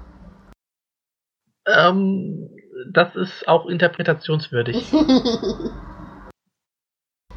Ähm, 1.66 2.48
das 2.92 3.14
ist 3.14 3.46
auch 3.46 3.66
interpretationswürdig. 3.66 4.92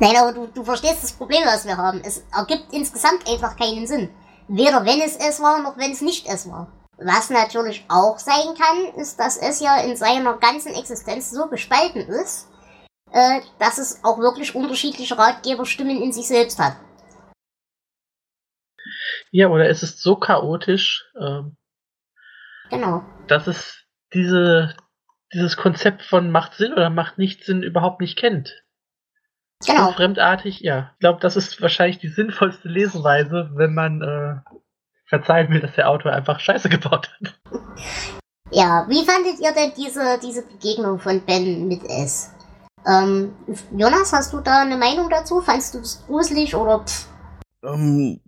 Nein, 0.01 0.15
aber 0.15 0.31
du, 0.31 0.47
du 0.47 0.63
verstehst 0.63 1.03
das 1.03 1.11
Problem, 1.11 1.41
was 1.45 1.65
wir 1.65 1.75
haben. 1.75 2.01
Es 2.05 2.23
ergibt 2.33 2.71
insgesamt 2.71 3.29
einfach 3.29 3.57
keinen 3.57 3.85
Sinn. 3.85 4.09
Weder 4.47 4.85
wenn 4.85 5.01
es 5.01 5.17
es 5.17 5.41
war, 5.41 5.61
noch 5.61 5.77
wenn 5.77 5.91
es 5.91 6.01
nicht 6.01 6.25
es 6.27 6.49
war. 6.49 6.71
Was 6.97 7.29
natürlich 7.29 7.85
auch 7.87 8.17
sein 8.17 8.55
kann, 8.57 8.95
ist, 8.95 9.19
dass 9.19 9.37
es 9.37 9.59
ja 9.59 9.79
in 9.81 9.95
seiner 9.95 10.37
ganzen 10.37 10.73
Existenz 10.73 11.31
so 11.31 11.47
gespalten 11.47 12.01
ist, 12.01 12.47
äh, 13.11 13.41
dass 13.59 13.77
es 13.77 14.03
auch 14.03 14.19
wirklich 14.19 14.55
unterschiedliche 14.55 15.17
Ratgeberstimmen 15.17 16.01
in 16.01 16.11
sich 16.11 16.27
selbst 16.27 16.59
hat. 16.59 16.75
Ja, 19.31 19.49
oder 19.49 19.69
es 19.69 19.83
ist 19.83 20.01
so 20.01 20.15
chaotisch, 20.15 21.05
ähm, 21.19 21.55
Genau. 22.69 23.03
dass 23.27 23.47
es 23.47 23.83
diese, 24.13 24.75
dieses 25.33 25.57
Konzept 25.57 26.03
von 26.03 26.31
macht 26.31 26.53
Sinn 26.55 26.73
oder 26.73 26.89
macht 26.89 27.17
nicht 27.17 27.43
Sinn 27.45 27.63
überhaupt 27.63 28.01
nicht 28.01 28.17
kennt. 28.17 28.63
So 29.61 29.73
Genau. 29.73 29.91
fremdartig, 29.91 30.61
ja. 30.61 30.91
Ich 30.93 30.99
glaube, 30.99 31.19
das 31.19 31.35
ist 31.35 31.61
wahrscheinlich 31.61 31.99
die 31.99 32.07
sinnvollste 32.07 32.67
Leseweise, 32.69 33.49
wenn 33.53 33.73
man 33.73 34.01
äh, 34.01 34.57
verzeihen 35.07 35.49
will, 35.49 35.59
dass 35.59 35.75
der 35.75 35.89
Autor 35.89 36.13
einfach 36.13 36.39
Scheiße 36.39 36.69
gebaut 36.69 37.09
hat. 37.19 37.39
Ja, 38.51 38.85
wie 38.87 39.05
fandet 39.05 39.39
ihr 39.39 39.53
denn 39.53 39.73
diese, 39.77 40.19
diese 40.23 40.43
Begegnung 40.47 40.99
von 40.99 41.23
Ben 41.25 41.67
mit 41.67 41.83
S? 41.83 42.33
Ähm, 42.87 43.33
Jonas, 43.71 44.13
hast 44.13 44.33
du 44.33 44.39
da 44.39 44.61
eine 44.61 44.77
Meinung 44.77 45.09
dazu? 45.09 45.41
Fandst 45.41 45.73
du 45.73 45.79
das 45.79 46.05
gruselig 46.05 46.55
oder 46.55 46.85
pff? 46.85 47.07
Ähm, 47.63 48.19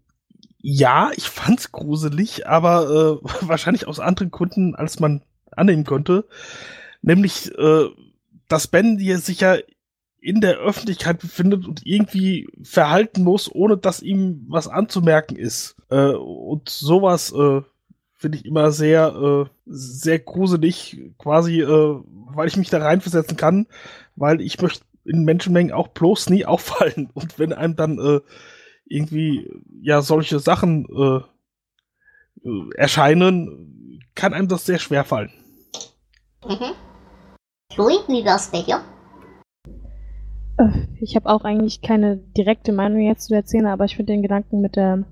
ja, 0.59 1.11
ich 1.15 1.29
fand's 1.29 1.71
gruselig, 1.71 2.47
aber 2.47 3.19
äh, 3.23 3.27
wahrscheinlich 3.47 3.87
aus 3.87 3.99
anderen 3.99 4.31
Gründen, 4.31 4.75
als 4.75 4.99
man 4.99 5.23
annehmen 5.51 5.85
konnte. 5.85 6.25
Nämlich, 7.01 7.51
äh, 7.57 7.85
dass 8.47 8.67
Ben 8.67 8.97
hier 8.99 9.17
sich 9.19 9.41
ja 9.41 9.57
in 10.19 10.39
der 10.39 10.57
Öffentlichkeit 10.57 11.19
befindet 11.19 11.65
und 11.65 11.85
irgendwie 11.85 12.47
verhalten 12.61 13.23
muss, 13.23 13.53
ohne 13.53 13.77
dass 13.77 14.03
ihm 14.03 14.45
was 14.47 14.67
anzumerken 14.67 15.35
ist. 15.35 15.75
Äh, 15.89 16.13
und 16.13 16.69
sowas 16.69 17.33
äh, 17.33 17.61
finde 18.13 18.37
ich 18.37 18.45
immer 18.45 18.71
sehr, 18.71 19.15
äh, 19.15 19.49
sehr 19.65 20.19
gruselig, 20.19 21.01
quasi, 21.17 21.61
äh, 21.61 21.99
weil 22.33 22.47
ich 22.47 22.55
mich 22.55 22.69
da 22.69 22.77
reinversetzen 22.77 23.35
kann, 23.35 23.65
weil 24.15 24.41
ich 24.41 24.61
möchte 24.61 24.85
in 25.03 25.23
Menschenmengen 25.23 25.73
auch 25.73 25.89
bloß 25.89 26.29
nie 26.29 26.45
auffallen. 26.53 27.09
Und 27.13 27.39
wenn 27.39 27.53
einem 27.53 27.75
dann 27.75 27.99
äh, 27.99 28.21
irgendwie 28.85 29.49
ja 29.81 30.01
solche 30.01 30.39
Sachen 30.39 30.85
äh, 30.85 32.47
äh, 32.47 32.69
erscheinen, 32.75 34.01
kann 34.15 34.33
einem 34.33 34.47
das 34.47 34.65
sehr 34.65 34.79
schwer 34.79 35.03
fallen. 35.05 35.31
Mhm. 36.45 36.73
Chloe, 37.73 38.03
wie 38.07 38.25
wär's 38.25 38.51
bei 38.51 38.61
dir? 38.61 38.81
Äh, 40.57 40.87
Ich 40.99 41.15
habe 41.15 41.29
auch 41.29 41.43
eigentlich 41.43 41.81
keine 41.81 42.17
direkte 42.17 42.73
Meinung 42.73 42.99
jetzt 43.01 43.25
zu 43.25 43.33
der 43.33 43.45
Szene, 43.45 43.71
aber 43.71 43.85
ich 43.85 43.95
finde 43.95 44.13
den 44.13 44.21
Gedanken 44.21 44.59
mit 44.59 44.75
der, 44.75 45.05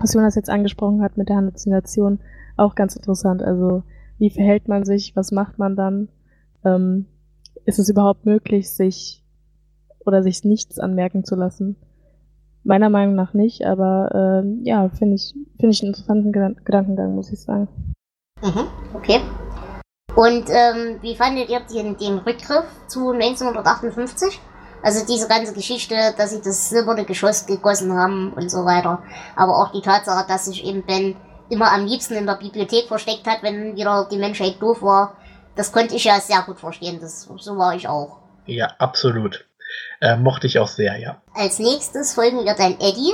was 0.00 0.14
Jonas 0.14 0.34
jetzt 0.34 0.50
angesprochen 0.50 1.02
hat, 1.02 1.16
mit 1.16 1.28
der 1.28 1.36
Halluzination 1.36 2.20
auch 2.56 2.74
ganz 2.74 2.96
interessant. 2.96 3.42
Also, 3.42 3.84
wie 4.18 4.30
verhält 4.30 4.68
man 4.68 4.84
sich, 4.84 5.14
was 5.14 5.30
macht 5.32 5.58
man 5.58 5.76
dann? 5.76 6.08
ähm, 6.64 7.06
ist 7.64 7.78
es 7.78 7.88
überhaupt 7.88 8.26
möglich, 8.26 8.70
sich 8.70 9.22
oder 10.04 10.22
sich 10.22 10.44
nichts 10.44 10.78
anmerken 10.78 11.24
zu 11.24 11.34
lassen? 11.34 11.76
Meiner 12.62 12.88
Meinung 12.88 13.14
nach 13.14 13.34
nicht, 13.34 13.64
aber 13.66 14.42
äh, 14.44 14.66
ja, 14.66 14.88
finde 14.88 15.16
ich, 15.16 15.34
finde 15.58 15.70
ich 15.70 15.82
einen 15.82 15.92
interessanten 15.92 16.32
Gedankengang, 16.32 17.14
muss 17.14 17.32
ich 17.32 17.40
sagen. 17.40 17.68
Mhm, 18.42 18.66
okay. 18.94 19.20
Und 20.14 20.48
ähm, 20.48 20.98
wie 21.02 21.16
fandet 21.16 21.50
ihr 21.50 21.60
den, 21.60 21.96
den 21.96 22.18
Rückgriff 22.18 22.64
zu 22.86 23.10
1958? 23.10 24.40
Also 24.82 25.04
diese 25.06 25.28
ganze 25.28 25.54
Geschichte, 25.54 25.94
dass 26.16 26.30
sie 26.30 26.42
das 26.42 26.68
silberne 26.68 27.04
Geschoss 27.04 27.46
gegossen 27.46 27.92
haben 27.94 28.32
und 28.34 28.50
so 28.50 28.64
weiter. 28.64 29.02
Aber 29.34 29.56
auch 29.56 29.72
die 29.72 29.80
Tatsache, 29.80 30.26
dass 30.28 30.44
sich 30.44 30.64
eben 30.64 30.84
Ben 30.84 31.16
immer 31.48 31.72
am 31.72 31.86
liebsten 31.86 32.14
in 32.14 32.26
der 32.26 32.34
Bibliothek 32.36 32.86
versteckt 32.88 33.26
hat, 33.26 33.42
wenn 33.42 33.76
wieder 33.76 34.06
die 34.10 34.18
Menschheit 34.18 34.56
doof 34.60 34.82
war. 34.82 35.16
Das 35.56 35.72
konnte 35.72 35.94
ich 35.94 36.04
ja 36.04 36.20
sehr 36.20 36.42
gut 36.42 36.58
verstehen. 36.58 36.98
Das, 37.00 37.22
so 37.22 37.56
war 37.56 37.74
ich 37.74 37.88
auch. 37.88 38.18
Ja, 38.46 38.66
absolut. 38.78 39.46
Äh, 40.00 40.16
mochte 40.16 40.46
ich 40.46 40.58
auch 40.58 40.68
sehr, 40.68 40.98
ja. 40.98 41.20
Als 41.34 41.58
nächstes 41.58 42.14
folgen 42.14 42.44
wir 42.44 42.54
dann 42.54 42.78
Eddie. 42.80 43.12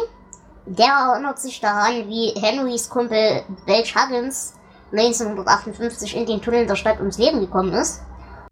Der 0.66 1.12
erinnert 1.12 1.38
sich 1.38 1.60
daran, 1.60 2.08
wie 2.08 2.32
Henrys 2.40 2.88
Kumpel 2.88 3.42
Belch 3.66 3.94
Huggins 3.94 4.54
1958 4.92 6.16
in 6.16 6.26
den 6.26 6.42
Tunneln 6.42 6.66
der 6.66 6.76
Stadt 6.76 6.98
ums 6.98 7.18
Leben 7.18 7.40
gekommen 7.40 7.72
ist. 7.72 8.02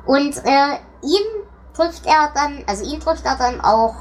Und 0.06 0.36
äh, 0.44 0.77
ihn 1.02 1.44
trifft 1.74 2.06
er 2.06 2.32
dann, 2.35 2.65
also 2.66 2.85
ihn 2.85 3.01
trifft 3.01 3.24
er 3.24 3.36
dann 3.36 3.60
auch 3.60 3.97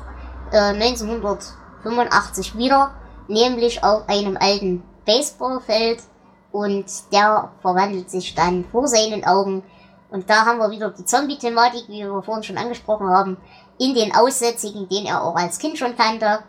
äh, 0.51 0.73
1985 0.73 2.57
wieder, 2.57 2.93
nämlich 3.27 3.83
auf 3.83 4.07
einem 4.07 4.37
alten 4.37 4.83
Baseballfeld 5.05 6.03
und 6.51 6.85
der 7.11 7.51
verwandelt 7.61 8.09
sich 8.09 8.35
dann 8.35 8.65
vor 8.71 8.87
seinen 8.87 9.25
Augen. 9.25 9.63
Und 10.09 10.29
da 10.29 10.45
haben 10.45 10.59
wir 10.59 10.71
wieder 10.71 10.91
die 10.91 11.05
Zombie-Thematik, 11.05 11.89
wie 11.89 12.03
wir 12.03 12.23
vorhin 12.23 12.43
schon 12.43 12.57
angesprochen 12.57 13.07
haben, 13.07 13.37
in 13.79 13.93
den 13.93 14.13
Aussätzigen, 14.15 14.87
den 14.89 15.05
er 15.05 15.23
auch 15.23 15.35
als 15.35 15.59
Kind 15.59 15.77
schon 15.77 15.95
kannte. 15.95 16.39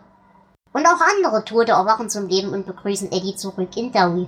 Und 0.71 0.85
auch 0.85 1.01
andere 1.15 1.43
Tote 1.45 1.73
erwachen 1.73 2.09
zum 2.09 2.27
Leben 2.27 2.49
und 2.49 2.65
begrüßen 2.65 3.11
Eddie 3.11 3.35
zurück 3.35 3.75
in 3.75 3.91
Derry. 3.91 4.27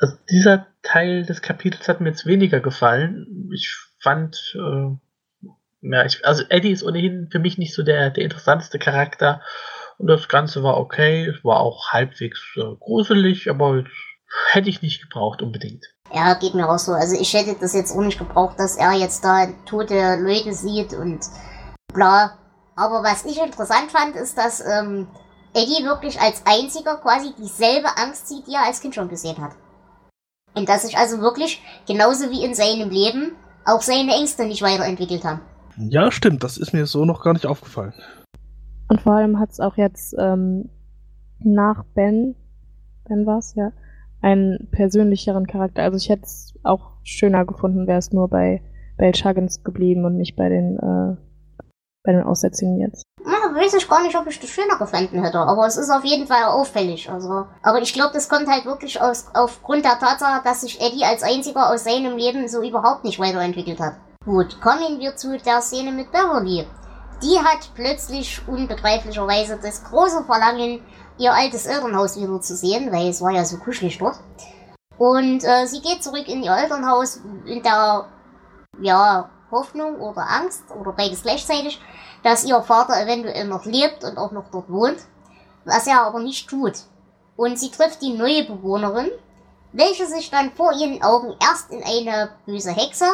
Also 0.00 0.16
dieser 0.30 0.66
Teil 0.82 1.24
des 1.24 1.42
Kapitels 1.42 1.88
hat 1.88 2.00
mir 2.00 2.10
jetzt 2.10 2.26
weniger 2.26 2.60
gefallen. 2.60 3.50
Ich 3.52 3.74
fand, 4.00 4.54
äh, 4.54 5.48
ja, 5.82 6.04
ich, 6.04 6.24
also 6.24 6.44
Eddie 6.48 6.70
ist 6.70 6.84
ohnehin 6.84 7.28
für 7.30 7.38
mich 7.38 7.58
nicht 7.58 7.74
so 7.74 7.82
der, 7.82 8.10
der 8.10 8.24
interessanteste 8.24 8.78
Charakter. 8.78 9.42
Und 9.98 10.06
das 10.06 10.28
Ganze 10.28 10.62
war 10.62 10.78
okay. 10.78 11.26
Es 11.26 11.44
war 11.44 11.60
auch 11.60 11.88
halbwegs 11.88 12.40
äh, 12.56 12.76
gruselig, 12.78 13.50
aber 13.50 13.84
hätte 14.52 14.70
ich 14.70 14.82
nicht 14.82 15.02
gebraucht 15.02 15.42
unbedingt. 15.42 15.86
Ja, 16.12 16.34
geht 16.34 16.54
mir 16.54 16.68
auch 16.68 16.78
so. 16.78 16.92
Also 16.92 17.14
ich 17.14 17.32
hätte 17.34 17.54
das 17.60 17.72
jetzt 17.72 17.96
auch 17.96 18.00
nicht 18.00 18.18
gebraucht, 18.18 18.58
dass 18.58 18.76
er 18.76 18.92
jetzt 18.92 19.24
da 19.24 19.46
tote 19.64 20.16
Leute 20.16 20.52
sieht 20.52 20.92
und 20.92 21.20
bla. 21.92 22.32
Aber 22.74 23.02
was 23.02 23.24
ich 23.24 23.40
interessant 23.40 23.90
fand, 23.92 24.16
ist, 24.16 24.36
dass 24.36 24.60
ähm, 24.60 25.06
Eddie 25.54 25.84
wirklich 25.84 26.20
als 26.20 26.42
einziger 26.46 26.96
quasi 26.96 27.32
dieselbe 27.38 27.88
Angst 27.96 28.28
sieht, 28.28 28.46
die 28.46 28.54
er 28.54 28.66
als 28.66 28.80
Kind 28.80 28.94
schon 28.94 29.08
gesehen 29.08 29.38
hat. 29.38 29.52
Und 30.54 30.68
dass 30.68 30.82
sich 30.82 30.96
also 30.96 31.20
wirklich, 31.20 31.62
genauso 31.86 32.30
wie 32.30 32.44
in 32.44 32.54
seinem 32.54 32.90
Leben, 32.90 33.32
auch 33.64 33.82
seine 33.82 34.14
Ängste 34.14 34.46
nicht 34.46 34.62
weiterentwickelt 34.62 35.24
haben. 35.24 35.40
Ja, 35.76 36.10
stimmt, 36.10 36.42
das 36.42 36.56
ist 36.56 36.72
mir 36.72 36.86
so 36.86 37.04
noch 37.04 37.22
gar 37.22 37.32
nicht 37.32 37.46
aufgefallen. 37.46 37.94
Und 38.88 39.00
vor 39.00 39.14
allem 39.14 39.38
hat 39.38 39.50
es 39.50 39.60
auch 39.60 39.76
jetzt 39.76 40.14
ähm, 40.18 40.68
nach 41.38 41.84
Ben, 41.94 42.34
Ben 43.08 43.24
war's 43.26 43.54
ja, 43.54 43.72
einen 44.22 44.68
persönlicheren 44.70 45.46
Charakter. 45.46 45.82
Also 45.82 45.96
ich 45.96 46.08
hätte 46.08 46.24
es 46.24 46.54
auch 46.62 46.92
schöner 47.02 47.44
gefunden, 47.44 47.86
wäre 47.86 47.98
es 47.98 48.12
nur 48.12 48.28
bei 48.28 48.62
Bell 48.96 49.12
Chuggins 49.12 49.64
geblieben 49.64 50.04
und 50.04 50.16
nicht 50.16 50.36
bei 50.36 50.48
den 50.48 50.78
äh, 50.78 51.16
bei 52.02 52.12
den 52.12 52.22
Aussetzungen 52.22 52.78
jetzt. 52.80 53.04
Ja, 53.24 53.54
weiß 53.54 53.74
ich 53.74 53.88
gar 53.88 54.02
nicht, 54.02 54.16
ob 54.16 54.26
ich 54.26 54.40
das 54.40 54.50
schöner 54.50 54.78
gefunden 54.78 55.22
hätte, 55.22 55.38
aber 55.38 55.66
es 55.66 55.76
ist 55.76 55.90
auf 55.90 56.04
jeden 56.04 56.26
Fall 56.26 56.44
auffällig. 56.44 57.10
Also, 57.10 57.46
aber 57.62 57.82
ich 57.82 57.92
glaube, 57.92 58.14
das 58.14 58.28
kommt 58.28 58.48
halt 58.48 58.64
wirklich 58.64 59.00
aus, 59.00 59.26
aufgrund 59.34 59.84
der 59.84 59.98
Tatsache, 59.98 60.42
dass 60.42 60.62
sich 60.62 60.80
Eddie 60.80 61.04
als 61.04 61.22
einziger 61.22 61.70
aus 61.70 61.84
seinem 61.84 62.16
Leben 62.16 62.48
so 62.48 62.62
überhaupt 62.62 63.04
nicht 63.04 63.18
weiterentwickelt 63.18 63.80
hat. 63.80 63.96
Gut, 64.24 64.60
kommen 64.60 64.98
wir 64.98 65.16
zu 65.16 65.38
der 65.38 65.60
Szene 65.60 65.92
mit 65.92 66.10
Beverly. 66.10 66.66
Die 67.22 67.38
hat 67.38 67.70
plötzlich 67.74 68.40
unbegreiflicherweise 68.48 69.58
das 69.62 69.84
große 69.84 70.24
Verlangen, 70.24 70.80
ihr 71.20 71.32
altes 71.34 71.66
Elternhaus 71.66 72.16
wieder 72.16 72.40
zu 72.40 72.56
sehen, 72.56 72.90
weil 72.90 73.08
es 73.08 73.20
war 73.20 73.30
ja 73.30 73.44
so 73.44 73.58
kuschelig 73.58 73.98
dort. 73.98 74.16
Und 74.96 75.44
äh, 75.44 75.66
sie 75.66 75.80
geht 75.80 76.02
zurück 76.02 76.26
in 76.26 76.42
ihr 76.42 76.56
Elternhaus 76.56 77.20
in 77.44 77.62
der 77.62 78.06
ja, 78.80 79.30
Hoffnung 79.50 80.00
oder 80.00 80.26
Angst 80.28 80.64
oder 80.78 80.92
beides 80.92 81.22
gleichzeitig, 81.22 81.80
dass 82.22 82.44
ihr 82.44 82.60
Vater 82.62 83.00
eventuell 83.00 83.46
noch 83.46 83.66
lebt 83.66 84.02
und 84.02 84.16
auch 84.16 84.32
noch 84.32 84.50
dort 84.50 84.70
wohnt, 84.70 84.98
was 85.64 85.86
er 85.86 86.02
aber 86.02 86.20
nicht 86.20 86.48
tut. 86.48 86.74
Und 87.36 87.58
sie 87.58 87.70
trifft 87.70 88.02
die 88.02 88.14
neue 88.14 88.44
Bewohnerin, 88.44 89.10
welche 89.72 90.06
sich 90.06 90.30
dann 90.30 90.52
vor 90.52 90.72
ihren 90.72 91.02
Augen 91.02 91.34
erst 91.40 91.70
in 91.70 91.82
eine 91.82 92.30
böse 92.46 92.70
Hexe, 92.70 93.06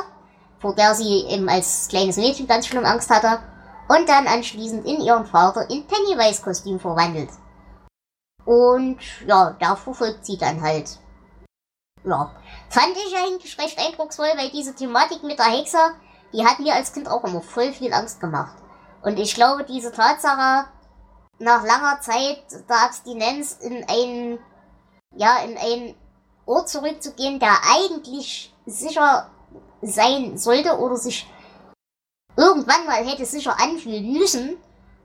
vor 0.61 0.75
der 0.75 0.95
sie 0.95 1.27
eben 1.29 1.49
als 1.49 1.89
kleines 1.89 2.17
Mädchen 2.17 2.47
ganz 2.47 2.67
schlimm 2.67 2.85
Angst 2.85 3.11
hatte, 3.11 3.41
und 3.89 4.09
dann 4.09 4.27
anschließend 4.27 4.85
in 4.85 5.01
ihren 5.01 5.27
Vater 5.27 5.69
in 5.71 5.87
Pennywise-Kostüm 5.87 6.81
verwandelt. 6.81 7.31
Und 8.47 8.99
ja, 9.27 9.55
da 9.61 9.77
verfolgt 9.77 10.25
sie 10.25 10.39
dann 10.39 10.63
halt. 10.63 10.99
Ja, 12.05 12.31
fand 12.71 12.97
ich 12.97 13.15
eigentlich 13.17 13.59
recht 13.59 13.79
eindrucksvoll, 13.79 14.31
weil 14.37 14.51
diese 14.51 14.75
Thematik 14.75 15.23
mit 15.25 15.39
der 15.39 15.47
Hexe 15.47 15.79
die 16.33 16.45
hat 16.45 16.59
mir 16.59 16.75
als 16.75 16.93
Kind 16.93 17.09
auch 17.09 17.25
immer 17.25 17.41
voll 17.41 17.73
viel 17.73 17.93
Angst 17.93 18.21
gemacht. 18.21 18.57
Und 19.03 19.19
ich 19.19 19.35
glaube, 19.35 19.65
diese 19.65 19.93
Tatsache, 19.93 20.69
nach 21.39 21.65
langer 21.65 22.01
Zeit 22.01 22.45
der 22.69 22.85
Abstinenz 22.85 23.59
in 23.61 23.85
ein, 23.89 24.39
ja, 25.15 25.39
in 25.39 25.57
einen 25.57 25.95
Ort 26.47 26.69
zurückzugehen, 26.69 27.39
der 27.39 27.57
eigentlich 27.75 28.55
sicher 28.67 29.31
sein 29.83 30.39
sollte 30.39 30.79
oder 30.79 30.97
sich 30.97 31.27
irgendwann 32.37 32.87
mal 32.87 33.05
hätte 33.05 33.25
sicher 33.25 33.59
anfühlen 33.61 34.13
müssen 34.13 34.57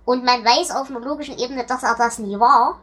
und 0.05 0.23
man 0.23 0.43
weiß 0.43 0.71
auf 0.71 0.89
einer 0.89 0.99
logischen 0.99 1.37
Ebene, 1.37 1.65
dass 1.65 1.83
er 1.83 1.95
das 1.95 2.19
nie 2.19 2.39
war. 2.39 2.79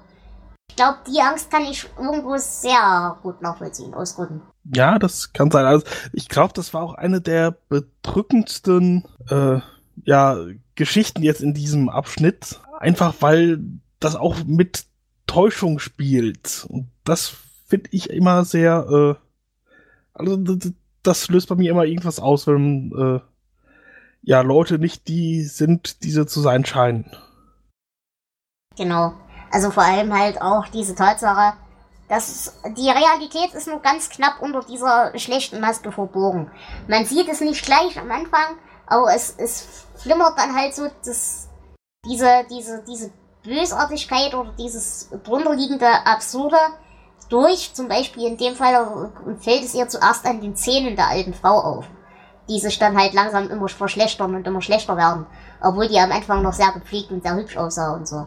Ich 0.70 0.76
glaube, 0.76 0.98
die 1.08 1.20
Angst 1.20 1.50
kann 1.50 1.62
ich 1.62 1.88
irgendwo 1.98 2.36
sehr 2.36 3.18
gut 3.22 3.42
nachvollziehen 3.42 3.94
aus 3.94 4.14
Gründen. 4.14 4.42
Ja, 4.74 4.98
das 4.98 5.32
kann 5.32 5.50
sein. 5.50 5.64
Also 5.64 5.84
ich 6.12 6.28
glaube, 6.28 6.52
das 6.54 6.72
war 6.72 6.82
auch 6.82 6.94
eine 6.94 7.20
der 7.20 7.56
bedrückendsten 7.68 9.04
äh, 9.28 9.60
ja, 10.04 10.36
Geschichten 10.74 11.22
jetzt 11.22 11.40
in 11.40 11.54
diesem 11.54 11.88
Abschnitt. 11.88 12.60
Einfach 12.78 13.14
weil 13.20 13.58
das 13.98 14.14
auch 14.14 14.36
mit 14.44 14.84
Täuschung 15.26 15.78
spielt. 15.78 16.66
Und 16.68 16.88
das 17.04 17.34
finde 17.66 17.90
ich 17.92 18.10
immer 18.10 18.44
sehr, 18.44 18.86
äh, 18.88 19.14
also 20.14 20.36
das 21.02 21.28
löst 21.28 21.48
bei 21.48 21.54
mir 21.54 21.70
immer 21.70 21.84
irgendwas 21.84 22.20
aus, 22.20 22.46
wenn 22.46 22.92
äh, 22.96 23.20
ja 24.22 24.40
Leute 24.40 24.78
nicht 24.78 25.08
die 25.08 25.42
sind, 25.44 26.02
die 26.02 26.10
sie 26.10 26.26
zu 26.26 26.40
sein 26.40 26.64
scheinen. 26.64 27.10
Genau. 28.76 29.14
Also 29.50 29.70
vor 29.70 29.82
allem 29.82 30.16
halt 30.16 30.40
auch 30.42 30.68
diese 30.68 30.94
Tatsache, 30.94 31.54
das, 32.08 32.54
die 32.76 32.88
Realität 32.88 33.52
ist 33.54 33.68
nur 33.68 33.80
ganz 33.80 34.08
knapp 34.08 34.40
unter 34.40 34.60
dieser 34.60 35.16
schlechten 35.18 35.60
Maske 35.60 35.92
verborgen. 35.92 36.50
Man 36.86 37.04
sieht 37.04 37.28
es 37.28 37.40
nicht 37.40 37.64
gleich 37.64 37.98
am 37.98 38.10
Anfang, 38.10 38.56
aber 38.86 39.14
es, 39.14 39.34
es 39.36 39.86
flimmert 39.96 40.38
dann 40.38 40.56
halt 40.56 40.74
so 40.74 40.88
das, 41.04 41.48
diese, 42.06 42.46
diese, 42.50 42.82
diese 42.84 43.10
Bösartigkeit 43.44 44.34
oder 44.34 44.52
dieses 44.58 45.10
drunterliegende 45.24 45.88
Absurde 46.06 46.56
durch. 47.28 47.74
Zum 47.74 47.88
Beispiel 47.88 48.26
in 48.26 48.38
dem 48.38 48.54
Fall 48.54 49.10
fällt 49.40 49.64
es 49.64 49.74
ihr 49.74 49.88
zuerst 49.88 50.24
an 50.24 50.40
den 50.40 50.56
Zähnen 50.56 50.96
der 50.96 51.08
alten 51.08 51.34
Frau 51.34 51.60
auf, 51.60 51.84
die 52.48 52.58
sich 52.58 52.78
dann 52.78 52.98
halt 52.98 53.12
langsam 53.12 53.50
immer 53.50 53.68
verschlechtern 53.68 54.34
und 54.34 54.46
immer 54.46 54.62
schlechter 54.62 54.96
werden, 54.96 55.26
obwohl 55.60 55.88
die 55.88 55.98
am 55.98 56.12
Anfang 56.12 56.42
noch 56.42 56.54
sehr 56.54 56.72
gepflegt 56.72 57.10
und 57.10 57.22
sehr 57.22 57.36
hübsch 57.36 57.56
aussah 57.58 57.92
und 57.94 58.08
so. 58.08 58.26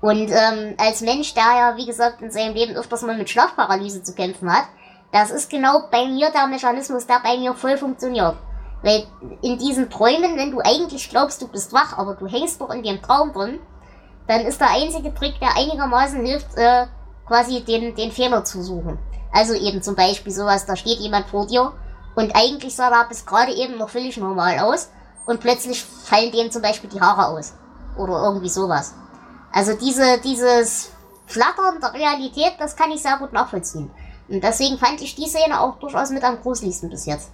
Und 0.00 0.30
ähm, 0.30 0.74
als 0.78 1.02
Mensch, 1.02 1.34
der 1.34 1.42
ja, 1.42 1.76
wie 1.76 1.86
gesagt, 1.86 2.22
in 2.22 2.30
seinem 2.30 2.54
Leben 2.54 2.74
öfters 2.74 3.02
mal 3.02 3.16
mit 3.16 3.28
Schlafparalyse 3.28 4.02
zu 4.02 4.14
kämpfen 4.14 4.50
hat, 4.50 4.64
das 5.12 5.30
ist 5.30 5.50
genau 5.50 5.88
bei 5.90 6.06
mir 6.06 6.30
der 6.30 6.46
Mechanismus, 6.46 7.06
der 7.06 7.20
bei 7.22 7.36
mir 7.36 7.54
voll 7.54 7.76
funktioniert. 7.76 8.36
Weil 8.82 9.06
in 9.42 9.58
diesen 9.58 9.90
Träumen, 9.90 10.36
wenn 10.36 10.52
du 10.52 10.60
eigentlich 10.60 11.10
glaubst, 11.10 11.42
du 11.42 11.48
bist 11.48 11.72
wach, 11.72 11.98
aber 11.98 12.14
du 12.14 12.26
hängst 12.26 12.60
doch 12.60 12.70
in 12.70 12.82
dem 12.82 13.02
Traum 13.02 13.32
drin, 13.32 13.58
dann 14.26 14.42
ist 14.42 14.60
der 14.60 14.70
einzige 14.70 15.12
Trick, 15.12 15.38
der 15.40 15.56
einigermaßen 15.56 16.24
hilft, 16.24 16.56
äh, 16.56 16.86
quasi 17.26 17.62
den, 17.62 17.94
den 17.94 18.12
Fehler 18.12 18.44
zu 18.44 18.62
suchen. 18.62 18.98
Also 19.32 19.54
eben 19.54 19.82
zum 19.82 19.96
Beispiel 19.96 20.32
sowas, 20.32 20.66
da 20.66 20.76
steht 20.76 20.98
jemand 20.98 21.26
vor 21.26 21.46
dir 21.46 21.72
und 22.14 22.34
eigentlich 22.34 22.74
sah 22.74 22.90
er 22.90 23.08
bis 23.08 23.26
gerade 23.26 23.52
eben 23.52 23.76
noch 23.76 23.90
völlig 23.90 24.16
normal 24.16 24.58
aus 24.60 24.90
und 25.26 25.40
plötzlich 25.40 25.84
fallen 25.84 26.32
dem 26.32 26.50
zum 26.50 26.62
Beispiel 26.62 26.90
die 26.90 27.00
Haare 27.00 27.28
aus. 27.28 27.54
Oder 27.96 28.22
irgendwie 28.22 28.48
sowas. 28.48 28.94
Also 29.52 29.72
diese, 29.76 30.20
dieses 30.22 30.92
Flattern 31.26 31.80
der 31.80 31.94
Realität, 31.94 32.52
das 32.58 32.76
kann 32.76 32.90
ich 32.90 33.02
sehr 33.02 33.16
gut 33.18 33.32
nachvollziehen. 33.32 33.90
Und 34.28 34.44
deswegen 34.44 34.78
fand 34.78 35.00
ich 35.02 35.16
die 35.16 35.26
Szene 35.26 35.60
auch 35.60 35.78
durchaus 35.78 36.10
mit 36.10 36.22
am 36.22 36.40
gruseligsten 36.40 36.90
bis 36.90 37.06
jetzt. 37.06 37.32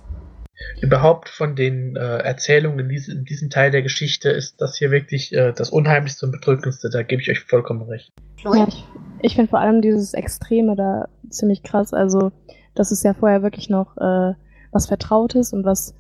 Überhaupt 0.81 1.29
von 1.29 1.55
den 1.55 1.97
äh, 1.97 2.19
Erzählungen 2.19 2.79
in, 2.79 2.89
diese, 2.89 3.13
in, 3.13 3.25
diesem 3.25 3.51
Teil 3.51 3.71
der 3.71 3.83
Geschichte 3.83 4.31
ist 4.31 4.61
das 4.61 4.77
hier 4.77 4.91
wirklich 4.91 5.35
äh, 5.35 5.53
das 5.53 5.69
Unheimlichste 5.69 6.25
und 6.25 6.33
Bedrückendste. 6.33 6.89
Da 6.89 7.03
gebe 7.03 7.21
ich 7.21 7.31
euch 7.31 7.41
vollkommen 7.41 7.83
recht. 7.83 8.13
Ja, 8.43 8.67
ich, 8.67 8.85
ich 9.21 9.35
finde 9.35 9.51
vor 9.51 9.61
allem 9.61 9.83
dieses 9.83 10.15
Extreme 10.15 10.75
da 10.75 11.09
ziemlich 11.29 11.63
krass. 11.63 11.93
Also, 11.93 12.33
das 12.75 12.91
ist 12.91 13.05
ja 13.05 13.13
vorher 13.13 13.43
wirklich 13.43 13.69
noch 13.69 13.99
äh, 13.99 14.35
was 14.73 14.87
Vertrautes 14.87 15.53
und 15.53 15.67
was 15.67 15.95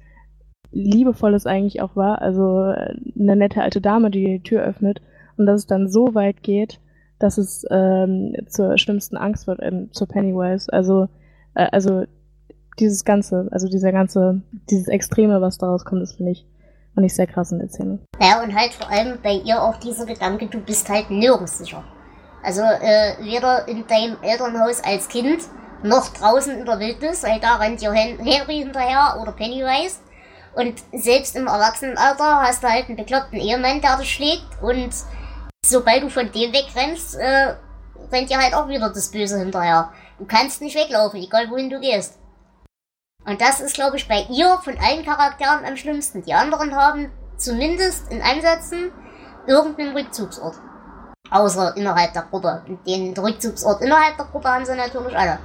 Liebevolles 0.72 1.46
eigentlich 1.46 1.82
auch 1.82 1.94
war. 1.96 2.22
Also 2.22 2.72
eine 3.18 3.36
nette 3.36 3.62
alte 3.62 3.80
Dame, 3.80 4.10
die 4.10 4.24
die 4.24 4.42
Tür 4.42 4.62
öffnet 4.62 5.00
und 5.36 5.46
dass 5.46 5.60
es 5.60 5.66
dann 5.66 5.88
so 5.88 6.14
weit 6.14 6.42
geht, 6.42 6.80
dass 7.18 7.38
es 7.38 7.64
ähm, 7.70 8.34
zur 8.48 8.78
schlimmsten 8.78 9.16
Angst 9.16 9.46
wird, 9.46 9.60
ähm, 9.62 9.92
zur 9.92 10.06
Pennywise. 10.06 10.72
Also, 10.72 11.08
äh, 11.54 11.66
also 11.72 12.04
dieses 12.78 13.04
Ganze, 13.04 13.48
also 13.50 13.68
dieser 13.68 13.92
ganze, 13.92 14.42
dieses 14.70 14.88
Extreme, 14.88 15.40
was 15.40 15.58
daraus 15.58 15.84
kommt, 15.84 16.02
das 16.02 16.14
finde 16.14 16.32
ich, 16.32 16.46
finde 16.94 17.06
ich 17.06 17.14
sehr 17.14 17.26
krass 17.26 17.52
in 17.52 17.58
der 17.58 17.68
Szene. 17.68 17.98
Ja, 18.20 18.42
und 18.42 18.54
halt 18.54 18.72
vor 18.72 18.90
allem 18.90 19.18
bei 19.22 19.34
ihr 19.34 19.62
auch 19.62 19.76
dieser 19.78 20.04
Gedanke, 20.04 20.46
du 20.46 20.60
bist 20.60 20.88
halt 20.88 21.10
nirgends 21.10 21.58
sicher. 21.58 21.82
Also 22.42 22.60
äh, 22.60 23.14
weder 23.24 23.66
in 23.66 23.86
deinem 23.86 24.16
Elternhaus 24.22 24.82
als 24.84 25.08
Kind, 25.08 25.40
noch 25.82 26.08
draußen 26.08 26.58
in 26.58 26.64
der 26.64 26.78
Wildnis, 26.78 27.22
weil 27.22 27.40
da 27.40 27.56
rennt 27.56 27.80
dir 27.80 27.90
Harry 27.90 28.58
hinterher 28.58 29.18
oder 29.20 29.32
Pennywise. 29.32 29.98
Und 30.54 30.74
selbst 30.92 31.36
im 31.36 31.46
Erwachsenenalter 31.46 32.40
hast 32.40 32.62
du 32.62 32.68
halt 32.68 32.88
einen 32.88 32.96
bekloppten 32.96 33.38
Ehemann, 33.38 33.80
der 33.82 33.98
dich 33.98 34.10
schlägt. 34.10 34.46
Und 34.62 34.90
sobald 35.70 36.02
du 36.02 36.08
von 36.08 36.30
dem 36.32 36.52
wegrennst, 36.52 37.16
äh, 37.16 37.54
rennt 38.12 38.30
dir 38.30 38.38
halt 38.38 38.54
auch 38.54 38.68
wieder 38.68 38.88
das 38.90 39.10
Böse 39.10 39.38
hinterher. 39.38 39.92
Du 40.18 40.24
kannst 40.24 40.60
nicht 40.60 40.76
weglaufen, 40.76 41.20
egal 41.20 41.50
wohin 41.50 41.70
du 41.70 41.80
gehst. 41.80 42.18
Und 43.24 43.40
das 43.40 43.60
ist, 43.60 43.74
glaube 43.74 43.96
ich, 43.96 44.06
bei 44.06 44.24
ihr 44.30 44.58
von 44.62 44.78
allen 44.78 45.04
Charakteren 45.04 45.64
am 45.64 45.76
schlimmsten. 45.76 46.22
Die 46.22 46.32
anderen 46.32 46.74
haben 46.74 47.10
zumindest 47.36 48.10
in 48.10 48.22
Ansätzen 48.22 48.92
irgendeinen 49.46 49.96
Rückzugsort. 49.96 50.54
Außer 51.30 51.76
innerhalb 51.76 52.12
der 52.12 52.22
Gruppe. 52.22 52.62
Den 52.86 53.16
Rückzugsort 53.16 53.82
innerhalb 53.82 54.16
der 54.16 54.26
Gruppe 54.26 54.48
haben 54.48 54.64
sie 54.64 54.76
natürlich 54.76 55.16
alle. 55.16 55.38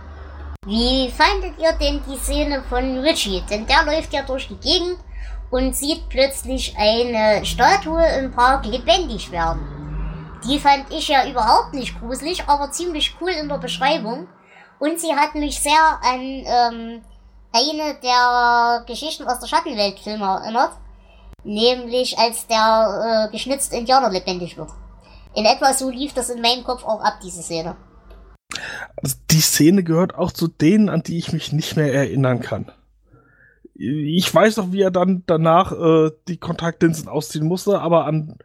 Wie 0.66 1.10
fandet 1.10 1.58
ihr 1.58 1.72
denn 1.74 2.02
die 2.08 2.20
Szene 2.20 2.62
von 2.70 3.00
Richie? 3.00 3.44
Denn 3.50 3.66
der 3.66 3.84
läuft 3.84 4.14
ja 4.14 4.22
durch 4.22 4.48
die 4.48 4.58
Gegend 4.58 5.00
und 5.50 5.76
sieht 5.76 6.08
plötzlich 6.10 6.76
eine 6.78 7.44
Statue 7.44 8.06
im 8.20 8.32
Park 8.32 8.66
lebendig 8.66 9.32
werden. 9.32 9.91
Die 10.48 10.60
fand 10.60 10.92
ich 10.92 11.08
ja 11.08 11.30
überhaupt 11.30 11.74
nicht 11.74 12.00
gruselig, 12.00 12.44
aber 12.48 12.72
ziemlich 12.72 13.16
cool 13.22 13.30
in 13.30 13.48
der 13.48 13.58
Beschreibung. 13.58 14.28
Und 14.80 15.00
sie 15.00 15.14
hat 15.14 15.36
mich 15.36 15.60
sehr 15.60 16.00
an 16.02 16.20
ähm, 16.20 17.02
eine 17.54 17.96
der 18.02 18.84
Geschichten 18.88 19.28
aus 19.28 19.40
der 19.40 19.48
Schattenwelt-Filme 19.48 20.26
erinnert. 20.26 20.72
Nämlich 21.44 22.18
als 22.18 22.48
der 22.48 23.28
äh, 23.30 23.32
geschnitzte 23.32 23.76
Indianer 23.76 24.10
lebendig 24.10 24.58
wird. 24.58 24.70
In 25.36 25.46
etwa 25.46 25.74
so 25.74 25.90
lief 25.90 26.14
das 26.14 26.30
in 26.30 26.42
meinem 26.42 26.64
Kopf 26.64 26.84
auch 26.84 27.02
ab, 27.02 27.20
diese 27.24 27.42
Szene. 27.42 27.76
Also 29.02 29.16
die 29.30 29.42
Szene 29.42 29.84
gehört 29.84 30.16
auch 30.16 30.32
zu 30.32 30.48
denen, 30.48 30.90
an 30.90 31.04
die 31.04 31.18
ich 31.18 31.32
mich 31.32 31.52
nicht 31.52 31.76
mehr 31.76 31.94
erinnern 31.94 32.42
kann. 32.42 32.72
Ich 33.74 34.34
weiß 34.34 34.58
noch, 34.58 34.72
wie 34.72 34.82
er 34.82 34.92
dann 34.92 35.24
danach 35.26 35.72
äh, 35.72 36.12
die 36.28 36.38
Kontaktlinsen 36.38 37.08
ausziehen 37.08 37.48
musste, 37.48 37.80
aber 37.80 38.06
an 38.06 38.38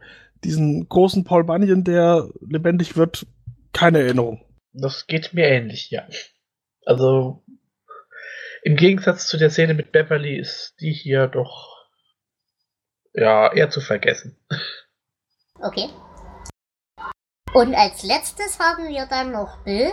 diesen 0.43 0.87
großen 0.87 1.23
Paul 1.23 1.43
Bunyan, 1.43 1.83
der 1.83 2.29
lebendig 2.41 2.95
wird, 2.95 3.25
keine 3.73 3.99
Erinnerung. 3.99 4.43
Das 4.73 5.07
geht 5.07 5.33
mir 5.33 5.45
ähnlich, 5.45 5.89
ja. 5.91 6.07
Also 6.85 7.43
im 8.63 8.75
Gegensatz 8.75 9.27
zu 9.27 9.37
der 9.37 9.49
Szene 9.49 9.73
mit 9.73 9.91
Beverly 9.91 10.37
ist 10.39 10.75
die 10.79 10.91
hier 10.91 11.27
doch 11.27 11.87
ja 13.13 13.51
eher 13.51 13.69
zu 13.69 13.81
vergessen. 13.81 14.37
Okay. 15.61 15.89
Und 17.53 17.73
als 17.73 18.03
letztes 18.03 18.59
haben 18.59 18.87
wir 18.87 19.05
dann 19.07 19.31
noch 19.31 19.63
Bill. 19.63 19.91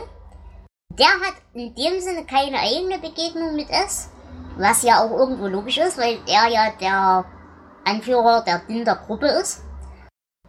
Der 0.91 1.07
hat 1.07 1.35
in 1.55 1.75
dem 1.75 2.01
Sinne 2.01 2.27
keine 2.27 2.59
eigene 2.59 2.99
Begegnung 2.99 3.57
mit 3.57 3.71
S, 3.71 4.11
was 4.57 4.83
ja 4.83 5.03
auch 5.03 5.11
irgendwo 5.11 5.47
logisch 5.47 5.79
ist, 5.79 5.99
weil 5.99 6.19
er 6.27 6.49
ja 6.49 6.73
der 6.81 7.25
Anführer 7.85 8.45
der 8.45 8.61
Dinder 8.69 8.97
Gruppe 8.97 9.27
ist. 9.27 9.63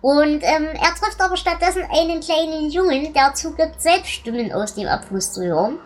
Und 0.08 0.44
ähm, 0.44 0.68
er 0.68 0.94
trifft 0.94 1.20
aber 1.20 1.36
stattdessen 1.36 1.82
einen 1.82 2.20
kleinen 2.20 2.70
Jungen, 2.70 3.12
der 3.12 3.34
zugibt, 3.34 3.82
selbst 3.82 4.12
Stimmen 4.12 4.54
aus 4.54 4.76
dem 4.76 4.88
Abfluss 4.88 5.34
zu 5.34 5.42
hören. 5.42 5.80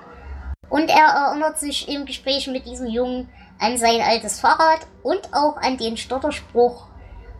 Und 0.69 0.89
er 0.89 1.05
erinnert 1.05 1.57
sich 1.57 1.87
im 1.87 2.05
Gespräch 2.05 2.45
mit 2.47 2.65
diesem 2.65 2.87
Jungen 2.87 3.29
an 3.59 3.77
sein 3.77 4.01
altes 4.01 4.41
Fahrrad 4.41 4.81
und 5.03 5.21
auch 5.31 5.55
an 5.55 5.77
den 5.77 5.95
Stotterspruch. 5.95 6.87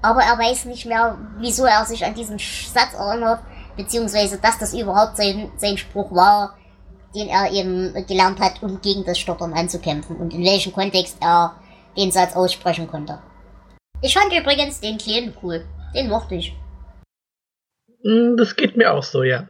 Aber 0.01 0.21
er 0.21 0.39
weiß 0.39 0.63
nicht 0.65 0.85
mehr, 0.85 1.17
wieso 1.39 1.65
er 1.65 1.83
sich 1.83 2.05
an 2.05 2.13
diesen 2.13 2.39
Satz 2.39 2.93
erinnert, 2.93 3.41
beziehungsweise 3.75 4.37
dass 4.37 4.57
das 4.57 4.73
überhaupt 4.73 5.17
sein, 5.17 5.51
sein 5.57 5.77
Spruch 5.77 6.15
war, 6.15 6.55
den 7.13 7.27
er 7.27 7.51
eben 7.51 7.93
gelernt 8.07 8.39
hat, 8.39 8.63
um 8.63 8.79
gegen 8.79 9.03
das 9.03 9.19
Stottern 9.19 9.51
anzukämpfen 9.51 10.15
und 10.15 10.33
in 10.33 10.45
welchem 10.45 10.71
Kontext 10.71 11.17
er 11.19 11.57
den 11.97 12.13
Satz 12.13 12.37
aussprechen 12.37 12.87
konnte. 12.87 13.19
Ich 14.01 14.17
fand 14.17 14.31
übrigens 14.31 14.79
den 14.79 14.97
Kleinen 14.97 15.35
cool. 15.43 15.67
Den 15.93 16.07
mochte 16.07 16.35
ich. 16.35 16.55
Hm, 18.03 18.37
das 18.37 18.55
geht 18.55 18.77
mir 18.77 18.93
auch 18.93 19.03
so, 19.03 19.23
ja. 19.23 19.49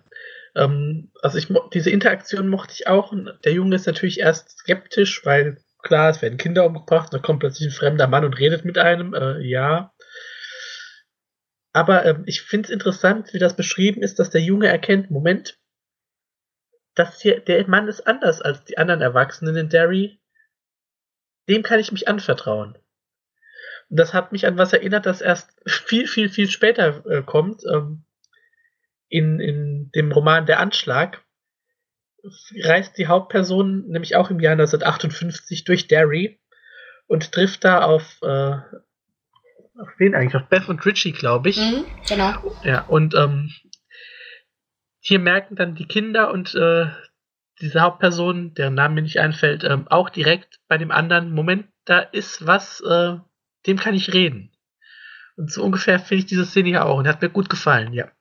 Ähm, 0.55 1.11
also 1.21 1.37
ich 1.37 1.47
diese 1.73 1.89
Interaktion 1.89 2.47
mochte 2.47 2.73
ich 2.73 2.87
auch. 2.87 3.13
Der 3.43 3.53
Junge 3.53 3.75
ist 3.75 3.87
natürlich 3.87 4.19
erst 4.19 4.59
skeptisch, 4.59 5.25
weil 5.25 5.57
klar, 5.81 6.09
es 6.09 6.21
werden 6.21 6.37
Kinder 6.37 6.65
umgebracht, 6.65 7.13
da 7.13 7.19
kommt 7.19 7.39
plötzlich 7.39 7.69
ein 7.69 7.77
fremder 7.77 8.07
Mann 8.07 8.25
und 8.25 8.37
redet 8.37 8.65
mit 8.65 8.77
einem. 8.77 9.13
Äh, 9.13 9.39
ja. 9.41 9.93
Aber 11.71 12.05
ähm, 12.05 12.23
ich 12.25 12.41
finde 12.41 12.67
es 12.67 12.73
interessant, 12.73 13.33
wie 13.33 13.39
das 13.39 13.55
beschrieben 13.55 14.01
ist, 14.01 14.19
dass 14.19 14.31
der 14.31 14.41
Junge 14.41 14.67
erkennt, 14.67 15.11
Moment, 15.11 15.57
das 16.95 17.21
hier, 17.21 17.39
der 17.39 17.65
Mann 17.67 17.87
ist 17.87 18.07
anders 18.07 18.41
als 18.41 18.63
die 18.65 18.77
anderen 18.77 19.01
Erwachsenen 19.01 19.55
in 19.55 19.69
Derry. 19.69 20.19
Dem 21.47 21.63
kann 21.63 21.79
ich 21.79 21.91
mich 21.91 22.07
anvertrauen. 22.07 22.77
Und 23.89 23.99
das 23.99 24.13
hat 24.13 24.31
mich 24.31 24.45
an 24.45 24.57
was 24.57 24.73
erinnert, 24.73 25.05
das 25.05 25.21
erst 25.21 25.51
viel, 25.67 26.07
viel, 26.07 26.29
viel 26.29 26.49
später 26.49 27.05
äh, 27.05 27.21
kommt. 27.21 27.63
Ähm, 27.71 28.03
in, 29.09 29.39
in 29.39 29.91
dem 29.93 30.11
Roman 30.11 30.45
Der 30.45 30.59
Anschlag 30.59 31.23
reist 32.63 32.97
die 32.97 33.07
Hauptperson 33.07 33.87
nämlich 33.87 34.15
auch 34.15 34.29
im 34.29 34.39
Jahr 34.39 34.53
1958 34.53 35.63
durch 35.63 35.87
Derry 35.87 36.39
und 37.07 37.31
trifft 37.31 37.63
da 37.63 37.81
auf, 37.81 38.19
äh, 38.21 38.57
auf 39.79 39.89
wen 39.97 40.15
eigentlich? 40.15 40.35
Auf 40.35 40.49
Beth 40.49 40.67
und 40.69 40.85
Richie, 40.85 41.11
glaube 41.11 41.49
ich. 41.49 41.57
Mhm, 41.57 41.85
genau. 42.07 42.33
Ja, 42.63 42.81
und 42.85 43.15
ähm, 43.15 43.51
hier 44.99 45.19
merken 45.19 45.55
dann 45.55 45.75
die 45.75 45.87
Kinder 45.87 46.31
und 46.31 46.53
äh, 46.55 46.87
diese 47.61 47.81
Hauptperson, 47.81 48.53
deren 48.53 48.75
Name 48.75 48.95
mir 48.95 49.01
nicht 49.01 49.19
einfällt, 49.19 49.63
ähm, 49.63 49.87
auch 49.87 50.09
direkt 50.09 50.59
bei 50.67 50.77
dem 50.77 50.91
anderen, 50.91 51.31
Moment, 51.31 51.67
da 51.85 51.99
ist 51.99 52.45
was, 52.45 52.81
äh, 52.81 53.17
dem 53.65 53.77
kann 53.77 53.95
ich 53.95 54.13
reden. 54.13 54.51
Und 55.35 55.51
so 55.51 55.63
ungefähr 55.63 55.99
finde 55.99 56.23
ich 56.23 56.25
diese 56.25 56.45
Szene 56.45 56.69
hier 56.69 56.85
auch 56.85 56.97
und 56.97 57.07
hat 57.07 57.21
mir 57.21 57.29
gut 57.29 57.49
gefallen, 57.49 57.93
ja. 57.93 58.11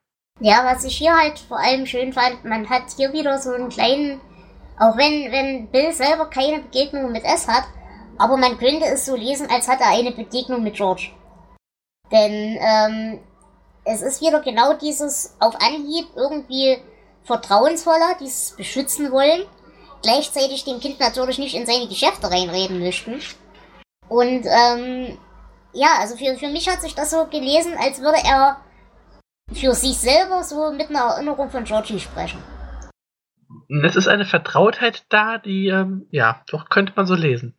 Ja, 0.40 0.65
was 0.65 0.85
ich 0.85 0.97
hier 0.97 1.16
halt 1.16 1.39
vor 1.39 1.59
allem 1.59 1.85
schön 1.85 2.12
fand, 2.12 2.44
man 2.44 2.69
hat 2.70 2.85
hier 2.97 3.12
wieder 3.12 3.40
so 3.40 3.51
einen 3.51 3.69
kleinen, 3.69 4.20
auch 4.78 4.97
wenn, 4.97 5.32
wenn 5.32 5.69
Bill 5.69 5.93
selber 5.93 6.27
keine 6.27 6.60
Begegnung 6.60 7.10
mit 7.10 7.24
S 7.24 7.48
hat, 7.48 7.65
aber 8.19 8.36
man 8.36 8.56
könnte 8.56 8.86
es 8.86 9.05
so 9.05 9.16
lesen, 9.16 9.48
als 9.51 9.66
hat 9.66 9.81
er 9.81 9.89
eine 9.89 10.12
Begegnung 10.12 10.62
mit 10.62 10.74
George. 10.74 11.10
Denn 12.12 12.56
ähm, 12.60 13.20
es 13.85 14.02
ist 14.02 14.20
wieder 14.20 14.40
genau 14.40 14.74
dieses 14.74 15.35
auf 15.40 15.55
Anhieb 15.60 16.06
irgendwie 16.15 16.78
vertrauensvoller, 17.24 18.16
dieses 18.20 18.55
beschützen 18.56 19.10
wollen, 19.10 19.43
gleichzeitig 20.02 20.65
dem 20.65 20.78
Kind 20.78 21.01
natürlich 21.01 21.39
nicht 21.39 21.56
in 21.56 21.66
seine 21.66 21.89
Geschäfte 21.89 22.31
reinreden 22.31 22.78
möchten. 22.78 23.20
Und 24.09 24.47
ähm, 24.47 25.19
ja, 25.73 25.89
also 25.98 26.16
für, 26.16 26.36
für 26.36 26.48
mich 26.48 26.69
hat 26.69 26.81
sich 26.81 26.94
das 26.94 27.10
so 27.10 27.27
gelesen, 27.27 27.74
als 27.78 28.01
würde 28.01 28.19
er 28.24 28.59
für 29.53 29.75
sich 29.75 29.97
selber 29.99 30.43
so 30.43 30.73
mit 30.73 30.91
einer 30.91 31.15
Erinnerung 31.15 31.51
von 31.51 31.65
Georgie 31.65 32.01
sprechen. 32.01 32.39
Es 33.85 33.97
ist 33.97 34.09
eine 34.09 34.25
Vertrautheit 34.25 35.05
da, 35.09 35.39
die, 35.39 35.69
ähm, 35.69 36.07
ja, 36.11 36.43
doch 36.51 36.69
könnte 36.69 36.93
man 36.97 37.07
so 37.07 37.15
lesen. 37.15 37.55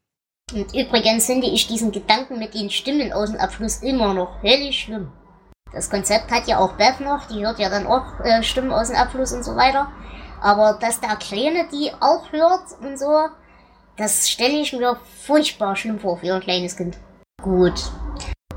Und 0.54 0.74
übrigens 0.74 1.26
finde 1.26 1.48
ich 1.48 1.68
diesen 1.68 1.92
Gedanken 1.92 2.40
mit 2.40 2.54
den 2.54 2.70
Stimmen 2.70 3.14
aus 3.14 3.32
dem 3.32 3.40
Abfluss 3.40 3.84
immer 3.84 4.14
noch 4.14 4.42
höllisch 4.42 4.86
schlimm. 4.86 5.12
Das 5.72 5.90
Konzept 5.90 6.32
hat 6.32 6.48
ja 6.48 6.58
auch 6.58 6.74
Beth 6.78 7.00
noch, 7.00 7.28
die 7.28 7.46
hört 7.46 7.60
ja 7.60 7.70
dann 7.70 7.86
auch 7.86 8.20
äh, 8.24 8.42
Stimmen 8.42 8.72
aus 8.72 8.88
dem 8.88 8.98
Abfluss 8.98 9.34
und 9.34 9.44
so 9.44 9.56
weiter. 9.56 9.92
Aber 10.42 10.80
dass 10.80 11.00
der 11.00 11.16
Kleine 11.18 11.68
die 11.72 11.92
auch 12.00 12.32
hört 12.32 12.82
und 12.82 12.98
so, 12.98 13.28
das 13.98 14.30
stelle 14.30 14.60
ich 14.60 14.74
mir 14.74 14.98
furchtbar 15.22 15.76
schlimm 15.76 16.00
vor 16.00 16.18
für 16.18 16.34
ein 16.34 16.42
kleines 16.42 16.76
Kind. 16.76 16.98
Gut. 17.42 17.80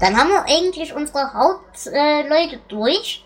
Dann 0.02 0.18
haben 0.18 0.28
wir 0.28 0.44
eigentlich 0.44 0.92
unsere 0.94 1.32
Hauptleute 1.32 2.56
äh, 2.56 2.68
durch. 2.68 3.24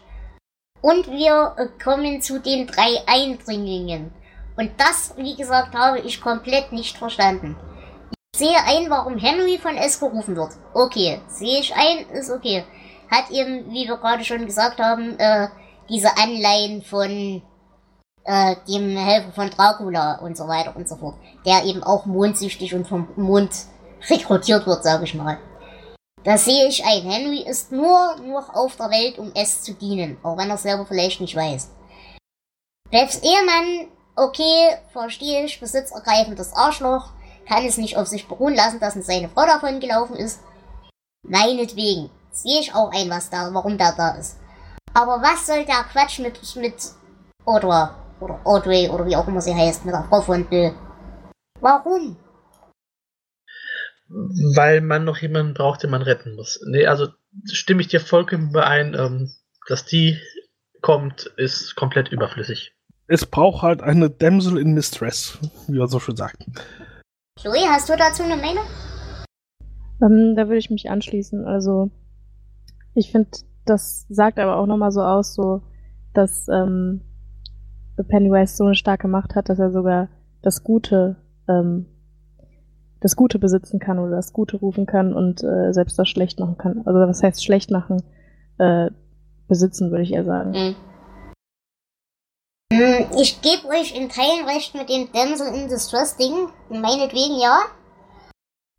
Und 0.80 1.10
wir 1.10 1.56
kommen 1.82 2.22
zu 2.22 2.38
den 2.38 2.68
drei 2.68 3.02
Eindringlingen. 3.06 4.12
Und 4.56 4.70
das, 4.78 5.14
wie 5.16 5.34
gesagt, 5.34 5.74
habe 5.74 5.98
ich 5.98 6.20
komplett 6.20 6.70
nicht 6.70 6.96
verstanden 6.96 7.56
sehe 8.36 8.56
ein, 8.64 8.90
warum 8.90 9.18
Henry 9.18 9.58
von 9.58 9.76
S 9.76 9.98
gerufen 9.98 10.36
wird. 10.36 10.50
Okay, 10.74 11.20
sehe 11.28 11.60
ich 11.60 11.74
ein, 11.74 12.06
ist 12.10 12.30
okay. 12.30 12.64
Hat 13.10 13.30
eben, 13.30 13.70
wie 13.72 13.88
wir 13.88 13.96
gerade 13.96 14.24
schon 14.24 14.44
gesagt 14.44 14.78
haben, 14.78 15.18
äh, 15.18 15.48
diese 15.88 16.16
Anleihen 16.16 16.82
von 16.82 17.42
äh, 18.24 18.56
dem 18.68 18.96
Helfer 18.96 19.32
von 19.32 19.50
Dracula 19.50 20.18
und 20.18 20.36
so 20.36 20.48
weiter 20.48 20.74
und 20.76 20.88
so 20.88 20.96
fort. 20.96 21.16
Der 21.44 21.64
eben 21.64 21.82
auch 21.82 22.06
mondsüchtig 22.06 22.74
und 22.74 22.86
vom 22.86 23.08
Mond 23.16 23.50
rekrutiert 24.08 24.66
wird, 24.66 24.82
sage 24.82 25.04
ich 25.04 25.14
mal. 25.14 25.38
Das 26.26 26.44
sehe 26.44 26.66
ich 26.66 26.84
ein. 26.84 27.08
Henry 27.08 27.42
ist 27.42 27.70
nur 27.70 28.16
noch 28.16 28.52
auf 28.52 28.74
der 28.74 28.90
Welt, 28.90 29.16
um 29.16 29.30
es 29.36 29.62
zu 29.62 29.74
dienen, 29.74 30.18
auch 30.24 30.36
wenn 30.36 30.50
er 30.50 30.58
selber 30.58 30.84
vielleicht 30.84 31.20
nicht 31.20 31.36
weiß. 31.36 31.70
Beths 32.90 33.22
Ehemann, 33.22 33.86
okay, 34.16 34.76
verstehe 34.92 35.44
ich, 35.44 35.60
besitzergreifendes 35.60 36.52
Arschloch, 36.52 37.10
kann 37.48 37.64
es 37.64 37.76
nicht 37.76 37.96
auf 37.96 38.08
sich 38.08 38.26
beruhen 38.26 38.56
lassen, 38.56 38.80
dass 38.80 38.94
seine 38.94 39.28
Frau 39.28 39.46
davon 39.46 39.78
gelaufen 39.78 40.16
ist. 40.16 40.40
Meinetwegen. 41.22 42.10
Sehe 42.32 42.58
ich 42.58 42.74
auch 42.74 42.90
ein, 42.90 43.08
was 43.08 43.30
da, 43.30 43.48
warum 43.54 43.78
der 43.78 43.92
da 43.92 44.16
ist. 44.16 44.36
Aber 44.94 45.22
was 45.22 45.46
soll 45.46 45.64
der 45.64 45.84
Quatsch 45.84 46.18
mit, 46.18 46.56
mit, 46.56 46.74
oder, 47.44 47.94
oder 48.18 48.40
Audrey, 48.42 48.90
oder 48.90 49.06
wie 49.06 49.14
auch 49.14 49.28
immer 49.28 49.40
sie 49.40 49.54
heißt, 49.54 49.84
mit 49.84 49.94
der 49.94 50.04
Frau 50.10 50.20
von 50.20 50.44
Bill? 50.44 50.74
Warum? 51.60 52.16
Weil 54.08 54.80
man 54.80 55.04
noch 55.04 55.18
jemanden 55.18 55.54
braucht, 55.54 55.82
den 55.82 55.90
man 55.90 56.02
retten 56.02 56.34
muss. 56.34 56.60
Nee, 56.66 56.86
also 56.86 57.08
stimme 57.50 57.80
ich 57.80 57.88
dir 57.88 58.00
vollkommen 58.00 58.50
überein, 58.50 58.94
ähm, 58.94 59.32
dass 59.68 59.84
die 59.84 60.18
kommt, 60.80 61.26
ist 61.36 61.74
komplett 61.74 62.12
überflüssig. 62.12 62.72
Es 63.08 63.26
braucht 63.26 63.62
halt 63.62 63.82
eine 63.82 64.10
Damsel 64.10 64.58
in 64.58 64.74
Mistress, 64.74 65.38
wie 65.68 65.78
man 65.78 65.88
so 65.88 66.00
schön 66.00 66.16
sagt. 66.16 66.44
Chloe, 67.38 67.66
hast 67.68 67.88
du 67.88 67.96
dazu 67.96 68.22
eine 68.22 68.36
Meinung? 68.36 68.64
Ähm, 70.02 70.34
da 70.36 70.46
würde 70.46 70.58
ich 70.58 70.70
mich 70.70 70.90
anschließen. 70.90 71.44
Also, 71.44 71.90
ich 72.94 73.10
finde, 73.10 73.30
das 73.64 74.06
sagt 74.08 74.38
aber 74.38 74.56
auch 74.56 74.66
nochmal 74.66 74.92
so 74.92 75.02
aus, 75.02 75.34
so, 75.34 75.62
dass 76.14 76.48
ähm, 76.48 77.02
Pennywise 78.08 78.56
so 78.56 78.64
eine 78.64 78.74
starke 78.74 79.08
Macht 79.08 79.34
hat, 79.34 79.48
dass 79.48 79.58
er 79.58 79.70
sogar 79.70 80.08
das 80.42 80.62
Gute, 80.64 81.16
ähm, 81.48 81.86
das 83.00 83.16
Gute 83.16 83.38
besitzen 83.38 83.78
kann 83.78 83.98
oder 83.98 84.16
das 84.16 84.32
Gute 84.32 84.56
rufen 84.56 84.86
kann 84.86 85.12
und 85.12 85.42
äh, 85.42 85.72
selbst 85.72 85.98
das 85.98 86.08
schlecht 86.08 86.38
machen 86.38 86.58
kann. 86.58 86.82
Also 86.86 86.98
was 87.00 87.22
heißt 87.22 87.44
schlecht 87.44 87.70
machen? 87.70 88.02
Äh, 88.58 88.90
besitzen, 89.48 89.90
würde 89.90 90.02
ich 90.02 90.12
eher 90.12 90.24
sagen. 90.24 90.54
Hm. 90.54 90.76
Hm, 92.72 93.06
Ich 93.18 93.40
gebe 93.42 93.68
euch 93.68 93.94
in 93.94 94.08
Teilen 94.08 94.46
recht 94.46 94.74
mit 94.74 94.88
dem 94.88 95.10
Damsel 95.12 95.54
in 95.54 95.68
Distress 95.68 96.16
Ding. 96.16 96.48
Meinetwegen 96.68 97.38
ja. 97.38 97.60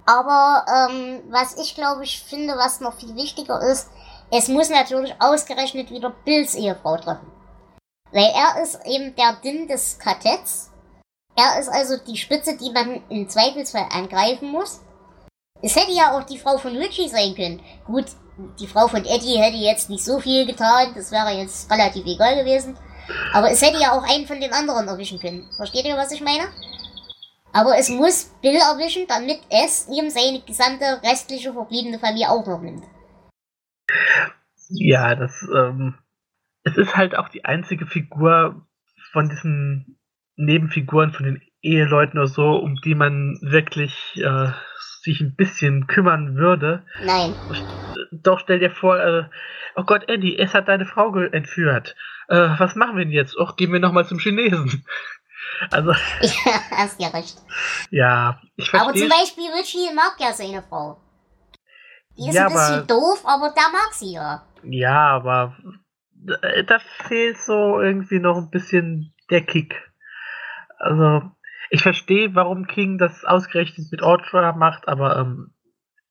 Aber 0.05 0.65
ähm, 0.67 1.21
was 1.29 1.57
ich 1.57 1.75
glaube 1.75 2.03
ich 2.03 2.21
finde, 2.21 2.55
was 2.55 2.81
noch 2.81 2.93
viel 2.93 3.15
wichtiger 3.15 3.61
ist, 3.61 3.89
es 4.31 4.49
muss 4.49 4.69
natürlich 4.69 5.13
ausgerechnet 5.19 5.91
wieder 5.91 6.13
Bills 6.25 6.55
Ehefrau 6.55 6.97
treffen. 6.97 7.27
Weil 8.11 8.31
er 8.33 8.61
ist 8.63 8.79
eben 8.85 9.15
der 9.15 9.37
Din 9.43 9.67
des 9.67 9.99
Kartetts. 9.99 10.71
Er 11.37 11.59
ist 11.59 11.69
also 11.69 11.97
die 12.03 12.17
Spitze, 12.17 12.57
die 12.57 12.71
man 12.71 13.01
im 13.09 13.29
Zweifelsfall 13.29 13.87
angreifen 13.91 14.49
muss. 14.49 14.81
Es 15.61 15.75
hätte 15.75 15.91
ja 15.91 16.17
auch 16.17 16.23
die 16.23 16.39
Frau 16.39 16.57
von 16.57 16.75
Richie 16.75 17.09
sein 17.09 17.35
können. 17.35 17.61
Gut, 17.85 18.05
die 18.59 18.67
Frau 18.67 18.87
von 18.87 19.05
Eddie 19.05 19.37
hätte 19.37 19.57
jetzt 19.57 19.89
nicht 19.89 20.03
so 20.03 20.19
viel 20.19 20.47
getan, 20.47 20.93
das 20.95 21.11
wäre 21.11 21.31
jetzt 21.31 21.71
relativ 21.71 22.05
egal 22.05 22.35
gewesen. 22.37 22.75
Aber 23.33 23.51
es 23.51 23.61
hätte 23.61 23.79
ja 23.79 23.91
auch 23.91 24.03
einen 24.03 24.25
von 24.25 24.41
den 24.41 24.51
anderen 24.51 24.87
erwischen 24.87 25.19
können. 25.19 25.47
Versteht 25.55 25.85
ihr, 25.85 25.95
was 25.95 26.11
ich 26.11 26.21
meine? 26.21 26.47
Aber 27.53 27.77
es 27.77 27.89
muss 27.89 28.35
Bill 28.41 28.55
erwischen, 28.55 29.05
damit 29.07 29.39
es 29.49 29.87
ihm 29.89 30.09
seine 30.09 30.41
gesamte 30.41 31.01
restliche 31.03 31.53
verbliebene 31.53 31.99
Familie 31.99 32.29
auch 32.29 32.45
noch 32.45 32.61
nimmt. 32.61 32.83
Ja, 34.69 35.15
das, 35.15 35.31
ähm, 35.55 35.97
es 36.63 36.77
ist 36.77 36.95
halt 36.95 37.15
auch 37.15 37.29
die 37.29 37.45
einzige 37.45 37.85
Figur 37.85 38.67
von 39.11 39.29
diesen 39.29 39.96
Nebenfiguren, 40.37 41.11
von 41.13 41.25
den 41.25 41.41
Eheleuten 41.61 42.17
oder 42.19 42.27
so, 42.27 42.55
um 42.55 42.75
die 42.85 42.95
man 42.95 43.37
wirklich 43.41 43.93
äh, 44.15 44.51
sich 45.01 45.19
ein 45.21 45.35
bisschen 45.35 45.87
kümmern 45.87 46.35
würde. 46.35 46.83
Nein. 47.03 47.33
Doch 48.11 48.39
stell 48.39 48.59
dir 48.59 48.71
vor, 48.71 48.97
äh, 48.99 49.23
oh 49.75 49.83
Gott, 49.83 50.07
Eddie, 50.09 50.37
es 50.37 50.53
hat 50.53 50.67
deine 50.67 50.85
Frau 50.85 51.13
entführt. 51.17 51.95
Äh, 52.29 52.49
was 52.57 52.75
machen 52.75 52.97
wir 52.97 53.03
denn 53.05 53.13
jetzt? 53.13 53.37
Och, 53.37 53.55
gehen 53.55 53.73
wir 53.73 53.79
nochmal 53.79 54.05
zum 54.07 54.19
Chinesen. 54.19 54.85
Also, 55.71 55.91
Ja, 56.21 56.61
hast 56.71 56.99
ja 57.01 57.07
recht. 57.07 57.37
ja, 57.89 58.39
ich 58.57 58.71
Aber 58.73 58.85
verstehe. 58.91 59.07
zum 59.07 59.17
Beispiel 59.17 59.45
Richie 59.57 59.93
mag 59.95 60.15
ja 60.19 60.33
seine 60.33 60.61
Frau. 60.61 60.99
Die 62.17 62.27
ist 62.27 62.35
Ja, 62.35 62.47
ein 62.47 62.51
bisschen 62.53 62.73
aber- 62.79 62.85
doof, 62.87 63.23
aber 63.25 63.53
der 63.55 63.69
mag 63.71 63.93
sie 63.93 64.11
ja. 64.13 64.43
Ja, 64.63 65.07
aber 65.15 65.55
äh, 66.41 66.63
da 66.65 66.79
fehlt 66.79 67.37
so 67.37 67.79
irgendwie 67.79 68.19
noch 68.19 68.37
ein 68.37 68.49
bisschen 68.49 69.13
der 69.31 69.41
Kick. 69.41 69.86
Also, 70.77 71.31
ich 71.69 71.81
verstehe, 71.81 72.35
warum 72.35 72.67
King 72.67 72.97
das 72.97 73.25
ausgerechnet 73.25 73.91
mit 73.91 74.01
Audra 74.01 74.53
macht, 74.53 74.87
aber 74.87 75.17
ähm, 75.17 75.53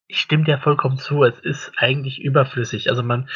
ich 0.08 0.20
stimme 0.20 0.44
dir 0.44 0.58
vollkommen 0.58 0.98
zu, 0.98 1.24
es 1.24 1.38
ist 1.40 1.72
eigentlich 1.78 2.20
überflüssig. 2.20 2.88
Also 2.90 3.02
man 3.02 3.28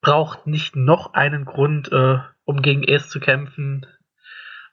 braucht 0.00 0.46
nicht 0.46 0.76
noch 0.76 1.14
einen 1.14 1.44
Grund, 1.44 1.92
äh, 1.92 2.18
um 2.44 2.62
gegen 2.62 2.82
Es 2.84 3.08
zu 3.08 3.20
kämpfen. 3.20 3.86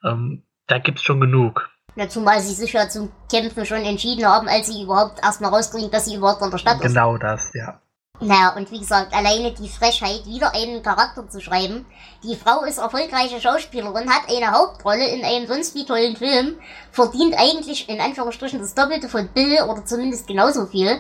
Ähm, 0.04 0.44
da 0.68 0.80
gibt's 0.80 1.04
schon 1.04 1.20
genug. 1.20 1.70
Ja, 1.96 2.08
zumal 2.08 2.40
sie 2.42 2.54
sich 2.54 2.74
ja 2.74 2.88
zum 2.88 3.12
Kämpfen 3.32 3.66
schon 3.66 3.84
entschieden 3.84 4.26
haben, 4.26 4.48
als 4.48 4.68
sie 4.68 4.84
überhaupt 4.84 5.20
erstmal 5.24 5.52
rauskriegen, 5.52 5.90
dass 5.90 6.06
sie 6.06 6.16
überhaupt 6.16 6.42
in 6.42 6.52
der 6.52 6.58
Stadt 6.58 6.76
ist. 6.76 6.94
Genau 6.94 7.18
das, 7.18 7.52
ja. 7.54 7.82
Naja, 8.20 8.56
und 8.56 8.72
wie 8.72 8.80
gesagt, 8.80 9.14
alleine 9.14 9.52
die 9.52 9.70
Frechheit, 9.70 10.26
wieder 10.26 10.54
einen 10.56 10.82
Charakter 10.82 11.30
zu 11.30 11.40
schreiben. 11.40 11.86
Die 12.24 12.36
Frau 12.36 12.64
ist 12.64 12.80
erfolgreiche 12.80 13.40
Schauspielerin, 13.40 14.10
hat 14.10 14.28
eine 14.28 14.52
Hauptrolle 14.52 15.08
in 15.08 15.24
einem 15.24 15.46
sonst 15.46 15.76
wie 15.76 15.86
tollen 15.86 16.16
Film, 16.16 16.60
verdient 16.92 17.36
eigentlich 17.38 17.88
in 17.88 18.02
Anführungsstrichen 18.02 18.60
das 18.60 18.74
Doppelte 18.74 19.08
von 19.08 19.28
Bill 19.30 19.62
oder 19.62 19.86
zumindest 19.86 20.26
genauso 20.26 20.66
viel. 20.66 21.00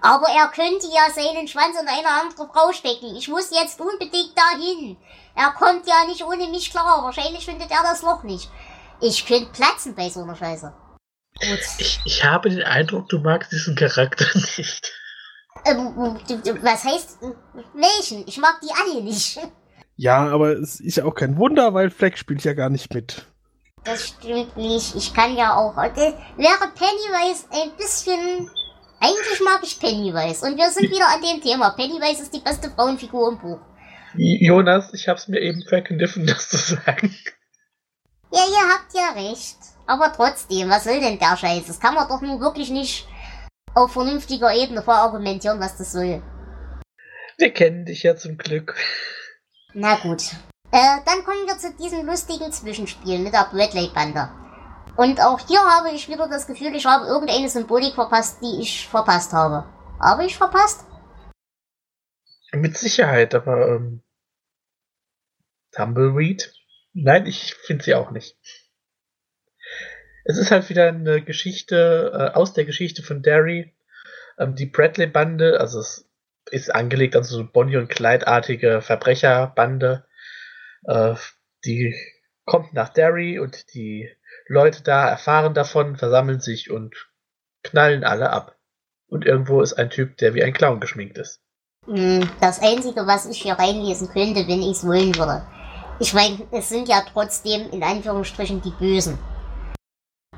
Aber 0.00 0.26
er 0.28 0.48
könnte 0.48 0.86
ja 0.86 1.10
seinen 1.14 1.48
Schwanz 1.48 1.78
in 1.80 1.88
eine 1.88 2.08
andere 2.08 2.48
Frau 2.50 2.72
stecken. 2.72 3.14
Ich 3.14 3.28
muss 3.28 3.50
jetzt 3.50 3.78
unbedingt 3.80 4.32
dahin. 4.36 4.96
Er 5.34 5.50
kommt 5.52 5.86
ja 5.86 6.06
nicht 6.06 6.24
ohne 6.24 6.48
mich 6.48 6.70
klar. 6.70 7.02
Wahrscheinlich 7.02 7.44
findet 7.44 7.70
er 7.70 7.82
das 7.82 8.02
Loch 8.02 8.22
nicht. 8.22 8.50
Ich 9.00 9.26
könnte 9.26 9.52
platzen 9.52 9.94
bei 9.94 10.08
so 10.08 10.22
einer 10.22 10.36
Scheiße. 10.36 10.72
Gut. 11.40 11.60
Ich, 11.78 12.00
ich 12.04 12.24
habe 12.24 12.48
den 12.48 12.62
Eindruck, 12.62 13.08
du 13.08 13.18
magst 13.18 13.52
diesen 13.52 13.76
Charakter 13.76 14.26
nicht. 14.56 14.92
Ähm, 15.66 16.18
was 16.62 16.84
heißt 16.84 17.18
welchen? 17.74 18.26
Ich 18.26 18.38
mag 18.38 18.60
die 18.62 18.70
alle 18.72 19.02
nicht. 19.02 19.38
Ja, 19.96 20.28
aber 20.28 20.58
es 20.58 20.80
ist 20.80 20.96
ja 20.96 21.04
auch 21.04 21.14
kein 21.14 21.36
Wunder, 21.38 21.72
weil 21.72 21.90
Fleck 21.90 22.18
spielt 22.18 22.42
ja 22.44 22.52
gar 22.52 22.68
nicht 22.68 22.92
mit. 22.92 23.26
Das 23.84 24.08
stimmt 24.08 24.56
nicht. 24.56 24.94
Ich 24.96 25.12
kann 25.14 25.36
ja 25.36 25.56
auch. 25.56 25.76
Wäre 25.76 26.72
Pennywise 26.74 27.44
ein 27.50 27.70
bisschen. 27.76 28.50
Eigentlich 29.00 29.40
mag 29.44 29.60
ich 29.62 29.78
Pennywise. 29.78 30.46
Und 30.46 30.56
wir 30.56 30.70
sind 30.70 30.90
wieder 30.90 31.06
an 31.08 31.20
dem 31.20 31.42
Thema. 31.42 31.70
Pennywise 31.70 32.22
ist 32.22 32.34
die 32.34 32.40
beste 32.40 32.70
Frauenfigur 32.70 33.32
im 33.32 33.38
Buch. 33.38 33.60
Jonas, 34.16 34.94
ich 34.94 35.08
hab's 35.08 35.28
mir 35.28 35.40
eben 35.40 35.62
verkniffen, 35.62 36.26
das 36.26 36.48
zu 36.48 36.56
sagen. 36.56 37.14
Ja, 38.32 38.40
ihr 38.40 38.68
habt 38.72 38.94
ja 38.94 39.28
recht. 39.28 39.56
Aber 39.86 40.12
trotzdem, 40.14 40.70
was 40.70 40.84
soll 40.84 41.00
denn 41.00 41.18
der 41.18 41.36
Scheiß? 41.36 41.66
Das 41.66 41.78
kann 41.78 41.94
man 41.94 42.08
doch 42.08 42.22
nun 42.22 42.40
wirklich 42.40 42.70
nicht 42.70 43.06
auf 43.74 43.92
vernünftiger 43.92 44.54
Ebene 44.54 44.82
verargumentieren, 44.82 45.60
was 45.60 45.76
das 45.76 45.92
soll. 45.92 46.22
Wir 47.38 47.52
kennen 47.52 47.84
dich 47.84 48.02
ja 48.02 48.16
zum 48.16 48.38
Glück. 48.38 48.76
Na 49.72 49.96
gut. 49.96 50.22
Äh, 50.70 51.00
dann 51.04 51.24
kommen 51.24 51.46
wir 51.46 51.58
zu 51.58 51.72
diesem 51.74 52.06
lustigen 52.06 52.52
Zwischenspiel 52.52 53.18
mit 53.18 53.32
der 53.32 53.48
Bradley-Bande. 53.50 54.30
Und 54.96 55.20
auch 55.20 55.40
hier 55.40 55.60
habe 55.60 55.90
ich 55.90 56.08
wieder 56.08 56.28
das 56.28 56.46
Gefühl, 56.46 56.74
ich 56.74 56.86
habe 56.86 57.06
irgendeine 57.06 57.48
Symbolik 57.48 57.94
verpasst, 57.94 58.40
die 58.40 58.60
ich 58.60 58.88
verpasst 58.88 59.32
habe. 59.32 59.64
Habe 60.00 60.24
ich 60.24 60.36
verpasst? 60.36 60.84
Mit 62.52 62.76
Sicherheit, 62.76 63.34
aber 63.34 63.68
ähm, 63.68 64.02
Tumbleweed? 65.72 66.52
Nein, 66.92 67.26
ich 67.26 67.54
finde 67.54 67.84
sie 67.84 67.94
auch 67.96 68.12
nicht. 68.12 68.36
Es 70.24 70.38
ist 70.38 70.50
halt 70.50 70.68
wieder 70.70 70.88
eine 70.88 71.22
Geschichte 71.22 72.12
äh, 72.14 72.36
aus 72.36 72.54
der 72.54 72.64
Geschichte 72.64 73.02
von 73.02 73.22
Derry. 73.22 73.74
Ähm, 74.38 74.54
die 74.54 74.66
Bradley-Bande, 74.66 75.60
also 75.60 75.78
es 75.78 76.08
ist 76.50 76.74
angelegt 76.74 77.14
an 77.14 77.24
so 77.24 77.38
eine 77.38 77.48
Bonnie 77.48 77.76
und 77.76 77.88
Clyde-artige 77.88 78.80
Verbrecherbande. 78.80 80.06
Äh, 80.84 81.14
die 81.64 81.94
kommt 82.46 82.72
nach 82.72 82.88
Derry 82.88 83.38
und 83.38 83.74
die 83.74 84.10
Leute 84.46 84.82
da 84.82 85.08
erfahren 85.08 85.54
davon, 85.54 85.96
versammeln 85.96 86.40
sich 86.40 86.70
und 86.70 87.08
knallen 87.62 88.04
alle 88.04 88.30
ab. 88.30 88.56
Und 89.06 89.26
irgendwo 89.26 89.60
ist 89.60 89.74
ein 89.74 89.90
Typ, 89.90 90.16
der 90.16 90.34
wie 90.34 90.42
ein 90.42 90.52
Clown 90.52 90.80
geschminkt 90.80 91.18
ist. 91.18 91.40
Hm, 91.86 92.28
Das 92.40 92.60
Einzige, 92.60 93.06
was 93.06 93.26
ich 93.26 93.42
hier 93.42 93.54
reinlesen 93.54 94.08
könnte, 94.08 94.46
wenn 94.48 94.62
ich 94.62 94.72
es 94.78 94.86
wollen 94.86 95.14
würde. 95.16 95.46
Ich 96.00 96.12
meine, 96.12 96.38
es 96.50 96.68
sind 96.70 96.88
ja 96.88 97.02
trotzdem 97.12 97.70
in 97.70 97.82
Anführungsstrichen 97.82 98.60
die 98.62 98.72
Bösen. 98.78 99.18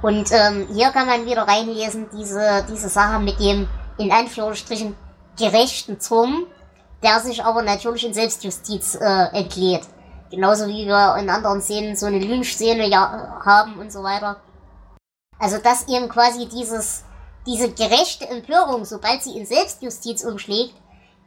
Und 0.03 0.31
ähm, 0.33 0.69
hier 0.73 0.91
kann 0.91 1.07
man 1.07 1.27
wieder 1.27 1.43
reinlesen, 1.43 2.09
diese, 2.13 2.65
diese 2.69 2.89
Sache 2.89 3.19
mit 3.21 3.41
dem, 3.41 3.69
in 3.99 4.13
Anführungsstrichen, 4.13 4.95
gerechten 5.39 5.99
Turm, 5.99 6.47
der 7.03 7.21
sich 7.21 7.45
aber 7.45 7.63
natürlich 7.63 8.07
in 8.07 8.15
Selbstjustiz 8.15 8.95
äh, 8.95 9.29
entlädt. 9.33 9.87
Genauso 10.31 10.67
wie 10.67 10.87
wir 10.87 11.17
in 11.19 11.31
anderen 11.31 11.61
Szenen 11.61 11.97
so 11.97 12.07
eine 12.07 12.19
Lynch-Szene 12.19 12.89
ja, 12.89 13.41
haben 13.45 13.79
und 13.79 13.93
so 13.93 14.03
weiter. 14.03 14.41
Also 15.39 15.59
dass 15.59 15.89
eben 15.89 16.09
quasi 16.09 16.49
dieses, 16.49 17.05
diese 17.47 17.71
gerechte 17.71 18.29
Empörung, 18.29 18.85
sobald 18.85 19.23
sie 19.23 19.39
in 19.39 19.47
Selbstjustiz 19.47 20.25
umschlägt, 20.25 20.75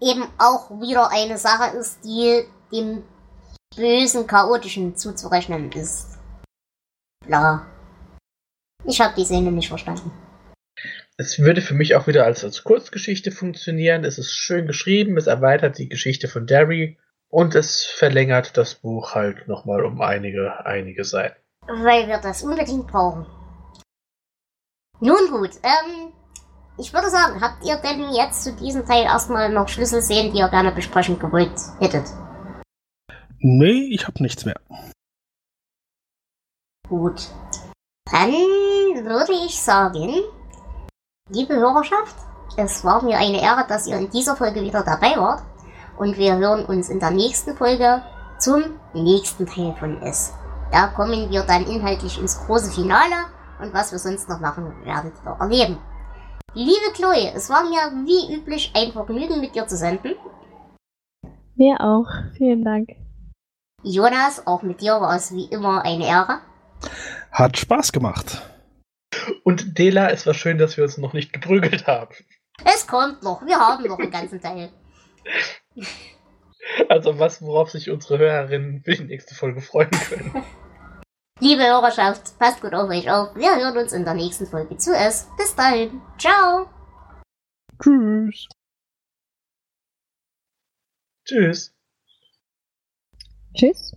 eben 0.02 0.26
auch 0.38 0.70
wieder 0.82 1.10
eine 1.12 1.38
Sache 1.38 1.78
ist, 1.78 2.04
die 2.04 2.44
dem 2.72 3.04
bösen, 3.76 4.28
chaotischen 4.28 4.96
zuzurechnen 4.96 5.72
ist. 5.72 6.18
Bla. 7.26 7.66
Ich 8.86 9.02
habe 9.02 9.14
die 9.16 9.26
Szene 9.26 9.52
nicht 9.52 9.68
verstanden. 9.68 10.12
Es 11.18 11.40
würde 11.40 11.62
für 11.62 11.74
mich 11.74 11.96
auch 11.96 12.08
wieder 12.08 12.26
als, 12.26 12.44
als 12.44 12.64
Kurzgeschichte 12.64 13.32
funktionieren. 13.32 14.06
Es 14.06 14.18
ist 14.18 14.32
schön 14.32 14.68
geschrieben, 14.68 15.18
es 15.18 15.28
erweitert 15.28 15.78
die 15.78 15.90
Geschichte 15.90 16.28
von 16.30 16.48
Derry 16.48 16.98
und 17.28 17.56
es 17.56 17.84
verlängert 17.84 18.58
das 18.58 18.76
Buch 18.76 19.16
halt 19.16 19.48
nochmal 19.48 19.84
um 19.84 20.02
einige, 20.02 20.66
einige 20.66 21.04
Seiten. 21.04 21.40
Weil 21.68 22.08
wir 22.08 22.20
das 22.20 22.44
unbedingt 22.44 22.88
brauchen. 22.88 23.26
Nun 25.02 25.30
gut, 25.30 25.52
ähm, 25.64 26.14
ich 26.78 26.94
würde 26.94 27.10
sagen, 27.10 27.42
habt 27.42 27.66
ihr 27.66 27.76
denn 27.78 28.14
jetzt 28.14 28.44
zu 28.44 28.56
diesem 28.56 28.86
Teil 28.86 29.04
erstmal 29.04 29.52
noch 29.52 29.68
Schlüsselszenen, 29.68 30.32
die 30.32 30.40
ihr 30.40 30.50
gerne 30.50 30.72
besprechen 30.72 31.20
gewollt 31.20 31.52
hättet? 31.80 32.06
Nee, 33.40 33.90
ich 33.94 34.08
habe 34.08 34.24
nichts 34.24 34.46
mehr. 34.46 34.60
Gut. 36.88 37.30
Dann 38.12 38.32
würde 39.06 39.34
ich 39.46 39.62
sagen, 39.62 40.24
liebe 41.30 41.56
Hörerschaft, 41.56 42.16
es 42.58 42.84
war 42.84 43.04
mir 43.04 43.18
eine 43.18 43.42
Ehre, 43.42 43.66
dass 43.68 43.86
ihr 43.86 43.98
in 43.98 44.10
dieser 44.10 44.36
Folge 44.36 44.62
wieder 44.62 44.84
dabei 44.84 45.16
wart. 45.18 45.44
Und 45.98 46.18
wir 46.18 46.38
hören 46.38 46.66
uns 46.66 46.90
in 46.90 47.00
der 47.00 47.12
nächsten 47.12 47.56
Folge 47.56 48.02
zum 48.40 48.64
nächsten 48.94 49.46
Teil 49.46 49.76
von 49.80 50.02
S. 50.02 50.34
Da 50.72 50.88
kommen 50.88 51.30
wir 51.30 51.44
dann 51.44 51.66
inhaltlich 51.66 52.20
ins 52.20 52.40
große 52.46 52.72
Finale 52.72 53.16
und 53.62 53.74
was 53.74 53.92
wir 53.92 54.00
sonst 54.00 54.28
noch 54.30 54.40
machen, 54.40 54.74
werdet 54.84 55.14
ihr 55.26 55.38
erleben. 55.40 55.78
Liebe 56.54 56.92
Chloe, 56.94 57.32
es 57.36 57.50
war 57.50 57.64
mir 57.64 58.06
wie 58.06 58.34
üblich 58.34 58.74
ein 58.76 58.92
Vergnügen 58.92 59.40
mit 59.40 59.54
dir 59.54 59.68
zu 59.68 59.78
senden. 59.78 60.16
Mir 61.56 61.80
auch. 61.80 62.08
Vielen 62.38 62.64
Dank. 62.64 62.90
Jonas, 63.84 64.48
auch 64.48 64.64
mit 64.64 64.82
dir 64.82 65.00
war 65.00 65.16
es 65.16 65.32
wie 65.32 65.46
immer 65.46 65.84
eine 65.84 66.08
Ehre. 66.08 66.40
Hat 67.32 67.58
Spaß 67.58 67.92
gemacht. 67.92 68.42
Und 69.44 69.78
Dela, 69.78 70.10
es 70.10 70.26
war 70.26 70.34
schön, 70.34 70.58
dass 70.58 70.78
wir 70.78 70.84
uns 70.84 70.98
noch 70.98 71.14
nicht 71.14 71.34
geprügelt 71.34 71.88
haben. 71.88 72.16
Es 72.66 72.88
kommt 72.88 73.24
noch, 73.24 73.46
wir 73.46 73.58
haben 73.58 73.86
noch 73.86 74.00
einen 74.00 74.12
ganzen 74.12 74.42
Teil. 74.42 74.72
Also 76.88 77.18
was, 77.20 77.42
worauf 77.42 77.72
sich 77.72 77.90
unsere 77.90 78.20
Hörerinnen 78.20 78.84
für 78.84 78.96
die 78.96 79.04
nächste 79.04 79.34
Folge 79.36 79.62
freuen 79.62 79.92
können. 79.92 80.44
Liebe 81.40 81.64
Hörerschaft, 81.64 82.38
passt 82.38 82.62
gut 82.62 82.74
auf 82.74 82.90
euch 82.90 83.10
auf. 83.10 83.36
Wir 83.36 83.56
hören 83.56 83.78
uns 83.78 83.94
in 83.94 84.04
der 84.04 84.14
nächsten 84.14 84.46
Folge 84.46 84.76
zu 84.78 84.94
es. 84.94 85.28
Bis 85.38 85.56
dahin. 85.56 86.02
Ciao. 86.18 86.68
Tschüss. 87.82 88.48
Tschüss. 91.26 91.74
Tschüss. 93.56 93.96